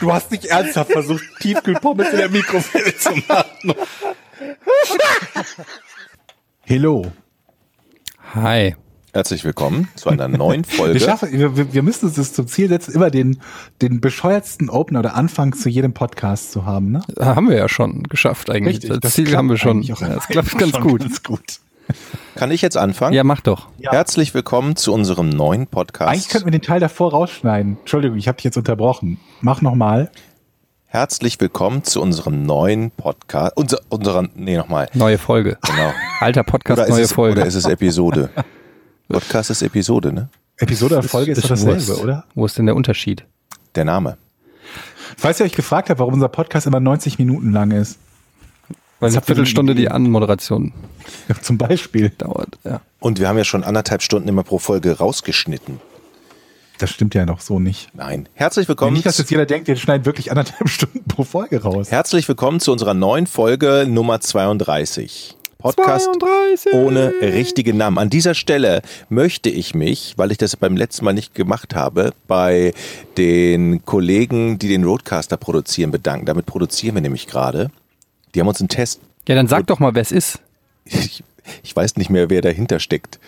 Du 0.00 0.12
hast 0.12 0.30
nicht 0.30 0.46
ernsthaft 0.46 0.92
versucht, 0.92 1.22
Tiefkühlpommes 1.40 2.08
in 2.10 2.16
der 2.16 2.30
Mikrowelle 2.30 2.96
zu 2.96 3.10
machen. 3.28 3.74
Hello. 6.62 7.12
Hi. 8.34 8.76
Herzlich 9.12 9.44
willkommen 9.44 9.88
zu 9.96 10.08
einer 10.08 10.28
neuen 10.28 10.64
Wir, 10.66 10.76
Folge. 10.76 11.00
schaffen, 11.00 11.32
wir, 11.32 11.56
wir 11.56 11.74
wir 11.74 11.82
müssen 11.82 12.06
uns 12.06 12.14
das 12.14 12.32
zum 12.32 12.46
Ziel 12.46 12.68
setzen, 12.68 12.94
immer 12.94 13.10
den, 13.10 13.40
den 13.82 14.00
bescheuertsten 14.00 14.70
Opener 14.70 15.00
oder 15.00 15.16
Anfang 15.16 15.52
zu 15.52 15.68
jedem 15.68 15.92
Podcast 15.92 16.52
zu 16.52 16.64
haben. 16.64 16.92
Ne? 16.92 17.02
Haben 17.18 17.50
wir 17.50 17.56
ja 17.56 17.68
schon 17.68 18.04
geschafft 18.04 18.50
eigentlich. 18.50 18.88
das 19.00 19.14
Ziel 19.14 19.24
klappt 19.24 19.36
haben 19.36 19.48
wir 19.50 19.58
schon. 19.58 19.82
Ja, 19.82 19.96
das 19.98 20.28
klappt 20.28 20.52
ganz 20.58 20.72
schon 20.72 20.82
gut. 20.82 21.00
Ganz 21.00 21.22
gut. 21.22 21.60
Kann 22.34 22.50
ich 22.50 22.62
jetzt 22.62 22.76
anfangen? 22.76 23.14
Ja, 23.14 23.24
mach 23.24 23.40
doch. 23.40 23.68
Ja. 23.78 23.92
Herzlich 23.92 24.34
willkommen 24.34 24.76
zu 24.76 24.92
unserem 24.92 25.28
neuen 25.28 25.60
Eigentlich 25.62 25.70
Podcast. 25.70 26.30
könnten 26.30 26.46
wir 26.46 26.52
den 26.52 26.62
Teil 26.62 26.80
davor 26.80 27.10
rausschneiden. 27.10 27.78
Entschuldigung, 27.80 28.16
ich 28.18 28.28
habe 28.28 28.36
dich 28.36 28.44
jetzt 28.44 28.56
unterbrochen. 28.56 29.18
Mach 29.40 29.60
nochmal. 29.62 30.10
Herzlich 30.86 31.40
willkommen 31.40 31.84
zu 31.84 32.02
unserem 32.02 32.44
neuen 32.44 32.90
Podcast. 32.90 33.56
Unser, 33.56 33.78
unserer, 33.88 34.28
nee, 34.34 34.56
nochmal. 34.56 34.88
Neue 34.94 35.18
Folge. 35.18 35.56
Genau. 35.62 35.92
Alter 36.20 36.42
Podcast, 36.42 36.78
Oder 36.78 36.88
ist, 36.88 36.94
neue 36.94 37.04
es, 37.04 37.12
Folge. 37.12 37.40
oder 37.40 37.46
ist 37.46 37.54
es 37.54 37.66
Episode? 37.66 38.30
Podcast 39.08 39.50
ist 39.50 39.62
Episode, 39.62 40.12
ne? 40.12 40.28
Episode 40.56 40.98
oder 40.98 41.08
Folge 41.08 41.32
ist, 41.32 41.44
doch 41.44 41.50
ist 41.50 41.64
dasselbe, 41.66 42.02
oder? 42.02 42.24
Wo 42.34 42.44
ist 42.44 42.58
denn 42.58 42.66
der 42.66 42.76
Unterschied? 42.76 43.24
Der 43.74 43.84
Name. 43.84 44.18
Falls 45.16 45.40
ihr 45.40 45.46
euch 45.46 45.52
gefragt 45.52 45.90
habt, 45.90 46.00
warum 46.00 46.14
unser 46.14 46.28
Podcast 46.28 46.66
immer 46.66 46.80
90 46.80 47.18
Minuten 47.18 47.52
lang 47.52 47.70
ist. 47.70 47.98
Weil 49.00 49.10
eine 49.10 49.22
Viertelstunde 49.22 49.74
die? 49.74 49.88
Anmoderation 49.90 50.72
Ja, 51.28 51.40
Zum 51.40 51.58
Beispiel. 51.58 52.10
dauert. 52.10 52.58
Ja. 52.64 52.82
Und 53.00 53.18
wir 53.18 53.28
haben 53.28 53.38
ja 53.38 53.44
schon 53.44 53.64
anderthalb 53.64 54.02
Stunden 54.02 54.28
immer 54.28 54.44
pro 54.44 54.58
Folge 54.58 54.98
rausgeschnitten. 54.98 55.80
Das 56.78 56.90
stimmt 56.90 57.14
ja 57.14 57.26
noch 57.26 57.40
so 57.40 57.58
nicht. 57.58 57.88
Nein. 57.94 58.28
Herzlich 58.34 58.68
willkommen. 58.68 58.94
Nicht, 58.94 59.06
dass 59.06 59.18
jetzt 59.18 59.30
jeder 59.30 59.46
denkt, 59.46 59.68
wir 59.68 59.76
schneiden 59.76 60.06
wirklich 60.06 60.30
anderthalb 60.30 60.68
Stunden 60.68 61.04
pro 61.04 61.24
Folge 61.24 61.62
raus. 61.62 61.90
Herzlich 61.90 62.28
willkommen 62.28 62.60
zu 62.60 62.72
unserer 62.72 62.94
neuen 62.94 63.26
Folge 63.26 63.86
Nummer 63.88 64.20
32. 64.20 65.36
Podcast 65.58 66.08
32. 66.18 66.72
ohne 66.72 67.12
richtige 67.20 67.74
Namen. 67.74 67.98
An 67.98 68.08
dieser 68.08 68.34
Stelle 68.34 68.80
möchte 69.10 69.50
ich 69.50 69.74
mich, 69.74 70.14
weil 70.16 70.32
ich 70.32 70.38
das 70.38 70.56
beim 70.56 70.74
letzten 70.74 71.04
Mal 71.04 71.12
nicht 71.12 71.34
gemacht 71.34 71.74
habe, 71.74 72.12
bei 72.26 72.72
den 73.18 73.84
Kollegen, 73.84 74.58
die 74.58 74.68
den 74.68 74.84
Roadcaster 74.84 75.36
produzieren, 75.36 75.90
bedanken. 75.90 76.24
Damit 76.24 76.46
produzieren 76.46 76.94
wir 76.94 77.02
nämlich 77.02 77.26
gerade. 77.26 77.70
Die 78.34 78.40
haben 78.40 78.48
uns 78.48 78.60
einen 78.60 78.68
Test. 78.68 79.00
Ja, 79.28 79.34
dann 79.34 79.48
sag 79.48 79.66
doch 79.66 79.78
mal, 79.78 79.94
wer 79.94 80.02
es 80.02 80.12
ist. 80.12 80.40
Ich, 80.84 81.22
ich 81.62 81.74
weiß 81.74 81.96
nicht 81.96 82.10
mehr, 82.10 82.30
wer 82.30 82.42
dahinter 82.42 82.78
steckt. 82.80 83.18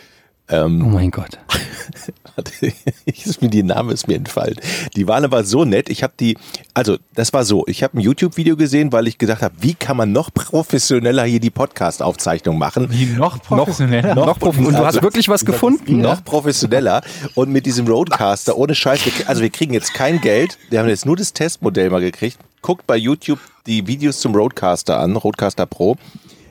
Oh 0.51 0.69
mein 0.69 1.11
Gott. 1.11 1.39
Warte, 2.35 2.73
ist 3.07 3.43
mir 3.43 3.49
die 3.49 3.63
Name 3.63 3.93
ist 3.93 4.09
mir 4.09 4.17
entfallen. 4.17 4.57
Die 4.97 5.07
waren 5.07 5.25
aber 5.25 5.45
so 5.45 5.65
nett. 5.65 5.89
Ich 5.89 6.03
habe 6.03 6.15
die, 6.19 6.37
also 6.75 6.97
das 7.15 7.33
war 7.33 7.45
so. 7.45 7.65
Ich 7.67 7.83
habe 7.83 7.99
ein 7.99 8.01
YouTube-Video 8.01 8.57
gesehen, 8.57 8.93
weil 8.93 9.07
ich 9.07 9.19
gedacht 9.19 9.43
habe, 9.43 9.55
wie 9.61 9.75
kann 9.75 9.97
man 9.97 10.13
noch 10.13 10.33
professioneller 10.33 11.25
hier 11.25 11.41
die 11.41 11.51
Podcast-Aufzeichnung 11.51 12.59
machen? 12.59 12.89
Wie 12.91 13.07
noch 13.07 13.41
professioneller? 13.43 14.15
Noch 14.15 14.39
prof- 14.39 14.59
und 14.59 14.73
du 14.73 14.85
hast 14.85 15.03
wirklich 15.03 15.29
was 15.29 15.45
gefunden, 15.45 16.01
noch 16.01 16.25
professioneller 16.25 17.03
und 17.35 17.51
mit 17.51 17.67
diesem 17.67 17.87
Roadcaster 17.87 18.57
ohne 18.57 18.75
Scheiß. 18.75 19.05
Wir, 19.05 19.29
also 19.29 19.43
wir 19.43 19.51
kriegen 19.51 19.75
jetzt 19.75 19.95
kein 19.95 20.21
Geld. 20.21 20.59
Wir 20.71 20.81
haben 20.81 20.89
jetzt 20.89 21.07
nur 21.07 21.17
das 21.17 21.33
Testmodell 21.33 21.91
mal 21.91 22.01
gekriegt. 22.01 22.39
Guckt 22.63 22.87
bei 22.87 22.97
YouTube 22.97 23.41
die 23.67 23.87
Videos 23.87 24.21
zum 24.21 24.35
Roadcaster 24.35 24.99
an, 24.99 25.17
Roadcaster 25.17 25.67
Pro. 25.67 25.97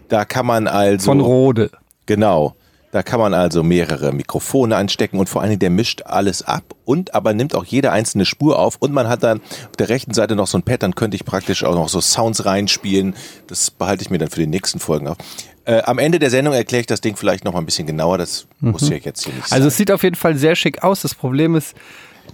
Da 0.10 0.26
kann 0.26 0.46
man 0.46 0.68
also 0.68 1.06
Von 1.06 1.22
Rode. 1.22 1.72
Genau. 2.06 2.56
Da 2.92 3.04
kann 3.04 3.20
man 3.20 3.34
also 3.34 3.64
mehrere 3.64 4.12
Mikrofone 4.12 4.76
anstecken 4.76 5.20
und 5.20 5.30
vor 5.30 5.42
allen 5.42 5.52
Dingen 5.52 5.60
der 5.60 5.70
mischt 5.70 6.04
alles 6.04 6.42
ab 6.42 6.64
und 6.86 7.14
aber 7.14 7.34
nimmt 7.34 7.56
auch 7.56 7.66
jede 7.66 7.92
einzelne 7.92 8.26
Spur 8.26 8.60
auf 8.60 8.78
und 8.80 8.92
man 8.92 9.08
hat 9.08 9.24
dann 9.24 9.40
auf 9.40 9.78
der 9.78 9.90
rechten 9.90 10.14
Seite 10.14 10.36
noch 10.36 10.48
so 10.48 10.58
ein 10.58 10.64
Pad, 10.64 10.84
dann 10.84 10.96
könnte 10.96 11.16
ich 11.16 11.26
praktisch 11.26 11.64
auch 11.64 11.76
noch 11.76 11.90
so 11.90 12.02
Sounds 12.02 12.46
reinspielen. 12.46 13.16
Das 13.48 13.72
behalte 13.72 14.04
ich 14.04 14.10
mir 14.10 14.18
dann 14.18 14.30
für 14.30 14.40
die 14.40 14.48
nächsten 14.48 14.80
Folgen 14.80 15.08
auf. 15.08 15.18
Äh, 15.64 15.84
am 15.84 16.00
Ende 16.00 16.20
der 16.20 16.30
Sendung 16.30 16.54
erkläre 16.54 16.82
ich 16.82 16.88
das 16.88 17.02
Ding 17.02 17.16
vielleicht 17.16 17.46
noch 17.46 17.54
mal 17.54 17.60
ein 17.60 17.66
bisschen 17.66 17.88
genauer. 17.88 18.18
Das 18.18 18.48
muss 18.60 18.90
ja 18.90 18.98
jetzt 18.98 19.24
hier 19.24 19.34
nicht 19.34 19.48
sein. 19.48 19.58
Also 19.58 19.68
es 19.68 19.78
sieht 19.78 19.92
auf 19.92 20.04
jeden 20.04 20.16
Fall 20.16 20.36
sehr 20.36 20.56
schick 20.56 20.84
aus. 20.84 21.02
Das 21.02 21.16
Problem 21.16 21.56
ist, 21.56 21.76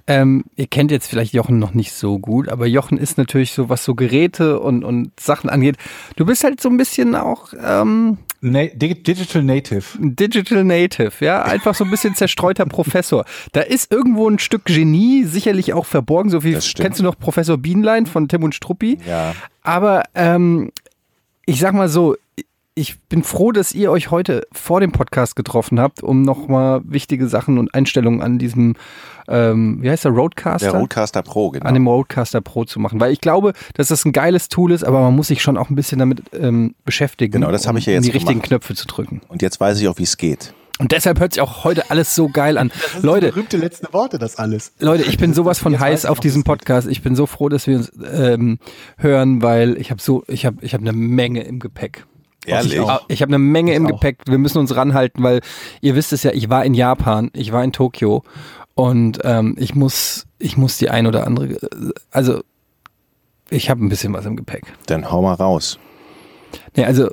ähm, 0.07 0.45
ihr 0.55 0.67
kennt 0.67 0.89
jetzt 0.91 1.07
vielleicht 1.09 1.33
Jochen 1.33 1.59
noch 1.59 1.73
nicht 1.73 1.91
so 1.91 2.17
gut, 2.19 2.47
aber 2.49 2.65
Jochen 2.65 2.97
ist 2.97 3.17
natürlich 3.17 3.51
so, 3.51 3.67
was 3.69 3.83
so 3.83 3.93
Geräte 3.93 4.59
und, 4.59 4.83
und 4.83 5.11
Sachen 5.19 5.49
angeht. 5.49 5.75
Du 6.15 6.25
bist 6.25 6.43
halt 6.43 6.61
so 6.61 6.69
ein 6.69 6.77
bisschen 6.77 7.13
auch 7.15 7.53
ähm, 7.61 8.17
Na 8.39 8.65
Di- 8.65 9.03
Digital 9.03 9.43
Native. 9.43 9.83
Digital 9.99 10.63
Native, 10.63 11.11
ja, 11.19 11.41
einfach 11.43 11.75
so 11.75 11.83
ein 11.83 11.91
bisschen 11.91 12.15
zerstreuter 12.15 12.65
Professor. 12.67 13.25
Da 13.51 13.61
ist 13.61 13.91
irgendwo 13.91 14.29
ein 14.29 14.39
Stück 14.39 14.65
Genie 14.65 15.23
sicherlich 15.25 15.73
auch 15.73 15.85
verborgen, 15.85 16.29
so 16.29 16.43
wie 16.43 16.53
kennst 16.75 16.99
du 16.99 17.03
noch 17.03 17.17
Professor 17.19 17.57
Bienlein 17.57 18.05
von 18.05 18.27
Tim 18.29 18.43
und 18.43 18.55
Struppi? 18.55 18.99
Ja. 19.07 19.33
Aber 19.61 20.03
ähm, 20.15 20.71
ich 21.45 21.59
sag 21.59 21.73
mal 21.73 21.89
so, 21.89 22.15
ich 22.77 22.99
bin 23.09 23.23
froh, 23.23 23.51
dass 23.51 23.73
ihr 23.73 23.91
euch 23.91 24.11
heute 24.11 24.45
vor 24.51 24.79
dem 24.79 24.91
Podcast 24.91 25.35
getroffen 25.35 25.79
habt, 25.79 26.03
um 26.03 26.21
nochmal 26.21 26.81
wichtige 26.85 27.27
Sachen 27.27 27.57
und 27.57 27.73
Einstellungen 27.73 28.21
an 28.21 28.37
diesem, 28.37 28.75
ähm, 29.27 29.79
wie 29.81 29.89
heißt 29.89 30.05
der, 30.05 30.11
Roadcaster? 30.11 30.71
der 30.71 30.79
Roadcaster 30.79 31.23
Pro, 31.23 31.49
genau. 31.49 31.65
an 31.65 31.73
dem 31.73 31.87
Roadcaster 31.87 32.39
Pro 32.39 32.65
zu 32.65 32.79
machen. 32.79 32.99
Weil 32.99 33.11
ich 33.11 33.19
glaube, 33.19 33.53
dass 33.73 33.87
das 33.87 34.05
ein 34.05 34.11
geiles 34.11 34.47
Tool 34.47 34.71
ist, 34.71 34.83
aber 34.83 35.01
man 35.01 35.15
muss 35.15 35.27
sich 35.27 35.41
schon 35.41 35.57
auch 35.57 35.71
ein 35.71 35.75
bisschen 35.75 35.97
damit 35.97 36.21
ähm, 36.33 36.75
beschäftigen, 36.85 37.31
Genau, 37.31 37.51
das 37.51 37.67
habe 37.67 37.79
ich 37.79 37.87
ja 37.87 37.93
um 37.93 37.95
jetzt 37.95 38.05
die 38.05 38.11
richtigen 38.11 38.33
gemacht. 38.41 38.49
Knöpfe 38.49 38.75
zu 38.75 38.85
drücken. 38.85 39.21
und 39.27 39.41
jetzt 39.41 39.59
weiß 39.59 39.81
ich 39.81 39.87
auch, 39.87 39.97
wie 39.97 40.03
es 40.03 40.17
geht. 40.17 40.53
Und 40.79 40.91
deshalb 40.91 41.19
hört 41.19 41.33
sich 41.33 41.41
auch 41.41 41.63
heute 41.63 41.89
alles 41.89 42.13
so 42.13 42.29
geil 42.29 42.59
an. 42.59 42.71
Leute, 43.01 43.29
Berühmte 43.29 43.57
letzte 43.57 43.91
Worte, 43.91 44.19
das 44.19 44.35
alles. 44.35 44.73
Leute, 44.77 45.03
ich 45.03 45.17
bin 45.17 45.33
sowas 45.33 45.57
von 45.57 45.71
Jetzt 45.71 45.81
heiß 45.81 46.05
auf 46.05 46.19
diesen 46.19 46.43
geht. 46.43 46.45
Podcast. 46.47 46.87
Ich 46.87 47.01
bin 47.01 47.15
so 47.15 47.25
froh, 47.25 47.49
dass 47.49 47.65
wir 47.65 47.77
uns 47.77 47.91
ähm, 48.13 48.59
hören, 48.97 49.41
weil 49.41 49.77
ich 49.77 49.89
habe 49.89 49.99
so, 49.99 50.23
ich 50.27 50.45
habe, 50.45 50.57
ich 50.61 50.75
habe 50.75 50.83
eine 50.83 50.93
Menge 50.93 51.41
im 51.41 51.57
Gepäck. 51.57 52.05
Ehrlich? 52.47 52.73
Ich, 52.75 52.87
ich 53.07 53.21
habe 53.21 53.29
eine 53.29 53.39
Menge 53.39 53.71
Ich 53.71 53.77
im 53.77 53.85
auch. 53.85 53.91
Gepäck. 53.91 54.19
Wir 54.27 54.37
müssen 54.37 54.57
uns 54.57 54.75
ranhalten, 54.75 55.23
weil 55.23 55.41
ihr 55.81 55.95
wisst 55.95 56.13
es 56.13 56.23
ja, 56.23 56.31
ich 56.31 56.49
war 56.49 56.65
in 56.65 56.73
Japan, 56.73 57.29
ich 57.33 57.51
war 57.51 57.63
in 57.63 57.73
Tokio 57.73 58.23
und 58.73 59.19
ähm, 59.23 59.55
ich 59.57 59.75
muss, 59.75 60.25
ich 60.39 60.57
muss 60.57 60.77
die 60.77 60.89
ein 60.89 61.07
oder 61.07 61.27
andere, 61.27 61.57
also 62.11 62.41
ich 63.49 63.69
habe 63.69 63.83
ein 63.85 63.89
bisschen 63.89 64.13
was 64.13 64.25
im 64.25 64.35
Gepäck. 64.35 64.63
Dann 64.87 65.11
hau 65.11 65.21
mal 65.21 65.33
raus. 65.33 65.79
Nee, 66.75 66.85
also 66.85 67.09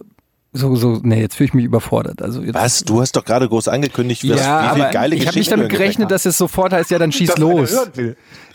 so, 0.56 0.77
so, 0.77 1.00
nee, 1.03 1.21
jetzt 1.21 1.34
fühle 1.34 1.49
ich 1.49 1.55
mich 1.55 1.65
überfordert. 1.65 2.22
Also 2.22 2.41
jetzt, 2.41 2.55
Was? 2.55 2.84
Du 2.84 3.01
hast 3.01 3.16
doch 3.16 3.25
gerade 3.25 3.49
groß 3.49 3.66
angekündigt, 3.66 4.22
was, 4.22 4.41
Ja, 4.41 4.66
wie 4.71 4.75
viele 4.75 4.84
aber 4.84 4.93
geile 4.93 5.16
ich 5.16 5.27
habe 5.27 5.37
nicht 5.37 5.51
damit 5.51 5.69
gerechnet, 5.69 6.12
dass 6.12 6.27
es 6.27 6.39
sofort 6.39 6.72
heißt, 6.72 6.93
ja, 6.93 6.99
dann 7.01 7.11
schieß 7.12 7.39
los. 7.39 7.77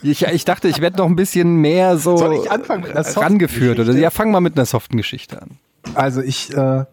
Ich, 0.01 0.25
ich 0.25 0.45
dachte, 0.45 0.69
ich 0.69 0.79
werde 0.79 0.97
noch 0.97 1.07
ein 1.07 1.17
bisschen 1.17 1.57
mehr 1.57 1.97
so 1.97 2.15
Soll 2.15 2.35
ich 2.35 2.49
anfangen 2.49 2.83
mit 2.83 2.91
einer 2.91 3.03
soften 3.03 3.19
rangeführt. 3.19 3.79
Oder, 3.79 3.91
ja, 3.95 4.11
fang 4.11 4.31
mal 4.31 4.39
mit 4.39 4.55
einer 4.55 4.65
soften 4.65 4.95
Geschichte 4.95 5.41
an. 5.41 5.57
Also 5.93 6.21
ich 6.21 6.53
äh, 6.55 6.85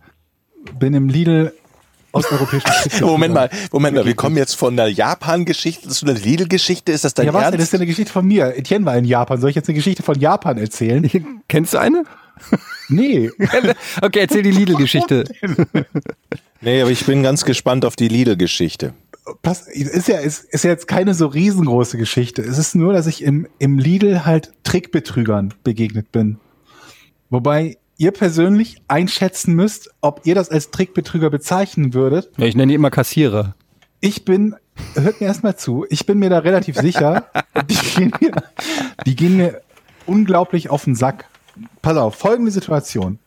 bin 0.78 0.94
im 0.94 1.08
Lidl 1.08 1.52
osteuropäischen 2.12 2.70
Moment 3.00 3.34
mal, 3.34 3.50
Moment 3.72 3.97
mal, 3.97 4.06
wir 4.06 4.14
kommen 4.14 4.36
jetzt 4.36 4.54
von 4.54 4.78
einer 4.78 4.88
Japan-Geschichte 4.88 5.88
zu 5.88 6.06
einer 6.06 6.19
Lidl-Geschichte. 6.19 6.92
Ist 6.92 7.04
das 7.04 7.14
dein 7.14 7.26
Ja, 7.26 7.32
was? 7.32 7.41
denn? 7.41 7.44
Ernst? 7.44 7.58
Das 7.58 7.64
ist 7.66 7.72
ja 7.72 7.78
eine 7.78 7.86
Geschichte 7.86 8.12
von 8.12 8.26
mir. 8.26 8.56
Etienne 8.56 8.84
war 8.86 8.97
in 8.97 9.04
Japan. 9.04 9.41
Soll 9.41 9.50
ich 9.50 9.56
jetzt 9.56 9.69
eine 9.69 9.76
Geschichte 9.76 10.02
von 10.02 10.19
Japan 10.19 10.58
erzählen? 10.58 11.08
Kennst 11.48 11.74
du 11.74 11.78
eine? 11.78 12.04
Nee. 12.88 13.30
Okay, 14.02 14.20
erzähl 14.20 14.42
die 14.42 14.50
Lidl-Geschichte. 14.50 15.24
Nee, 16.60 16.83
aber 16.83 16.91
ich 16.91 17.04
bin 17.06 17.22
ganz 17.22 17.44
gespannt 17.44 17.84
auf 17.84 17.97
die 17.97 18.09
Lidl-Geschichte. 18.09 18.94
Pass, 19.42 19.66
ist 19.66 20.06
ja, 20.09 20.18
ist, 20.18 20.44
ist 20.44 20.65
ja 20.65 20.71
jetzt 20.71 20.86
keine 20.86 21.15
so 21.15 21.27
riesengroße 21.27 21.98
Geschichte. 21.98 22.42
Es 22.42 22.59
ist 22.59 22.74
nur, 22.74 22.92
dass 22.92 23.06
ich 23.06 23.22
im, 23.22 23.48
im 23.59 23.78
Lidl 23.78 24.24
halt 24.24 24.53
Trickbetrügern 24.62 25.54
begegnet 25.65 26.12
bin. 26.12 26.38
Wobei 27.28 27.77
ihr 27.98 28.10
persönlich 28.10 28.83
einschätzen 28.89 29.54
müsst, 29.54 29.91
ob 30.01 30.22
ihr 30.25 30.34
das 30.34 30.51
als 30.51 30.71
Trickbetrüger 30.71 31.31
bezeichnen 31.31 31.95
würdet. 31.95 32.31
Ja, 32.37 32.47
ich 32.47 32.57
nenne 32.57 32.71
die 32.71 32.75
immer 32.75 32.91
Kassierer. 32.91 33.54
Ich 34.01 34.25
bin, 34.25 34.54
hört 34.95 35.21
mir 35.21 35.27
erstmal 35.27 35.57
zu, 35.57 35.87
ich 35.89 36.07
bin 36.07 36.19
mir 36.19 36.31
da 36.31 36.39
relativ 36.39 36.77
sicher, 36.77 37.27
die 37.69 37.75
gehen 37.75 38.13
mir, 38.21 38.33
die 39.07 39.16
gehen 39.16 39.37
mir 39.37 39.63
unglaublich 40.07 40.71
auf 40.71 40.84
den 40.84 40.95
Sack. 40.95 41.27
Pass 41.81 41.97
auf, 41.97 42.15
folgende 42.15 42.51
Situation. 42.51 43.19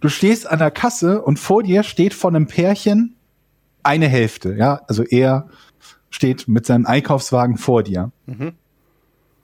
Du 0.00 0.08
stehst 0.10 0.46
an 0.46 0.58
der 0.58 0.70
Kasse 0.70 1.22
und 1.22 1.38
vor 1.38 1.62
dir 1.62 1.82
steht 1.82 2.12
von 2.12 2.36
einem 2.36 2.46
Pärchen 2.46 3.16
eine 3.82 4.08
Hälfte, 4.08 4.54
ja, 4.54 4.82
also 4.86 5.02
er 5.02 5.48
steht 6.10 6.46
mit 6.46 6.66
seinem 6.66 6.86
Einkaufswagen 6.86 7.56
vor 7.56 7.82
dir. 7.82 8.12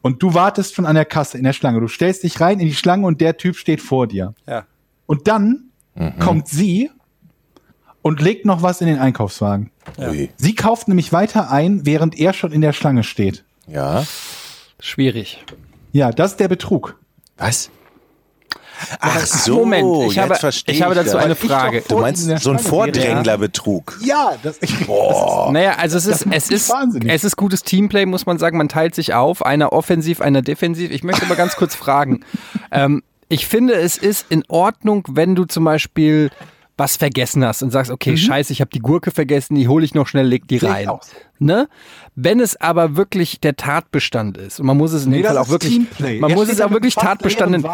Und 0.03 0.23
du 0.23 0.35
wartest 0.35 0.75
schon 0.75 0.87
an 0.87 0.95
der 0.95 1.05
Kasse 1.05 1.37
in 1.39 1.45
der 1.45 1.53
Schlange. 1.53 1.81
Du 1.81 1.89
stellst 1.89 2.23
dich 2.23 2.41
rein 2.41 2.59
in 2.61 2.67
die 2.67 2.75
Schlange 2.75 3.07
und 3.07 3.21
der 3.21 3.37
Typ 3.37 3.57
steht 3.57 3.81
vor 3.81 4.07
dir. 4.07 4.35
Ja. 4.47 4.65
Und 5.07 5.29
dann 5.29 5.71
kommt 6.19 6.49
sie 6.49 6.91
und 8.01 8.21
legt 8.21 8.47
noch 8.47 8.63
was 8.63 8.81
in 8.81 8.87
den 8.87 8.99
Einkaufswagen. 8.99 9.71
Ui. 9.99 10.31
Sie 10.37 10.55
kauft 10.55 10.89
nämlich 10.89 11.13
weiter 11.13 11.51
ein, 11.51 11.85
während 11.85 12.19
er 12.19 12.33
schon 12.33 12.53
in 12.53 12.61
der 12.63 12.73
Schlange 12.73 13.03
steht. 13.03 13.45
Ja. 13.67 14.07
Schwierig. 14.79 15.45
Ja, 15.93 16.11
das 16.11 16.33
ist 16.33 16.41
der 16.41 16.49
Betrug. 16.49 16.99
Was? 17.37 17.71
Ach 19.01 19.27
so, 19.27 19.61
Moment, 19.61 20.11
ich 20.11 20.17
jetzt 20.17 20.19
habe, 20.19 20.35
verstehe 20.37 20.75
ich 20.75 20.83
habe 20.83 20.95
dazu 20.95 21.13
das. 21.13 21.25
eine 21.25 21.33
ich 21.35 21.41
doch 21.41 21.49
Frage. 21.49 21.83
Du 21.89 21.99
meinst 21.99 22.27
so 22.43 22.51
ein 22.51 22.59
Vordränglerbetrug. 22.59 23.99
Ja, 24.03 24.33
das, 24.43 24.59
Naja, 25.51 25.75
also 25.79 25.99
es 25.99 26.07
ist, 26.07 26.27
es 26.31 26.51
ist, 26.51 26.71
wahnsinnig. 26.71 27.13
es 27.13 27.25
ist 27.25 27.37
gutes 27.37 27.63
Teamplay, 27.63 28.07
muss 28.07 28.27
man 28.27 28.39
sagen. 28.39 28.57
Man 28.59 28.69
teilt 28.69 28.95
sich 28.95 29.15
auf, 29.15 29.45
einer 29.45 29.73
offensiv, 29.73 30.21
einer 30.21 30.43
defensiv. 30.43 30.91
Ich 30.91 31.03
möchte 31.03 31.25
aber 31.25 31.37
ganz 31.37 31.57
kurz 31.57 31.75
fragen. 31.75 32.21
Ähm, 32.73 33.03
ich 33.29 33.47
finde, 33.47 33.75
es 33.75 33.97
ist 33.97 34.27
in 34.29 34.45
Ordnung, 34.49 35.05
wenn 35.09 35.35
du 35.35 35.45
zum 35.45 35.65
Beispiel 35.65 36.31
was 36.81 36.97
vergessen 36.97 37.45
hast 37.45 37.63
und 37.63 37.71
sagst, 37.71 37.93
okay, 37.93 38.17
scheiße, 38.17 38.53
ich 38.53 38.61
habe 38.61 38.71
die 38.73 38.81
Gurke 38.81 39.13
vergessen, 39.13 39.55
die 39.55 39.69
hole 39.69 39.85
ich 39.85 39.95
noch 39.95 40.09
schnell, 40.09 40.27
leg 40.27 40.49
die 40.49 40.57
Mhm. 40.57 40.61
Sehe 40.61 40.71
rein. 40.71 40.89
Ne? 41.39 41.69
Wenn 42.17 42.41
es 42.41 42.61
aber 42.61 42.97
wirklich 42.97 43.39
der 43.41 43.55
Tatbestand 43.55 44.37
ist 44.37 44.59
und 44.59 44.67
man 44.67 44.77
muss 44.77 44.93
es 44.93 45.05
in 45.05 45.11
Nee, 45.13 45.19
dem 45.19 45.27
Fall 45.27 45.39
auch 45.39 45.49
wirklich, 45.49 45.73
Teamplay. 45.75 46.19
man 46.19 46.31
Er 46.31 46.37
muss 46.37 46.49
es 46.49 46.61
auch 46.61 46.71
wirklich 46.73 46.97
Tatbestand, 46.97 47.65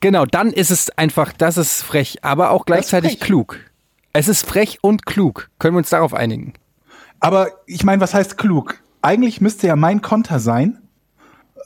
genau, 0.00 0.26
dann 0.26 0.50
ist 0.52 0.70
es 0.70 0.90
einfach, 0.98 1.32
das 1.32 1.56
ist 1.56 1.82
frech, 1.82 2.18
aber 2.24 2.50
auch 2.50 2.66
gleichzeitig 2.66 3.20
klug. 3.20 3.58
Es 4.12 4.28
ist 4.28 4.44
frech 4.46 4.78
und 4.82 5.06
klug. 5.06 5.50
Können 5.58 5.74
wir 5.74 5.78
uns 5.78 5.90
darauf 5.90 6.12
einigen? 6.14 6.54
Aber 7.20 7.48
ich 7.66 7.84
meine, 7.84 8.00
was 8.02 8.12
heißt 8.14 8.36
klug? 8.38 8.80
Eigentlich 9.02 9.40
müsste 9.40 9.66
ja 9.66 9.76
mein 9.76 10.02
Konter 10.02 10.40
sein, 10.40 10.78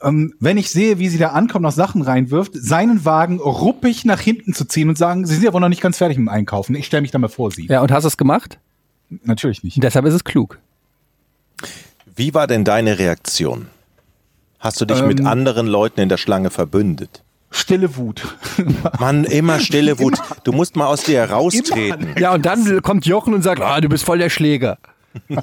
ähm, 0.02 0.34
wenn 0.40 0.56
ich 0.56 0.70
sehe, 0.70 0.98
wie 0.98 1.08
sie 1.08 1.18
da 1.18 1.28
ankommt, 1.28 1.62
noch 1.62 1.72
Sachen 1.72 2.02
reinwirft, 2.02 2.52
seinen 2.54 3.04
Wagen 3.04 3.38
ruppig 3.38 4.04
nach 4.04 4.20
hinten 4.20 4.54
zu 4.54 4.64
ziehen 4.64 4.88
und 4.88 4.96
sagen, 4.98 5.26
sie 5.26 5.34
sind 5.34 5.46
aber 5.46 5.60
noch 5.60 5.68
nicht 5.68 5.82
ganz 5.82 5.98
fertig 5.98 6.16
mit 6.18 6.26
dem 6.26 6.32
Einkaufen. 6.32 6.74
Ich 6.74 6.86
stelle 6.86 7.02
mich 7.02 7.10
da 7.10 7.18
mal 7.18 7.28
vor 7.28 7.50
sie. 7.50 7.66
Ja, 7.66 7.80
und 7.82 7.92
hast 7.92 8.04
du 8.04 8.08
es 8.08 8.16
gemacht? 8.16 8.58
Natürlich 9.24 9.62
nicht. 9.64 9.82
Deshalb 9.82 10.06
ist 10.06 10.14
es 10.14 10.24
klug. 10.24 10.58
Wie 12.14 12.34
war 12.34 12.46
denn 12.46 12.64
deine 12.64 12.98
Reaktion? 12.98 13.66
Hast 14.58 14.80
du 14.80 14.84
dich 14.84 15.00
Ähm. 15.00 15.08
mit 15.08 15.24
anderen 15.24 15.66
Leuten 15.66 16.00
in 16.00 16.08
der 16.08 16.18
Schlange 16.18 16.50
verbündet? 16.50 17.22
Stille 17.50 17.96
Wut. 17.96 18.22
Mann, 19.00 19.24
immer 19.24 19.58
stille 19.58 19.98
Wut. 19.98 20.18
Du 20.44 20.52
musst 20.52 20.76
mal 20.76 20.86
aus 20.86 21.02
dir 21.02 21.18
heraustreten. 21.18 22.10
Ja, 22.18 22.32
und 22.34 22.46
dann 22.46 22.80
kommt 22.82 23.06
Jochen 23.06 23.34
und 23.34 23.42
sagt, 23.42 23.60
ah, 23.60 23.80
du 23.80 23.88
bist 23.88 24.04
voll 24.04 24.18
der 24.18 24.30
Schläger. 24.30 24.78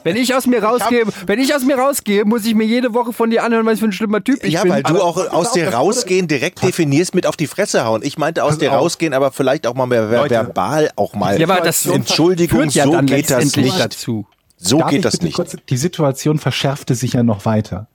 Wenn 0.03 0.15
ich 0.15 0.33
aus 0.33 0.47
mir 0.47 0.63
rausgehe, 0.63 1.03
wenn 1.25 1.39
ich 1.39 1.53
aus 1.53 1.63
mir 1.65 1.77
rausgehe, 1.77 2.23
muss 2.23 2.45
ich 2.45 2.55
mir 2.55 2.65
jede 2.65 2.93
Woche 2.93 3.11
von 3.11 3.29
dir 3.29 3.43
anhören, 3.43 3.65
was 3.65 3.79
für 3.79 3.85
ein 3.85 3.91
schlimmer 3.91 4.23
Typ 4.23 4.43
ich 4.43 4.53
ja, 4.53 4.63
bin. 4.63 4.71
weil 4.71 4.83
du 4.83 4.89
aber 4.89 5.03
auch 5.03 5.17
aus 5.31 5.51
dir 5.51 5.73
rausgehen 5.73 6.27
direkt 6.27 6.63
definierst 6.63 7.13
mit 7.13 7.27
auf 7.27 7.35
die 7.35 7.47
Fresse 7.47 7.83
hauen. 7.83 8.01
Ich 8.03 8.17
meinte 8.17 8.43
aus 8.43 8.57
dir 8.57 8.71
rausgehen, 8.71 9.13
aber 9.13 9.31
vielleicht 9.31 9.67
auch 9.67 9.73
mal 9.73 9.85
mehr 9.85 10.07
ver 10.07 10.21
Leute. 10.21 10.35
verbal 10.35 10.89
auch 10.95 11.15
mal. 11.15 11.39
ja, 11.39 11.47
aber 11.47 11.61
das 11.61 11.85
Entschuldigung, 11.85 12.69
ja 12.69 12.85
so 12.85 13.01
geht 13.01 13.29
das 13.29 13.55
nicht. 13.55 13.79
dazu. 13.79 14.25
So 14.57 14.79
Darf 14.79 14.89
geht 14.89 15.05
das 15.05 15.21
nicht. 15.21 15.35
Kurz, 15.35 15.55
die 15.69 15.77
Situation 15.77 16.39
verschärfte 16.39 16.95
sich 16.95 17.13
ja 17.13 17.23
noch 17.23 17.45
weiter. 17.45 17.87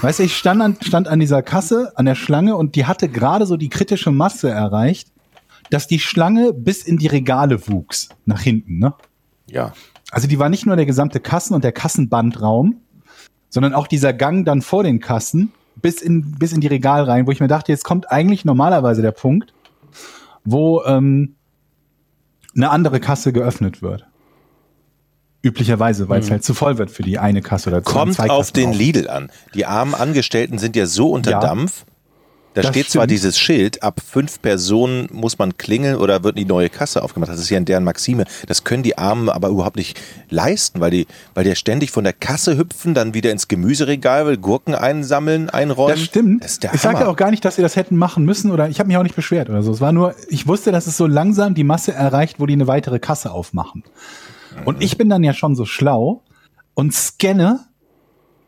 Weißt 0.00 0.18
du, 0.18 0.24
ich 0.24 0.36
stand 0.36 0.60
an, 0.62 0.76
stand 0.80 1.06
an 1.06 1.20
dieser 1.20 1.42
Kasse, 1.42 1.92
an 1.94 2.06
der 2.06 2.16
Schlange 2.16 2.56
und 2.56 2.74
die 2.74 2.86
hatte 2.86 3.08
gerade 3.08 3.46
so 3.46 3.56
die 3.56 3.68
kritische 3.68 4.10
Masse 4.10 4.50
erreicht, 4.50 5.08
dass 5.70 5.86
die 5.86 6.00
Schlange 6.00 6.52
bis 6.52 6.82
in 6.82 6.98
die 6.98 7.06
Regale 7.06 7.68
wuchs, 7.68 8.08
nach 8.24 8.40
hinten, 8.40 8.78
ne? 8.78 8.94
Ja. 9.46 9.72
Also 10.10 10.26
die 10.26 10.38
war 10.38 10.48
nicht 10.48 10.66
nur 10.66 10.76
der 10.76 10.86
gesamte 10.86 11.20
Kassen- 11.20 11.54
und 11.54 11.64
der 11.64 11.72
Kassenbandraum, 11.72 12.80
sondern 13.48 13.74
auch 13.74 13.86
dieser 13.86 14.12
Gang 14.12 14.44
dann 14.44 14.62
vor 14.62 14.82
den 14.82 15.00
Kassen 15.00 15.52
bis 15.76 16.02
in, 16.02 16.32
bis 16.32 16.52
in 16.52 16.60
die 16.60 16.66
Regal 16.66 17.04
rein, 17.04 17.26
wo 17.26 17.30
ich 17.30 17.40
mir 17.40 17.48
dachte, 17.48 17.72
jetzt 17.72 17.84
kommt 17.84 18.10
eigentlich 18.10 18.44
normalerweise 18.44 19.02
der 19.02 19.12
Punkt, 19.12 19.52
wo 20.44 20.82
ähm, 20.84 21.36
eine 22.54 22.70
andere 22.70 23.00
Kasse 23.00 23.32
geöffnet 23.32 23.82
wird. 23.82 24.06
Üblicherweise, 25.42 26.08
weil 26.10 26.20
es 26.20 26.30
halt 26.30 26.44
zu 26.44 26.52
voll 26.52 26.76
wird 26.76 26.90
für 26.90 27.02
die 27.02 27.18
eine 27.18 27.40
Kasse 27.40 27.70
oder 27.70 27.82
zu 27.82 27.90
Kommt 27.90 28.14
zwei 28.14 28.28
auf 28.28 28.52
den. 28.52 28.72
Lidl 28.74 29.08
an. 29.08 29.30
Die 29.54 29.64
armen 29.64 29.94
Angestellten 29.94 30.58
sind 30.58 30.76
ja 30.76 30.84
so 30.84 31.10
unter 31.10 31.30
Ja. 31.30 31.40
Dampf. 31.40 31.86
Da 32.62 32.68
Das 32.68 32.76
steht 32.76 32.90
zwar 32.90 33.02
stimmt. 33.02 33.10
dieses 33.12 33.38
Schild, 33.38 33.82
ab 33.82 34.00
fünf 34.06 34.42
Personen 34.42 35.08
muss 35.12 35.38
man 35.38 35.56
klingeln 35.56 35.96
oder 35.96 36.22
wird 36.24 36.36
die 36.38 36.44
neue 36.44 36.68
Kasse 36.68 37.02
aufgemacht. 37.02 37.30
Das 37.30 37.40
ist 37.40 37.50
ja 37.50 37.58
in 37.58 37.64
deren 37.64 37.84
Maxime. 37.84 38.24
Das 38.46 38.64
können 38.64 38.82
die 38.82 38.98
Armen 38.98 39.28
aber 39.28 39.48
überhaupt 39.48 39.76
nicht 39.76 39.98
leisten, 40.28 40.80
weil 40.80 40.90
die, 40.90 41.06
weil 41.34 41.44
die 41.44 41.50
ja 41.50 41.56
ständig 41.56 41.90
von 41.90 42.04
der 42.04 42.12
Kasse 42.12 42.56
hüpfen, 42.56 42.94
dann 42.94 43.14
wieder 43.14 43.30
ins 43.30 43.48
Gemüseregal, 43.48 44.26
will 44.26 44.36
Gurken 44.36 44.74
einsammeln, 44.74 45.50
einräumen. 45.50 45.96
Das 45.96 46.04
stimmt. 46.04 46.44
Das 46.44 46.52
ist 46.52 46.62
der 46.62 46.74
ich 46.74 46.82
ja 46.82 47.06
auch 47.06 47.16
gar 47.16 47.30
nicht, 47.30 47.44
dass 47.44 47.56
sie 47.56 47.62
das 47.62 47.76
hätten 47.76 47.96
machen 47.96 48.24
müssen 48.24 48.50
oder 48.50 48.68
ich 48.68 48.78
habe 48.78 48.88
mich 48.88 48.96
auch 48.96 49.02
nicht 49.02 49.16
beschwert 49.16 49.48
oder 49.48 49.62
so. 49.62 49.72
Es 49.72 49.80
war 49.80 49.92
nur, 49.92 50.14
ich 50.28 50.46
wusste, 50.46 50.72
dass 50.72 50.86
es 50.86 50.96
so 50.96 51.06
langsam 51.06 51.54
die 51.54 51.64
Masse 51.64 51.92
erreicht, 51.92 52.40
wo 52.40 52.46
die 52.46 52.54
eine 52.54 52.66
weitere 52.66 52.98
Kasse 52.98 53.32
aufmachen. 53.32 53.84
Und 54.64 54.82
ich 54.82 54.98
bin 54.98 55.08
dann 55.08 55.22
ja 55.22 55.32
schon 55.32 55.54
so 55.54 55.64
schlau 55.64 56.22
und 56.74 56.92
scanne 56.92 57.60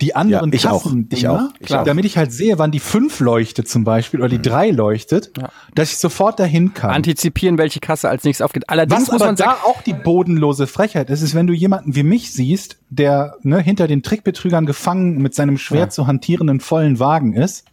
die 0.02 0.14
anderen 0.14 0.50
Ja, 0.50 0.56
ich 0.56 0.66
auch. 0.66 0.82
Kassendinger, 0.82 1.16
Ich 1.16 1.28
auch. 1.28 1.49
Ich 1.60 1.75
auch. 1.75 1.84
damit 1.84 2.04
ich 2.04 2.16
halt 2.19 2.32
sehe, 2.32 2.58
wann 2.58 2.70
die 2.72 2.81
fünf 2.81 3.20
leuchtet 3.20 3.69
zum 3.69 3.84
Beispiel 3.84 4.20
oder 4.20 4.28
die 4.28 4.38
Mhm. 4.38 4.43
drei 4.43 4.70
leuchtet, 4.70 5.31
dass 5.75 5.90
ich 5.93 5.99
sofort 5.99 6.38
dahin 6.38 6.75
kann. 6.75 6.90
Antizipieren, 6.90 7.56
welche 7.56 7.81
Kasse 7.81 8.08
als 8.10 8.25
nächstes 8.25 8.44
aufgeht. 8.44 8.69
Allerdings 8.69 9.02
Was 9.02 9.12
muss 9.12 9.20
aber 9.22 9.26
man 9.31 9.37
da 9.37 9.44
sagen, 9.44 9.58
auch 9.64 9.81
die 9.82 9.94
bodenlose 9.94 10.66
Frechheit 10.66 11.08
ist, 11.08 11.22
ist, 11.22 11.34
wenn 11.34 11.46
du 11.46 11.52
jemanden 11.54 11.94
wie 11.94 12.02
mich 12.02 12.32
siehst, 12.32 12.76
der 12.90 13.37
ne, 13.43 13.60
hinter 13.60 13.87
den 13.87 14.02
Trickbetrügern 14.02 14.66
gefangen 14.66 15.19
mit 15.22 15.34
seinem 15.34 15.56
schwer 15.56 15.88
zu 15.88 16.06
hantierenden 16.06 16.60
vollen 16.60 16.98
Wagen 16.98 17.32
ist, 17.32 17.64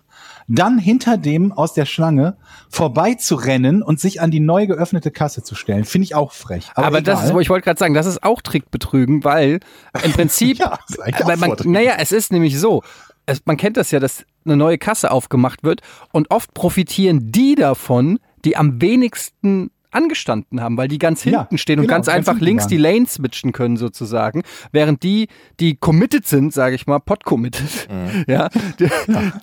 dann 0.50 0.80
hinter 0.80 1.18
dem 1.18 1.52
aus 1.52 1.74
der 1.74 1.86
Schlange 1.86 2.36
vorbei 2.70 3.14
zu 3.14 3.36
rennen 3.36 3.82
und 3.84 4.00
sich 4.00 4.20
an 4.20 4.32
die 4.32 4.40
neu 4.40 4.66
geöffnete 4.68 5.12
Kasse 5.12 5.44
zu 5.44 5.56
stellen, 5.56 5.86
finde 5.86 6.04
ich 6.06 6.16
auch 6.16 6.34
frech. 6.34 6.70
aber, 6.76 7.02
das 7.02 7.24
ist, 7.24 7.34
ich 7.40 7.50
wollte 7.50 7.66
gerade 7.66 7.80
sagen, 7.80 7.94
das 7.94 8.08
ist 8.08 8.24
auch 8.24 8.42
Trickbetrügen, 8.42 9.24
weil 9.24 9.60
im 10.04 10.12
Prinzip, 10.12 10.58
Ja, 10.60 10.80
weil 11.24 11.38
man, 11.38 11.56
naja, 11.66 11.94
es 12.00 12.12
ist 12.12 12.32
nämlich 12.32 12.60
so, 12.60 12.82
es, 13.28 13.42
man 13.46 13.58
kennt 13.58 13.78
das 13.78 13.92
ja, 13.92 14.00
dass 14.00 14.26
eine 14.44 14.58
neue 14.58 14.78
Kasse 14.78 15.12
aufgemacht 15.12 15.64
wird 15.64 15.82
und 16.12 16.32
oft 16.32 16.54
profitieren 16.54 17.32
die 17.32 17.56
davon, 17.56 18.20
die 18.44 18.58
am 18.58 18.82
wenigsten 18.82 19.70
angestanden 19.92 20.62
haben, 20.62 20.78
weil 20.78 20.88
die 20.88 20.98
ganz 21.00 21.24
Ja, 21.26 21.40
hinten 21.42 21.58
stehen 21.58 21.80
und 21.80 21.86
genau, 21.86 21.96
ganz 21.96 22.08
ganz 22.08 22.18
einfach 22.18 22.40
links 22.42 22.64
waren. 22.64 22.70
die 22.70 22.78
Lane 22.78 23.06
switchen 23.08 23.52
können 23.52 23.78
sozusagen, 23.78 24.44
während 24.72 25.04
die, 25.04 25.28
die 25.60 25.76
committed 25.76 26.26
sind, 26.28 26.54
sage 26.54 26.76
ich 26.76 26.88
mal, 26.88 27.00
pot 27.00 27.24
committed, 27.26 27.88
Mhm. 27.90 28.26
ja, 28.28 28.50
die, 28.80 28.90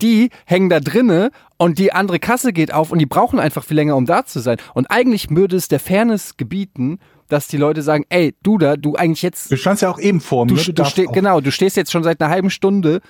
die 0.02 0.30
hängen 0.44 0.68
da 0.70 0.80
drinne 0.80 1.30
und 1.58 1.78
die 1.78 1.92
andere 1.92 2.18
Kasse 2.18 2.52
geht 2.52 2.72
auf 2.72 2.90
und 2.92 2.98
die 2.98 3.06
brauchen 3.06 3.38
einfach 3.38 3.64
viel 3.64 3.76
länger, 3.76 3.96
um 3.96 4.06
da 4.06 4.24
zu 4.24 4.40
sein. 4.40 4.58
Und 4.74 4.90
eigentlich 4.90 5.30
würde 5.30 5.56
es 5.56 5.68
der 5.68 5.80
Fairness 5.80 6.36
gebieten, 6.36 6.98
dass 7.28 7.48
die 7.48 7.56
Leute 7.56 7.82
sagen, 7.82 8.04
ey, 8.08 8.34
du 8.44 8.56
da, 8.56 8.76
du 8.76 8.94
eigentlich 8.94 9.22
jetzt, 9.22 9.50
du 9.50 9.56
standst 9.56 9.82
ja 9.82 9.90
auch 9.90 9.98
eben 9.98 10.20
vor 10.20 10.46
du, 10.46 10.54
mir. 10.54 10.62
du 10.62 10.84
steh, 10.84 11.08
auch- 11.08 11.12
genau, 11.12 11.40
du 11.40 11.50
stehst 11.50 11.76
jetzt 11.76 11.90
schon 11.90 12.04
seit 12.04 12.20
einer 12.20 12.30
halben 12.30 12.50
Stunde, 12.50 13.00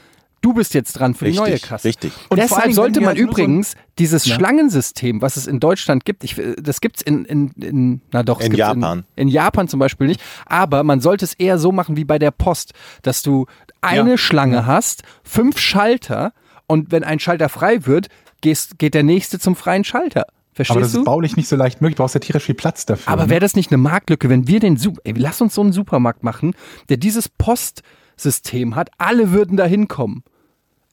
du 0.47 0.55
bist 0.55 0.75
jetzt 0.75 0.93
dran 0.93 1.15
für 1.15 1.25
die 1.25 1.37
neue 1.37 1.55
Richtig, 1.55 1.69
Kasse. 1.69 1.89
richtig. 1.89 2.13
Und 2.29 2.39
vor 2.41 2.59
Deshalb 2.59 2.73
sollte 2.73 3.01
man 3.01 3.09
halt 3.09 3.19
nur 3.19 3.27
so 3.27 3.33
übrigens 3.33 3.75
dieses 3.99 4.27
Ja. 4.27 4.37
Schlangensystem, 4.37 5.21
was 5.23 5.37
es 5.37 5.47
in 5.49 5.59
Deutschland 5.59 6.05
gibt, 6.05 6.23
ich, 6.23 6.41
das 6.63 6.81
gibt's 6.81 7.03
in, 7.03 7.25
in, 7.25 7.49
in, 7.61 8.01
na 8.13 8.23
doch, 8.23 8.41
es 8.41 8.47
In 8.47 8.55
Japan. 8.55 9.05
In, 9.17 9.23
in 9.23 9.29
Japan 9.29 9.67
zum 9.67 9.81
Beispiel 9.81 10.07
nicht. 10.07 10.23
Aber 10.47 10.85
man 10.85 11.01
sollte 11.01 11.25
es 11.25 11.35
eher 11.35 11.59
so 11.59 11.73
machen 11.73 11.97
wie 11.97 12.05
bei 12.05 12.19
der 12.21 12.31
Post, 12.31 12.75
dass 13.03 13.23
du 13.23 13.47
eine 13.81 14.11
Ja. 14.11 14.19
Schlange 14.19 14.67
hast, 14.67 15.03
fünf 15.25 15.59
Schalter 15.59 16.33
und 16.69 16.93
wenn 16.93 17.03
ein 17.05 17.19
Schalter 17.19 17.49
frei 17.49 17.85
wird, 17.87 18.07
gehst, 18.41 18.79
geht 18.79 18.95
der 18.95 19.03
nächste 19.03 19.39
zum 19.41 19.57
freien 19.57 19.83
Schalter. 19.83 20.27
Verstehst 20.53 20.71
aber 20.77 20.81
das 20.81 20.93
du? 20.93 20.99
ist 21.01 21.05
baulich 21.05 21.37
nicht 21.37 21.49
so 21.49 21.57
leicht 21.57 21.81
möglich. 21.83 21.97
Du 21.97 22.03
brauchst 22.03 22.15
ja 22.15 22.21
tierisch 22.21 22.45
viel 22.45 22.55
Platz 22.55 22.87
dafür. 22.87 23.13
Aber 23.13 23.29
wäre 23.29 23.41
das 23.41 23.57
nicht 23.57 23.71
eine 23.73 23.79
Marktlücke, 23.79 24.29
wenn 24.31 24.47
wir 24.49 24.59
den 24.61 24.77
Super, 24.77 25.01
ey, 25.05 25.13
lass 25.17 25.41
uns 25.43 25.55
so 25.55 25.61
einen 25.61 25.73
Supermarkt 25.73 26.23
machen, 26.23 26.55
der 26.89 26.97
dieses 26.97 27.29
Postsystem 27.29 28.75
hat, 28.75 28.91
alle 28.99 29.33
würden 29.33 29.57
da 29.57 29.65
hinkommen. 29.67 30.23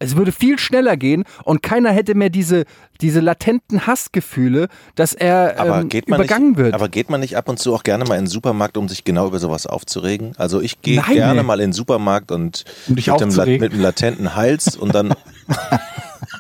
Es 0.03 0.15
würde 0.15 0.31
viel 0.31 0.60
schneller 0.60 0.98
gehen 0.98 1.24
und 1.43 1.63
keiner 1.63 1.91
hätte 1.91 2.15
mehr 2.15 2.29
diese, 2.29 2.65
diese 3.01 3.19
latenten 3.19 3.88
Hassgefühle, 3.88 4.67
dass 4.95 5.13
er 5.13 5.60
Aber 5.60 5.81
ähm, 5.81 5.89
geht 5.89 6.10
man 6.10 6.19
übergangen 6.19 6.50
nicht, 6.50 6.57
wird. 6.57 6.74
Aber 6.74 6.89
geht 6.89 7.10
man 7.10 7.22
nicht 7.22 7.38
ab 7.38 7.50
und 7.50 7.60
zu 7.60 7.74
auch 7.74 7.83
gerne 7.83 8.05
mal 8.05 8.15
in 8.15 8.25
den 8.25 8.29
Supermarkt, 8.29 8.77
um 8.77 8.89
sich 8.89 9.03
genau 9.03 9.27
über 9.27 9.39
sowas 9.39 9.65
aufzuregen? 9.65 10.33
Also 10.38 10.62
ich 10.62 10.81
gehe 10.81 11.01
gerne 11.01 11.41
nee. 11.41 11.48
mal 11.48 11.60
in 11.60 11.69
den 11.69 11.74
Supermarkt 11.74 12.31
und 12.31 12.65
Um 12.88 12.95
mit, 12.95 13.07
dem, 13.07 13.60
mit 13.60 13.74
einem 13.74 13.81
latenten 13.81 14.36
Hals 14.36 14.75
und 14.75 14.93
dann 14.93 15.13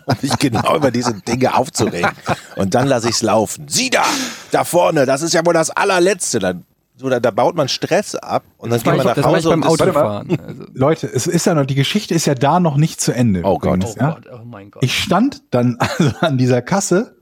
um 0.05 0.15
mich 0.21 0.37
genau 0.39 0.75
über 0.75 0.91
diese 0.91 1.13
Dinge 1.13 1.55
aufzuregen. 1.55 2.11
Und 2.55 2.75
dann 2.75 2.87
lasse 2.87 3.09
ich 3.09 3.15
es 3.15 3.21
laufen. 3.21 3.67
Sieh 3.67 3.89
da, 3.89 4.03
da 4.51 4.63
vorne, 4.63 5.05
das 5.05 5.21
ist 5.21 5.33
ja 5.33 5.45
wohl 5.45 5.53
das 5.53 5.69
allerletzte. 5.69 6.39
Dann, 6.39 6.65
so, 7.03 7.09
da, 7.09 7.19
da 7.19 7.31
baut 7.31 7.55
man 7.55 7.67
Stress 7.67 8.15
ab 8.15 8.43
und 8.57 8.69
dann 8.71 8.77
das 8.79 8.83
geht 8.83 8.95
man 8.97 9.05
nach 9.05 9.23
Hause 9.23 9.49
beim 9.49 9.61
und 9.61 9.67
ist, 9.67 9.81
Autofahren. 9.81 10.39
Also, 10.39 10.63
Leute, 10.73 11.07
es 11.07 11.27
ist 11.27 11.45
ja 11.45 11.53
noch, 11.53 11.65
die 11.65 11.75
Geschichte 11.75 12.13
ist 12.13 12.25
ja 12.25 12.33
da 12.33 12.59
noch 12.61 12.77
nicht 12.77 13.01
zu 13.01 13.11
Ende. 13.11 13.41
Oh 13.43 13.57
Gott. 13.57 13.75
übrigens, 13.79 13.95
ja? 13.95 14.17
oh 14.33 14.45
mein 14.45 14.71
Gott. 14.71 14.81
Ich 14.83 14.97
stand 14.97 15.43
dann 15.51 15.75
also 15.79 16.11
an 16.21 16.37
dieser 16.37 16.61
Kasse 16.61 17.17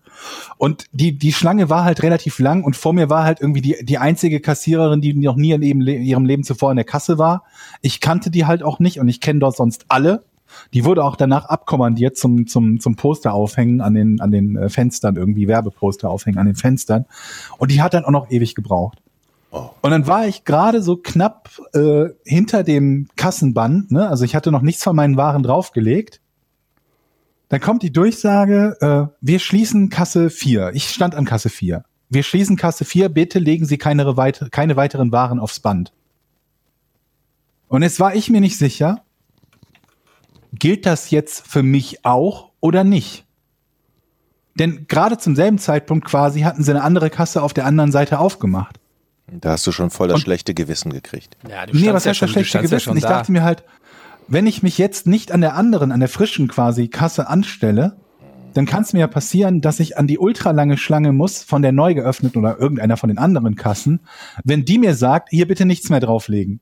und 0.57 0.85
die, 0.91 1.17
die 1.17 1.33
Schlange 1.33 1.69
war 1.71 1.83
halt 1.83 2.03
relativ 2.03 2.37
lang 2.37 2.63
und 2.63 2.75
vor 2.75 2.93
mir 2.93 3.09
war 3.09 3.23
halt 3.23 3.41
irgendwie 3.41 3.61
die, 3.61 3.75
die 3.83 3.97
einzige 3.97 4.39
Kassiererin, 4.39 5.01
die 5.01 5.15
noch 5.15 5.35
nie 5.35 5.51
in 5.51 5.63
ihrem, 5.63 5.81
Le- 5.81 5.95
ihrem 5.97 6.25
Leben 6.25 6.43
zuvor 6.43 6.69
in 6.71 6.75
der 6.75 6.85
Kasse 6.85 7.17
war. 7.17 7.43
Ich 7.81 7.99
kannte 8.01 8.29
die 8.29 8.45
halt 8.45 8.61
auch 8.61 8.77
nicht 8.79 8.99
und 8.99 9.07
ich 9.07 9.19
kenne 9.19 9.39
dort 9.39 9.55
sonst 9.57 9.85
alle. 9.89 10.23
Die 10.73 10.83
wurde 10.83 11.03
auch 11.03 11.15
danach 11.15 11.45
abkommandiert 11.45 12.17
zum, 12.17 12.45
zum, 12.45 12.79
zum 12.81 12.97
Poster 12.97 13.33
aufhängen 13.33 13.79
an 13.81 13.93
den, 13.93 14.19
an 14.19 14.31
den 14.31 14.57
äh, 14.57 14.69
Fenstern, 14.69 15.15
irgendwie 15.15 15.47
Werbeposter 15.47 16.09
aufhängen 16.09 16.37
an 16.37 16.45
den 16.45 16.55
Fenstern. 16.55 17.05
Und 17.57 17.71
die 17.71 17.81
hat 17.81 17.93
dann 17.93 18.03
auch 18.05 18.11
noch 18.11 18.29
ewig 18.29 18.53
gebraucht. 18.53 18.99
Oh. 19.51 19.69
Und 19.81 19.91
dann 19.91 20.07
war 20.07 20.27
ich 20.27 20.45
gerade 20.45 20.81
so 20.81 20.95
knapp 20.95 21.49
äh, 21.73 22.05
hinter 22.23 22.63
dem 22.63 23.09
Kassenband, 23.17 23.91
ne? 23.91 24.07
also 24.07 24.23
ich 24.23 24.33
hatte 24.33 24.51
noch 24.51 24.61
nichts 24.61 24.83
von 24.83 24.95
meinen 24.95 25.17
Waren 25.17 25.43
draufgelegt. 25.43 26.21
Dann 27.49 27.59
kommt 27.59 27.83
die 27.83 27.91
Durchsage, 27.91 28.77
äh, 28.79 29.13
wir 29.19 29.39
schließen 29.39 29.89
Kasse 29.89 30.29
4. 30.29 30.71
Ich 30.73 30.89
stand 30.89 31.15
an 31.15 31.25
Kasse 31.25 31.49
4. 31.49 31.83
Wir 32.09 32.23
schließen 32.23 32.55
Kasse 32.55 32.85
4, 32.85 33.09
bitte 33.09 33.39
legen 33.39 33.65
Sie 33.65 33.77
keine, 33.77 34.15
weite, 34.15 34.49
keine 34.49 34.77
weiteren 34.77 35.11
Waren 35.11 35.39
aufs 35.39 35.59
Band. 35.59 35.91
Und 37.67 37.83
jetzt 37.83 37.99
war 37.99 38.15
ich 38.15 38.29
mir 38.29 38.41
nicht 38.41 38.57
sicher, 38.57 39.03
gilt 40.53 40.85
das 40.85 41.09
jetzt 41.09 41.45
für 41.45 41.63
mich 41.63 42.05
auch 42.05 42.51
oder 42.61 42.85
nicht? 42.85 43.25
Denn 44.55 44.87
gerade 44.87 45.17
zum 45.17 45.35
selben 45.35 45.57
Zeitpunkt 45.57 46.05
quasi 46.05 46.41
hatten 46.41 46.63
sie 46.63 46.71
eine 46.71 46.83
andere 46.83 47.09
Kasse 47.09 47.41
auf 47.41 47.53
der 47.53 47.65
anderen 47.65 47.91
Seite 47.91 48.19
aufgemacht. 48.19 48.80
Da 49.31 49.51
hast 49.51 49.65
du 49.65 49.71
schon 49.71 49.89
voll 49.89 50.07
das 50.09 50.15
Und- 50.15 50.21
schlechte 50.21 50.53
Gewissen 50.53 50.91
gekriegt. 50.91 51.37
Ja, 51.49 51.65
du 51.65 51.77
Nee, 51.77 51.93
was 51.93 52.05
heißt 52.05 52.19
schon- 52.19 52.27
das 52.27 52.33
du 52.35 52.39
schlechte 52.43 52.57
ja 52.57 52.61
Gewissen? 52.63 52.79
schon 52.81 52.97
ich 52.97 53.03
da. 53.03 53.09
dachte 53.09 53.31
mir 53.31 53.43
halt, 53.43 53.63
wenn 54.27 54.45
ich 54.45 54.61
mich 54.63 54.77
jetzt 54.77 55.07
nicht 55.07 55.31
an 55.31 55.41
der 55.41 55.55
anderen, 55.55 55.91
an 55.91 55.99
der 55.99 56.09
frischen 56.09 56.47
quasi 56.47 56.87
Kasse 56.89 57.27
anstelle, 57.27 57.95
dann 58.53 58.65
kann 58.65 58.83
es 58.83 58.91
mir 58.91 58.99
ja 58.99 59.07
passieren, 59.07 59.61
dass 59.61 59.79
ich 59.79 59.97
an 59.97 60.07
die 60.07 60.19
ultralange 60.19 60.77
Schlange 60.77 61.13
muss 61.13 61.41
von 61.43 61.61
der 61.61 61.71
neu 61.71 61.93
geöffneten 61.93 62.39
oder 62.39 62.59
irgendeiner 62.59 62.97
von 62.97 63.07
den 63.07 63.17
anderen 63.17 63.55
Kassen, 63.55 64.01
wenn 64.43 64.65
die 64.65 64.77
mir 64.77 64.93
sagt, 64.95 65.29
hier 65.29 65.47
bitte 65.47 65.65
nichts 65.65 65.89
mehr 65.89 66.01
drauflegen. 66.01 66.59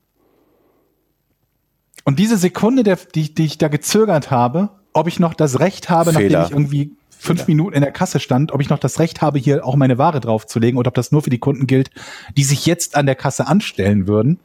Und 2.04 2.18
diese 2.18 2.36
Sekunde, 2.36 2.82
der, 2.82 2.96
die, 3.14 3.34
die 3.34 3.44
ich 3.44 3.58
da 3.58 3.68
gezögert 3.68 4.30
habe, 4.30 4.70
ob 4.92 5.06
ich 5.08 5.18
noch 5.20 5.34
das 5.34 5.58
Recht 5.60 5.90
habe, 5.90 6.12
Fehler. 6.12 6.40
nachdem 6.40 6.44
ich 6.46 6.50
irgendwie 6.62 6.96
fünf 7.20 7.46
Minuten 7.46 7.74
in 7.74 7.82
der 7.82 7.92
Kasse 7.92 8.18
stand, 8.18 8.52
ob 8.52 8.60
ich 8.60 8.70
noch 8.70 8.78
das 8.78 8.98
Recht 8.98 9.20
habe, 9.20 9.38
hier 9.38 9.64
auch 9.64 9.76
meine 9.76 9.98
Ware 9.98 10.20
draufzulegen 10.20 10.78
oder 10.78 10.88
ob 10.88 10.94
das 10.94 11.12
nur 11.12 11.22
für 11.22 11.30
die 11.30 11.38
Kunden 11.38 11.66
gilt, 11.66 11.90
die 12.36 12.44
sich 12.44 12.66
jetzt 12.66 12.96
an 12.96 13.06
der 13.06 13.14
Kasse 13.14 13.46
anstellen 13.46 14.08
würden. 14.08 14.40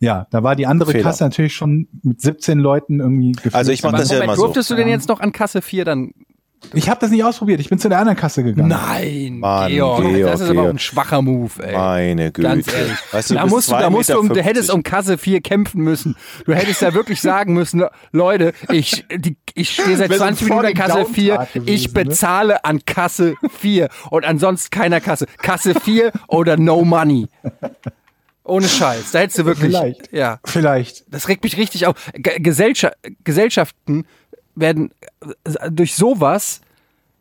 Ja, 0.00 0.26
da 0.30 0.42
war 0.42 0.56
die 0.56 0.66
andere 0.66 0.90
Fehler. 0.90 1.04
Kasse 1.04 1.22
natürlich 1.22 1.54
schon 1.54 1.86
mit 2.02 2.20
17 2.20 2.58
Leuten 2.58 2.98
irgendwie 2.98 3.32
gefüllt. 3.32 3.54
Also 3.54 3.70
ich 3.70 3.82
mach 3.82 3.90
Aber 3.90 3.98
das 3.98 4.08
ja 4.08 4.16
Moment, 4.16 4.30
immer 4.30 4.36
so. 4.36 4.42
durftest 4.46 4.70
du 4.70 4.74
denn 4.74 4.88
jetzt 4.88 5.08
noch 5.08 5.20
an 5.20 5.30
Kasse 5.30 5.62
4 5.62 5.84
dann? 5.84 6.12
Ich 6.74 6.88
habe 6.88 7.00
das 7.00 7.10
nicht 7.10 7.22
ausprobiert, 7.24 7.60
ich 7.60 7.68
bin 7.68 7.78
zu 7.78 7.88
der 7.88 7.98
anderen 7.98 8.16
Kasse 8.16 8.42
gegangen. 8.42 8.68
Nein, 8.68 9.38
Mann, 9.38 9.70
Georg, 9.70 10.02
Georg, 10.02 10.22
das 10.32 10.40
ist 10.40 10.48
aber 10.50 10.60
auch 10.60 10.62
Georg. 10.64 10.74
ein 10.74 10.78
schwacher 10.78 11.20
Move, 11.22 11.50
ey. 11.62 11.74
Meine 11.76 12.32
Güte. 12.32 12.48
Ganz 12.48 12.72
ehrlich. 12.72 12.96
Weißt 13.10 13.30
du, 13.30 13.34
da 13.34 13.46
musst 13.46 13.68
du, 13.70 13.72
da 13.72 13.90
musst 13.90 14.08
du, 14.08 14.18
um, 14.18 14.28
du 14.28 14.42
hättest 14.42 14.70
um 14.70 14.82
Kasse 14.82 15.18
4 15.18 15.40
kämpfen 15.40 15.82
müssen. 15.82 16.16
Du 16.46 16.54
hättest 16.54 16.80
da 16.80 16.94
wirklich 16.94 17.20
sagen 17.22 17.52
müssen, 17.54 17.80
Le- 17.80 17.90
Leute, 18.12 18.52
ich, 18.70 19.04
die, 19.14 19.36
ich 19.54 19.70
stehe 19.70 19.96
seit 19.96 20.10
Wär 20.10 20.18
so 20.18 20.24
ein 20.24 20.36
20 20.36 20.48
Minuten 20.48 20.66
an 20.68 20.74
Kasse 20.74 20.94
Downtat 20.98 21.14
4, 21.14 21.36
gewesen, 21.52 21.68
ich 21.68 21.86
ne? 21.88 21.92
bezahle 22.04 22.64
an 22.64 22.84
Kasse 22.86 23.34
4 23.58 23.88
und 24.10 24.24
ansonsten 24.24 24.70
keiner 24.70 25.00
Kasse. 25.00 25.26
Kasse 25.38 25.74
4 25.74 26.12
oder 26.28 26.56
no 26.56 26.84
money. 26.84 27.28
Ohne 28.44 28.66
Scheiß. 28.68 29.12
Da 29.12 29.20
hättest 29.20 29.38
du 29.38 29.44
wirklich, 29.44 29.70
Vielleicht. 29.76 30.12
ja. 30.12 30.38
Vielleicht. 30.44 31.04
Das 31.12 31.28
regt 31.28 31.44
mich 31.44 31.56
richtig 31.56 31.86
auf. 31.86 31.94
Ge- 32.14 32.40
Gesellscha 32.40 32.90
Gesellschaften 33.22 34.04
werden 34.54 34.90
durch 35.70 35.94
sowas 35.94 36.60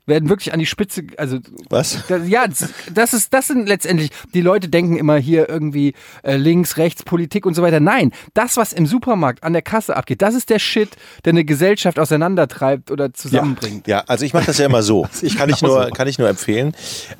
werden 0.07 0.29
wirklich 0.29 0.51
an 0.53 0.59
die 0.59 0.65
Spitze, 0.65 1.03
also 1.17 1.39
Was? 1.69 2.03
das, 2.07 2.27
ja, 2.27 2.45
das- 2.47 3.13
ist, 3.13 3.33
das 3.33 3.47
sind 3.47 3.67
letztendlich, 3.67 4.09
die 4.33 4.41
Leute 4.41 4.67
denken 4.67 4.97
immer 4.97 5.17
hier 5.17 5.47
irgendwie 5.47 5.93
äh, 6.23 6.37
links, 6.37 6.77
rechts, 6.77 7.03
Politik 7.03 7.45
und 7.45 7.53
so 7.53 7.61
weiter. 7.61 7.79
Nein, 7.79 8.11
das, 8.33 8.57
was 8.57 8.73
im 8.73 8.85
Supermarkt 8.85 9.43
an 9.43 9.53
der 9.53 9.61
Kasse 9.61 9.95
abgeht, 9.95 10.21
das 10.21 10.33
ist 10.33 10.49
der 10.49 10.59
Shit, 10.59 10.89
der 11.23 11.31
eine 11.31 11.45
Gesellschaft 11.45 11.99
auseinandertreibt 11.99 12.89
oder 12.91 13.13
zusammenbringt. 13.13 13.87
Ja, 13.87 14.03
also 14.07 14.25
ich 14.25 14.33
mache 14.33 14.47
das 14.47 14.57
ja 14.57 14.65
immer 14.65 14.83
so. 14.83 15.07
ich 15.21 15.37
kann 15.37 15.49
ich 15.49 15.61
nur, 15.61 15.89
kann 15.91 16.07
ich 16.07 16.17
nur 16.17 16.29
empfehlen. 16.29 16.73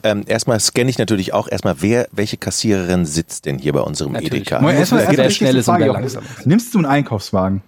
Ähm, 0.03 0.23
erstmal 0.25 0.59
scanne 0.59 0.89
ich 0.89 0.97
natürlich 0.97 1.33
auch 1.33 1.47
erstmal, 1.47 1.75
wer, 1.79 2.07
welche 2.11 2.37
Kassiererin 2.37 3.05
sitzt 3.05 3.45
denn 3.45 3.59
hier 3.59 3.73
bei 3.73 3.81
unserem 3.81 4.13
Natürlich. 4.13 4.33
Edeka. 4.33 4.59
Moment, 4.59 4.79
Erstmal, 4.79 5.01
wer 5.01 5.07
erstmal 5.07 5.27
die 5.27 5.33
schnell 5.35 5.53
wichtigste 5.53 5.59
ist 5.59 5.67
und 5.69 5.85
Frage, 5.85 5.91
langsam 5.93 6.23
Nimmst 6.45 6.73
du 6.73 6.79
einen 6.79 6.87
Einkaufswagen? 6.87 7.61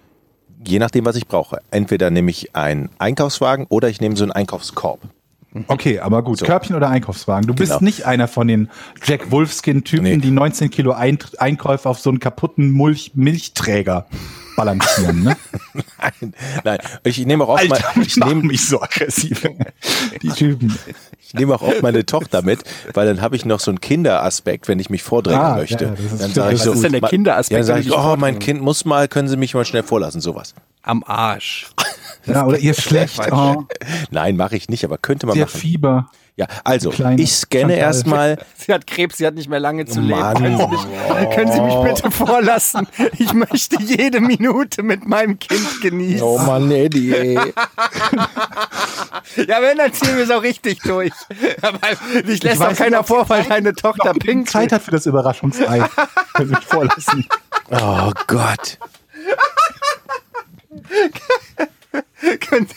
Je 0.66 0.78
nachdem, 0.78 1.04
was 1.04 1.16
ich 1.16 1.26
brauche. 1.26 1.60
Entweder 1.70 2.10
nehme 2.10 2.30
ich 2.30 2.56
einen 2.56 2.88
Einkaufswagen 2.98 3.66
oder 3.68 3.88
ich 3.88 4.00
nehme 4.00 4.16
so 4.16 4.24
einen 4.24 4.32
Einkaufskorb. 4.32 5.00
Okay, 5.68 6.00
aber 6.00 6.22
gut. 6.22 6.38
So. 6.38 6.46
Körbchen 6.46 6.74
oder 6.76 6.88
Einkaufswagen. 6.90 7.46
Du 7.46 7.54
bist 7.54 7.70
Genau. 7.72 7.84
nicht 7.84 8.04
einer 8.06 8.26
von 8.28 8.48
den 8.48 8.68
Jack 9.04 9.30
Wolfskin-Typen, 9.30 10.02
Nee. 10.04 10.16
die 10.16 10.30
19 10.30 10.70
Kilo 10.70 10.92
Ein 10.92 11.18
Einkäufe 11.38 11.88
auf 11.88 12.00
so 12.00 12.10
einen 12.10 12.18
kaputten 12.18 12.72
Mulch 12.72 13.12
Milchträger 13.14 14.06
balancieren. 14.56 15.22
Ne? 15.24 15.36
Nein, 15.98 16.34
nein. 16.64 16.78
Ich 17.02 17.24
nehme 17.26 17.44
auch 17.44 17.48
oft, 17.60 17.68
mal, 17.68 17.80
ich 18.02 18.16
nehme, 18.16 18.42
mich 18.42 18.66
so 18.68 18.80
aggressiv. 18.80 19.42
Die 20.22 20.28
Typen. 20.28 20.78
ich 21.20 21.34
nehme 21.34 21.54
auch 21.56 21.62
oft 21.62 21.82
meine 21.82 22.06
Tochter 22.06 22.42
mit, 22.42 22.60
weil 22.92 23.06
dann 23.06 23.20
habe 23.20 23.34
ich 23.34 23.44
noch 23.44 23.58
so 23.58 23.70
einen 23.72 23.80
Kinderaspekt, 23.80 24.68
wenn 24.68 24.78
ich 24.78 24.90
mich 24.90 25.02
vordrängen 25.02 25.40
Ah, 25.40 25.56
möchte. 25.56 25.84
ja, 25.86 26.18
dann 26.18 26.32
sage 26.32 26.54
ich 26.54 26.62
so, 26.62 26.72
ist 26.72 26.84
denn 26.84 26.92
der 26.92 27.00
Kinderaspekt, 27.00 27.52
Ja, 27.52 27.58
dann 27.58 27.66
sage 27.66 27.80
ich, 27.80 27.92
oh, 27.98 28.16
mein 28.16 28.38
Kind 28.38 28.60
muss 28.60 28.84
mal, 28.84 29.08
können 29.08 29.26
Sie 29.28 29.36
mich 29.36 29.54
mal 29.54 29.64
schnell 29.64 29.82
vorlassen, 29.82 30.20
sowas. 30.20 30.54
Am 30.82 31.02
Arsch. 31.04 31.66
Ja, 32.26 32.46
oder 32.46 32.58
ihr 32.58 32.74
schlecht. 32.74 33.20
Oh, 33.30 33.64
Nein, 34.10 34.36
mache 34.36 34.56
ich 34.56 34.68
nicht, 34.68 34.84
aber 34.84 34.98
könnte 34.98 35.26
man 35.26 35.36
der 35.36 35.46
machen. 35.46 35.58
Fieber. 35.58 36.10
Ja, 36.36 36.46
also, 36.64 36.92
ich 37.16 37.32
scanne 37.32 37.76
erstmal, 37.76 38.38
Sie 38.56 38.72
hat 38.72 38.88
Krebs, 38.88 39.18
sie 39.18 39.26
hat 39.26 39.34
nicht 39.34 39.48
mehr 39.48 39.60
lange 39.60 39.84
zu 39.84 40.00
leben. 40.00 40.18
Mann. 40.18 40.34
Können 40.34 40.58
Sie, 40.58 40.66
mich, 40.66 41.30
können 41.32 41.52
Sie 41.52 41.60
mich 41.60 41.74
bitte 41.76 42.10
vorlassen? 42.10 42.88
Ich 43.18 43.32
möchte 43.32 43.80
jede 43.80 44.20
Minute 44.20 44.82
mit 44.82 45.06
meinem 45.06 45.38
Kind 45.38 45.80
genießen. 45.80 46.22
oh 46.22 46.38
Mann, 46.38 46.72
Eddie, 46.72 47.14
ey. 47.14 47.38
Ja, 49.36 49.62
wenn, 49.62 49.78
dann 49.78 49.92
ziehen 49.92 50.16
wir 50.16 50.24
es 50.24 50.30
auch 50.30 50.42
richtig 50.42 50.80
durch. 50.80 51.12
Weil 51.60 52.22
dich 52.22 52.42
lässt 52.42 52.60
doch 52.60 52.74
keiner 52.74 53.04
vor, 53.04 53.28
weil 53.28 53.44
deine 53.44 53.72
Tochter 53.74 54.12
pinkt. 54.12 54.50
Zeit 54.50 54.72
hat 54.72 54.82
für 54.82 54.90
das 54.90 55.06
Überraschungsei. 55.06 55.84
Können 56.34 56.48
Sie 56.48 56.54
mich 56.54 56.64
vorlassen. 56.64 57.26
Oh 57.70 58.10
Gott. 58.26 58.78
Können, 62.40 62.68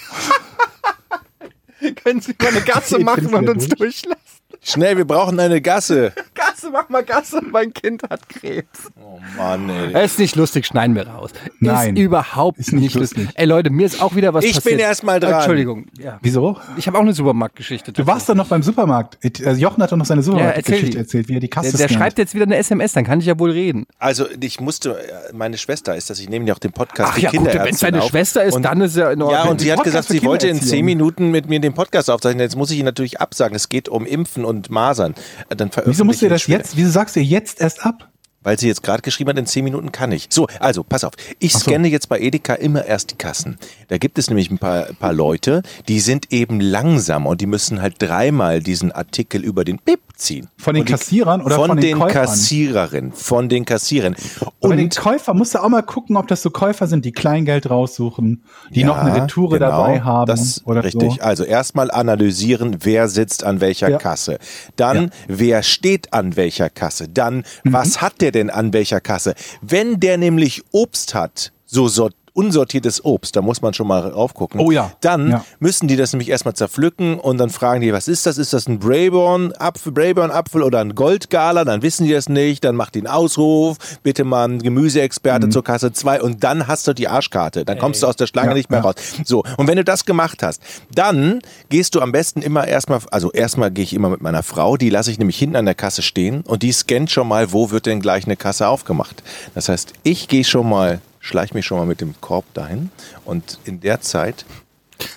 können 2.04 2.22
Sie 2.22 2.36
mal 2.40 2.48
eine 2.50 2.62
Gasse 2.62 3.00
machen 3.00 3.34
und 3.34 3.50
uns 3.50 3.68
durch. 3.68 4.02
durchlassen? 4.04 4.37
Schnell, 4.64 4.98
wir 4.98 5.06
brauchen 5.06 5.40
eine 5.40 5.62
Gasse. 5.62 6.12
Gasse, 6.34 6.70
mach 6.72 6.90
mal 6.90 7.04
Gasse, 7.04 7.42
mein 7.52 7.74
Kind 7.74 8.04
hat 8.10 8.28
Krebs. 8.28 8.90
Oh 9.02 9.20
Mann, 9.38 9.70
ey. 9.70 10.06
Ist 10.06 10.20
nicht 10.20 10.36
lustig, 10.36 10.66
schneiden 10.66 10.96
wir 10.96 11.08
raus. 11.08 11.32
Nein, 11.60 11.96
ist 11.96 12.02
überhaupt 12.02 12.58
ist 12.58 12.74
nicht, 12.74 12.82
nicht 12.84 12.96
lustig. 12.96 13.18
lustig. 13.26 13.36
Ey 13.40 13.46
Leute, 13.46 13.70
mir 13.70 13.86
ist 13.86 14.02
auch 14.02 14.16
wieder 14.16 14.34
was 14.34 14.44
Ich 14.44 14.56
passiert. 14.56 14.76
bin 14.78 14.80
erst 14.80 15.04
mal 15.04 15.20
dran. 15.20 15.34
Entschuldigung. 15.36 15.86
Ja. 16.00 16.18
Wieso? 16.22 16.58
Ich 16.76 16.88
habe 16.88 16.98
auch 16.98 17.02
eine 17.02 17.14
Supermarktgeschichte. 17.14 17.92
Du 17.94 18.06
warst 18.08 18.28
doch 18.30 18.36
noch 18.36 18.48
beim 18.48 18.64
Supermarkt. 18.64 19.18
Also 19.46 19.62
Jochen 19.62 19.82
hat 19.84 19.92
doch 19.92 19.98
noch 19.98 20.06
seine 20.06 20.24
Supermarktgeschichte 20.24 20.90
die. 20.92 20.98
erzählt, 20.98 21.28
wie 21.30 21.36
er 21.36 21.40
die 21.40 21.48
Kasse 21.50 21.78
der, 21.78 21.88
der 21.88 21.94
schreibt 21.94 22.18
jetzt 22.18 22.34
wieder 22.34 22.46
eine 22.46 22.58
SMS, 22.58 22.94
dann 22.94 23.06
kann 23.06 23.20
ich 23.20 23.26
ja 23.28 23.38
wohl 23.40 23.52
reden. 23.52 23.86
Also 24.00 24.26
ich 24.40 24.60
musste, 24.60 24.98
meine 25.34 25.58
Schwester 25.58 25.96
ist 25.96 26.10
das, 26.10 26.20
ich 26.20 26.30
nehme 26.30 26.46
ja 26.46 26.54
auch 26.56 26.60
den 26.60 26.72
Podcast 26.74 27.14
Ach 27.14 27.18
ja 27.18 27.32
gut, 27.32 27.46
wenn 27.54 27.74
es 27.74 27.80
deine 27.80 28.02
auf. 28.02 28.10
Schwester 28.10 28.44
ist, 28.44 28.56
Und- 28.56 28.64
dann 28.64 28.82
ist 28.82 28.96
ja 28.98 29.12
in 29.12 29.22
Ordnung. 29.22 29.32
Ja, 29.46 29.50
und 29.52 29.62
sie 29.62 29.72
hat 29.72 29.84
gesagt, 29.84 30.08
sie 30.08 30.24
wollte 30.24 30.48
in 30.48 30.60
zehn 30.62 30.84
Minuten 30.84 31.32
mit 31.32 31.48
mir 31.48 31.60
den 31.60 31.74
Podcast 31.74 32.10
aufzeichnen. 32.10 32.42
Jetzt 32.42 32.56
muss 32.56 32.72
ich 32.72 32.80
ihn 32.80 32.86
natürlich 32.86 33.22
absagen. 33.22 33.56
Es 33.56 33.70
geht 33.70 33.88
um 33.88 34.06
Impfen 34.06 34.37
und 34.46 34.70
Masern. 34.70 35.16
Dann 35.50 35.70
Wieso 35.86 36.06
musst 36.06 36.22
du 36.22 36.30
das 36.30 36.48
jetzt, 36.48 36.78
wieso 36.78 36.90
sagst 36.90 37.16
du 37.16 37.20
jetzt 37.20 37.62
erst 37.62 37.86
ab? 37.86 38.10
Weil 38.48 38.58
sie 38.58 38.68
jetzt 38.70 38.82
gerade 38.82 39.02
geschrieben 39.02 39.32
hat, 39.32 39.38
in 39.38 39.46
zehn 39.46 39.66
Minuten 39.66 39.92
kann 39.92 40.10
ich. 40.14 40.28
So, 40.30 40.48
also, 40.62 40.82
pass 40.82 41.04
auf. 41.04 41.12
Ich 41.40 41.52
so. 41.52 41.60
scanne 41.60 41.90
jetzt 41.90 42.08
bei 42.08 42.18
Edeka 42.18 42.54
immer 42.54 42.86
erst 42.86 43.12
die 43.12 43.16
Kassen. 43.16 43.58
Da 43.90 43.98
gibt 43.98 44.18
es 44.18 44.30
nämlich 44.30 44.50
ein 44.50 44.58
paar, 44.58 44.86
paar 44.98 45.12
Leute, 45.12 45.64
die 45.90 46.00
sind 46.00 46.32
eben 46.32 46.62
langsam 46.62 47.26
und 47.26 47.42
die 47.42 47.46
müssen 47.46 47.82
halt 47.82 47.96
dreimal 48.00 48.62
diesen 48.62 48.94
Artikel 48.94 49.44
über 49.44 49.66
den 49.66 49.80
Bip 49.84 50.00
ziehen. 50.16 50.48
Von 50.58 50.76
den 50.76 50.86
die- 50.86 50.92
Kassierern 50.94 51.42
oder 51.42 51.56
von, 51.58 51.68
von 51.68 51.82
den 51.82 52.00
den? 52.00 52.08
Kassiererinnen, 52.08 53.12
von 53.12 53.50
den 53.50 53.66
Kassierern. 53.66 54.16
Und 54.62 54.70
bei 54.70 54.76
den 54.78 54.90
Käufer 54.90 55.34
musst 55.34 55.54
du 55.54 55.60
auch 55.62 55.68
mal 55.68 55.84
gucken, 55.84 56.16
ob 56.16 56.28
das 56.30 56.42
so 56.42 56.50
Käufer 56.50 56.88
sind, 56.88 57.04
die 57.04 57.12
Kleingeld 57.12 57.70
raussuchen, 57.70 58.44
die 58.72 58.86
noch 58.86 58.98
eine 58.98 59.14
Retoure 59.24 59.60
genau, 59.60 59.72
dabei 59.72 60.00
haben. 60.02 60.28
Das 60.28 60.66
oder 60.66 60.86
richtig. 60.86 61.16
So. 61.16 61.22
Also 61.22 61.44
erstmal 61.44 61.92
analysieren, 61.92 62.78
wer 62.84 63.10
sitzt 63.10 63.44
an 63.44 63.60
welcher 63.60 63.90
Ja. 63.90 63.98
Kasse. 63.98 64.40
Dann, 64.78 65.04
Ja. 65.04 65.10
wer 65.28 65.64
steht 65.64 66.14
an 66.14 66.38
welcher 66.38 66.70
Kasse. 66.70 67.10
Dann, 67.10 67.44
Mhm. 67.64 67.74
was 67.74 68.02
hat 68.02 68.22
der 68.22 68.32
denn 68.38 68.50
an 68.50 68.72
welcher 68.74 69.02
Kasse? 69.02 69.34
Wenn 69.62 70.00
der 70.00 70.18
nämlich 70.18 70.64
Obst 70.72 71.14
hat, 71.14 71.52
so 71.66 71.88
sort 71.88 72.16
unsortiertes 72.38 73.04
Obst, 73.04 73.36
da 73.36 73.42
muss 73.42 73.62
man 73.62 73.74
schon 73.74 73.88
mal 73.88 74.00
raufgucken. 74.08 74.60
Oh 74.60 74.70
ja. 74.72 74.92
Dann 75.02 75.30
Ja. 75.32 75.46
müssen 75.60 75.88
die 75.88 75.96
das 75.96 76.14
nämlich 76.14 76.30
erstmal 76.30 76.54
zerpflücken 76.54 77.20
und 77.20 77.38
dann 77.40 77.50
fragen 77.50 77.82
die, 77.82 77.92
was 77.92 78.08
ist 78.08 78.26
das? 78.26 78.38
Ist 78.38 78.54
das 78.54 78.68
ein 78.68 78.80
Brayborn-Apfel 78.80 79.92
Brayborn 79.92 80.32
-Apfel 80.32 80.62
oder 80.62 80.80
ein 80.80 80.94
Goldgala? 80.96 81.66
Dann 81.66 81.82
wissen 81.82 82.06
die 82.06 82.14
das 82.14 82.30
nicht. 82.30 82.64
Dann 82.64 82.76
macht 82.76 82.96
die 82.96 83.00
einen 83.00 83.08
Ausruf, 83.08 83.78
bitte 84.04 84.24
mal 84.24 84.44
einen 84.46 84.62
Gemüseexperte 84.62 85.50
zur 85.50 85.64
Kasse 85.64 85.92
2 85.92 86.22
und 86.22 86.44
dann 86.44 86.68
hast 86.68 86.88
du 86.88 86.94
die 86.94 87.08
Arschkarte. 87.08 87.66
Dann 87.66 87.80
kommst 87.80 88.04
du 88.04 88.08
aus 88.08 88.16
der 88.16 88.28
Schlange 88.28 88.50
Ja, 88.50 88.54
nicht 88.54 88.70
mehr 88.70 88.80
ja. 88.80 88.86
raus. 88.86 88.96
So, 89.26 89.44
und 89.58 89.68
wenn 89.68 89.78
du 89.78 89.84
das 89.84 90.06
gemacht 90.06 90.44
hast, 90.44 90.62
dann 90.94 91.42
gehst 91.70 91.96
du 91.96 92.02
am 92.02 92.12
besten 92.12 92.42
immer 92.42 92.68
erstmal, 92.68 93.00
also 93.12 93.32
erstmal 93.32 93.72
gehe 93.72 93.84
ich 93.84 93.94
immer 93.94 94.10
mit 94.10 94.22
meiner 94.22 94.44
Frau, 94.44 94.78
die 94.78 94.90
lasse 94.90 95.10
ich 95.12 95.18
nämlich 95.18 95.38
hinten 95.38 95.56
an 95.56 95.66
der 95.66 95.76
Kasse 95.76 96.02
stehen 96.02 96.42
und 96.42 96.62
die 96.64 96.72
scannt 96.72 97.10
schon 97.12 97.28
mal, 97.28 97.52
wo 97.52 97.72
wird 97.72 97.86
denn 97.88 98.00
gleich 98.00 98.26
eine 98.26 98.36
Kasse 98.38 98.68
aufgemacht. 98.68 99.24
Das 99.56 99.70
heißt, 99.70 99.94
ich 100.04 100.28
gehe 100.28 100.44
schon 100.44 100.70
mal 100.70 101.02
schleiche 101.28 101.54
mich 101.54 101.66
schon 101.66 101.78
mal 101.78 101.86
mit 101.86 102.02
dem 102.02 102.16
Korb 102.22 102.46
dahin 102.54 102.90
und 103.26 103.60
in 103.66 103.80
der 103.80 104.02
Zeit 104.02 104.46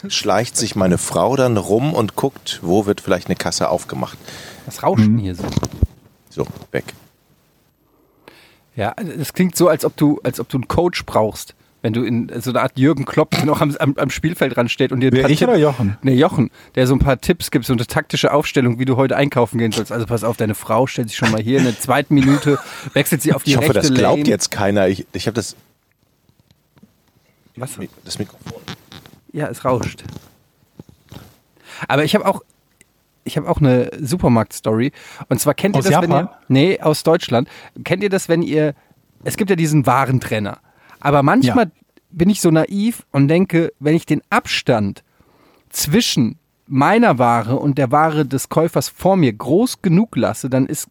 schleicht 0.09 0.57
sich 0.57 0.77
meine 0.77 0.99
Frau 0.99 1.37
dann 1.37 1.57
rum 1.57 1.95
und 1.95 2.17
guckt, 2.17 2.59
wo 2.63 2.87
wird 2.87 3.01
vielleicht 3.01 3.29
eine 3.29 3.37
Kasse 3.37 3.69
aufgemacht. 3.71 4.19
Was 4.67 4.83
rauscht 4.83 5.05
denn 5.05 5.19
hier 5.19 5.35
so? 5.35 5.45
So, 6.29 6.47
weg. 6.71 6.85
Ja, 8.77 8.95
das 8.95 9.33
klingt 9.33 9.57
so, 9.57 9.69
als 9.69 9.85
ob 9.85 9.97
du, 9.97 10.21
als 10.23 10.39
ob 10.41 10.49
du 10.49 10.59
einen 10.59 10.69
Coach 10.69 11.05
brauchst. 11.07 11.55
Wenn 11.83 11.95
du 11.95 12.03
in 12.05 12.31
so 12.43 12.51
eine 12.51 12.61
Art 12.61 12.79
Jürgen 12.79 13.07
Klopp 13.07 13.43
noch 13.45 13.63
am, 13.63 13.75
am, 13.79 13.95
am 13.97 14.11
Spielfeld 14.11 14.55
dran 14.55 14.69
steht 14.69 14.93
und 14.93 15.01
dir 15.01 15.09
ein 15.11 15.15
Wer, 15.15 15.23
paar 15.23 15.31
ich 15.31 15.39
Tipp- 15.39 15.49
oder 15.49 15.57
Jochen? 15.57 15.97
Nee, 16.03 16.13
Jochen, 16.15 16.51
der 16.75 16.87
so 16.87 16.95
ein 16.95 16.99
paar 16.99 17.19
Tipps 17.23 17.51
gibt, 17.51 17.65
so 17.65 17.73
eine 17.73 17.87
taktische 17.87 18.35
Aufstellung, 18.35 18.79
wie 18.79 18.85
du 18.85 18.97
heute 18.97 19.17
einkaufen 19.17 19.57
gehen 19.59 19.73
sollst. 19.73 19.91
Also 19.91 20.05
pass 20.05 20.23
auf, 20.23 20.37
deine 20.37 20.55
Frau 20.55 20.87
stellt 20.87 21.09
sich 21.09 21.17
schon 21.17 21.31
mal 21.31 21.41
hier 21.41 21.57
in 21.59 21.65
der 21.65 21.79
zweiten 21.81 22.15
Minute, 22.15 22.59
wechselt 22.93 23.23
sie 23.23 23.33
auf 23.33 23.45
die 23.45 23.53
Ich 23.53 23.57
hoffe, 23.57 23.69
rechte 23.75 23.81
das 23.89 23.95
glaubt 23.95 24.19
Lane. 24.19 24.29
jetzt 24.29 24.51
keiner. 24.51 24.89
Ich, 24.89 25.07
ich 25.15 25.27
habe 25.27 25.35
das, 25.35 25.57
Was? 27.61 27.79
das 28.05 28.19
Mikrofon. 28.19 28.61
Ja, 29.33 29.47
es 29.49 29.65
rauscht. 29.65 30.03
Aber 31.89 32.05
ich 32.05 32.15
habe 32.15 32.27
auch, 32.27 32.43
ich 33.25 33.37
habe 33.37 33.49
auch 33.49 33.59
eine 33.59 33.91
Supermarkt-Story. 34.01 34.93
Und 35.29 35.41
zwar 35.41 35.55
kennt 35.55 35.77
ihr 35.77 35.81
Aus 35.81 35.85
das, 35.85 36.03
wenn 36.03 36.11
Japan? 36.11 36.27
ihr, 36.27 36.39
nee, 36.49 36.81
aus 36.81 37.03
Deutschland. 37.03 37.49
Kennt 37.85 38.03
ihr 38.03 38.11
das, 38.11 38.29
wenn 38.29 38.43
ihr, 38.43 38.75
es 39.25 39.37
gibt 39.37 39.51
ja 39.51 39.57
diesen 39.57 39.87
Warentrenner. 39.87 40.59
Aber 41.01 41.23
manchmal 41.23 41.67
Ja. 41.67 41.71
bin 42.11 42.29
ich 42.31 42.41
so 42.41 42.51
naiv 42.51 43.07
und 43.13 43.29
denke, 43.29 43.73
wenn 43.79 43.95
ich 43.95 44.05
den 44.07 44.23
Abstand 44.31 45.03
zwischen 45.71 46.39
meiner 46.67 47.19
Ware 47.19 47.57
und 47.57 47.79
der 47.79 47.91
Ware 47.91 48.27
des 48.27 48.49
Käufers 48.49 48.89
vor 48.89 49.17
mir 49.17 49.33
groß 49.33 49.83
genug 49.83 50.17
lasse, 50.17 50.51
dann 50.51 50.67
ist 50.67 50.89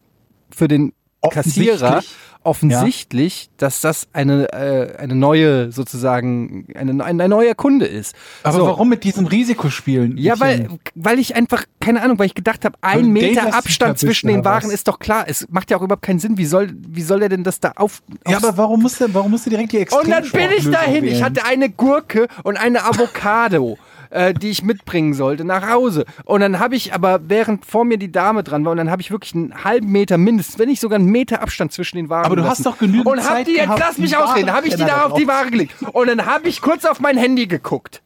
für 0.50 0.68
den 0.68 0.92
Kassierer 1.30 2.02
Offensichtlich. 2.50 2.80
offensichtlich, 2.80 3.50
dass 3.58 3.80
das 3.80 4.08
eine, 4.12 4.52
äh, 4.52 4.96
eine 4.96 5.14
neue, 5.14 5.70
sozusagen, 5.70 6.66
eine, 6.74 7.04
ein, 7.04 7.20
ein 7.20 7.30
neuer 7.30 7.54
Kunde 7.54 7.86
ist. 7.86 8.14
Aber 8.42 8.58
So. 8.58 8.66
warum 8.66 8.88
mit 8.88 9.04
diesem 9.04 9.26
Risikospielen? 9.26 10.16
Ja, 10.18 10.40
weil, 10.40 10.68
weil 10.96 11.20
ich 11.20 11.36
einfach, 11.36 11.64
keine 11.80 12.02
Ahnung, 12.02 12.18
weil 12.18 12.26
ich 12.26 12.34
gedacht 12.34 12.64
habe, 12.64 12.76
ein 12.80 13.02
du 13.04 13.08
Meter 13.10 13.54
Abstand 13.54 13.98
zwischen 13.98 14.26
den 14.26 14.40
oder 14.40 14.50
was? 14.50 14.64
Waren 14.64 14.72
ist 14.72 14.88
doch 14.88 14.98
klar. 14.98 15.24
Es 15.28 15.46
macht 15.50 15.70
ja 15.70 15.76
auch 15.76 15.82
überhaupt 15.82 16.02
keinen 16.02 16.18
Sinn. 16.18 16.38
Wie 16.38 16.44
soll, 16.44 16.72
wie 16.88 17.02
soll 17.02 17.22
er 17.22 17.28
denn 17.28 17.44
das 17.44 17.60
da 17.60 17.72
auf. 17.76 18.02
Ja, 18.26 18.38
aber 18.38 18.56
warum 18.56 18.82
musst 18.82 19.00
du, 19.00 19.14
warum 19.14 19.30
musst 19.30 19.46
du 19.46 19.50
direkt 19.50 19.72
die 19.72 19.78
und 19.78 20.10
dann 20.10 20.28
bin 20.28 20.48
ich 20.56 20.68
dahin. 20.68 21.04
Ich 21.04 21.12
wählen? 21.12 21.24
hatte 21.24 21.44
eine 21.44 21.70
Gurke 21.70 22.26
und 22.42 22.56
eine 22.56 22.84
Avocado. 22.84 23.78
Äh, 24.10 24.34
die 24.34 24.50
ich 24.50 24.62
mitbringen 24.62 25.14
sollte 25.14 25.44
nach 25.44 25.68
Hause. 25.68 26.04
Und 26.24 26.40
dann 26.40 26.58
habe 26.58 26.76
ich 26.76 26.92
aber, 26.92 27.20
während 27.28 27.64
vor 27.64 27.84
mir 27.84 27.96
die 27.96 28.12
Dame 28.12 28.42
dran 28.42 28.64
war, 28.64 28.72
und 28.72 28.78
dann 28.78 28.90
habe 28.90 29.02
ich 29.02 29.10
wirklich 29.10 29.34
einen 29.34 29.64
halben 29.64 29.90
Meter 29.90 30.18
mindestens, 30.18 30.58
wenn 30.58 30.68
nicht 30.68 30.80
sogar 30.80 30.98
einen 30.98 31.08
Meter 31.08 31.42
Abstand 31.42 31.72
zwischen 31.72 31.96
den 31.96 32.08
Waren 32.08 32.26
Aber 32.26 32.36
du 32.36 32.44
hast 32.44 32.66
doch 32.66 32.78
genügend 32.78 33.06
Und 33.06 33.20
hab 33.20 33.28
Zeit 33.28 33.46
die, 33.46 33.52
jetzt 33.52 33.64
gehabt, 33.64 33.80
lass 33.80 33.98
mich 33.98 34.16
ausreden, 34.16 34.52
habe 34.52 34.68
ich 34.68 34.74
die 34.74 34.84
da 34.84 35.04
auf 35.04 35.14
die. 35.14 35.26
Ware 35.26 35.50
gelegt. 35.50 35.74
Und 35.92 36.08
dann 36.08 36.26
habe 36.26 36.48
ich 36.48 36.60
kurz 36.60 36.84
auf 36.84 36.98
mein 37.00 37.16
Handy 37.16 37.46
geguckt. 37.46 38.02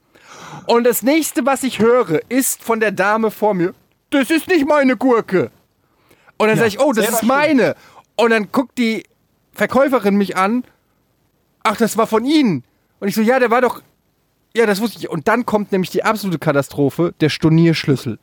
Und 0.67 0.85
das 0.85 1.03
nächste, 1.03 1.47
was 1.47 1.63
ich 1.63 1.79
höre, 1.79 2.21
ist 2.29 2.63
von 2.63 2.81
der 2.81 2.93
Dame 2.93 3.31
vor 3.31 3.55
mir, 3.55 3.75
das 4.11 4.31
ist 4.31 4.49
nicht 4.49 4.67
meine 4.67 4.97
Gurke. 4.97 5.51
Und 6.37 6.49
dann 6.49 6.57
sage 6.57 6.69
ich, 6.69 6.81
oh, 6.81 6.93
das 6.93 7.09
ist 7.09 7.23
meine. 7.23 7.77
Und 8.17 8.31
dann 8.31 8.51
guckt 8.53 8.79
die 8.79 9.05
Verkäuferin 9.53 10.17
mich 10.17 10.37
an, 10.37 10.65
ach, 11.63 11.77
das 11.77 11.97
war 11.97 12.07
von 12.07 12.25
Ihnen. 12.25 12.65
Und 13.01 13.09
ich 13.09 13.15
so, 13.15 13.23
ja, 13.23 13.39
der 13.39 13.51
war 13.51 13.61
doch, 13.61 13.83
ja, 14.57 14.67
das 14.67 14.81
wusste 14.81 14.99
ich. 14.99 15.09
Und 15.11 15.29
dann 15.29 15.45
kommt 15.47 15.73
nämlich 15.73 15.91
die 15.91 16.05
absolute 16.05 16.39
Katastrophe, 16.39 17.15
der 17.21 17.29
Stornierschlüssel. 17.29 18.19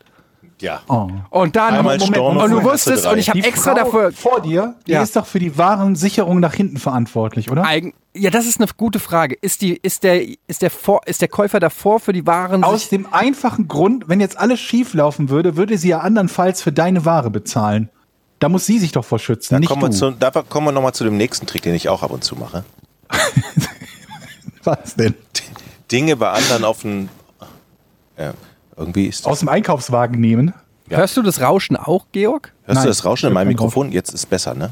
Ja. 0.61 0.81
Oh. 0.87 1.09
Und 1.31 1.55
dann, 1.55 1.73
Einmal 1.73 1.99
Storno 1.99 2.43
und 2.43 2.51
du 2.51 2.63
wusstest, 2.63 3.07
und 3.07 3.17
ich 3.17 3.29
habe 3.29 3.39
extra 3.39 3.75
Frau 3.75 3.83
dafür, 3.83 4.11
vor 4.11 4.41
dir, 4.41 4.75
die 4.85 4.91
Ja. 4.91 5.01
ist 5.01 5.15
doch 5.15 5.25
für 5.25 5.39
die 5.39 5.57
Warensicherung 5.57 6.39
nach 6.39 6.53
hinten 6.53 6.77
verantwortlich, 6.77 7.49
oder? 7.49 7.65
Eigen, 7.65 7.93
ja, 8.13 8.29
das 8.29 8.45
ist 8.45 8.59
eine 8.61 8.69
gute 8.77 8.99
Frage. 8.99 9.35
Ist 9.41 9.63
die, 9.63 9.75
ist 9.75 10.03
der, 10.03 10.23
ist 10.45 10.61
der 10.61 10.69
vor, 10.69 11.01
ist 11.07 11.21
der 11.21 11.29
Käufer 11.29 11.59
davor 11.59 11.99
für 11.99 12.13
die 12.13 12.27
Waren? 12.27 12.63
Aus 12.63 12.89
dem 12.89 13.11
einfachen 13.11 13.67
Grund, 13.67 14.07
wenn 14.07 14.19
jetzt 14.19 14.37
alles 14.37 14.59
schief 14.59 14.93
laufen 14.93 15.29
würde, 15.29 15.57
würde 15.57 15.79
sie 15.79 15.89
ja 15.89 16.01
andernfalls 16.01 16.61
für 16.61 16.71
deine 16.71 17.05
Ware 17.05 17.31
bezahlen. 17.31 17.89
Da 18.37 18.47
muss 18.47 18.67
sie 18.67 18.77
sich 18.77 18.91
doch 18.91 19.05
vor 19.05 19.17
schützen, 19.17 19.55
Da 19.55 19.59
nicht 19.59 19.69
kommen, 19.69 19.81
wir 19.81 19.89
du. 19.89 19.95
zu, 19.95 20.11
da 20.11 20.29
kommen 20.29 20.67
wir 20.67 20.71
nochmal 20.71 20.93
zu 20.93 21.03
dem 21.03 21.17
nächsten 21.17 21.47
Trick, 21.47 21.63
den 21.63 21.73
ich 21.73 21.89
auch 21.89 22.03
ab 22.03 22.11
und 22.11 22.23
zu 22.23 22.35
mache. 22.35 22.63
Was 24.63 24.95
denn? 24.95 25.15
Dinge 25.91 26.15
bei 26.15 26.29
anderen 26.31 26.63
auf 26.63 26.81
den. 26.81 27.09
Ja, 28.17 28.33
irgendwie 28.75 29.07
ist. 29.07 29.25
Aus 29.25 29.39
dem 29.39 29.49
Einkaufswagen 29.49 30.19
nehmen? 30.19 30.53
Ja. 30.89 30.97
Hörst 30.97 31.15
du 31.17 31.21
das 31.21 31.41
Rauschen 31.41 31.77
auch, 31.77 32.05
Georg? 32.11 32.53
Hörst 32.63 32.75
Nein, 32.75 32.83
du 32.83 32.89
das 32.89 33.05
Rauschen 33.05 33.27
in 33.27 33.33
meinem 33.33 33.47
Mikrofon? 33.47 33.91
Jetzt 33.91 34.13
ist 34.13 34.29
besser, 34.29 34.53
ne? 34.53 34.71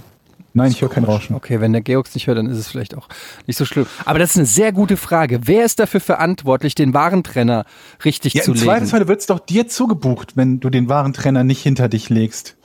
Nein, 0.53 0.71
ich 0.71 0.81
höre 0.81 0.89
kein 0.89 1.03
Rauschen. 1.03 1.35
Okay, 1.35 1.61
wenn 1.61 1.71
der 1.73 1.81
Georg 1.81 2.07
es 2.07 2.15
nicht 2.15 2.27
hört, 2.27 2.37
dann 2.37 2.47
ist 2.47 2.57
es 2.57 2.67
vielleicht 2.67 2.97
auch 2.97 3.07
nicht 3.45 3.57
so 3.57 3.65
schlimm. 3.65 3.85
Aber 4.05 4.19
das 4.19 4.31
ist 4.31 4.37
eine 4.37 4.45
sehr 4.45 4.71
gute 4.71 4.97
Frage. 4.97 5.41
Wer 5.43 5.63
ist 5.63 5.79
dafür 5.79 5.99
verantwortlich, 6.01 6.75
den 6.75 6.93
Warentrenner 6.93 7.65
richtig 8.03 8.33
Ja, 8.33 8.41
zu 8.43 8.51
Im 8.51 8.55
legen? 8.55 8.65
Zweifelsfall 8.65 9.07
wird 9.07 9.19
es 9.21 9.27
doch 9.27 9.39
dir 9.39 9.67
zugebucht, 9.67 10.35
wenn 10.35 10.59
du 10.59 10.69
den 10.69 10.89
Warentrenner 10.89 11.43
nicht 11.43 11.61
hinter 11.61 11.87
dich 11.87 12.09
legst. 12.09 12.55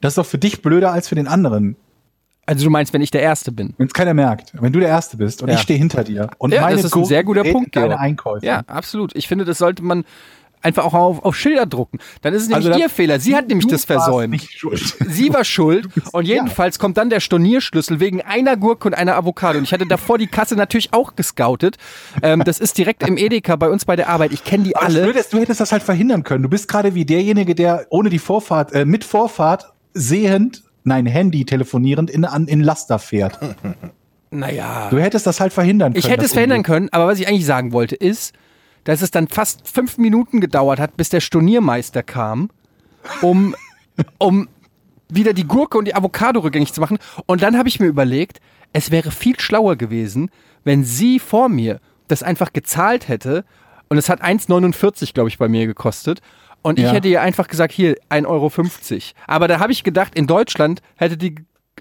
Das 0.00 0.12
ist 0.12 0.18
doch 0.18 0.26
für 0.26 0.38
dich 0.38 0.62
blöder 0.62 0.90
als 0.90 1.08
für 1.08 1.14
den 1.14 1.28
anderen, 1.28 1.76
Also 2.44 2.64
du 2.64 2.70
meinst, 2.70 2.92
wenn 2.92 3.02
ich 3.02 3.10
der 3.10 3.22
Erste 3.22 3.52
bin? 3.52 3.74
wenn 3.78 3.86
es 3.86 3.92
keiner 3.92 4.14
merkt. 4.14 4.52
Wenn 4.60 4.72
du 4.72 4.80
der 4.80 4.88
Erste 4.88 5.16
bist 5.16 5.42
und 5.42 5.48
Ja. 5.48 5.54
ich 5.54 5.60
stehe 5.60 5.78
hinter 5.78 6.02
dir. 6.04 6.28
Und 6.38 6.52
Ja, 6.52 6.62
meine 6.62 6.76
das 6.76 6.86
ist 6.86 6.96
ein 6.96 7.04
sehr 7.04 7.22
guter 7.24 7.44
Punkt, 7.44 7.76
deine. 7.76 7.98
Einkäufe. 7.98 8.44
Ja, 8.44 8.62
absolut. 8.66 9.14
Ich 9.14 9.28
finde, 9.28 9.44
das 9.44 9.58
sollte 9.58 9.82
man 9.82 10.04
einfach 10.60 10.84
auch 10.84 10.94
auf, 10.94 11.24
auf 11.24 11.36
Schilder 11.36 11.66
drucken. 11.66 11.98
Dann 12.20 12.34
ist 12.34 12.42
es 12.42 12.48
nämlich 12.48 12.66
Also 12.68 12.80
ihr 12.80 12.88
Fehler. 12.88 13.18
Sie 13.20 13.34
hat 13.36 13.48
nämlich 13.48 13.66
das 13.66 13.84
versäumt. 13.84 14.30
Nicht 14.32 14.52
schuld. 14.52 14.80
Sie 15.08 15.32
war 15.32 15.44
schuld 15.56 15.88
und 16.12 16.24
jedenfalls 16.26 16.78
kommt 16.78 16.96
dann 16.96 17.10
der 17.10 17.20
Stornierschlüssel 17.20 17.98
wegen 18.00 18.20
einer 18.22 18.56
Gurke 18.56 18.86
und 18.88 18.94
einer 18.94 19.16
Avocado. 19.16 19.58
Und 19.58 19.64
ich 19.64 19.72
hatte 19.72 19.86
davor 19.86 20.18
die 20.18 20.28
Kasse 20.28 20.54
natürlich 20.56 20.92
auch 20.92 21.14
gescoutet. 21.16 21.78
Ähm, 22.22 22.42
das 22.44 22.58
ist 22.60 22.76
direkt 22.78 23.06
im 23.06 23.16
Edeka 23.18 23.54
bei 23.56 23.68
uns 23.70 23.84
bei 23.84 23.96
der 23.96 24.08
Arbeit. 24.08 24.32
Ich 24.32 24.44
kenne 24.44 24.64
die 24.64 24.76
Aber 24.76 24.86
alle. 24.86 25.02
Blöde 25.02 25.18
ist, 25.20 25.32
du 25.32 25.38
hättest 25.38 25.60
das 25.60 25.70
halt 25.72 25.82
verhindern 25.82 26.22
können. 26.24 26.42
Du 26.44 26.48
bist 26.48 26.68
gerade 26.68 26.94
wie 26.94 27.04
derjenige, 27.04 27.54
der 27.54 27.86
ohne 27.90 28.08
die 28.10 28.18
Vorfahrt, 28.20 28.72
äh, 28.72 28.84
mit 28.84 29.04
Vorfahrt 29.04 29.72
sehend, 29.94 30.62
nein, 30.84 31.06
Handy 31.06 31.44
telefonierend 31.44 32.10
in, 32.10 32.24
an, 32.24 32.46
in 32.46 32.60
Laster 32.60 32.98
fährt. 32.98 33.38
Naja. 34.34 34.88
Du 34.88 34.98
hättest 34.98 35.26
das 35.26 35.40
halt 35.40 35.52
verhindern 35.52 35.92
können. 35.92 36.02
Ich 36.02 36.10
hätte 36.10 36.24
es 36.24 36.32
verhindern 36.32 36.60
Unglück. 36.60 36.74
können, 36.74 36.88
aber 36.90 37.06
was 37.06 37.20
ich 37.20 37.28
eigentlich 37.28 37.44
sagen 37.44 37.72
wollte, 37.72 37.96
ist, 37.96 38.32
dass 38.84 39.02
es 39.02 39.10
dann 39.10 39.28
fast 39.28 39.68
fünf 39.68 39.98
Minuten 39.98 40.40
gedauert 40.40 40.80
hat, 40.80 40.96
bis 40.96 41.10
der 41.10 41.20
Storniermeister 41.20 42.02
kam, 42.02 42.48
um, 43.20 43.54
um 44.18 44.48
wieder 45.10 45.34
die 45.34 45.44
Gurke 45.46 45.76
und 45.76 45.84
die 45.84 45.94
Avocado 45.94 46.40
rückgängig 46.40 46.72
zu 46.72 46.80
machen. 46.80 46.98
Und 47.26 47.42
dann 47.42 47.58
habe 47.58 47.68
ich 47.68 47.78
mir 47.78 47.86
überlegt, 47.86 48.40
es 48.72 48.90
wäre 48.90 49.10
viel 49.10 49.38
schlauer 49.38 49.76
gewesen, 49.76 50.30
wenn 50.64 50.82
sie 50.84 51.18
vor 51.18 51.50
mir 51.50 51.80
das 52.08 52.22
einfach 52.22 52.52
gezahlt 52.54 53.08
hätte. 53.08 53.44
Und 53.88 53.98
es 53.98 54.08
hat 54.08 54.22
1,49, 54.22 55.12
glaube 55.12 55.28
ich, 55.28 55.36
bei 55.36 55.48
mir 55.48 55.66
gekostet. 55.66 56.22
Und 56.62 56.78
ich 56.78 56.84
Ja. 56.84 56.92
hätte 56.92 57.08
ihr 57.08 57.20
einfach 57.22 57.48
gesagt, 57.48 57.72
hier, 57.72 57.96
1,50 58.08 58.26
Euro. 58.26 58.50
Aber 59.26 59.48
da 59.48 59.58
habe 59.58 59.72
ich 59.72 59.82
gedacht, 59.84 60.14
in 60.14 60.26
Deutschland 60.26 60.80
hätte 60.96 61.16
die 61.16 61.34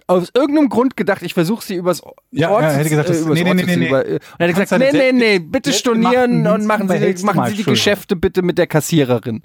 aus 0.07 0.29
irgendeinem 0.33 0.69
Grund 0.69 0.97
gedacht, 0.97 1.21
ich 1.21 1.33
versuche 1.33 1.63
sie 1.63 1.75
übers 1.75 2.01
Ja, 2.31 2.49
Ort 2.49 2.63
ja, 2.63 2.71
hätte 2.71 2.89
gesagt, 2.89 3.09
das- 3.09 3.21
äh, 3.21 3.29
nee, 3.29 3.43
nee, 3.43 3.53
nee, 3.53 3.75
nee, 3.75 3.87
über, 3.87 4.03
nee. 4.03 4.13
und 4.15 4.19
er 4.39 4.47
hat 4.47 4.55
gesagt, 4.55 4.81
nee, 4.81 4.91
nee, 4.91 5.11
nee, 5.11 5.39
bitte 5.39 5.71
stornieren 5.71 6.45
und 6.47 6.65
machen 6.65 6.89
Sie, 6.89 7.23
machen 7.25 7.45
Sie 7.47 7.55
die. 7.57 7.63
Geschäfte 7.63 8.15
bitte 8.15 8.41
mit 8.41 8.57
der 8.57 8.67
Kassiererin. 8.67 9.41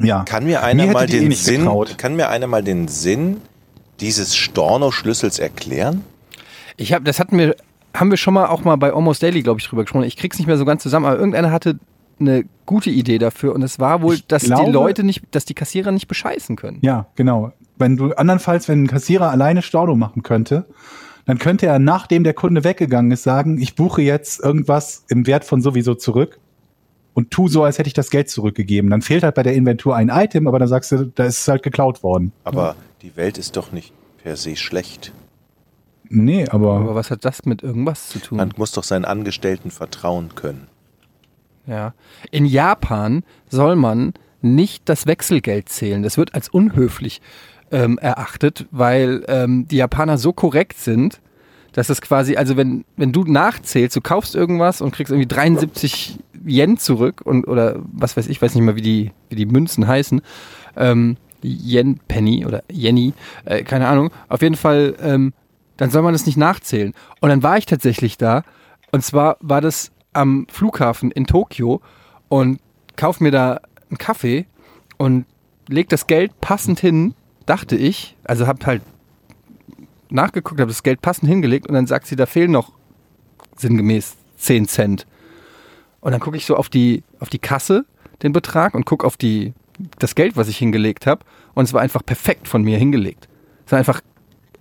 Ja. 0.00 0.24
Kann 0.24 0.44
mir 0.44 0.62
einer 0.62 0.86
Mir 0.86 0.92
mal 0.92 1.04
eh 1.04 1.06
den 1.06 1.28
nicht 1.28 1.42
Sinn, 1.44 1.60
getraut. 1.62 1.98
kann 1.98 2.16
mir 2.16 2.28
einer 2.28 2.46
mal 2.46 2.62
den 2.62 2.88
Sinn 2.88 3.40
dieses 4.00 4.34
Storno-Schlüssels 4.36 5.38
erklären? 5.38 6.04
Ich 6.76 6.92
habe, 6.92 7.04
das 7.04 7.20
hatten 7.20 7.38
wir, 7.38 7.54
haben 7.94 8.10
wir 8.10 8.16
schon 8.16 8.34
mal 8.34 8.46
auch 8.46 8.64
mal 8.64 8.76
bei 8.76 8.92
Almost 8.92 9.22
Daily, 9.22 9.42
glaube 9.42 9.60
ich, 9.60 9.68
drüber 9.68 9.82
gesprochen. 9.82 10.04
Ich 10.04 10.16
krieg's 10.16 10.38
nicht 10.38 10.46
mehr 10.48 10.56
so 10.58 10.64
ganz 10.64 10.82
zusammen, 10.82 11.06
aber 11.06 11.16
irgendeiner 11.16 11.52
hatte 11.52 11.78
eine 12.20 12.44
gute 12.66 12.90
Idee 12.90 13.18
dafür 13.18 13.54
und 13.54 13.62
es 13.62 13.78
war 13.78 14.02
wohl, 14.02 14.14
Ich 14.14 14.26
dass 14.26 14.42
die 14.42 14.48
glaube- 14.48 14.70
Leute 14.70 15.04
nicht, 15.04 15.22
dass 15.32 15.44
die 15.44 15.54
Kassierer 15.54 15.92
nicht 15.92 16.08
bescheißen 16.08 16.56
können. 16.56 16.78
Ja, 16.82 17.06
genau. 17.16 17.52
Wenn 17.76 17.96
du 17.96 18.12
andernfalls, 18.12 18.68
wenn 18.68 18.84
ein 18.84 18.86
Kassierer 18.86 19.30
alleine 19.30 19.62
Storno 19.62 19.96
machen 19.96 20.22
könnte, 20.22 20.66
dann 21.26 21.38
könnte 21.38 21.66
er, 21.66 21.78
nachdem 21.78 22.22
der 22.24 22.34
Kunde 22.34 22.64
weggegangen 22.64 23.10
ist, 23.10 23.22
sagen, 23.22 23.58
ich 23.60 23.74
buche 23.74 24.02
jetzt 24.02 24.40
irgendwas 24.40 25.04
im 25.08 25.26
Wert 25.26 25.44
von 25.44 25.60
sowieso 25.62 25.94
zurück 25.94 26.38
und 27.14 27.30
tu 27.30 27.48
so, 27.48 27.64
als 27.64 27.78
hätte 27.78 27.88
ich 27.88 27.94
das 27.94 28.10
Geld 28.10 28.28
zurückgegeben. 28.28 28.90
Dann 28.90 29.02
fehlt 29.02 29.22
halt 29.24 29.34
bei 29.34 29.42
der 29.42 29.54
Inventur 29.54 29.96
ein 29.96 30.08
Item, 30.10 30.46
aber 30.46 30.58
dann 30.58 30.68
sagst 30.68 30.92
du, 30.92 31.06
da 31.14 31.24
ist 31.24 31.38
es 31.40 31.48
halt 31.48 31.62
geklaut 31.62 32.02
worden. 32.02 32.32
Aber 32.44 32.76
die 33.02 33.16
Welt 33.16 33.38
ist 33.38 33.56
doch 33.56 33.72
nicht 33.72 33.92
per 34.22 34.36
se 34.36 34.54
schlecht. 34.56 35.12
Nee, 36.10 36.46
aber, 36.48 36.74
Aber 36.76 36.94
was 36.94 37.10
hat 37.10 37.24
das 37.24 37.44
mit 37.46 37.62
irgendwas 37.62 38.08
zu 38.10 38.18
tun? 38.18 38.36
Man 38.38 38.52
muss 38.56 38.72
doch 38.72 38.84
seinen 38.84 39.04
Angestellten 39.06 39.70
vertrauen 39.70 40.34
können. 40.34 40.66
Ja. 41.66 41.94
In 42.30 42.46
Japan 42.46 43.24
soll 43.48 43.76
man 43.76 44.12
nicht 44.42 44.88
das 44.88 45.06
Wechselgeld 45.06 45.68
zählen. 45.68 46.02
Das 46.02 46.18
wird 46.18 46.34
als 46.34 46.48
unhöflich 46.48 47.20
ähm, 47.70 47.98
erachtet, 47.98 48.66
weil 48.70 49.24
ähm, 49.28 49.66
die 49.68 49.76
Japaner 49.76 50.18
so 50.18 50.32
korrekt 50.32 50.78
sind, 50.78 51.20
dass 51.72 51.88
es 51.88 52.00
quasi, 52.00 52.36
also 52.36 52.56
wenn, 52.56 52.84
wenn 52.96 53.12
du 53.12 53.24
nachzählst, 53.24 53.96
du 53.96 54.00
kaufst 54.00 54.34
irgendwas 54.34 54.80
und 54.80 54.92
kriegst 54.92 55.10
irgendwie 55.10 55.26
73 55.26 56.18
Yen 56.46 56.76
zurück 56.76 57.22
und 57.24 57.48
oder 57.48 57.76
was 57.92 58.16
weiß 58.16 58.28
ich, 58.28 58.40
weiß 58.40 58.54
nicht 58.54 58.64
mal, 58.64 58.76
wie 58.76 58.82
die, 58.82 59.12
wie 59.30 59.36
die 59.36 59.46
Münzen 59.46 59.88
heißen. 59.88 60.20
Ähm, 60.76 61.16
Yen 61.42 62.00
Penny 62.06 62.46
oder 62.46 62.62
Yenny, 62.70 63.12
äh, 63.44 63.64
keine 63.64 63.88
Ahnung. 63.88 64.10
Auf 64.28 64.42
jeden 64.42 64.56
Fall 64.56 64.94
ähm, 65.00 65.32
dann 65.76 65.90
soll 65.90 66.02
man 66.02 66.12
das 66.12 66.26
nicht 66.26 66.36
nachzählen. 66.36 66.94
Und 67.20 67.28
dann 67.28 67.42
war 67.42 67.58
ich 67.58 67.66
tatsächlich 67.66 68.16
da. 68.16 68.44
Und 68.92 69.04
zwar 69.04 69.36
war 69.40 69.60
das 69.60 69.90
am 70.14 70.46
Flughafen 70.50 71.10
in 71.10 71.26
Tokio 71.26 71.80
und 72.28 72.60
kauf 72.96 73.20
mir 73.20 73.30
da 73.30 73.60
einen 73.90 73.98
Kaffee 73.98 74.46
und 74.96 75.26
leg 75.68 75.88
das 75.88 76.06
Geld 76.06 76.40
passend 76.40 76.80
hin, 76.80 77.14
dachte 77.46 77.76
ich. 77.76 78.16
Also 78.24 78.46
hab 78.46 78.64
halt 78.66 78.82
nachgeguckt, 80.10 80.60
habe 80.60 80.70
das 80.70 80.82
Geld 80.82 81.02
passend 81.02 81.28
hingelegt 81.28 81.66
und 81.66 81.74
dann 81.74 81.86
sagt 81.86 82.06
sie, 82.06 82.16
da 82.16 82.26
fehlen 82.26 82.52
noch 82.52 82.72
sinngemäß 83.56 84.16
10 84.38 84.68
Cent. 84.68 85.06
Und 86.00 86.12
dann 86.12 86.20
gucke 86.20 86.36
ich 86.36 86.46
so 86.46 86.56
auf 86.56 86.68
die, 86.68 87.02
auf 87.18 87.30
die 87.30 87.38
Kasse, 87.38 87.86
den 88.22 88.32
Betrag, 88.32 88.74
und 88.74 88.84
gucke 88.84 89.06
auf 89.06 89.16
die, 89.16 89.54
das 89.98 90.14
Geld, 90.14 90.36
was 90.36 90.48
ich 90.48 90.58
hingelegt 90.58 91.06
habe. 91.06 91.24
Und 91.54 91.64
es 91.64 91.72
war 91.72 91.80
einfach 91.80 92.04
perfekt 92.04 92.46
von 92.46 92.62
mir 92.62 92.78
hingelegt. 92.78 93.28
Es 93.66 93.72
war 93.72 93.78
einfach 93.78 94.00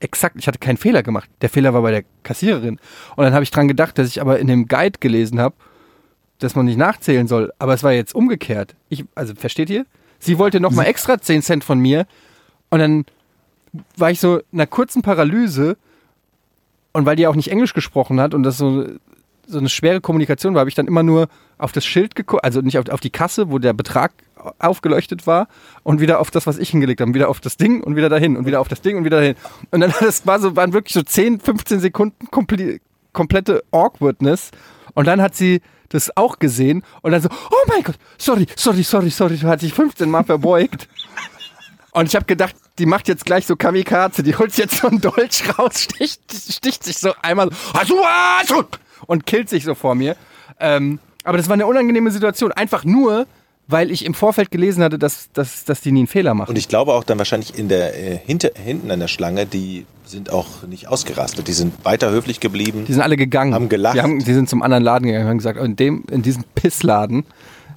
exakt, 0.03 0.35
ich 0.37 0.47
hatte 0.47 0.59
keinen 0.59 0.77
Fehler 0.77 1.03
gemacht. 1.03 1.29
Der 1.41 1.49
Fehler 1.49 1.73
war 1.73 1.81
bei 1.81 1.91
der 1.91 2.03
Kassiererin. 2.23 2.79
Und 3.15 3.23
dann 3.23 3.33
habe 3.33 3.43
ich 3.43 3.51
dran 3.51 3.67
gedacht, 3.67 3.97
dass 3.97 4.07
ich 4.07 4.21
aber 4.21 4.39
in 4.39 4.47
dem 4.47 4.67
Guide 4.67 4.99
gelesen 4.99 5.39
habe, 5.39 5.55
dass 6.39 6.55
man 6.55 6.65
nicht 6.65 6.77
nachzählen 6.77 7.27
soll. 7.27 7.53
Aber 7.59 7.73
es 7.73 7.83
war 7.83 7.93
jetzt 7.93 8.13
umgekehrt. 8.13 8.75
Ich, 8.89 9.05
also 9.15 9.33
versteht 9.33 9.69
ihr? 9.69 9.85
Sie 10.19 10.37
wollte 10.37 10.59
nochmal 10.59 10.87
extra 10.87 11.19
10 11.19 11.41
Cent 11.41 11.63
von 11.63 11.79
mir. 11.79 12.05
Und 12.69 12.79
dann 12.79 13.05
war 13.97 14.11
ich 14.11 14.19
so 14.19 14.37
in 14.37 14.43
einer 14.53 14.67
kurzen 14.67 15.01
Paralyse. 15.01 15.77
Und 16.91 17.05
weil 17.05 17.15
die 17.15 17.27
auch 17.27 17.35
nicht 17.35 17.49
Englisch 17.49 17.73
gesprochen 17.73 18.19
hat 18.19 18.33
und 18.33 18.43
das 18.43 18.57
so, 18.57 18.85
so 19.47 19.57
eine 19.57 19.69
schwere 19.69 20.01
Kommunikation 20.01 20.53
war, 20.53 20.61
habe 20.61 20.69
ich 20.69 20.75
dann 20.75 20.87
immer 20.87 21.03
nur 21.03 21.27
auf 21.57 21.71
das 21.71 21.85
Schild 21.85 22.15
geguckt, 22.15 22.43
also 22.43 22.61
nicht 22.61 22.77
auf, 22.77 22.89
auf 22.89 22.99
die 22.99 23.09
Kasse, 23.09 23.49
wo 23.49 23.59
der 23.59 23.73
Betrag 23.73 24.11
aufgeleuchtet 24.59 25.27
war 25.27 25.47
und 25.83 26.01
wieder 26.01 26.19
auf 26.19 26.31
das, 26.31 26.47
was 26.47 26.57
ich 26.57 26.69
hingelegt 26.69 27.01
habe, 27.01 27.13
wieder 27.13 27.29
auf 27.29 27.39
das 27.39 27.57
Ding 27.57 27.81
und 27.81 27.95
wieder 27.95 28.09
dahin 28.09 28.35
und 28.37 28.45
wieder 28.45 28.59
auf 28.59 28.67
das 28.67 28.81
Ding 28.81 28.97
und 28.97 29.05
wieder 29.05 29.19
dahin. 29.19 29.35
Und 29.71 29.81
dann 29.81 29.93
das 29.99 30.25
war 30.25 30.39
so, 30.39 30.55
waren 30.55 30.73
wirklich 30.73 30.93
so 30.93 31.01
10, 31.01 31.39
15 31.39 31.79
Sekunden 31.79 32.27
komple 32.31 32.79
komplette 33.13 33.63
Awkwardness. 33.71 34.49
Und 34.95 35.07
dann 35.07 35.21
hat 35.21 35.35
sie 35.35 35.61
das 35.89 36.17
auch 36.17 36.39
gesehen 36.39 36.83
und 37.03 37.11
dann 37.11 37.21
so, 37.21 37.29
oh 37.29 37.67
mein 37.67 37.83
Gott, 37.83 37.95
sorry, 38.17 38.47
sorry, 38.55 38.81
sorry, 38.81 39.11
sorry, 39.11 39.37
hat 39.37 39.59
sich 39.59 39.73
15 39.73 40.09
Mal 40.09 40.23
verbeugt. 40.23 40.87
Und 41.91 42.07
ich 42.07 42.15
habe 42.15 42.25
gedacht, 42.25 42.55
die 42.79 42.87
macht 42.87 43.07
jetzt 43.07 43.23
gleich 43.23 43.45
so 43.45 43.55
Kamikaze, 43.55 44.23
die 44.23 44.35
holt 44.35 44.57
jetzt 44.57 44.77
so 44.79 44.87
einen 44.87 44.99
Dolch 44.99 45.43
raus, 45.59 45.83
sticht, 45.83 46.21
sticht 46.33 46.83
sich 46.83 46.97
so 46.97 47.13
einmal 47.21 47.51
so, 48.47 48.65
und 49.07 49.25
killt 49.25 49.49
sich 49.49 49.63
so 49.63 49.75
vor 49.75 49.95
mir. 49.95 50.15
Ähm, 50.59 50.99
aber 51.23 51.37
das 51.37 51.47
war 51.47 51.53
eine 51.53 51.65
unangenehme 51.65 52.11
Situation. 52.11 52.51
Einfach 52.51 52.83
nur, 52.83 53.25
weil 53.67 53.91
ich 53.91 54.05
im 54.05 54.13
Vorfeld 54.13 54.51
gelesen 54.51 54.83
hatte, 54.83 54.99
dass, 54.99 55.31
dass, 55.31 55.63
dass 55.65 55.81
die 55.81 55.91
nie 55.91 56.01
einen 56.01 56.07
Fehler 56.07 56.33
machen. 56.33 56.49
Und 56.49 56.57
ich 56.57 56.67
glaube 56.67 56.93
auch 56.93 57.03
dann 57.03 57.17
wahrscheinlich 57.17 57.57
in 57.57 57.69
der 57.69 57.97
äh, 57.97 58.17
hinter, 58.17 58.51
hinten 58.61 58.91
an 58.91 58.99
der 58.99 59.07
Schlange, 59.07 59.45
die 59.45 59.85
sind 60.05 60.31
auch 60.31 60.63
nicht 60.67 60.87
ausgerastet. 60.87 61.47
Die 61.47 61.53
sind 61.53 61.85
weiter 61.85 62.11
höflich 62.11 62.39
geblieben. 62.39 62.85
Die 62.85 62.93
sind 62.93 63.01
alle 63.01 63.17
gegangen. 63.17 63.53
Haben 63.53 63.69
gelacht. 63.69 63.95
Die, 63.95 64.01
haben, 64.01 64.19
die 64.19 64.33
sind 64.33 64.49
zum 64.49 64.61
anderen 64.61 64.83
Laden 64.83 65.05
gegangen 65.05 65.25
und 65.25 65.29
haben 65.29 65.37
gesagt, 65.37 65.59
in, 65.59 65.75
dem, 65.75 66.03
in 66.11 66.21
diesem 66.21 66.43
Pissladen. 66.55 67.25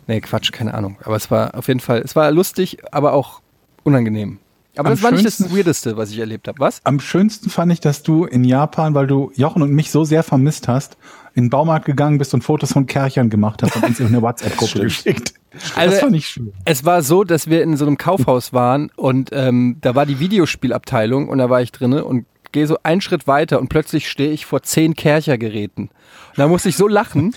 Nee, 0.08 0.20
Quatsch, 0.20 0.52
keine 0.52 0.74
Ahnung. 0.74 0.98
Aber 1.04 1.16
es 1.16 1.30
war 1.30 1.54
auf 1.56 1.68
jeden 1.68 1.80
Fall, 1.80 2.00
es 2.04 2.14
war 2.14 2.30
lustig, 2.30 2.78
aber 2.92 3.12
auch 3.12 3.40
unangenehm. 3.82 4.38
Aber 4.76 4.88
Am 4.88 4.94
das 4.94 5.02
war 5.02 5.10
nicht 5.12 5.24
das 5.24 5.36
schönsten- 5.38 5.56
Weirdeste, 5.56 5.96
was 5.96 6.10
ich 6.10 6.18
erlebt 6.18 6.48
habe. 6.48 6.58
Was? 6.58 6.80
Am 6.84 7.00
schönsten 7.00 7.50
fand 7.50 7.72
ich, 7.72 7.80
dass 7.80 8.02
du 8.02 8.24
in 8.24 8.44
Japan, 8.44 8.94
weil 8.94 9.06
du 9.06 9.32
Jochen 9.34 9.62
und 9.62 9.70
mich 9.72 9.90
so 9.90 10.04
sehr 10.04 10.22
vermisst 10.22 10.68
hast, 10.68 10.96
in 11.34 11.44
den 11.44 11.50
Baumarkt 11.50 11.84
gegangen 11.86 12.18
bist 12.18 12.32
und 12.34 12.42
Fotos 12.42 12.72
von 12.72 12.86
Kerchern 12.86 13.30
gemacht 13.30 13.62
hast 13.62 13.76
und 13.76 13.84
uns 13.84 14.00
in 14.00 14.06
eine 14.06 14.22
WhatsApp-Gruppe 14.22 14.80
geschickt. 14.82 15.34
Also- 15.74 15.90
das 15.92 16.00
fand 16.00 16.16
ich 16.16 16.28
schön. 16.28 16.52
Es 16.64 16.84
war 16.84 17.02
so, 17.02 17.24
dass 17.24 17.48
wir 17.48 17.62
in 17.62 17.76
so 17.76 17.86
einem 17.86 17.96
Kaufhaus 17.98 18.52
waren 18.52 18.90
und 18.96 19.30
ähm, 19.32 19.76
da 19.80 19.94
war 19.94 20.04
die 20.06 20.18
Videospielabteilung 20.20 21.28
und 21.28 21.38
da 21.38 21.48
war 21.50 21.62
ich 21.62 21.72
drinne 21.72 22.04
und 22.04 22.26
gehe 22.52 22.66
so 22.66 22.78
einen 22.82 23.00
Schritt 23.00 23.26
weiter 23.26 23.60
und 23.60 23.68
plötzlich 23.68 24.08
stehe 24.08 24.30
ich 24.32 24.46
vor 24.46 24.62
zehn 24.62 24.94
Kercher-Geräten. 24.94 25.82
Und 25.84 25.90
da 26.38 26.48
musste 26.48 26.68
ich 26.68 26.76
so 26.76 26.88
lachen 26.88 27.34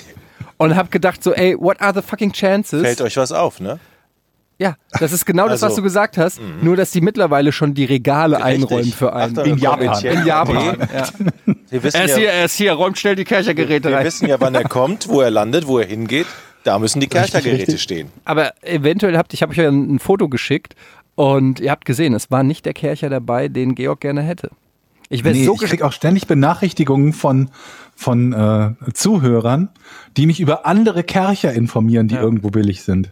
und 0.57 0.75
habe 0.75 0.89
gedacht 0.89 1.23
so, 1.23 1.33
ey, 1.33 1.55
what 1.59 1.81
are 1.81 1.93
the 1.93 2.01
fucking 2.01 2.31
chances? 2.31 2.81
Fällt 2.81 3.01
euch 3.01 3.17
was 3.17 3.31
auf, 3.31 3.59
ne? 3.59 3.79
Ja, 4.61 4.75
das 4.99 5.13
ist 5.13 5.25
genau 5.25 5.45
das, 5.47 5.61
was 5.61 5.71
Also, 5.71 5.77
du 5.77 5.83
gesagt 5.83 6.17
hast, 6.17 6.39
nur 6.61 6.75
dass 6.75 6.91
die 6.91 6.99
mittlerweile 6.99 7.51
schon 7.53 7.73
die 7.73 7.85
Regale 7.85 8.43
einräumen 8.43 8.91
für 8.91 9.13
einen. 9.13 9.37
Achtung, 9.39 9.53
In 9.53 9.57
Japan. 9.57 10.03
In 10.05 10.25
Japan. 10.25 10.77
Ja. 10.93 11.07
Wir 11.69 11.81
wissen, 11.83 11.97
Er 11.97 12.05
ist 12.05 12.11
ja, 12.11 12.17
hier, 12.17 12.29
er 12.31 12.45
ist 12.45 12.55
hier, 12.55 12.73
räumt 12.73 12.97
schnell 12.97 13.15
die 13.15 13.23
Kerchergeräte 13.23 13.89
wir 13.89 13.97
rein. 13.97 14.05
wissen 14.05 14.27
ja, 14.27 14.35
wann 14.41 14.53
er 14.55 14.65
kommt, 14.65 15.07
wo 15.07 15.21
er 15.21 15.31
landet, 15.31 15.65
wo 15.65 15.79
er 15.79 15.85
hingeht. 15.87 16.27
Da 16.65 16.77
müssen 16.77 16.99
die 16.99 17.07
Kerchergeräte 17.07 17.59
richtig. 17.67 17.81
stehen. 17.81 18.09
Aber 18.25 18.51
eventuell 18.61 19.15
habt, 19.17 19.33
ich 19.33 19.41
habe 19.41 19.51
euch 19.51 19.57
ja 19.59 19.69
ein, 19.69 19.95
ein 19.95 19.99
Foto 19.99 20.27
geschickt 20.27 20.75
und 21.15 21.61
ihr 21.61 21.71
habt 21.71 21.85
gesehen, 21.85 22.13
es 22.13 22.29
war 22.29 22.43
nicht 22.43 22.65
der 22.65 22.73
Kercher 22.73 23.09
dabei, 23.09 23.47
den 23.47 23.75
Georg 23.75 24.01
gerne 24.01 24.21
hätte. 24.23 24.49
Ich 25.07 25.23
Nee, 25.23 25.45
so 25.45 25.53
ich 25.55 25.61
krieg 25.61 25.81
auch 25.83 25.93
ständig 25.93 26.27
Benachrichtigungen 26.27 27.13
von, 27.13 27.49
von 27.95 28.33
äh, 28.33 28.71
Zuhörern, 28.93 29.69
die 30.17 30.27
mich 30.27 30.39
über 30.41 30.65
andere 30.67 31.03
Kercher 31.03 31.53
informieren, 31.53 32.09
die 32.09 32.15
Ja. 32.15 32.21
irgendwo 32.21 32.49
billig 32.49 32.83
sind. 32.83 33.11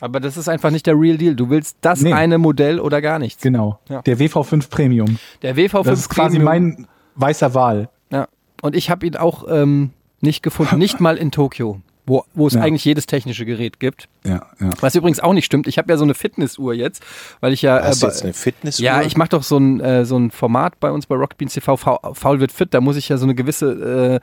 Aber 0.00 0.20
das 0.20 0.36
ist 0.36 0.48
einfach 0.48 0.70
nicht 0.70 0.86
der 0.86 0.94
Real 0.98 1.16
Deal. 1.18 1.34
Du 1.34 1.50
willst 1.50 1.76
das 1.80 2.00
Nee. 2.02 2.12
eine 2.12 2.38
Modell 2.38 2.78
oder 2.80 3.00
gar 3.02 3.18
nichts. 3.18 3.42
Genau. 3.42 3.78
Ja. 3.88 4.02
Der 4.02 4.18
WV5 4.18 4.70
Premium. 4.70 5.18
Der 5.42 5.56
WV5 5.56 5.82
Das 5.84 5.98
ist 5.98 6.08
quasi 6.08 6.38
Premium, 6.38 6.44
mein 6.76 6.86
weißer 7.16 7.54
Wahl. 7.54 7.88
Ja. 8.10 8.28
Und 8.62 8.76
ich 8.76 8.90
habe 8.90 9.06
ihn 9.06 9.16
auch 9.16 9.44
ähm, 9.48 9.90
nicht 10.20 10.42
gefunden, 10.42 10.78
nicht 10.78 11.00
mal 11.00 11.16
in 11.16 11.30
Tokio, 11.30 11.80
wo, 12.06 12.24
wo 12.34 12.46
es 12.46 12.54
Ja. 12.54 12.60
eigentlich 12.62 12.84
jedes 12.84 13.06
technische 13.06 13.44
Gerät 13.44 13.80
gibt. 13.80 14.08
Ja, 14.24 14.46
ja. 14.60 14.70
Was 14.80 14.94
übrigens 14.94 15.20
auch 15.20 15.32
nicht 15.32 15.44
stimmt. 15.46 15.66
Ich 15.66 15.78
habe 15.78 15.90
ja 15.92 15.96
so 15.96 16.04
eine 16.04 16.14
Fitnessuhr 16.14 16.74
jetzt, 16.74 17.02
weil 17.40 17.52
ich 17.52 17.62
ja. 17.62 17.80
Hast 17.82 18.02
du 18.02 18.06
äh, 18.06 18.10
jetzt 18.10 18.22
eine 18.22 18.32
Fitnessuhr? 18.34 18.84
Ja, 18.84 19.02
ich 19.02 19.16
mache 19.16 19.30
doch 19.30 19.42
so 19.42 19.58
ein, 19.58 19.80
äh, 19.80 20.04
so 20.04 20.16
ein 20.18 20.30
Format 20.30 20.78
bei 20.80 20.90
uns 20.90 21.06
bei 21.06 21.14
Rocket 21.16 21.38
Beans 21.38 21.54
TV, 21.54 21.76
Fa- 21.76 22.00
Faul 22.14 22.40
wird 22.40 22.52
fit, 22.52 22.72
da 22.74 22.80
muss 22.80 22.96
ich 22.96 23.08
ja 23.08 23.16
so 23.16 23.24
eine 23.26 23.34
gewisse 23.34 24.20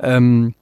äh, 0.00 0.06
ähm, 0.16 0.54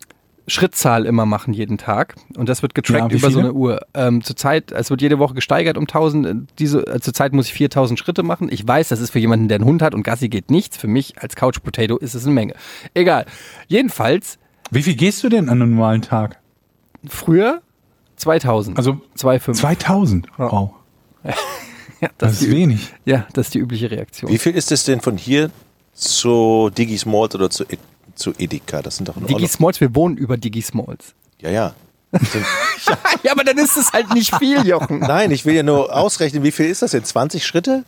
Schrittzahl 0.48 1.06
immer 1.06 1.24
machen 1.24 1.54
jeden 1.54 1.78
Tag 1.78 2.16
und 2.36 2.48
das 2.48 2.62
wird 2.62 2.72
Ja, 2.72 2.82
getrackt 2.82 3.12
wie 3.12 3.18
über 3.18 3.30
so 3.30 3.38
eine 3.38 3.52
Uhr. 3.52 3.80
Ähm, 3.94 4.22
zurzeit, 4.24 4.72
es 4.72 4.90
wird 4.90 5.00
jede 5.00 5.18
Woche 5.18 5.34
gesteigert 5.34 5.76
um 5.78 5.84
1000, 5.86 6.26
äh, 6.26 6.34
diese, 6.58 6.86
äh, 6.86 7.00
zurzeit 7.00 7.32
muss 7.32 7.46
ich 7.46 7.52
4000 7.54 7.98
Schritte 7.98 8.22
machen. 8.24 8.48
Ich 8.50 8.66
weiß, 8.66 8.88
das 8.88 9.00
ist 9.00 9.10
für 9.10 9.18
jemanden, 9.20 9.48
der 9.48 9.56
einen 9.56 9.64
Hund 9.64 9.82
hat 9.82 9.94
und 9.94 10.02
Gassi 10.02 10.28
geht 10.28 10.50
nichts. 10.50 10.76
Für 10.76 10.88
mich 10.88 11.20
als 11.22 11.36
Couch 11.36 11.62
Potato 11.62 11.96
ist 11.96 12.14
es 12.14 12.24
eine 12.24 12.34
Menge. 12.34 12.54
Egal. 12.94 13.26
Jedenfalls, 13.68 14.38
Wie 14.70 14.82
viel 14.82 14.96
gehst 14.96 15.22
du 15.22 15.28
denn 15.28 15.48
an 15.48 15.62
einem 15.62 15.74
normalen 15.76 16.02
Tag? 16.02 16.38
früher 17.08 17.62
2000. 18.16 18.76
Also 18.78 19.00
2,5. 19.18 19.54
2000. 19.54 20.26
Wow. 20.38 20.70
ja, 21.24 21.32
Das 22.00 22.10
das 22.18 22.32
ist 22.34 22.42
die, 22.42 22.50
wenig. 22.50 22.92
ja, 23.04 23.26
das 23.32 23.46
ist 23.46 23.54
die 23.54 23.58
übliche 23.58 23.90
Reaktion. 23.90 24.30
Wie 24.30 24.38
viel 24.38 24.52
ist 24.56 24.72
es 24.72 24.84
denn 24.84 25.00
von 25.00 25.16
hier 25.16 25.50
zu 25.94 26.70
Digi 26.76 26.96
Smalt 26.98 27.34
oder 27.34 27.50
zu, 27.50 27.64
zu 28.22 28.32
Edeka? 28.38 28.80
Das 28.82 28.96
sind 28.96 29.08
doch 29.08 29.14
Digi 29.16 29.46
Smalls, 29.48 29.80
wir 29.80 29.94
wohnen 29.94 30.16
über 30.16 30.36
Digi 30.36 30.62
Smalls. 30.62 31.14
Ja, 31.40 31.50
ja. 31.50 31.74
ja, 33.22 33.32
aber 33.32 33.42
dann 33.44 33.58
ist 33.58 33.76
es 33.76 33.92
halt 33.92 34.12
nicht 34.14 34.34
viel, 34.36 34.66
Jochen. 34.66 34.98
Nein, 35.00 35.30
ich 35.30 35.44
will 35.44 35.54
ja 35.54 35.62
nur 35.62 35.94
ausrechnen, 35.96 36.42
wie 36.42 36.52
viel 36.52 36.66
ist 36.66 36.82
das 36.82 36.90
denn? 36.92 37.04
20 37.04 37.44
Schritte 37.46 37.84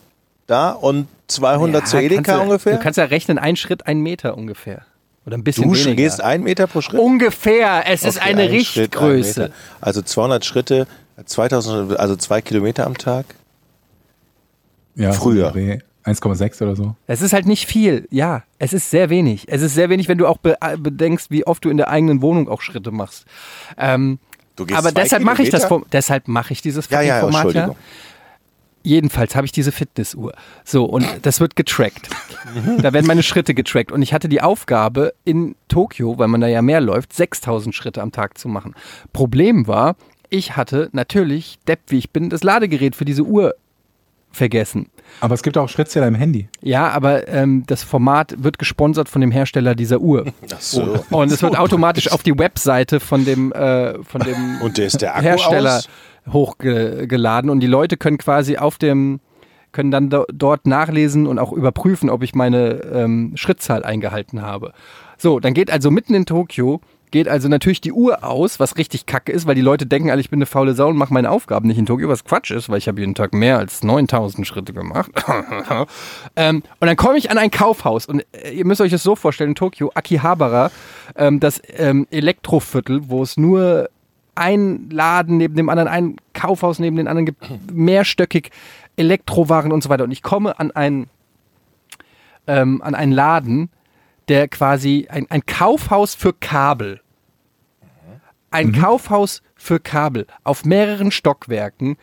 da 0.46 0.70
und 0.70 1.08
200 1.28 1.86
zu 1.86 1.96
Ja, 1.96 2.02
Edeka 2.02 2.22
kannst 2.22 2.38
du, 2.40 2.42
ungefähr? 2.44 2.72
Du 2.76 2.82
kannst 2.82 2.96
ja 2.98 3.04
rechnen, 3.04 3.38
ein 3.38 3.56
Schritt, 3.56 3.86
ein 3.86 4.00
Meter 4.00 4.36
ungefähr. 4.36 4.82
Oder 5.26 5.38
ein 5.38 5.44
bisschen 5.44 5.64
Du 5.68 5.74
weniger. 5.74 5.94
gehst 5.94 6.20
einen 6.20 6.44
Meter 6.44 6.66
pro 6.66 6.80
Schritt? 6.82 7.00
ungefähr. 7.00 7.84
Es 7.86 8.02
ist 8.02 8.16
Okay, 8.18 8.30
eine 8.30 8.42
ein 8.42 8.48
Schritt, 8.64 8.96
ein 8.96 9.04
Richtgröße. 9.08 9.50
Also 9.80 10.02
200 10.02 10.44
Schritte, 10.44 10.86
2000, 11.24 11.98
also 11.98 12.16
zwei 12.16 12.40
Kilometer 12.42 12.86
am 12.86 12.96
Tag. 12.98 13.26
Ja, 14.96 15.12
Früher. 15.12 15.52
So 16.04 16.10
um 16.28 16.32
den 16.32 16.38
Dreh. 16.38 16.44
1,6 16.44 16.62
oder 16.62 16.76
so. 16.76 16.96
Es 17.06 17.22
ist 17.22 17.32
halt 17.32 17.46
nicht 17.46 17.66
viel. 17.66 18.06
Ja, 18.10 18.42
es 18.58 18.72
ist 18.72 18.90
sehr 18.90 19.10
wenig. 19.10 19.46
Es 19.48 19.62
ist 19.62 19.74
sehr 19.74 19.90
wenig, 19.90 20.08
wenn 20.08 20.18
du 20.18 20.26
auch 20.26 20.38
be 20.38 20.56
äh, 20.60 20.76
bedenkst, 20.76 21.30
wie 21.30 21.46
oft 21.46 21.64
du 21.64 21.70
in 21.70 21.76
der 21.76 21.88
eigenen 21.88 22.22
Wohnung 22.22 22.48
auch 22.48 22.60
Schritte 22.60 22.90
machst. 22.90 23.24
Ähm, 23.76 24.18
Du 24.56 24.66
gehst 24.66 24.78
aber 24.78 24.92
deshalb 24.92 25.22
mache 25.24 25.42
ich 25.42 25.50
das 25.50 25.68
deshalb 25.90 26.28
mache 26.28 26.52
ich 26.52 26.62
dieses 26.62 26.88
Ja, 26.88 27.00
ja, 27.00 27.20
Format 27.20 27.34
ja. 27.34 27.40
Entschuldigung. 27.48 27.76
Jedenfalls 28.86 29.34
habe 29.34 29.46
ich 29.46 29.52
diese 29.52 29.72
Fitnessuhr. 29.72 30.34
So, 30.62 30.84
und 30.84 31.06
das 31.22 31.40
wird 31.40 31.56
getrackt. 31.56 32.10
da 32.78 32.92
werden 32.92 33.06
meine 33.06 33.22
Schritte 33.22 33.54
getrackt. 33.54 33.90
Und 33.90 34.02
ich 34.02 34.12
hatte 34.12 34.28
die 34.28 34.42
Aufgabe, 34.42 35.14
in 35.24 35.56
Tokio, 35.68 36.18
weil 36.18 36.28
man 36.28 36.42
da 36.42 36.48
ja 36.48 36.60
mehr 36.60 36.82
läuft, 36.82 37.14
6000 37.14 37.74
Schritte 37.74 38.02
am 38.02 38.12
Tag 38.12 38.36
zu 38.36 38.46
machen. 38.46 38.74
Problem 39.14 39.66
war, 39.66 39.96
ich 40.28 40.56
hatte 40.56 40.90
natürlich, 40.92 41.58
depp 41.66 41.80
wie 41.88 41.96
ich 41.98 42.10
bin, 42.10 42.28
das 42.28 42.42
Ladegerät 42.42 42.94
für 42.94 43.06
diese 43.06 43.22
Uhr 43.22 43.54
vergessen. 44.30 44.90
Aber 45.20 45.34
es 45.34 45.42
gibt 45.42 45.56
auch 45.58 45.68
Schrittzähler 45.68 46.08
im 46.08 46.14
Handy. 46.14 46.48
Ja, 46.62 46.88
aber 46.88 47.28
ähm, 47.28 47.64
das 47.66 47.82
Format 47.82 48.34
wird 48.38 48.58
gesponsert 48.58 49.08
von 49.08 49.20
dem 49.20 49.30
Hersteller 49.30 49.74
dieser 49.74 50.00
Uhr. 50.00 50.26
Ach 50.52 50.60
so. 50.60 51.04
Und 51.10 51.32
es 51.32 51.42
wird 51.42 51.58
automatisch 51.58 52.10
auf 52.10 52.22
die 52.22 52.38
Webseite 52.38 53.00
von 53.00 53.24
dem, 53.24 53.52
äh, 53.52 54.02
von 54.04 54.20
dem 54.20 54.60
Und 54.62 54.78
der 54.78 54.86
ist 54.86 55.00
der 55.02 55.14
Akku 55.14 55.24
Hersteller 55.24 55.78
aus? 55.78 55.88
hochgeladen 56.32 57.50
und 57.50 57.60
die 57.60 57.66
Leute 57.66 57.96
können 57.96 58.18
quasi 58.18 58.56
auf 58.56 58.78
dem 58.78 59.20
können 59.72 59.90
dann 59.90 60.08
do 60.08 60.24
dort 60.32 60.66
nachlesen 60.66 61.26
und 61.26 61.38
auch 61.38 61.52
überprüfen, 61.52 62.08
ob 62.08 62.22
ich 62.22 62.34
meine 62.34 62.80
ähm, 62.92 63.32
Schrittzahl 63.34 63.84
eingehalten 63.84 64.40
habe. 64.40 64.72
So, 65.18 65.40
dann 65.40 65.52
geht 65.52 65.70
also 65.70 65.90
mitten 65.90 66.14
in 66.14 66.26
Tokio 66.26 66.80
geht 67.14 67.28
also 67.28 67.46
natürlich 67.46 67.80
die 67.80 67.92
Uhr 67.92 68.24
aus, 68.24 68.58
was 68.58 68.76
richtig 68.76 69.06
kacke 69.06 69.30
ist, 69.30 69.46
weil 69.46 69.54
die 69.54 69.60
Leute 69.60 69.86
denken 69.86 70.10
alle, 70.10 70.20
ich 70.20 70.30
bin 70.30 70.38
eine 70.38 70.46
faule 70.46 70.74
Sau 70.74 70.88
und 70.88 70.96
mache 70.96 71.14
meine 71.14 71.30
Aufgaben 71.30 71.68
nicht 71.68 71.78
in 71.78 71.86
Tokio, 71.86 72.08
was 72.08 72.24
Quatsch 72.24 72.50
ist, 72.50 72.68
weil 72.68 72.78
ich 72.78 72.88
habe 72.88 72.98
jeden 72.98 73.14
Tag 73.14 73.32
mehr 73.32 73.56
als 73.56 73.84
9000 73.84 74.44
Schritte 74.44 74.72
gemacht. 74.72 75.12
ähm, 76.34 76.64
und 76.80 76.86
dann 76.88 76.96
komme 76.96 77.16
ich 77.16 77.30
an 77.30 77.38
ein 77.38 77.52
Kaufhaus 77.52 78.06
und 78.06 78.26
äh, 78.32 78.50
ihr 78.50 78.66
müsst 78.66 78.80
euch 78.80 78.90
das 78.90 79.04
so 79.04 79.14
vorstellen, 79.14 79.50
in 79.50 79.54
Tokio, 79.54 79.92
Akihabara, 79.94 80.72
ähm, 81.14 81.38
das 81.38 81.62
ähm, 81.76 82.08
Elektroviertel, 82.10 83.08
wo 83.08 83.22
es 83.22 83.36
nur 83.36 83.90
ein 84.34 84.90
Laden 84.90 85.36
neben 85.36 85.54
dem 85.54 85.68
anderen, 85.68 85.88
ein 85.88 86.16
Kaufhaus 86.32 86.80
neben 86.80 86.96
dem 86.96 87.06
anderen 87.06 87.26
gibt, 87.26 87.72
mehrstöckig 87.72 88.50
Elektrowaren 88.96 89.70
und 89.70 89.84
so 89.84 89.88
weiter. 89.88 90.02
Und 90.02 90.10
ich 90.10 90.24
komme 90.24 90.58
an 90.58 90.72
einen, 90.72 91.06
ähm, 92.48 92.82
an 92.82 92.96
einen 92.96 93.12
Laden, 93.12 93.70
der 94.26 94.48
quasi 94.48 95.06
ein, 95.08 95.26
ein 95.30 95.46
Kaufhaus 95.46 96.16
für 96.16 96.32
Kabel. 96.32 97.00
Ein 98.54 98.72
Kaufhaus 98.72 99.42
für 99.56 99.80
Kabel 99.80 100.26
auf 100.44 100.64
mehreren 100.64 101.10
Stockwerken. 101.10 101.96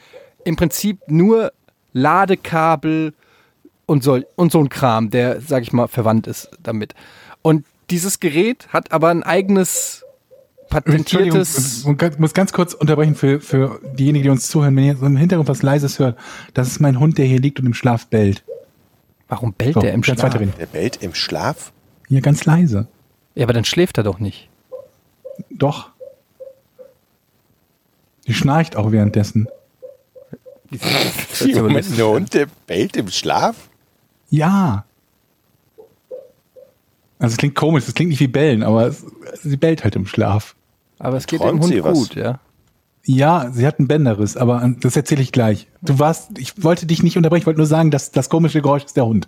Im 0.43 0.55
Prinzip 0.55 0.99
nur 1.07 1.51
Ladekabel 1.93 3.13
und 3.85 4.03
so, 4.03 4.19
und 4.35 4.51
so 4.51 4.59
ein 4.59 4.69
Kram, 4.69 5.09
der, 5.09 5.41
sag 5.41 5.63
ich 5.63 5.73
mal, 5.73 5.87
verwandt 5.87 6.27
ist 6.27 6.49
damit. 6.61 6.93
Und 7.41 7.65
dieses 7.89 8.19
Gerät 8.19 8.67
hat 8.69 8.91
aber 8.91 9.09
ein 9.09 9.23
eigenes 9.23 10.03
patentiertes. 10.69 11.85
Ich 11.85 12.19
muss 12.19 12.33
ganz 12.33 12.53
kurz 12.53 12.73
unterbrechen 12.73 13.15
für, 13.15 13.39
für 13.41 13.79
diejenigen, 13.93 14.23
die 14.23 14.29
uns 14.29 14.47
zuhören. 14.47 14.75
Wenn 14.75 14.85
ihr 14.85 14.95
so 14.95 15.05
im 15.05 15.17
Hintergrund 15.17 15.49
was 15.49 15.61
Leises 15.61 15.99
hört, 15.99 16.17
das 16.53 16.67
ist 16.67 16.79
mein 16.79 16.99
Hund, 16.99 17.17
der 17.17 17.25
hier 17.25 17.39
liegt 17.39 17.59
und 17.59 17.65
im 17.65 17.73
Schlaf 17.73 18.07
bellt. 18.07 18.43
Warum 19.27 19.53
bellt 19.53 19.75
So, 19.75 19.79
der 19.81 19.93
im 19.93 20.03
Schlaf? 20.03 20.23
weiterreden. 20.23 20.53
Der 20.59 20.65
bellt 20.65 20.97
im 21.01 21.13
Schlaf? 21.13 21.71
Hier 22.07 22.21
ganz 22.21 22.45
leise. 22.45 22.87
Ja, 23.35 23.43
aber 23.45 23.53
dann 23.53 23.63
schläft 23.65 23.97
er 23.97 24.03
doch 24.03 24.19
nicht. 24.19 24.49
Doch. 25.49 25.90
Die 28.31 28.37
schnarcht 28.37 28.77
auch 28.77 28.93
währenddessen. 28.93 29.49
Wie, 30.69 31.53
Moment, 31.53 31.85
Hund, 32.01 32.33
der 32.33 32.47
bellt 32.65 32.95
im 32.95 33.09
Schlaf? 33.09 33.57
Ja. 34.29 34.85
Also 37.19 37.33
es 37.33 37.37
klingt 37.37 37.55
komisch, 37.55 37.85
es 37.89 37.93
klingt 37.93 38.09
nicht 38.09 38.21
wie 38.21 38.29
bellen, 38.29 38.63
aber 38.63 38.87
es, 38.87 39.05
sie 39.43 39.57
bellt 39.57 39.83
halt 39.83 39.97
im 39.97 40.07
Schlaf. 40.07 40.55
Aber 40.97 41.17
es 41.17 41.27
geht 41.27 41.41
Träumt 41.41 41.61
dem 41.61 41.83
Hund 41.83 41.93
gut, 41.93 42.15
ja. 42.15 42.39
Ja, 43.03 43.51
sie 43.51 43.67
hat 43.67 43.79
einen 43.79 43.89
Bänderriss, 43.89 44.37
aber 44.37 44.75
das 44.79 44.95
erzähle 44.95 45.23
ich 45.23 45.33
gleich. 45.33 45.67
Du 45.81 45.99
warst, 45.99 46.39
ich 46.39 46.63
wollte 46.63 46.85
dich 46.85 47.03
nicht 47.03 47.17
unterbrechen, 47.17 47.41
ich 47.41 47.47
wollte 47.47 47.59
nur 47.59 47.67
sagen, 47.67 47.91
dass 47.91 48.11
das 48.11 48.29
komische 48.29 48.61
Geräusch 48.61 48.85
ist 48.85 48.95
der 48.95 49.07
Hund. 49.07 49.27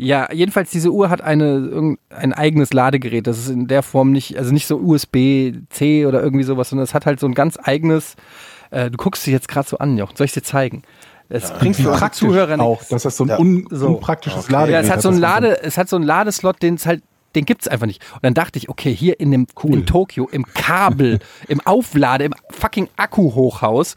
Ja, 0.00 0.32
jedenfalls 0.32 0.70
diese 0.70 0.92
Uhr 0.92 1.10
hat 1.10 1.20
eine, 1.22 1.96
ein 2.10 2.32
eigenes 2.32 2.72
Ladegerät. 2.72 3.26
Das 3.26 3.36
ist 3.36 3.48
in 3.48 3.66
der 3.66 3.82
Form 3.82 4.12
nicht, 4.12 4.38
also 4.38 4.52
nicht 4.52 4.68
so 4.68 4.76
USB-C 4.78 6.06
oder 6.06 6.22
irgendwie 6.22 6.44
sowas, 6.44 6.70
sondern 6.70 6.84
es 6.84 6.94
hat 6.94 7.04
halt 7.04 7.18
so 7.18 7.26
ein 7.26 7.34
ganz 7.34 7.58
eigenes. 7.60 8.14
Äh, 8.70 8.90
du 8.92 8.96
guckst 8.96 9.26
dich 9.26 9.32
jetzt 9.32 9.48
gerade 9.48 9.68
so 9.68 9.78
an, 9.78 9.98
Jochen. 9.98 10.16
Soll 10.16 10.26
ich 10.26 10.32
dir 10.32 10.42
zeigen? 10.42 10.82
Es 11.28 11.50
bringt 11.52 11.76
für 11.76 11.90
unsere 11.90 12.10
Zuhörer 12.12 12.58
auch, 12.60 12.76
nichts. 12.78 12.88
dass 12.88 13.02
das 13.02 13.16
so 13.16 13.24
ein 13.24 13.28
Ja. 13.28 13.38
un, 13.38 13.66
So. 13.70 13.88
unpraktisches 13.88 14.44
Okay. 14.44 14.52
Ladegerät 14.52 14.84
Ja, 14.84 14.88
es 14.88 14.90
hat 14.94 15.02
so 15.02 15.08
einen 15.08 15.20
das 15.20 15.30
Lade, 15.30 15.62
es 15.62 15.76
hat 15.76 15.88
so 15.88 15.96
einen 15.96 16.04
Ladeslot, 16.06 16.62
den 16.62 16.74
es 16.76 16.86
halt, 16.86 17.02
den 17.34 17.44
gibt's 17.44 17.68
einfach 17.68 17.86
nicht. 17.86 18.02
Und 18.14 18.24
dann 18.24 18.34
dachte 18.34 18.58
ich, 18.58 18.68
okay, 18.70 18.94
hier 18.94 19.18
in 19.20 19.30
dem 19.32 19.46
in 19.64 19.84
Tokio, 19.84 20.28
im 20.30 20.46
Kabel, 20.54 21.18
im 21.48 21.60
Auflade, 21.66 22.24
im 22.24 22.34
fucking 22.50 22.88
Akku-Hochhaus. 22.96 23.96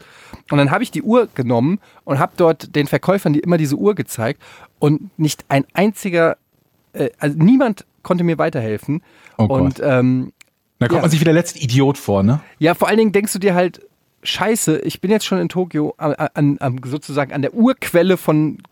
Und 0.52 0.58
dann 0.58 0.70
habe 0.70 0.82
ich 0.84 0.90
die 0.90 1.02
Uhr 1.02 1.28
genommen 1.34 1.80
und 2.04 2.18
habe 2.18 2.32
dort 2.36 2.76
den 2.76 2.86
Verkäufern 2.86 3.32
die 3.32 3.40
immer 3.40 3.56
diese 3.56 3.76
Uhr 3.76 3.94
gezeigt 3.94 4.40
und 4.78 5.16
nicht 5.18 5.44
ein 5.48 5.64
einziger, 5.72 6.36
äh, 6.92 7.10
also 7.18 7.36
niemand 7.38 7.84
konnte 8.02 8.22
mir 8.22 8.36
weiterhelfen. 8.38 9.02
Oh 9.38 9.48
Gott. 9.48 9.60
und 9.60 9.80
ähm, 9.82 10.32
Da 10.78 10.88
kommt 10.88 10.96
Ja. 10.98 11.02
man 11.02 11.10
sich 11.10 11.20
wie 11.20 11.24
der 11.24 11.32
letzte 11.34 11.58
Idiot 11.58 11.96
vor, 11.96 12.22
ne? 12.22 12.40
ja, 12.58 12.74
vor 12.74 12.88
allen 12.88 12.98
Dingen 12.98 13.12
denkst 13.12 13.32
du 13.32 13.38
dir 13.38 13.54
halt, 13.54 13.80
scheiße, 14.24 14.80
ich 14.80 15.00
bin 15.00 15.10
jetzt 15.10 15.24
schon 15.24 15.38
in 15.38 15.48
Tokio 15.48 15.94
an, 15.96 16.12
an, 16.14 16.58
an 16.58 16.80
sozusagen 16.84 17.32
an 17.32 17.42
der 17.42 17.54
Urquelle 17.54 18.16
von 18.16 18.58
äh, 18.58 18.62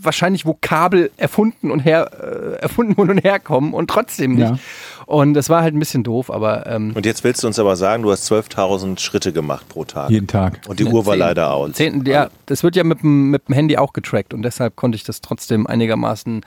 wahrscheinlich, 0.00 0.46
wo 0.46 0.56
Kabel 0.60 1.10
erfunden 1.16 1.70
und 1.70 1.80
her 1.80 2.10
äh, 2.58 2.62
erfunden 2.62 2.96
wurden 2.96 3.10
und 3.10 3.18
herkommen 3.18 3.74
und 3.74 3.88
trotzdem 3.90 4.34
nicht. 4.36 4.48
Ja. 4.50 4.58
Und 5.06 5.34
das 5.34 5.48
war 5.48 5.62
halt 5.62 5.74
ein 5.74 5.78
bisschen 5.78 6.04
doof, 6.04 6.30
aber 6.30 6.66
ähm, 6.66 6.92
Und 6.94 7.06
jetzt 7.06 7.24
willst 7.24 7.42
du 7.42 7.46
uns 7.46 7.58
aber 7.58 7.76
sagen, 7.76 8.02
du 8.02 8.10
hast 8.10 8.30
12.000 8.30 8.98
Schritte 8.98 9.32
gemacht 9.32 9.68
pro 9.68 9.84
Tag. 9.84 10.10
Jeden 10.10 10.26
Tag. 10.26 10.60
Und 10.68 10.80
die 10.80 10.84
Uhr 10.84 11.04
war 11.06 11.14
zehn- 11.14 11.18
leider 11.20 11.52
aus. 11.52 11.72
Zehn, 11.72 12.04
ja, 12.06 12.30
das 12.46 12.62
wird 12.62 12.76
ja 12.76 12.84
mit 12.84 13.02
dem, 13.02 13.30
mit 13.30 13.46
dem 13.48 13.54
Handy 13.54 13.76
auch 13.76 13.92
getrackt 13.92 14.32
und 14.34 14.42
deshalb 14.42 14.76
konnte 14.76 14.96
ich 14.96 15.04
das 15.04 15.20
trotzdem 15.20 15.66
einigermaßen 15.66 16.42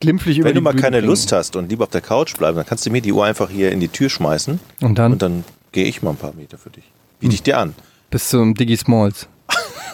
glimpflich 0.00 0.38
über 0.38 0.48
Wenn 0.48 0.54
du 0.56 0.60
mal 0.60 0.70
Bühne 0.70 0.82
keine 0.82 0.96
bringen. 0.98 1.08
Lust 1.08 1.32
hast 1.32 1.56
und 1.56 1.68
lieber 1.70 1.84
auf 1.84 1.90
der 1.90 2.00
Couch 2.00 2.36
bleiben, 2.36 2.56
dann 2.56 2.66
kannst 2.66 2.84
du 2.86 2.90
mir 2.90 3.00
die 3.00 3.12
Uhr 3.12 3.24
einfach 3.24 3.48
hier 3.50 3.72
in 3.72 3.80
die 3.80 3.88
Tür 3.88 4.08
schmeißen 4.10 4.58
Und 4.82 4.98
dann 4.98 5.12
und 5.12 5.22
dann 5.22 5.44
gehe 5.72 5.84
ich 5.84 6.02
mal 6.02 6.10
ein 6.10 6.16
paar 6.16 6.32
Meter 6.34 6.58
für 6.58 6.70
dich. 6.70 6.84
Biete 7.20 7.34
ich 7.34 7.42
dir 7.42 7.58
an. 7.58 7.74
bis 8.10 8.28
zum 8.28 8.54
Digi 8.54 8.76
Smalls. 8.76 9.28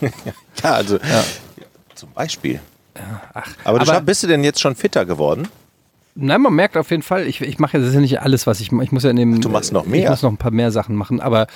Ja, 0.62 0.72
also 0.74 0.98
zum 2.03 2.12
Beispiel. 2.15 2.61
aber 3.62 3.79
du 3.79 3.91
aber- 3.91 4.01
bist 4.01 4.25
du 4.25 4.27
denn 4.27 4.43
jetzt 4.43 4.61
schon 4.61 4.75
fitter 4.75 5.05
geworden? 5.07 5.47
Nein, 6.15 6.43
man 6.43 6.53
merkt 6.53 6.77
auf 6.77 6.91
jeden 6.91 7.03
Fall, 7.03 7.27
ich, 7.27 7.41
ich 7.41 7.59
mache 7.59 7.79
ja, 7.79 7.88
ja 7.88 8.01
nicht 8.01 8.21
alles, 8.21 8.47
was 8.47 8.61
ich 8.61 8.71
mache. 8.71 8.85
Ich 8.85 8.93
muss 8.93 9.03
ja 9.05 9.09
in 9.11 9.17
dem, 9.17 9.41
du 9.41 9.49
machst 9.49 9.73
noch 9.73 9.85
Ich 9.87 9.91
mehr? 9.91 10.11
muss 10.11 10.21
noch 10.21 10.31
ein 10.31 10.37
paar 10.37 10.51
mehr 10.51 10.71
Sachen 10.71 10.95
machen, 10.95 11.21
aber 11.21 11.47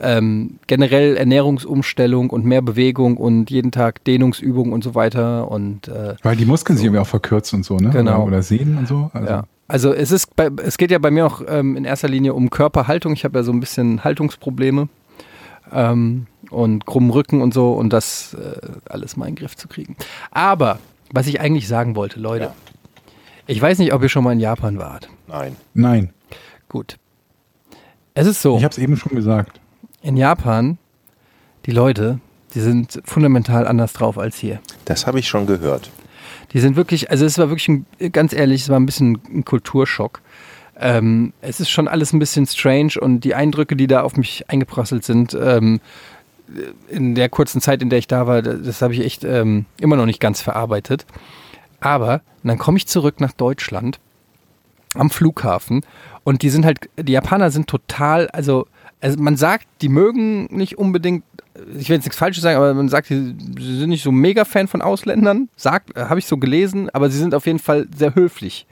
ähm, 0.00 0.58
generell 0.66 1.16
Ernährungsumstellung 1.18 2.30
und 2.30 2.46
mehr 2.46 2.62
Bewegung 2.62 3.18
und 3.18 3.50
jeden 3.50 3.70
Tag 3.70 4.02
Dehnungsübungen 4.04 4.72
und 4.72 4.82
so 4.82 4.94
weiter 4.94 5.50
und 5.50 5.88
äh, 5.88 6.14
Weil 6.22 6.36
die 6.36 6.46
Muskeln 6.46 6.76
sich 6.78 6.86
irgendwie 6.86 7.00
auch 7.02 7.06
verkürzt 7.06 7.52
und 7.52 7.66
so, 7.66 7.76
ne? 7.76 7.90
Genau. 7.90 8.18
Oder, 8.18 8.26
oder 8.28 8.42
Sehnen 8.42 8.78
und 8.78 8.88
so. 8.88 9.10
Also, 9.12 9.28
ja. 9.28 9.44
Also 9.66 9.92
es 9.92 10.10
ist, 10.10 10.34
bei, 10.36 10.48
es 10.64 10.78
geht 10.78 10.90
ja 10.90 10.98
bei 10.98 11.10
mir 11.10 11.26
auch 11.26 11.42
ähm, 11.46 11.76
in 11.76 11.84
erster 11.84 12.08
Linie 12.08 12.32
um 12.32 12.48
Körperhaltung. 12.48 13.12
Ich 13.12 13.24
habe 13.24 13.40
ja 13.40 13.42
so 13.42 13.52
ein 13.52 13.60
bisschen 13.60 14.04
Haltungsprobleme 14.04 14.88
ähm, 15.70 16.26
und 16.50 16.86
krummen 16.86 17.10
Rücken 17.10 17.40
und 17.42 17.52
so 17.54 17.72
und 17.72 17.92
das 17.92 18.34
äh, 18.34 18.60
alles 18.88 19.16
mal 19.16 19.26
in 19.26 19.34
den 19.34 19.40
Griff 19.40 19.56
zu 19.56 19.68
kriegen. 19.68 19.96
Aber 20.30 20.78
was 21.12 21.26
ich 21.26 21.40
eigentlich 21.40 21.68
sagen 21.68 21.96
wollte, 21.96 22.20
Leute, 22.20 22.44
Ja. 22.46 22.54
ich 23.46 23.60
weiß 23.60 23.78
nicht, 23.78 23.92
ob 23.92 24.02
ihr 24.02 24.08
schon 24.08 24.24
mal 24.24 24.32
in 24.32 24.40
Japan 24.40 24.78
wart. 24.78 25.08
Nein. 25.26 25.56
Nein, 25.74 26.12
Gut. 26.68 26.96
Es 28.14 28.26
ist 28.26 28.42
so. 28.42 28.56
ich 28.58 28.64
habe 28.64 28.72
es 28.72 28.78
eben 28.78 28.96
schon 28.96 29.14
gesagt. 29.14 29.60
in 30.02 30.16
Japan, 30.16 30.76
die 31.66 31.70
Leute, 31.70 32.20
die 32.54 32.60
sind 32.60 33.00
fundamental 33.04 33.66
anders 33.66 33.92
drauf 33.92 34.18
als 34.18 34.36
hier. 34.38 34.60
Das 34.84 35.06
habe 35.06 35.18
ich 35.18 35.28
schon 35.28 35.46
gehört. 35.46 35.90
Die 36.52 36.60
sind 36.60 36.76
wirklich, 36.76 37.10
also 37.10 37.24
es 37.26 37.38
war 37.38 37.48
wirklich, 37.50 37.68
ein, 37.68 37.86
ganz 38.12 38.32
ehrlich, 38.32 38.62
es 38.62 38.68
war 38.70 38.80
ein 38.80 38.86
bisschen 38.86 39.18
ein 39.32 39.44
Kulturschock. 39.44 40.20
Ähm, 40.80 41.32
es 41.40 41.60
ist 41.60 41.70
schon 41.70 41.88
alles 41.88 42.12
ein 42.12 42.18
bisschen 42.18 42.46
strange 42.46 42.92
und 43.00 43.20
die 43.20 43.34
Eindrücke, 43.34 43.76
die 43.76 43.86
da 43.86 44.02
auf 44.02 44.16
mich 44.16 44.48
eingeprasselt 44.48 45.04
sind, 45.04 45.36
ähm, 45.40 45.80
in 46.88 47.14
der 47.14 47.28
kurzen 47.28 47.60
Zeit, 47.60 47.82
in 47.82 47.90
der 47.90 47.98
ich 47.98 48.06
da 48.06 48.26
war, 48.26 48.42
das, 48.42 48.82
habe 48.82 48.94
ich 48.94 49.00
echt 49.00 49.24
ähm, 49.24 49.66
immer 49.80 49.96
noch 49.96 50.06
nicht 50.06 50.20
ganz 50.20 50.40
verarbeitet. 50.40 51.06
Aber 51.80 52.22
dann 52.42 52.58
komme 52.58 52.78
ich 52.78 52.86
zurück 52.86 53.20
nach 53.20 53.32
Deutschland 53.32 54.00
am 54.94 55.10
Flughafen 55.10 55.82
und 56.24 56.42
die 56.42 56.48
sind 56.48 56.64
halt, 56.64 56.88
die 56.98 57.12
Japaner 57.12 57.50
sind 57.50 57.68
total, 57.68 58.28
also, 58.28 58.66
also 59.00 59.20
man 59.20 59.36
sagt, 59.36 59.66
die 59.82 59.88
mögen 59.88 60.46
nicht 60.46 60.78
unbedingt, 60.78 61.24
ich 61.76 61.88
will 61.88 61.96
jetzt 61.96 62.04
nichts 62.04 62.16
Falsches 62.16 62.42
sagen, 62.42 62.56
aber 62.56 62.72
man 62.74 62.88
sagt, 62.88 63.08
sie 63.08 63.34
sind 63.58 63.88
nicht 63.88 64.02
so 64.02 64.12
mega 64.12 64.44
Fan 64.44 64.68
von 64.68 64.80
Ausländern, 64.80 65.48
sagt, 65.56 65.96
habe 65.96 66.18
ich 66.18 66.26
so 66.26 66.38
gelesen, 66.38 66.88
aber 66.90 67.10
sie 67.10 67.18
sind 67.18 67.34
auf 67.34 67.46
jeden 67.46 67.58
Fall 67.58 67.86
sehr 67.94 68.14
höflich. 68.14 68.66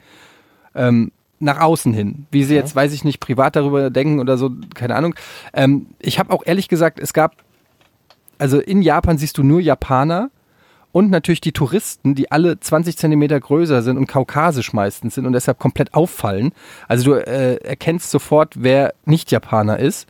Ähm, 0.75 1.13
nach 1.39 1.61
außen 1.61 1.93
hin. 1.93 2.27
Wie 2.31 2.45
sie 2.45 2.55
jetzt, 2.55 2.75
weiß 2.75 2.93
ich 2.93 3.05
nicht, 3.05 3.21
privat 3.21 3.57
darüber 3.57 3.91
denken 3.91 4.21
oder 4.21 4.39
so, 4.39 4.51
keine 4.75 4.95
Ahnung. 4.97 5.15
Ähm, 5.53 5.87
ich 5.99 6.19
habe 6.19 6.33
auch 6.33 6.43
ehrlich 6.47 6.69
gesagt, 6.69 6.99
es 6.99 7.13
gab, 7.13 7.37
also 8.39 8.59
in 8.61 8.83
Japan 8.83 9.19
siehst 9.19 9.39
du 9.39 9.43
nur 9.43 9.61
Japaner 9.61 10.31
und 10.93 11.11
natürlich 11.11 11.41
die 11.43 11.53
Touristen, 11.53 12.15
die 12.15 12.31
alle 12.33 12.59
20 12.59 12.97
Zentimeter 12.97 13.39
größer 13.39 13.83
sind 13.83 13.99
und 13.99 14.07
kaukasisch 14.07 14.73
meistens 14.73 15.15
sind 15.15 15.27
und 15.27 15.33
deshalb 15.35 15.59
komplett 15.59 15.93
auffallen. 15.95 16.53
Also 16.89 17.13
du 17.13 17.27
äh, 17.27 17.57
erkennst 17.57 18.11
sofort, 18.11 18.55
wer 18.57 18.95
nicht 19.05 19.31
Japaner 19.31 19.79
ist. 19.79 20.07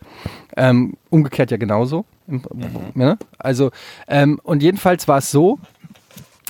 Ähm, 0.57 0.97
umgekehrt 1.11 1.51
ja 1.51 1.57
genauso. 1.57 2.05
Im- 2.29 2.43
Ja, 2.95 3.17
also, 3.39 3.71
ähm, 4.09 4.41
und 4.43 4.63
jedenfalls 4.63 5.07
war 5.09 5.19
es 5.19 5.31
so, 5.31 5.59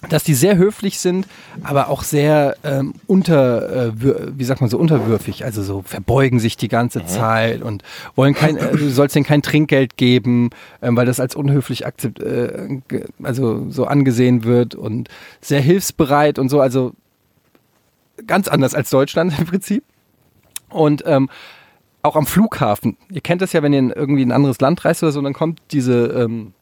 dass 0.09 0.25
die 0.25 0.35
sehr 0.35 0.57
höflich 0.57 0.99
sind, 0.99 1.27
aber 1.63 1.89
auch 1.89 2.03
sehr 2.03 2.57
ähm, 2.65 2.95
unter, 3.07 3.89
äh, 3.89 3.93
wie 3.97 4.45
sagt 4.45 4.61
man 4.61 4.71
so, 4.71 4.79
unterwürfig, 4.79 5.45
also 5.45 5.63
so 5.63 5.83
verbeugen 5.83 6.39
sich 6.39 6.57
die 6.57 6.69
ganze 6.69 7.05
Zeit 7.07 7.63
und 7.63 7.83
wollen 8.15 8.35
kein, 8.35 8.57
äh, 8.57 8.77
du 8.77 8.89
sollst 8.91 9.15
denen 9.15 9.25
kein 9.25 9.43
Trinkgeld 9.43 9.97
geben, 9.97 10.51
ähm, 10.83 10.97
weil 10.97 11.07
das 11.07 11.21
als 11.21 11.35
unhöflich 11.35 11.87
akzept, 11.87 12.21
äh, 12.21 12.81
also 13.23 13.71
so 13.71 13.87
angesehen 13.87 14.45
wird 14.45 14.75
und 14.75 15.09
sehr 15.41 15.61
hilfsbereit 15.61 16.39
und 16.39 16.49
so, 16.49 16.61
also 16.61 16.93
ganz 18.27 18.49
anders 18.49 18.75
als 18.75 18.91
Deutschland 18.91 19.39
im 19.39 19.47
Prinzip. 19.47 19.85
Und 20.69 21.05
ähm, 21.07 21.29
auch 22.03 22.17
am 22.17 22.27
Flughafen. 22.27 22.97
Ihr 23.11 23.21
kennt 23.21 23.43
das 23.43 23.53
ja, 23.53 23.63
wenn 23.63 23.73
ihr 23.73 23.79
in 23.81 23.91
irgendwie 23.91 24.23
in 24.23 24.31
ein 24.31 24.37
anderes 24.37 24.61
Land 24.61 24.85
reist 24.85 25.03
oder 25.03 25.13
so, 25.13 25.21
dann 25.21 25.33
kommt 25.33 25.61
diese 25.73 26.07
ähm, 26.07 26.53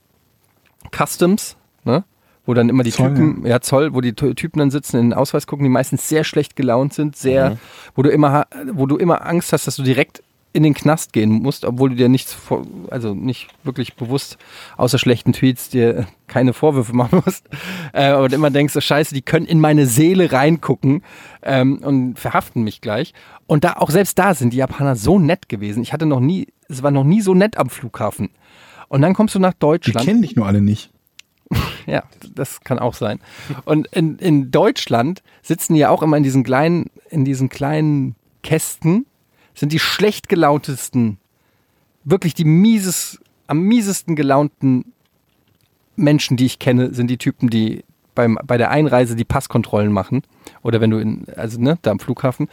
Customs, 0.90 1.56
ne? 1.84 2.04
Wo 2.46 2.54
dann 2.54 2.68
immer 2.68 2.82
die 2.82 2.90
Zoll, 2.92 3.14
Typen, 3.14 3.46
ja. 3.46 3.60
Zoll, 3.60 3.94
wo 3.94 4.00
die 4.00 4.12
Ty- 4.14 4.34
Typen 4.34 4.58
dann 4.58 4.70
sitzen, 4.70 4.96
in 4.98 5.10
den 5.10 5.14
Ausweis 5.14 5.46
gucken, 5.46 5.64
die 5.64 5.70
meistens 5.70 6.08
sehr 6.08 6.24
schlecht 6.24 6.56
gelaunt 6.56 6.92
sind, 6.94 7.16
sehr, 7.16 7.56
wo 7.94 8.02
du 8.02 8.10
immer, 8.10 8.46
wo 8.72 8.86
du 8.86 8.96
immer 8.96 9.26
Angst 9.26 9.52
hast, 9.52 9.66
dass 9.66 9.76
du 9.76 9.82
direkt 9.82 10.22
in 10.52 10.62
den 10.62 10.74
Knast 10.74 11.12
gehen 11.12 11.30
musst, 11.32 11.64
obwohl 11.64 11.90
du 11.90 11.96
dir 11.96 12.08
nichts, 12.08 12.32
vor, 12.32 12.64
also 12.88 13.12
nicht 13.12 13.48
wirklich 13.64 13.94
bewusst 13.96 14.38
außer 14.76 14.98
schlechten 14.98 15.32
Tweets 15.32 15.68
dir 15.70 16.06
keine 16.28 16.52
Vorwürfe 16.52 16.94
machen 16.94 17.22
musst, 17.24 17.44
äh, 17.92 18.04
aber 18.04 18.32
immer 18.32 18.50
denkst, 18.50 18.72
so 18.72 18.80
scheiße, 18.80 19.14
die 19.14 19.22
können 19.22 19.46
in 19.46 19.58
meine 19.58 19.86
Seele 19.86 20.30
reingucken 20.30 21.02
ähm, 21.42 21.78
und 21.78 22.20
verhaften 22.20 22.62
mich 22.62 22.80
gleich. 22.80 23.14
Und 23.48 23.64
da 23.64 23.72
auch 23.78 23.90
selbst 23.90 24.16
da 24.16 24.32
sind 24.34 24.52
die 24.52 24.58
Japaner 24.58 24.94
so 24.94 25.18
nett 25.18 25.48
gewesen. 25.48 25.82
Ich 25.82 25.92
hatte 25.92 26.06
noch 26.06 26.20
nie, 26.20 26.46
es 26.68 26.84
war 26.84 26.92
noch 26.92 27.04
nie 27.04 27.20
so 27.20 27.34
nett 27.34 27.58
am 27.58 27.68
Flughafen. 27.68 28.30
Und 28.86 29.02
dann 29.02 29.12
kommst 29.14 29.34
du 29.34 29.40
nach 29.40 29.54
Die 29.54 29.58
Deutschland. 29.58 30.06
kennen 30.06 30.22
dich 30.22 30.36
nur 30.36 30.46
alle 30.46 30.60
nicht. 30.60 30.90
Ja, 31.86 32.04
das 32.34 32.60
kann 32.62 32.78
auch 32.78 32.94
sein. 32.94 33.20
Und 33.66 33.88
in, 33.88 34.16
in 34.16 34.50
Deutschland 34.50 35.22
sitzen 35.42 35.74
ja 35.74 35.90
auch 35.90 36.02
immer 36.02 36.16
in 36.16 36.22
diesen 36.22 36.42
kleinen, 36.42 36.86
in 37.10 37.26
diesen 37.26 37.50
kleinen 37.50 38.14
Kästen, 38.42 39.04
sind 39.54 39.70
die 39.70 39.78
schlecht 39.78 40.30
gelauntesten, 40.30 41.18
wirklich 42.04 42.32
die 42.32 42.46
mieses, 42.46 43.20
am 43.46 43.60
miesesten 43.60 44.16
gelaunten 44.16 44.92
Menschen, 45.96 46.36
die 46.36 46.46
ich 46.46 46.58
kenne, 46.58 46.94
sind 46.94 47.08
die 47.08 47.18
Typen, 47.18 47.50
die 47.50 47.84
beim, 48.14 48.38
bei 48.44 48.56
der 48.56 48.70
Einreise 48.70 49.16
die 49.16 49.24
Passkontrollen 49.24 49.92
machen. 49.92 50.22
Oder 50.62 50.80
wenn 50.80 50.90
du 50.90 50.98
in, 50.98 51.26
also 51.36 51.60
ne, 51.60 51.78
da 51.82 51.90
am 51.90 52.00
Flughafen. 52.00 52.48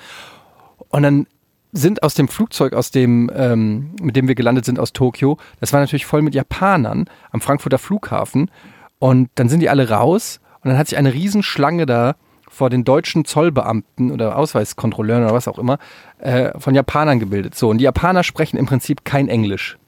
Und 0.89 1.03
dann 1.03 1.27
sind 1.71 2.03
aus 2.03 2.13
dem 2.15 2.27
Flugzeug, 2.27 2.73
aus 2.73 2.91
dem, 2.91 3.31
ähm, 3.33 3.91
mit 4.01 4.15
dem 4.15 4.27
wir 4.27 4.35
gelandet 4.35 4.65
sind 4.65 4.79
aus 4.79 4.93
Tokio, 4.93 5.37
das 5.59 5.71
war 5.71 5.79
natürlich 5.79 6.05
voll 6.05 6.21
mit 6.21 6.35
Japanern 6.35 7.05
am 7.31 7.41
Frankfurter 7.41 7.77
Flughafen. 7.77 8.51
Und 9.01 9.31
dann 9.33 9.49
sind 9.49 9.61
die 9.61 9.69
alle 9.69 9.89
raus 9.89 10.39
und 10.63 10.69
dann 10.69 10.77
hat 10.77 10.87
sich 10.87 10.95
eine 10.95 11.11
Riesenschlange 11.11 11.87
da 11.87 12.15
vor 12.47 12.69
den 12.69 12.83
deutschen 12.83 13.25
Zollbeamten 13.25 14.11
oder 14.11 14.37
Ausweiskontrolleuren 14.37 15.23
oder 15.23 15.33
was 15.33 15.47
auch 15.47 15.57
immer 15.57 15.79
äh, 16.19 16.51
von 16.59 16.75
Japanern 16.75 17.19
gebildet. 17.19 17.55
So, 17.55 17.69
und 17.69 17.79
die 17.79 17.83
Japaner 17.83 18.21
sprechen 18.21 18.57
im 18.57 18.67
Prinzip 18.67 19.03
kein 19.03 19.27
Englisch. 19.27 19.79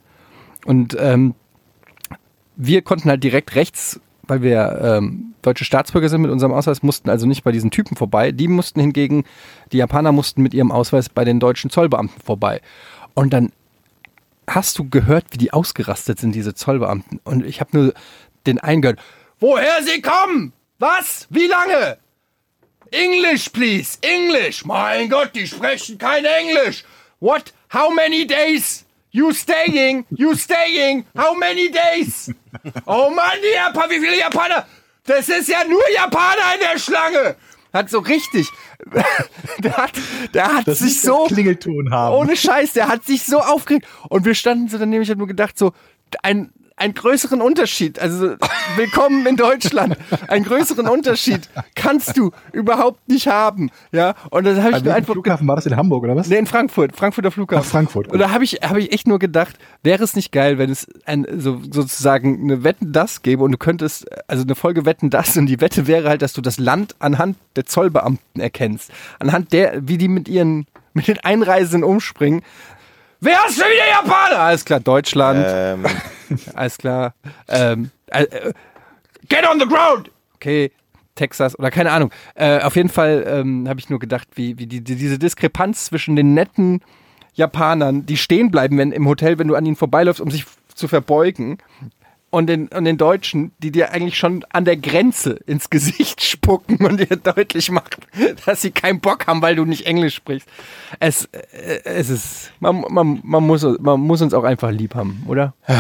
Und 0.66 0.98
ähm, 1.00 1.36
wir 2.56 2.82
konnten 2.82 3.08
halt 3.08 3.24
direkt 3.24 3.54
rechts, 3.54 4.02
weil 4.24 4.42
wir 4.42 4.80
ähm, 4.82 5.36
deutsche 5.44 5.64
Staatsbürger 5.64 6.10
sind 6.10 6.24
mit 6.24 6.32
unserem 6.32 6.52
Ausweis, 6.52 6.82
mussten 6.82 7.12
also 7.12 7.28
nicht 7.28 7.44
bei 7.44 7.52
diesen 7.52 7.70
Typen 7.70 7.96
vorbei. 7.96 8.32
Die 8.32 8.48
mussten 8.48 8.80
hingegen, 8.80 9.26
die 9.72 9.78
Japaner 9.78 10.12
mussten 10.12 10.42
mit 10.42 10.56
ihrem 10.56 10.72
Ausweis 10.72 11.08
bei 11.08 11.24
den 11.24 11.40
deutschen 11.40 11.70
Zollbeamten 11.70 12.20
vorbei. 12.20 12.62
Und 13.14 13.32
dann 13.32 13.52
hast 14.48 14.80
du 14.80 14.90
gehört, 14.90 15.26
wie 15.30 15.38
die 15.38 15.54
ausgerastet 15.54 16.20
sind, 16.20 16.34
diese 16.34 16.56
Zollbeamten. 16.56 17.20
Und 17.24 17.46
ich 17.46 17.60
habe 17.60 17.78
nur 17.78 17.94
den 18.46 18.60
einen 18.60 18.82
gehört. 18.82 19.00
Woher 19.40 19.84
sie 19.84 20.02
kommen? 20.02 20.54
Was? 20.80 21.28
Wie 21.30 21.48
lange? 21.48 21.98
English, 22.92 23.50
please. 23.50 23.98
English. 24.02 24.66
Mein 24.66 25.10
Gott, 25.10 25.32
die 25.34 25.48
sprechen 25.48 25.98
kein 25.98 26.26
Englisch. 26.26 26.84
What? 27.20 27.54
How 27.74 27.90
many 27.94 28.26
days? 28.28 28.86
You 29.12 29.32
staying? 29.32 30.06
You 30.10 30.36
staying? 30.36 31.06
How 31.18 31.36
many 31.36 31.70
days? 31.72 32.32
Oh 32.86 33.10
Mann, 33.10 33.40
die 33.42 33.56
Japaner, 33.56 33.90
wie 33.90 34.00
viele 34.00 34.20
Japaner? 34.20 34.68
Das 35.06 35.28
ist 35.28 35.50
ja 35.50 35.64
nur 35.68 35.82
Japaner 35.96 36.54
in 36.54 36.60
der 36.62 36.78
Schlange. 36.78 37.36
Hat 37.74 37.90
so 37.90 38.00
richtig. 38.00 38.48
der 39.60 39.76
hat, 39.78 39.92
der 40.34 40.54
hat 40.54 40.68
Das 40.68 40.80
sich 40.80 41.02
so. 41.02 41.26
Klingelton 41.26 41.92
haben. 41.92 42.16
Ohne 42.16 42.36
Scheiß, 42.38 42.74
der 42.74 42.88
hat 42.88 43.04
sich 43.06 43.24
so 43.24 43.40
aufgeregt. 43.40 43.88
Und 44.10 44.26
wir 44.26 44.36
standen 44.36 44.68
so 44.70 44.78
daneben, 44.78 45.02
ich 45.02 45.10
habe 45.10 45.18
nur 45.18 45.28
gedacht, 45.28 45.58
so, 45.58 45.74
ein, 46.22 46.54
einen 46.76 46.94
größeren 46.94 47.42
Unterschied, 47.42 48.00
also 48.00 48.36
willkommen 48.76 49.26
in 49.26 49.36
Deutschland, 49.36 49.98
einen 50.28 50.44
größeren 50.44 50.88
Unterschied 50.88 51.50
kannst 51.76 52.18
du 52.18 52.32
überhaupt 52.52 53.08
nicht 53.08 53.28
haben. 53.28 53.70
Ja, 53.92 54.16
und 54.32 54.46
dann 54.46 54.62
habe 54.64 54.78
ich 54.78 54.84
mir 54.84 54.94
einfach. 54.94 55.14
Flughafen 55.14 55.48
war 55.48 55.56
das 55.56 55.66
in 55.66 55.76
Hamburg 55.76 56.04
oder 56.04 56.16
was? 56.16 56.28
Nee, 56.28 56.38
in 56.38 56.48
Frankfurt, 56.48 56.96
Frankfurter 56.96 57.32
Flughafen. 57.32 57.66
Ach, 57.66 57.72
Frankfurt, 57.72 58.06
gut. 58.08 58.14
Und 58.14 58.20
da 58.20 58.32
habe 58.32 58.44
ich, 58.44 58.60
hab 58.62 58.78
ich 58.78 58.92
echt 58.92 59.08
nur 59.08 59.20
gedacht, 59.20 59.58
wäre 59.84 60.04
es 60.04 60.16
nicht 60.16 60.32
geil, 60.32 60.58
wenn 60.58 60.70
es 60.70 60.88
ein, 61.06 61.28
so, 61.38 61.62
sozusagen 61.72 62.42
eine 62.44 62.64
Wetten 62.64 62.92
das 62.92 63.22
gäbe 63.22 63.44
und 63.44 63.52
du 63.52 63.58
könntest, 63.58 64.06
also 64.28 64.44
eine 64.44 64.56
Folge 64.56 64.86
Wetten 64.86 65.10
das 65.10 65.38
und 65.38 65.46
die 65.46 65.62
Wette 65.62 65.88
wäre 65.88 66.10
halt, 66.10 66.22
dass 66.22 66.34
du 66.34 66.42
das 66.42 66.58
Land 66.58 66.96
anhand 67.00 67.38
der 67.56 67.66
Zollbeamten 67.66 68.42
erkennst. 68.42 68.92
Anhand 69.20 69.54
der, 69.54 69.88
wie 69.88 69.98
die 69.98 70.08
mit 70.08 70.28
ihren, 70.28 70.66
mit 70.94 71.08
den 71.08 71.20
Einreisenden 71.20 71.84
umspringen. 71.84 72.42
Wer 73.20 73.38
ist 73.48 73.58
schon 73.58 73.70
wieder 73.70 73.88
Japaner? 73.90 74.40
Alles 74.40 74.66
klar, 74.66 74.82
Deutschland. 74.82 75.46
Ähm, 75.48 75.86
Alles 76.54 76.78
klar. 76.78 77.14
Ähm, 77.48 77.92
äh, 78.08 78.24
äh, 78.24 78.54
get 79.30 79.48
on 79.50 79.60
the 79.60 79.68
ground! 79.68 80.12
Okay, 80.36 80.72
Texas 81.16 81.58
oder 81.58 81.72
keine 81.72 81.92
Ahnung. 81.92 82.12
Äh, 82.36 82.62
auf 82.62 82.76
jeden 82.76 82.90
Fall 82.90 83.24
ähm, 83.28 83.68
habe 83.68 83.80
ich 83.80 83.90
nur 83.90 84.00
gedacht, 84.00 84.28
wie, 84.36 84.58
wie 84.58 84.68
die, 84.68 84.82
die, 84.82 84.96
diese 84.96 85.20
Diskrepanz 85.20 85.86
zwischen 85.86 86.16
den 86.16 86.34
netten 86.34 86.82
Japanern, 87.36 88.06
die 88.06 88.18
stehen 88.18 88.52
bleiben 88.52 88.78
wenn, 88.78 88.92
im 88.92 89.08
Hotel, 89.08 89.40
wenn 89.40 89.48
du 89.48 89.56
an 89.56 89.66
ihnen 89.66 89.76
vorbeiläufst, 89.76 90.22
um 90.22 90.30
sich 90.30 90.46
zu 90.76 90.88
verbeugen, 90.88 91.58
und 92.34 92.48
den, 92.48 92.68
und 92.70 92.86
den 92.86 92.98
Deutschen, 92.98 93.52
die 93.60 93.72
dir 93.72 93.92
eigentlich 93.92 94.18
schon 94.18 94.44
an 94.50 94.66
der 94.66 94.76
Grenze 94.76 95.34
ins 95.46 95.70
Gesicht 95.70 96.24
spucken 96.24 96.78
und 96.78 97.00
dir 97.00 97.16
deutlich 97.16 97.70
machen, 97.70 98.02
dass 98.48 98.64
sie 98.64 98.72
keinen 98.72 99.00
Bock 99.00 99.28
haben, 99.28 99.44
weil 99.44 99.56
du 99.56 99.66
nicht 99.66 99.86
Englisch 99.86 100.16
sprichst. 100.16 100.50
Es, 101.00 101.26
äh, 101.26 101.84
es 101.84 102.10
ist, 102.10 102.52
man, 102.60 102.84
man, 102.90 103.22
man, 103.24 103.44
muss, 103.46 103.64
man 103.80 104.00
muss 104.00 104.24
uns 104.24 104.34
auch 104.34 104.46
einfach 104.46 104.72
lieb 104.72 104.96
haben, 104.96 105.24
oder? 105.28 105.54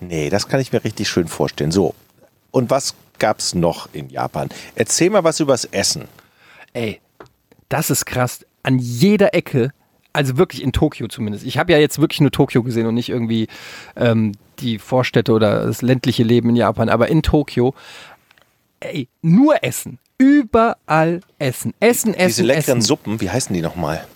nee, 0.00 0.28
das 0.28 0.46
kann 0.46 0.60
ich 0.60 0.70
mir 0.72 0.84
richtig 0.84 1.08
schön 1.08 1.26
vorstellen. 1.26 1.72
So, 1.72 1.94
und 2.50 2.68
was 2.68 2.94
gab's 3.18 3.54
noch 3.54 3.88
in 3.94 4.10
Japan? 4.10 4.50
Erzähl 4.74 5.08
mal 5.08 5.24
was 5.24 5.40
übers 5.40 5.64
Essen. 5.64 6.06
Ey, 6.74 7.00
das 7.70 7.88
ist 7.88 8.04
krass. 8.04 8.44
An 8.62 8.78
jeder 8.78 9.32
Ecke, 9.32 9.72
also 10.12 10.36
wirklich 10.36 10.62
in 10.62 10.72
Tokio 10.72 11.08
zumindest. 11.08 11.44
Ich 11.44 11.58
habe 11.58 11.72
ja 11.72 11.78
jetzt 11.78 12.00
wirklich 12.00 12.20
nur 12.20 12.30
Tokio 12.30 12.62
gesehen 12.62 12.86
und 12.86 12.94
nicht 12.94 13.08
irgendwie 13.08 13.48
ähm, 13.96 14.32
die 14.58 14.78
Vorstädte 14.78 15.32
oder 15.32 15.66
das 15.66 15.82
ländliche 15.82 16.22
Leben 16.22 16.50
in 16.50 16.56
Japan, 16.56 16.88
aber 16.88 17.08
in 17.08 17.22
Tokio, 17.22 17.74
ey, 18.80 19.08
nur 19.22 19.62
Essen. 19.62 19.98
Überall 20.18 21.20
Essen. 21.38 21.72
Essen, 21.80 22.12
Essen, 22.12 22.26
Diese 22.28 22.42
leckeren 22.42 22.78
Essen. 22.78 22.82
Suppen, 22.82 23.20
wie 23.20 23.30
heißen 23.30 23.54
die 23.54 23.62
nochmal? 23.62 24.06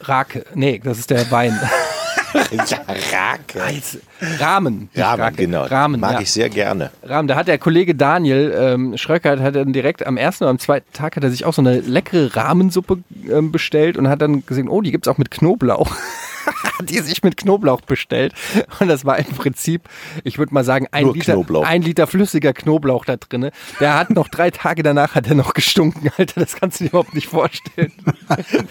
Rake. 0.00 0.46
Nee, 0.54 0.80
das 0.82 0.98
ist 0.98 1.10
der 1.10 1.30
Wein. 1.30 1.58
Rake. 2.34 3.62
Als 3.62 3.98
Rahmen. 4.38 4.88
Rake. 4.94 5.36
genau. 5.36 5.64
Rahmen, 5.64 6.00
Mag 6.00 6.14
ja. 6.14 6.20
ich 6.20 6.30
sehr 6.30 6.48
gerne. 6.48 6.90
Rahmen. 7.02 7.28
Da 7.28 7.36
hat 7.36 7.48
der 7.48 7.58
Kollege 7.58 7.94
Daniel 7.94 8.54
ähm, 8.56 8.96
Schröckert 8.96 9.40
hat 9.40 9.56
dann 9.56 9.72
direkt 9.72 10.06
am 10.06 10.16
ersten 10.16 10.44
oder 10.44 10.50
am 10.50 10.58
zweiten 10.58 10.92
Tag 10.92 11.16
hat 11.16 11.24
er 11.24 11.30
sich 11.30 11.44
auch 11.44 11.54
so 11.54 11.62
eine 11.62 11.80
leckere 11.80 12.34
Rahmensuppe 12.36 12.98
ähm, 13.30 13.52
bestellt 13.52 13.96
und 13.96 14.08
hat 14.08 14.22
dann 14.22 14.44
gesehen, 14.46 14.68
oh, 14.68 14.80
die 14.80 14.90
gibt's 14.90 15.08
auch 15.08 15.18
mit 15.18 15.30
Knoblauch. 15.30 15.90
hat 16.78 16.90
die 16.90 16.98
sich 16.98 17.22
mit 17.22 17.36
Knoblauch 17.36 17.80
bestellt. 17.82 18.34
Und 18.78 18.88
das 18.88 19.04
war 19.04 19.18
im 19.18 19.26
Prinzip, 19.26 19.82
ich 20.24 20.38
würde 20.38 20.54
mal 20.54 20.64
sagen, 20.64 20.86
ein 20.92 21.12
Liter, 21.12 21.42
ein 21.64 21.82
Liter 21.82 22.06
flüssiger 22.06 22.52
Knoblauch 22.52 23.04
da 23.04 23.16
drinne. 23.16 23.52
Der 23.78 23.94
hat 23.94 24.10
noch 24.10 24.28
drei 24.28 24.50
Tage 24.50 24.82
danach 24.82 25.14
hat 25.14 25.28
er 25.28 25.34
noch 25.34 25.54
gestunken, 25.54 26.10
Alter. 26.16 26.40
Das 26.40 26.56
kannst 26.56 26.80
du 26.80 26.84
dir 26.84 26.90
überhaupt 26.90 27.14
nicht 27.14 27.28
vorstellen. 27.28 27.92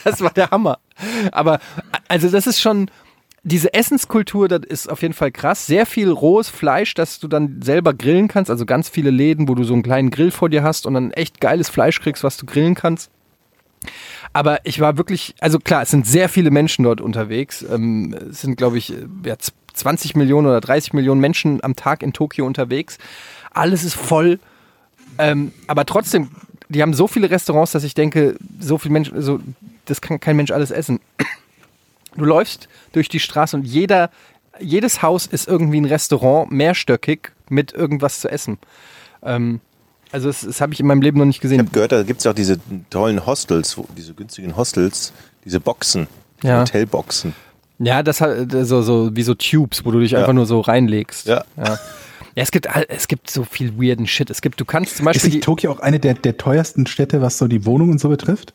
Das 0.03 0.21
war 0.21 0.31
der 0.31 0.49
Hammer. 0.51 0.79
Aber 1.31 1.59
also 2.07 2.29
das 2.29 2.47
ist 2.47 2.59
schon, 2.59 2.89
diese 3.43 3.73
Essenskultur, 3.73 4.47
das 4.47 4.61
ist 4.67 4.89
auf 4.89 5.01
jeden 5.01 5.13
Fall 5.13 5.31
krass. 5.31 5.65
Sehr 5.65 5.85
viel 5.85 6.09
rohes 6.09 6.49
Fleisch, 6.49 6.93
das 6.93 7.19
du 7.19 7.27
dann 7.27 7.61
selber 7.61 7.93
grillen 7.93 8.27
kannst. 8.27 8.51
Also 8.51 8.65
ganz 8.65 8.89
viele 8.89 9.09
Läden, 9.09 9.47
wo 9.47 9.55
du 9.55 9.63
so 9.63 9.73
einen 9.73 9.83
kleinen 9.83 10.11
Grill 10.11 10.31
vor 10.31 10.49
dir 10.49 10.63
hast 10.63 10.85
und 10.85 10.93
dann 10.93 11.11
echt 11.11 11.39
geiles 11.39 11.69
Fleisch 11.69 12.01
kriegst, 12.01 12.23
was 12.23 12.37
du 12.37 12.45
grillen 12.45 12.75
kannst. 12.75 13.09
Aber 14.33 14.59
ich 14.65 14.79
war 14.79 14.97
wirklich, 14.97 15.35
also 15.39 15.59
klar, 15.59 15.83
es 15.83 15.89
sind 15.89 16.05
sehr 16.05 16.29
viele 16.29 16.51
Menschen 16.51 16.83
dort 16.83 17.01
unterwegs. 17.01 17.63
Ähm, 17.63 18.15
es 18.29 18.41
sind, 18.41 18.57
glaube 18.57 18.77
ich, 18.77 18.93
ja, 19.25 19.35
20 19.73 20.15
Millionen 20.15 20.47
oder 20.47 20.61
30 20.61 20.93
Millionen 20.93 21.21
Menschen 21.21 21.63
am 21.63 21.75
Tag 21.75 22.03
in 22.03 22.13
Tokio 22.13 22.45
unterwegs. 22.45 22.97
Alles 23.51 23.83
ist 23.83 23.95
voll. 23.95 24.39
Ähm, 25.17 25.53
aber 25.67 25.85
trotzdem, 25.85 26.29
die 26.67 26.81
haben 26.81 26.93
so 26.93 27.07
viele 27.07 27.29
Restaurants, 27.31 27.71
dass 27.71 27.83
ich 27.83 27.93
denke, 27.93 28.35
so 28.59 28.77
viele 28.77 28.93
Menschen, 28.93 29.21
so, 29.21 29.39
das 29.85 30.01
kann 30.01 30.19
kein 30.19 30.35
Mensch 30.35 30.51
alles 30.51 30.71
essen. 30.71 30.99
Du 32.15 32.25
läufst 32.25 32.67
durch 32.93 33.09
die 33.09 33.19
Straße 33.19 33.55
und 33.55 33.63
jeder, 33.65 34.09
jedes 34.59 35.01
Haus 35.01 35.25
ist 35.25 35.47
irgendwie 35.47 35.79
ein 35.79 35.85
Restaurant, 35.85 36.51
mehrstöckig, 36.51 37.31
mit 37.49 37.71
irgendwas 37.73 38.19
zu 38.21 38.29
essen. 38.29 38.57
Ähm, 39.23 39.59
also 40.11 40.27
das, 40.27 40.41
das 40.41 40.59
habe 40.61 40.73
ich 40.73 40.79
in 40.79 40.87
meinem 40.87 41.01
Leben 41.01 41.19
noch 41.19 41.25
nicht 41.25 41.37
Ich 41.37 41.41
gesehen. 41.41 41.59
habe 41.59 41.69
gehört, 41.69 41.91
da 41.91 42.03
gibt's 42.03 42.23
ja 42.23 42.31
auch 42.31 42.35
diese 42.35 42.59
tollen 42.89 43.25
Hostels, 43.25 43.77
wo, 43.77 43.85
diese 43.95 44.13
günstigen 44.13 44.55
Hostels, 44.55 45.13
diese 45.45 45.59
Boxen, 45.59 46.07
Ja. 46.43 46.61
Hotelboxen. 46.61 47.33
Ja, 47.77 48.03
das 48.03 48.19
hat 48.21 48.51
so, 48.51 48.81
so 48.81 49.15
wie 49.15 49.23
so 49.23 49.35
Tubes, 49.35 49.85
wo 49.85 49.91
du 49.91 49.99
dich 49.99 50.11
Ja. 50.11 50.19
einfach 50.19 50.33
nur 50.33 50.45
so 50.45 50.59
reinlegst. 50.61 51.27
Ja. 51.27 51.45
ja. 51.57 51.77
Ja, 52.35 52.43
es 52.43 52.51
gibt 52.51 52.73
all- 52.73 52.85
es 52.89 53.07
gibt 53.07 53.29
so 53.29 53.43
viel 53.43 53.77
weirden 53.81 54.05
Shit. 54.07 54.29
Es 54.29 54.41
gibt, 54.41 54.59
du 54.59 54.65
kannst 54.65 54.97
zum 54.97 55.07
Ist 55.07 55.13
Beispiel 55.13 55.29
nicht 55.31 55.43
Tokio 55.43 55.71
auch 55.71 55.79
eine 55.79 55.99
der, 55.99 56.13
der 56.13 56.37
teuersten 56.37 56.85
Städte, 56.87 57.21
was 57.21 57.37
so 57.37 57.47
die 57.47 57.65
Wohnung 57.65 57.89
und 57.91 57.99
so 57.99 58.09
betrifft? 58.09 58.53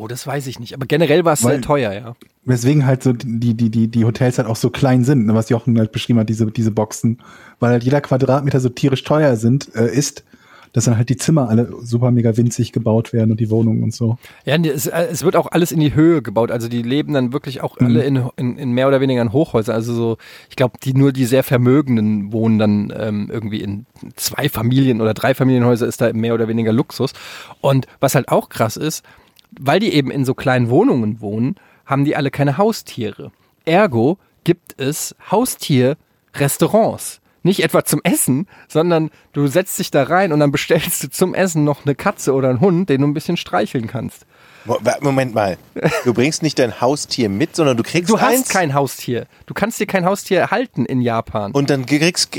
Oh, 0.00 0.08
das 0.08 0.26
weiß 0.26 0.46
ich 0.46 0.58
nicht. 0.58 0.72
Aber 0.72 0.86
generell 0.86 1.26
war 1.26 1.34
es 1.34 1.40
sehr 1.40 1.60
teuer, 1.60 1.92
ja. 1.92 2.16
Weswegen 2.46 2.86
halt 2.86 3.02
so 3.02 3.12
die, 3.12 3.52
die, 3.52 3.68
die, 3.68 3.88
die 3.88 4.04
Hotels 4.06 4.38
halt 4.38 4.48
auch 4.48 4.56
so 4.56 4.70
klein 4.70 5.04
sind, 5.04 5.26
ne, 5.26 5.34
was 5.34 5.50
Jochen 5.50 5.78
halt 5.78 5.92
beschrieben 5.92 6.18
hat, 6.18 6.30
diese, 6.30 6.46
diese 6.46 6.70
Boxen. 6.70 7.18
Weil 7.58 7.72
halt 7.72 7.84
jeder 7.84 8.00
Quadratmeter 8.00 8.60
so 8.60 8.70
tierisch 8.70 9.04
teuer 9.04 9.36
sind, 9.36 9.74
äh, 9.74 9.94
ist, 9.94 10.24
dass 10.72 10.86
dann 10.86 10.96
halt 10.96 11.10
die 11.10 11.18
Zimmer 11.18 11.50
alle 11.50 11.70
super 11.82 12.12
mega 12.12 12.34
winzig 12.34 12.72
gebaut 12.72 13.12
werden 13.12 13.30
und 13.30 13.40
die 13.40 13.50
Wohnungen 13.50 13.82
und 13.82 13.92
so. 13.92 14.16
Ja, 14.46 14.56
es, 14.56 14.86
äh, 14.86 15.08
es 15.10 15.22
wird 15.22 15.36
auch 15.36 15.48
alles 15.50 15.70
in 15.70 15.80
die 15.80 15.94
Höhe 15.94 16.22
gebaut. 16.22 16.50
Also 16.50 16.68
die 16.68 16.80
leben 16.80 17.12
dann 17.12 17.34
wirklich 17.34 17.60
auch 17.60 17.76
alle 17.76 18.02
in, 18.02 18.24
in, 18.36 18.56
in 18.56 18.72
mehr 18.72 18.88
oder 18.88 19.02
weniger 19.02 19.20
in 19.20 19.34
Hochhäusern. 19.34 19.74
Also 19.74 19.92
so, 19.92 20.16
ich 20.48 20.56
glaube, 20.56 20.78
die 20.82 20.94
nur 20.94 21.12
die 21.12 21.26
sehr 21.26 21.42
Vermögenden 21.42 22.32
wohnen 22.32 22.58
dann 22.58 22.90
ähm, 22.96 23.28
irgendwie 23.30 23.60
in 23.60 23.84
zwei 24.16 24.48
Familien 24.48 25.02
oder 25.02 25.12
drei 25.12 25.34
Familienhäuser 25.34 25.86
ist 25.86 26.00
da 26.00 26.10
mehr 26.14 26.32
oder 26.32 26.48
weniger 26.48 26.72
Luxus. 26.72 27.12
Und 27.60 27.86
was 28.00 28.14
halt 28.14 28.28
auch 28.28 28.48
krass 28.48 28.78
ist, 28.78 29.04
weil 29.58 29.80
die 29.80 29.92
eben 29.92 30.10
in 30.10 30.24
so 30.24 30.34
kleinen 30.34 30.70
Wohnungen 30.70 31.20
wohnen, 31.20 31.56
haben 31.86 32.04
die 32.04 32.16
alle 32.16 32.30
keine 32.30 32.58
Haustiere. 32.58 33.32
Ergo 33.64 34.18
gibt 34.44 34.80
es 34.80 35.14
Haustierrestaurants. 35.30 37.20
Nicht 37.42 37.62
etwa 37.62 37.84
zum 37.84 38.00
Essen, 38.04 38.46
sondern 38.68 39.10
du 39.32 39.46
setzt 39.46 39.78
dich 39.78 39.90
da 39.90 40.02
rein 40.02 40.32
und 40.32 40.40
dann 40.40 40.52
bestellst 40.52 41.02
du 41.02 41.08
zum 41.10 41.34
Essen 41.34 41.64
noch 41.64 41.86
eine 41.86 41.94
Katze 41.94 42.34
oder 42.34 42.50
einen 42.50 42.60
Hund, 42.60 42.90
den 42.90 43.00
du 43.00 43.06
ein 43.06 43.14
bisschen 43.14 43.38
streicheln 43.38 43.86
kannst. 43.86 44.26
Moment 45.00 45.34
mal. 45.34 45.56
Du 46.04 46.12
bringst 46.12 46.42
nicht 46.42 46.58
dein 46.58 46.82
Haustier 46.82 47.30
mit, 47.30 47.56
sondern 47.56 47.78
du 47.78 47.82
kriegst 47.82 48.10
Du 48.10 48.20
hast 48.20 48.34
eins 48.34 48.48
kein 48.50 48.74
Haustier. 48.74 49.26
Du 49.46 49.54
kannst 49.54 49.80
dir 49.80 49.86
kein 49.86 50.04
Haustier 50.04 50.50
halten 50.50 50.84
in 50.84 51.00
Japan. 51.00 51.52
und 51.52 51.70
dann 51.70 51.86
kriegst 51.86 52.30